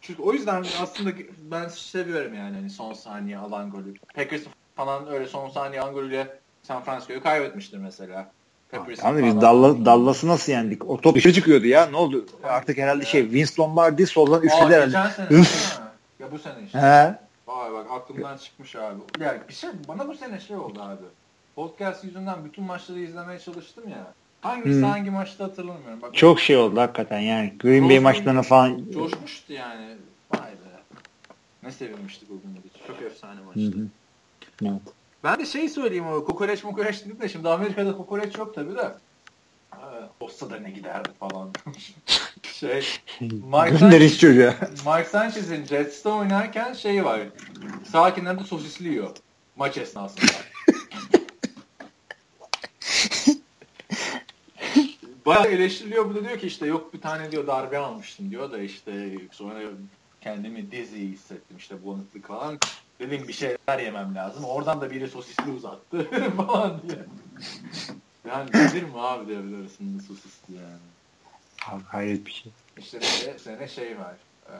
[0.00, 1.10] çünkü o yüzden aslında
[1.50, 3.94] ben seviyorum yani hani son saniye alan golü.
[4.14, 4.42] Packers
[4.76, 8.32] falan öyle son saniye alan golüyle San Francisco'yu kaybetmiştir mesela.
[8.72, 9.40] Tamam da biz.
[9.40, 10.90] Dallas, Dallas'ı nasıl yendik?
[10.90, 11.86] O top dışarı çıkıyordu ya.
[11.86, 12.26] Ne oldu?
[12.44, 14.86] Artık herhalde şey Vince Lombardi soldan üfledi herhalde.
[14.86, 15.44] geçen sene mi?
[16.20, 16.78] Ya bu sene işte.
[16.78, 17.14] He.
[17.46, 19.00] Vay bak aklımdan çıkmış abi.
[19.20, 21.02] Ya bir şey bana bu sene şey oldu abi.
[21.56, 24.12] Podcast yüzünden bütün maçları izlemeye çalıştım ya.
[24.40, 24.86] Hangisi Hı.
[24.86, 26.02] hangi maçta hatırlamıyorum.
[26.02, 27.54] Bak, Çok şey oldu hakikaten yani.
[27.60, 28.84] Green Bay maçlarına falan.
[28.94, 29.96] coşmuştu yani.
[30.34, 30.98] Vay be.
[31.62, 32.60] Ne sevinmiştik o gün.
[32.86, 33.78] Çok efsane Hı maçtı.
[33.78, 33.86] hı.
[34.62, 34.82] Evet.
[35.24, 38.94] Ben de şey söyleyeyim o kokoreç mokoreç dedim de şimdi Amerika'da kokoreç yok tabi de.
[40.20, 41.50] Olsa da ne giderdi falan.
[42.42, 42.84] şey,
[43.20, 44.54] Mike Sanchez, çocuğa.
[44.86, 47.20] Mike Sanchez'in Jets'te oynarken şey var.
[47.92, 49.10] Sağ kenarda sosisli yiyor.
[49.56, 50.32] Maç esnasında.
[55.26, 56.10] Bayağı eleştiriliyor.
[56.10, 59.58] Bu da diyor ki işte yok bir tane diyor darbe almıştım diyor da işte sonra
[60.20, 62.58] kendimi dizzy hissettim işte bulanıklık falan.
[63.02, 64.44] Dedim bir şeyler yemem lazım.
[64.44, 66.98] Oradan da biri sosisli uzattı falan diye.
[68.28, 70.78] Yani nedir mi abi devre arasında sosisli yani.
[71.68, 72.52] Abi hayret bir şey.
[72.78, 74.14] İşte de sene şey var.
[74.48, 74.52] Ee,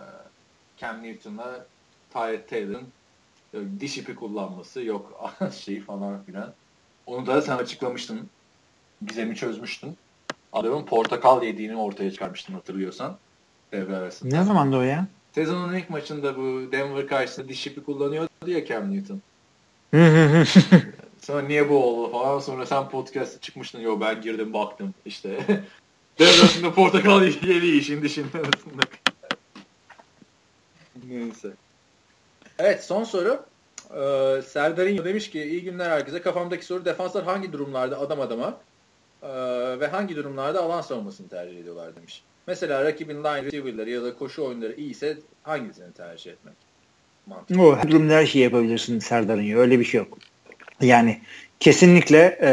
[0.76, 1.66] Cam Newton'la
[2.12, 2.88] Tyrod Taylor'ın
[3.80, 5.30] diş ipi kullanması yok
[5.64, 6.52] şey falan filan.
[7.06, 8.28] Onu da sen açıklamıştın.
[9.06, 9.96] Gizemi çözmüştün.
[10.52, 13.16] Adamın portakal yediğini ortaya çıkarmıştın hatırlıyorsan.
[13.72, 14.36] Devre arasında.
[14.36, 15.06] Ne zamandı o ya?
[15.34, 19.20] Sezonun ilk maçında bu Denver karşısında diş ipi kullanıyordu ya Cam Newton.
[21.22, 22.38] Sonra niye bu oldu falan.
[22.38, 23.80] Sonra sen podcast'a çıkmıştın.
[23.80, 25.30] Yo ben girdim baktım işte.
[26.18, 28.82] Devre arasında portakal yedi işin dişinin arasında.
[31.08, 31.52] Neyse.
[32.58, 33.44] Evet son soru.
[33.90, 36.22] Ee, Serdar İnyo demiş ki iyi günler herkese.
[36.22, 38.60] Kafamdaki soru defanslar hangi durumlarda adam adama
[39.22, 39.28] e,
[39.80, 42.22] ve hangi durumlarda alan savunmasını tercih ediyorlar demiş.
[42.46, 46.54] Mesela rakibin line receiver'ları ya da koşu oyunları iyiyse hangisini tercih etmek?
[47.26, 47.62] Mantıklı.
[47.62, 49.58] O her durumda her şeyi yapabilirsin Serdar'ın ya.
[49.58, 50.18] Öyle bir şey yok.
[50.80, 51.20] Yani
[51.60, 52.50] kesinlikle e,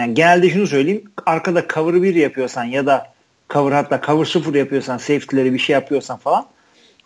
[0.00, 1.04] yani genelde şunu söyleyeyim.
[1.26, 3.12] Arkada cover 1 yapıyorsan ya da
[3.50, 6.46] cover hatta cover 0 yapıyorsan safety'leri bir şey yapıyorsan falan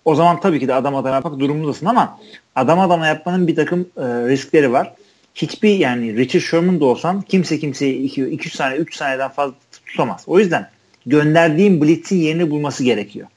[0.05, 2.21] o zaman tabii ki de adam adama yapmak durumundasın ama
[2.55, 4.95] adam adama yapmanın bir takım e, riskleri var.
[5.35, 9.55] Hiçbir yani Richard Sherman da olsan kimse kimseyi 2-3 saniye 3 saniyeden fazla
[9.87, 10.25] tutamaz.
[10.27, 10.69] O yüzden
[11.07, 13.29] gönderdiğin blitz'in yerini bulması gerekiyor.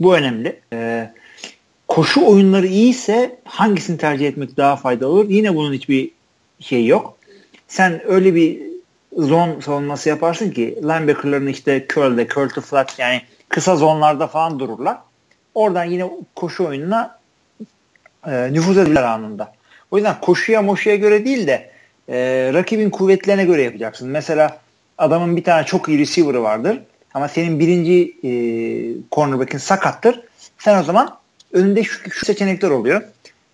[0.00, 0.60] Bu önemli.
[0.72, 1.10] E,
[1.88, 5.28] koşu oyunları iyiyse hangisini tercih etmek daha faydalı olur?
[5.28, 6.10] Yine bunun hiçbir
[6.60, 7.16] şey yok.
[7.68, 8.60] Sen öyle bir
[9.16, 14.98] zone savunması yaparsın ki linebacker'ların işte curl'de, curl to flat yani kısa zonlarda falan dururlar.
[15.54, 17.18] Oradan yine koşu oyununa
[18.26, 19.52] e, nüfuz ederler anında.
[19.90, 21.70] O yüzden koşuya moşuya göre değil de
[22.08, 24.08] e, rakibin kuvvetlerine göre yapacaksın.
[24.08, 24.58] Mesela
[25.00, 26.78] adamın bir tane çok iyi receiver'ı vardır
[27.14, 28.30] ama senin birinci e,
[29.12, 30.20] cornerback'in sakattır.
[30.58, 31.18] Sen o zaman
[31.52, 33.02] önünde şu, şu seçenekler oluyor.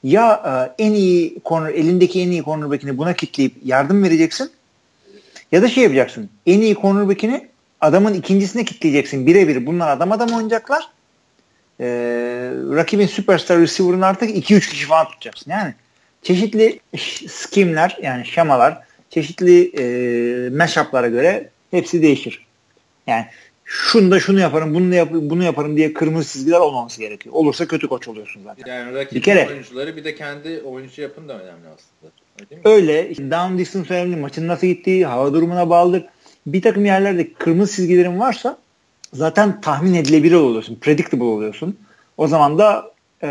[0.03, 0.43] Ya
[0.79, 4.51] e, en iyi corner, elindeki en iyi cornerback'ini buna kitleyip yardım vereceksin.
[5.53, 6.31] Ya da şey yapacaksın.
[6.47, 7.49] En iyi cornerback'ini
[7.81, 9.27] adamın ikincisine kitleyeceksin.
[9.27, 10.89] Birebir bunlar adam adam oynayacaklar.
[11.81, 11.87] Ee,
[12.55, 15.51] rakibin superstar receiver'ını artık 2-3 kişi falan tutacaksın.
[15.51, 15.75] Yani
[16.23, 16.81] çeşitli
[17.29, 18.86] skimler yani şemalar
[19.17, 22.47] çeşitli e, mashup'lara göre hepsi değişir.
[23.07, 23.25] Yani
[23.65, 27.35] şunu da şunu yaparım, bunu yap bunu yaparım diye kırmızı çizgiler olmaması gerekiyor.
[27.35, 28.73] Olursa kötü koç oluyorsun zaten.
[28.73, 32.13] Yani rakip bir kere, oyuncuları bir de kendi oyuncu yapın da önemli aslında.
[32.65, 32.99] Öyle.
[32.99, 33.31] Öyle.
[33.31, 34.17] Down distance önemli.
[34.17, 36.05] Maçın nasıl gittiği, hava durumuna bağlıdır.
[36.47, 38.59] Bir takım yerlerde kırmızı çizgilerin varsa
[39.13, 40.79] zaten tahmin edilebilir oluyorsun.
[40.81, 41.79] Predictable oluyorsun.
[42.17, 42.91] O zaman da
[43.23, 43.29] e,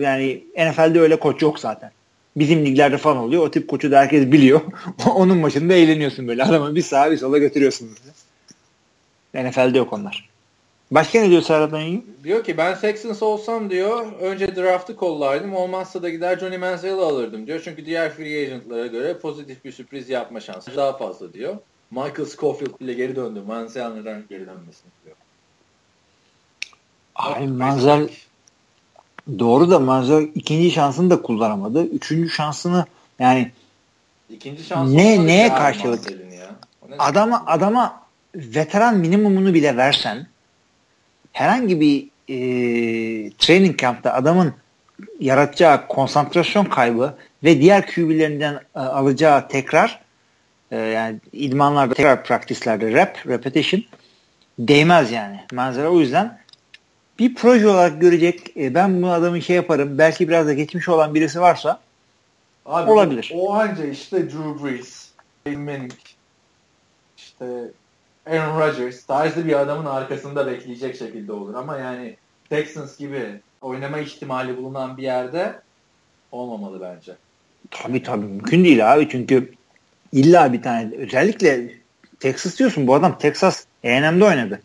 [0.00, 1.90] yani NFL'de öyle koç yok zaten.
[2.36, 3.46] Bizim liglerde falan oluyor.
[3.46, 4.60] O tip koçu da herkes biliyor.
[5.14, 6.44] Onun maçında eğleniyorsun böyle.
[6.44, 7.90] Adamı bir sağa bir sola götürüyorsun.
[9.34, 10.32] NFL'de yok onlar.
[10.90, 12.04] Başka ne diyor Serhat Önyi?
[12.24, 17.46] Diyor ki ben Texans olsam diyor önce draftı kollardım olmazsa da gider Johnny Manziel'i alırdım
[17.46, 17.60] diyor.
[17.64, 21.56] Çünkü diğer free agentlara göre pozitif bir sürpriz yapma şansı daha fazla diyor.
[21.90, 23.42] Michael Scofield bile geri döndü.
[23.46, 25.16] Manziel neden geri dönmesin diyor.
[27.14, 28.08] Ay Manziel
[29.38, 31.84] doğru da Manziel ikinci şansını da kullanamadı.
[31.84, 32.86] Üçüncü şansını
[33.18, 33.50] yani
[34.30, 36.10] ikinci şansı ne neye karşılık?
[36.10, 36.50] Ya.
[36.98, 38.02] Adama adama
[38.34, 40.26] veteran minimumunu bile versen
[41.32, 42.36] herhangi bir e,
[43.30, 44.54] training camp'ta adamın
[45.20, 50.00] yaratacağı konsantrasyon kaybı ve diğer QB'lerinden e, alacağı tekrar
[50.70, 53.84] e, yani idmanlarda tekrar praktislerde rep, repetition
[54.58, 55.40] değmez yani.
[55.52, 56.38] Manzara o yüzden
[57.18, 61.14] bir proje olarak görecek e, ben bu adamı şey yaparım belki biraz da geçmiş olan
[61.14, 61.80] birisi varsa
[62.66, 63.32] Abi, olabilir.
[63.34, 65.10] O, o anca işte Drew Brees,
[65.46, 65.92] Manning,
[67.16, 67.46] işte
[68.26, 71.54] Aaron Rodgers tarzı bir adamın arkasında bekleyecek şekilde olur.
[71.54, 72.16] Ama yani
[72.50, 75.60] Texans gibi oynama ihtimali bulunan bir yerde
[76.32, 77.12] olmamalı bence.
[77.70, 79.52] Tabii tabii mümkün değil abi çünkü
[80.12, 81.74] illa bir tane özellikle
[82.20, 84.60] Texas diyorsun bu adam Texas A&M'de oynadı.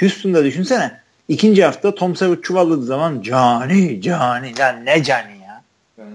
[0.00, 5.62] Houston'da düşünsene ikinci hafta Tom Savage çuvalladığı zaman cani cani lan ne cani ya.
[5.98, 6.14] Yani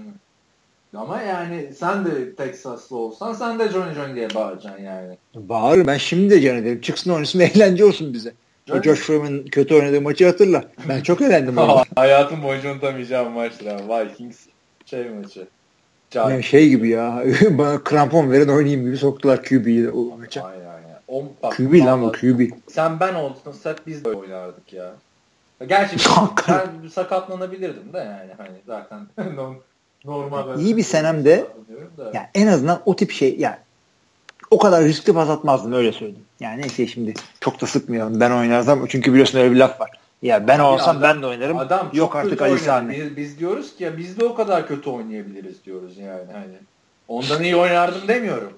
[0.96, 5.16] ama yani sen de Texaslı olsan sen de Johnny Johnny diye bağıracaksın yani.
[5.34, 6.80] Bağır ben şimdi de Johnny derim.
[6.80, 8.32] Çıksın oynasın eğlence olsun bize.
[8.72, 10.64] O Josh Freeman kötü oynadığı maçı hatırla.
[10.88, 11.56] Ben çok eğlendim.
[11.96, 13.80] Hayatım boyunca unutamayacağım maçlar.
[13.88, 14.38] Vikings
[14.86, 15.46] şey maçı.
[16.14, 17.24] Yani şey gibi ya.
[17.50, 20.42] Bana krampon veren oynayayım gibi soktular QB'yi o maça.
[20.42, 20.69] Aynen.
[21.10, 22.40] On, bak, QB lan o QB.
[22.68, 24.92] Sen ben olsak biz de oynardık ya.
[25.68, 25.96] Gerçi
[26.48, 29.00] ben sakatlanabilirdim de yani hani zaten
[30.04, 30.60] Normal.
[30.60, 31.46] İyi bir senemde
[32.14, 33.56] yani en azından o tip şey yani
[34.50, 36.24] o kadar riskli pas atmazdım öyle söyleyeyim.
[36.40, 38.20] Yani neyse şimdi çok da sıkmıyorum.
[38.20, 39.90] Ben oynarsam çünkü biliyorsun öyle bir laf var.
[40.22, 41.58] Ya ben olsam adam, ben de oynarım.
[41.58, 42.96] Adam Yok artık Ali Sami.
[42.96, 46.56] Biz, biz diyoruz ki ya biz de o kadar kötü oynayabiliriz diyoruz yani hani.
[47.08, 48.52] Ondan iyi oynardım demiyorum.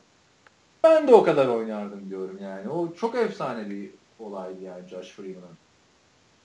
[0.84, 2.68] Ben de o kadar oynardım diyorum yani.
[2.68, 5.56] O çok efsane bir olaydı yani Josh Freeman'ın.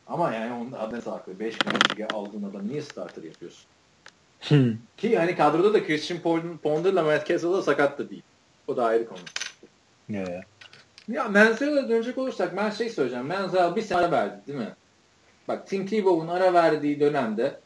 [0.08, 1.40] Ama yani onun adına saklı.
[1.40, 3.66] 5 milyon aldığın adam niye starter yapıyorsun?
[4.42, 4.74] Hmm.
[4.98, 6.20] Ki hani kadroda da Christian
[6.64, 8.24] Ponder'la Matt Castle da sakat da değil.
[8.68, 9.20] O da ayrı konu.
[10.10, 10.42] Yeah.
[11.08, 13.28] Ya Manziel'e dönecek olursak ben şey söyleyeceğim.
[13.28, 14.74] Manziel bir sene verdi değil mi?
[15.48, 17.60] Bak Tim Tebow'un ara verdiği dönemde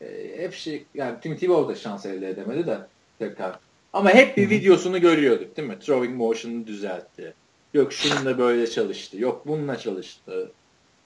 [0.00, 2.78] e, hep şey yani Tim Tebow da şans elde edemedi de
[3.18, 3.58] tekrar.
[3.92, 5.78] Ama hep bir videosunu görüyorduk değil mi?
[5.78, 7.34] Throwing motion'u düzeltti.
[7.74, 9.18] Yok şununla böyle çalıştı.
[9.18, 10.52] Yok bununla çalıştı.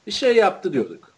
[0.06, 1.14] Bir şey yaptı diyorduk.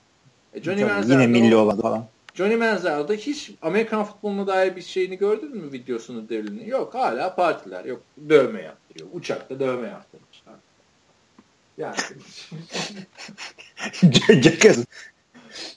[0.54, 2.06] E Johnny Manziel yine milli olan falan.
[2.34, 6.68] Johnny Manziel'da hiç Amerikan futboluna dair bir şeyini gördün mü videosunu derilini?
[6.68, 7.84] Yok hala partiler.
[7.84, 9.08] Yok dövme yaptırıyor.
[9.12, 10.54] Uçakta dövme yaptırmışlar.
[11.78, 11.96] Yani
[14.42, 14.84] Jackass.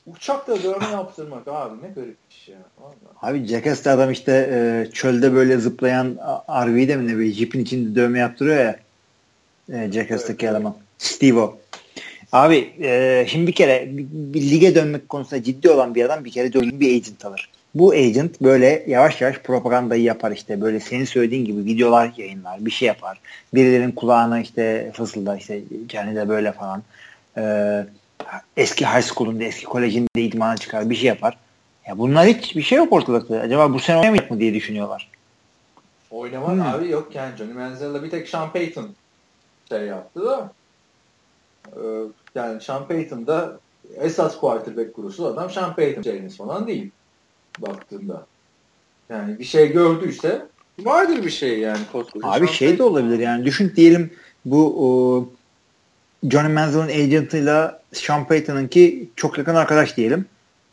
[0.07, 2.61] Uçakta dövme yaptırmak abi ne garip bir şey ya.
[2.79, 3.39] Vallahi.
[3.39, 6.17] Abi Jackass'ta adam işte e, çölde böyle zıplayan
[6.49, 8.79] RV'de mi ne böyle jipin içinde dövme yaptırıyor ya.
[9.73, 10.75] E, Jackass'taki evet, eleman.
[10.97, 11.57] Steve-O.
[12.31, 16.31] Abi e, şimdi bir kere bir, bir lige dönmek konusunda ciddi olan bir adam bir
[16.31, 17.49] kere dönün bir agent alır.
[17.75, 22.71] Bu agent böyle yavaş yavaş propagandayı yapar işte böyle senin söylediğin gibi videolar yayınlar bir
[22.71, 23.19] şey yapar.
[23.53, 25.61] Birilerinin kulağına işte fısıldar işte
[25.93, 26.83] yani de böyle falan.
[27.37, 27.85] Ee,
[28.57, 31.37] eski high school'unda eski kolejinde idmana çıkar bir şey yapar.
[31.87, 33.39] Ya bunlar hiç bir şey yok ortalıkta.
[33.39, 35.09] Acaba bu sene oynamayacak mı diye düşünüyorlar.
[36.11, 36.61] Oynamak hmm.
[36.61, 38.89] abi yok yani Johnny Manziel'la bir tek Sean Payton
[39.69, 40.51] şey yaptı da
[41.75, 41.79] ee,
[42.35, 43.59] yani Sean Payton da
[43.95, 46.89] esas quarterback kurusu adam Sean Payton James falan değil
[47.59, 48.25] baktığında.
[49.09, 50.45] Yani bir şey gördüyse
[50.79, 52.27] vardır bir şey yani koskoca.
[52.27, 52.85] Abi Sean şey Payton.
[52.85, 54.13] de olabilir yani düşün diyelim
[54.45, 55.29] bu o,
[56.23, 60.25] Johnny Manziel'ın agentıyla Sean Payton'ınki çok yakın arkadaş diyelim.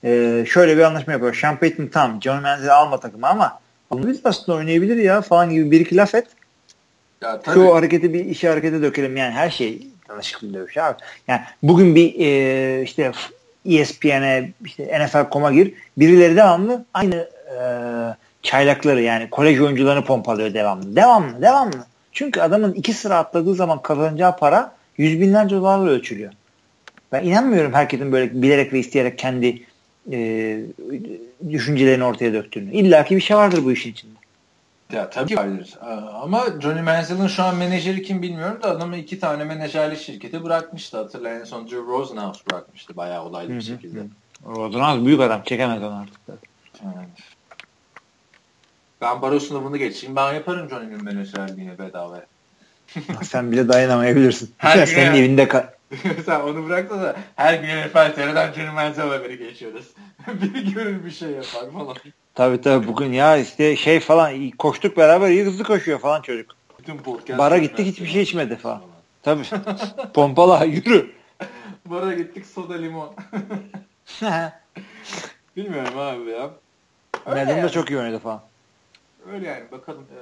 [0.05, 1.35] Ee, şöyle bir anlaşma yapıyor.
[1.35, 3.61] Sean Payton tam Johnny Manziel'i alma takımı ama
[3.93, 6.27] biz aslında oynayabilir ya falan gibi bir iki laf et.
[7.23, 7.55] Ya, tabii.
[7.55, 10.97] Şu hareketi bir işi harekete dökelim yani her şey tanışık bir dövüş abi.
[11.29, 13.13] Yani bugün bir e, işte
[13.67, 15.75] ESPN'e işte NFL.com'a gir.
[15.97, 17.61] Birileri devamlı aynı e,
[18.43, 20.97] çaylakları yani kolej oyuncularını pompalıyor devamlı.
[20.97, 21.87] Devamlı, devamlı.
[22.13, 26.33] Çünkü adamın iki sıra atladığı zaman kazanacağı para yüz binlerce dolarla ölçülüyor.
[27.13, 29.63] Ben inanmıyorum herkesin böyle bilerek ve isteyerek kendi
[30.13, 30.61] e,
[31.51, 32.73] düşüncelerini ortaya döktüğünü.
[32.73, 34.17] İlla ki bir şey vardır bu işin içinde.
[34.93, 35.75] Ya tabii vardır.
[36.23, 40.97] Ama Johnny Manziel'in şu an menajeri kim bilmiyorum da adamı iki tane menajerli şirketi bırakmıştı.
[40.97, 44.01] Hatırlayın son Drew Rosenhaus bırakmıştı bayağı olaylı bir şekilde.
[44.47, 45.43] Rosenhaus büyük adam.
[45.43, 46.21] Çekemez onu artık.
[46.83, 47.09] Evet.
[49.01, 50.17] Ben baro sınavını geçeyim.
[50.17, 52.21] Ben yaparım Johnny'nin menajerliğini bedava.
[53.23, 54.55] Sen bile dayanamayabilirsin.
[54.59, 55.17] Her gün senin ya.
[55.17, 55.63] evinde kal.
[56.27, 59.87] Sen onu bırak da her gün TR'den Johnny Manziel haberi geçiyoruz.
[60.43, 61.97] Biri görür bir şey yapar falan.
[62.35, 66.51] Tabii tabii bugün ya işte şey falan koştuk beraber iyi hızlı koşuyor falan çocuk.
[66.79, 67.01] Bütün
[67.39, 68.83] Bara gittik hiçbir şey içmedi falan.
[69.23, 69.43] Tabii.
[70.15, 71.11] Pompala yürü.
[71.87, 73.11] Bara gittik soda limon.
[75.57, 76.51] Bilmiyorum abi ya.
[77.27, 77.63] Öyle yani.
[77.63, 78.43] de çok iyi oynadı falan.
[79.33, 80.05] Öyle yani bakalım.
[80.13, 80.21] Ee,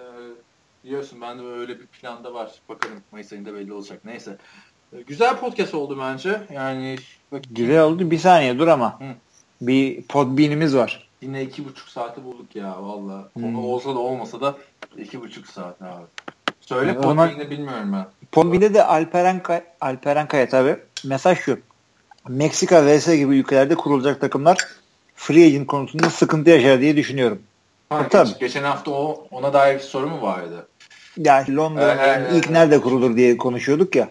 [0.84, 2.50] biliyorsun ben de öyle bir planda var.
[2.68, 4.00] Bakalım Mayıs ayında belli olacak.
[4.04, 4.36] Neyse.
[4.92, 6.40] Ee, güzel podcast oldu bence.
[6.52, 6.96] Yani
[7.32, 8.10] bak, Güzel oldu.
[8.10, 9.00] Bir saniye dur ama.
[9.00, 9.04] Hı.
[9.60, 11.08] Bir podbean'imiz var.
[11.22, 13.28] Yine iki buçuk saati bulduk ya valla.
[13.34, 14.56] Konu olsa da olmasa da
[14.96, 16.04] iki buçuk saat abi.
[16.60, 18.06] Söyle yani Podbean'i bilmiyorum ben.
[18.32, 20.76] Podbean'de de Alperen, Kay Alperen Kaya tabi.
[21.04, 21.58] Mesaj şu.
[22.28, 24.58] Meksika vs gibi ülkelerde kurulacak takımlar
[25.14, 27.42] free agent konusunda sıkıntı yaşar diye düşünüyorum.
[27.88, 28.30] Ha, e, tabii.
[28.40, 30.66] Geçen hafta o ona dair bir soru mu vardı?
[31.16, 34.08] Ya Londra ee, yani ilk nerede kurulur diye konuşuyorduk ya.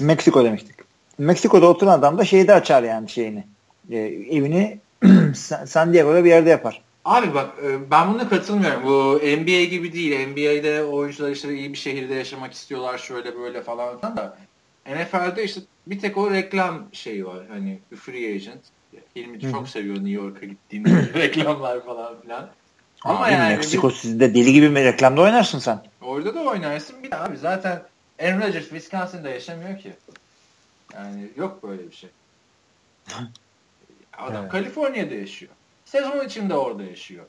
[0.00, 0.74] Meksiko demiştik.
[1.18, 3.44] Meksiko'da oturan adam da şeyde açar yani şeyini.
[3.90, 3.98] E,
[4.30, 4.78] evini
[5.66, 6.82] San Diego'da bir yerde yapar.
[7.04, 8.84] Abi bak e, ben buna katılmıyorum.
[8.84, 10.28] Bu NBA gibi değil.
[10.28, 14.36] NBA'de oyuncular işte iyi bir şehirde yaşamak istiyorlar şöyle böyle falan da.
[14.86, 17.38] NFL'de işte bir tek o reklam şeyi var.
[17.48, 18.60] Hani free agent.
[19.16, 22.50] Hilmi çok seviyor New York'a gittiğinde reklamlar falan filan.
[23.04, 23.94] Ama abi, yani Meksiko bir...
[23.94, 25.82] sizde deli gibi bir reklamda oynarsın sen.
[26.02, 27.02] Orada da oynarsın.
[27.02, 27.82] Bir abi zaten
[28.22, 29.92] Aaron Rodgers Wisconsin'da yaşamıyor ki.
[30.94, 32.10] Yani yok böyle bir şey.
[34.18, 34.52] Adam evet.
[34.52, 35.52] Kaliforniya'da yaşıyor.
[35.84, 37.24] Sezon içinde orada yaşıyor.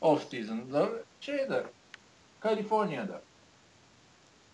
[0.00, 0.88] Off season'da
[1.20, 1.64] şeyde
[2.40, 3.20] Kaliforniya'da.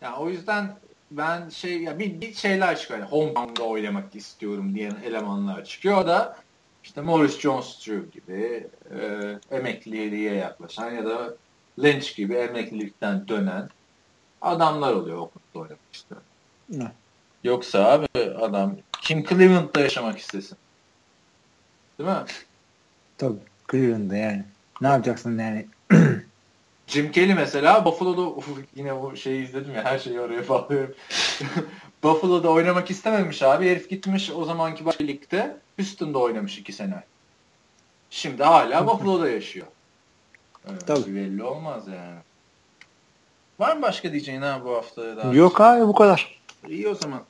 [0.01, 0.76] Yani o yüzden
[1.10, 3.01] ben şey ya bir, bir şeyler çıkıyor.
[3.01, 5.99] Yani hometown'da oynamak istiyorum diyen elemanlar çıkıyor.
[5.99, 6.36] O da
[6.84, 8.66] işte Morris Jones-Drew gibi
[9.00, 11.34] e, emekliliğe yaklaşan ya da
[11.78, 13.68] Lynch gibi emeklilikten dönen
[14.42, 16.26] adamlar oluyor Oakland'da oynamak istiyorum.
[16.68, 16.92] Ne?
[17.44, 18.06] Yoksa abi
[18.40, 20.58] adam kim Cleveland'da yaşamak istesin?
[21.98, 22.24] Değil mi?
[23.18, 23.38] Tabii.
[23.70, 24.44] Cleveland'da yani.
[24.80, 25.66] Ne yapacaksın yani?
[26.86, 30.94] Jim Kelly mesela Buffalo'da uf, yine o şeyi izledim ya her şeyi oraya bağlıyorum.
[32.02, 33.70] Buffalo'da oynamak istememiş abi.
[33.70, 37.02] Herif gitmiş o zamanki başka ligde Houston'da oynamış iki sene.
[38.10, 39.66] Şimdi hala Buffalo'da yaşıyor.
[40.70, 41.14] Evet, Tabii.
[41.14, 42.18] Belli olmaz yani.
[43.58, 45.16] Var mı başka diyeceğin ha bu hafta?
[45.16, 46.40] Daha Yok abi bu kadar.
[46.68, 47.22] İyi o zaman.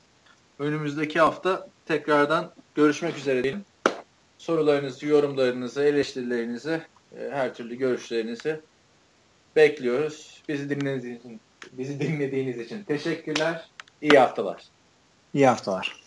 [0.59, 3.65] Önümüzdeki hafta tekrardan görüşmek üzere diyelim
[4.43, 6.81] sorularınızı, yorumlarınızı, eleştirilerinizi,
[7.17, 8.59] e, her türlü görüşlerinizi
[9.55, 10.43] bekliyoruz.
[10.49, 11.39] Bizi dinlediğiniz için,
[11.71, 13.69] bizi dinlediğiniz için teşekkürler.
[14.03, 14.63] İyi haftalar.
[15.33, 16.02] İyi haftalar.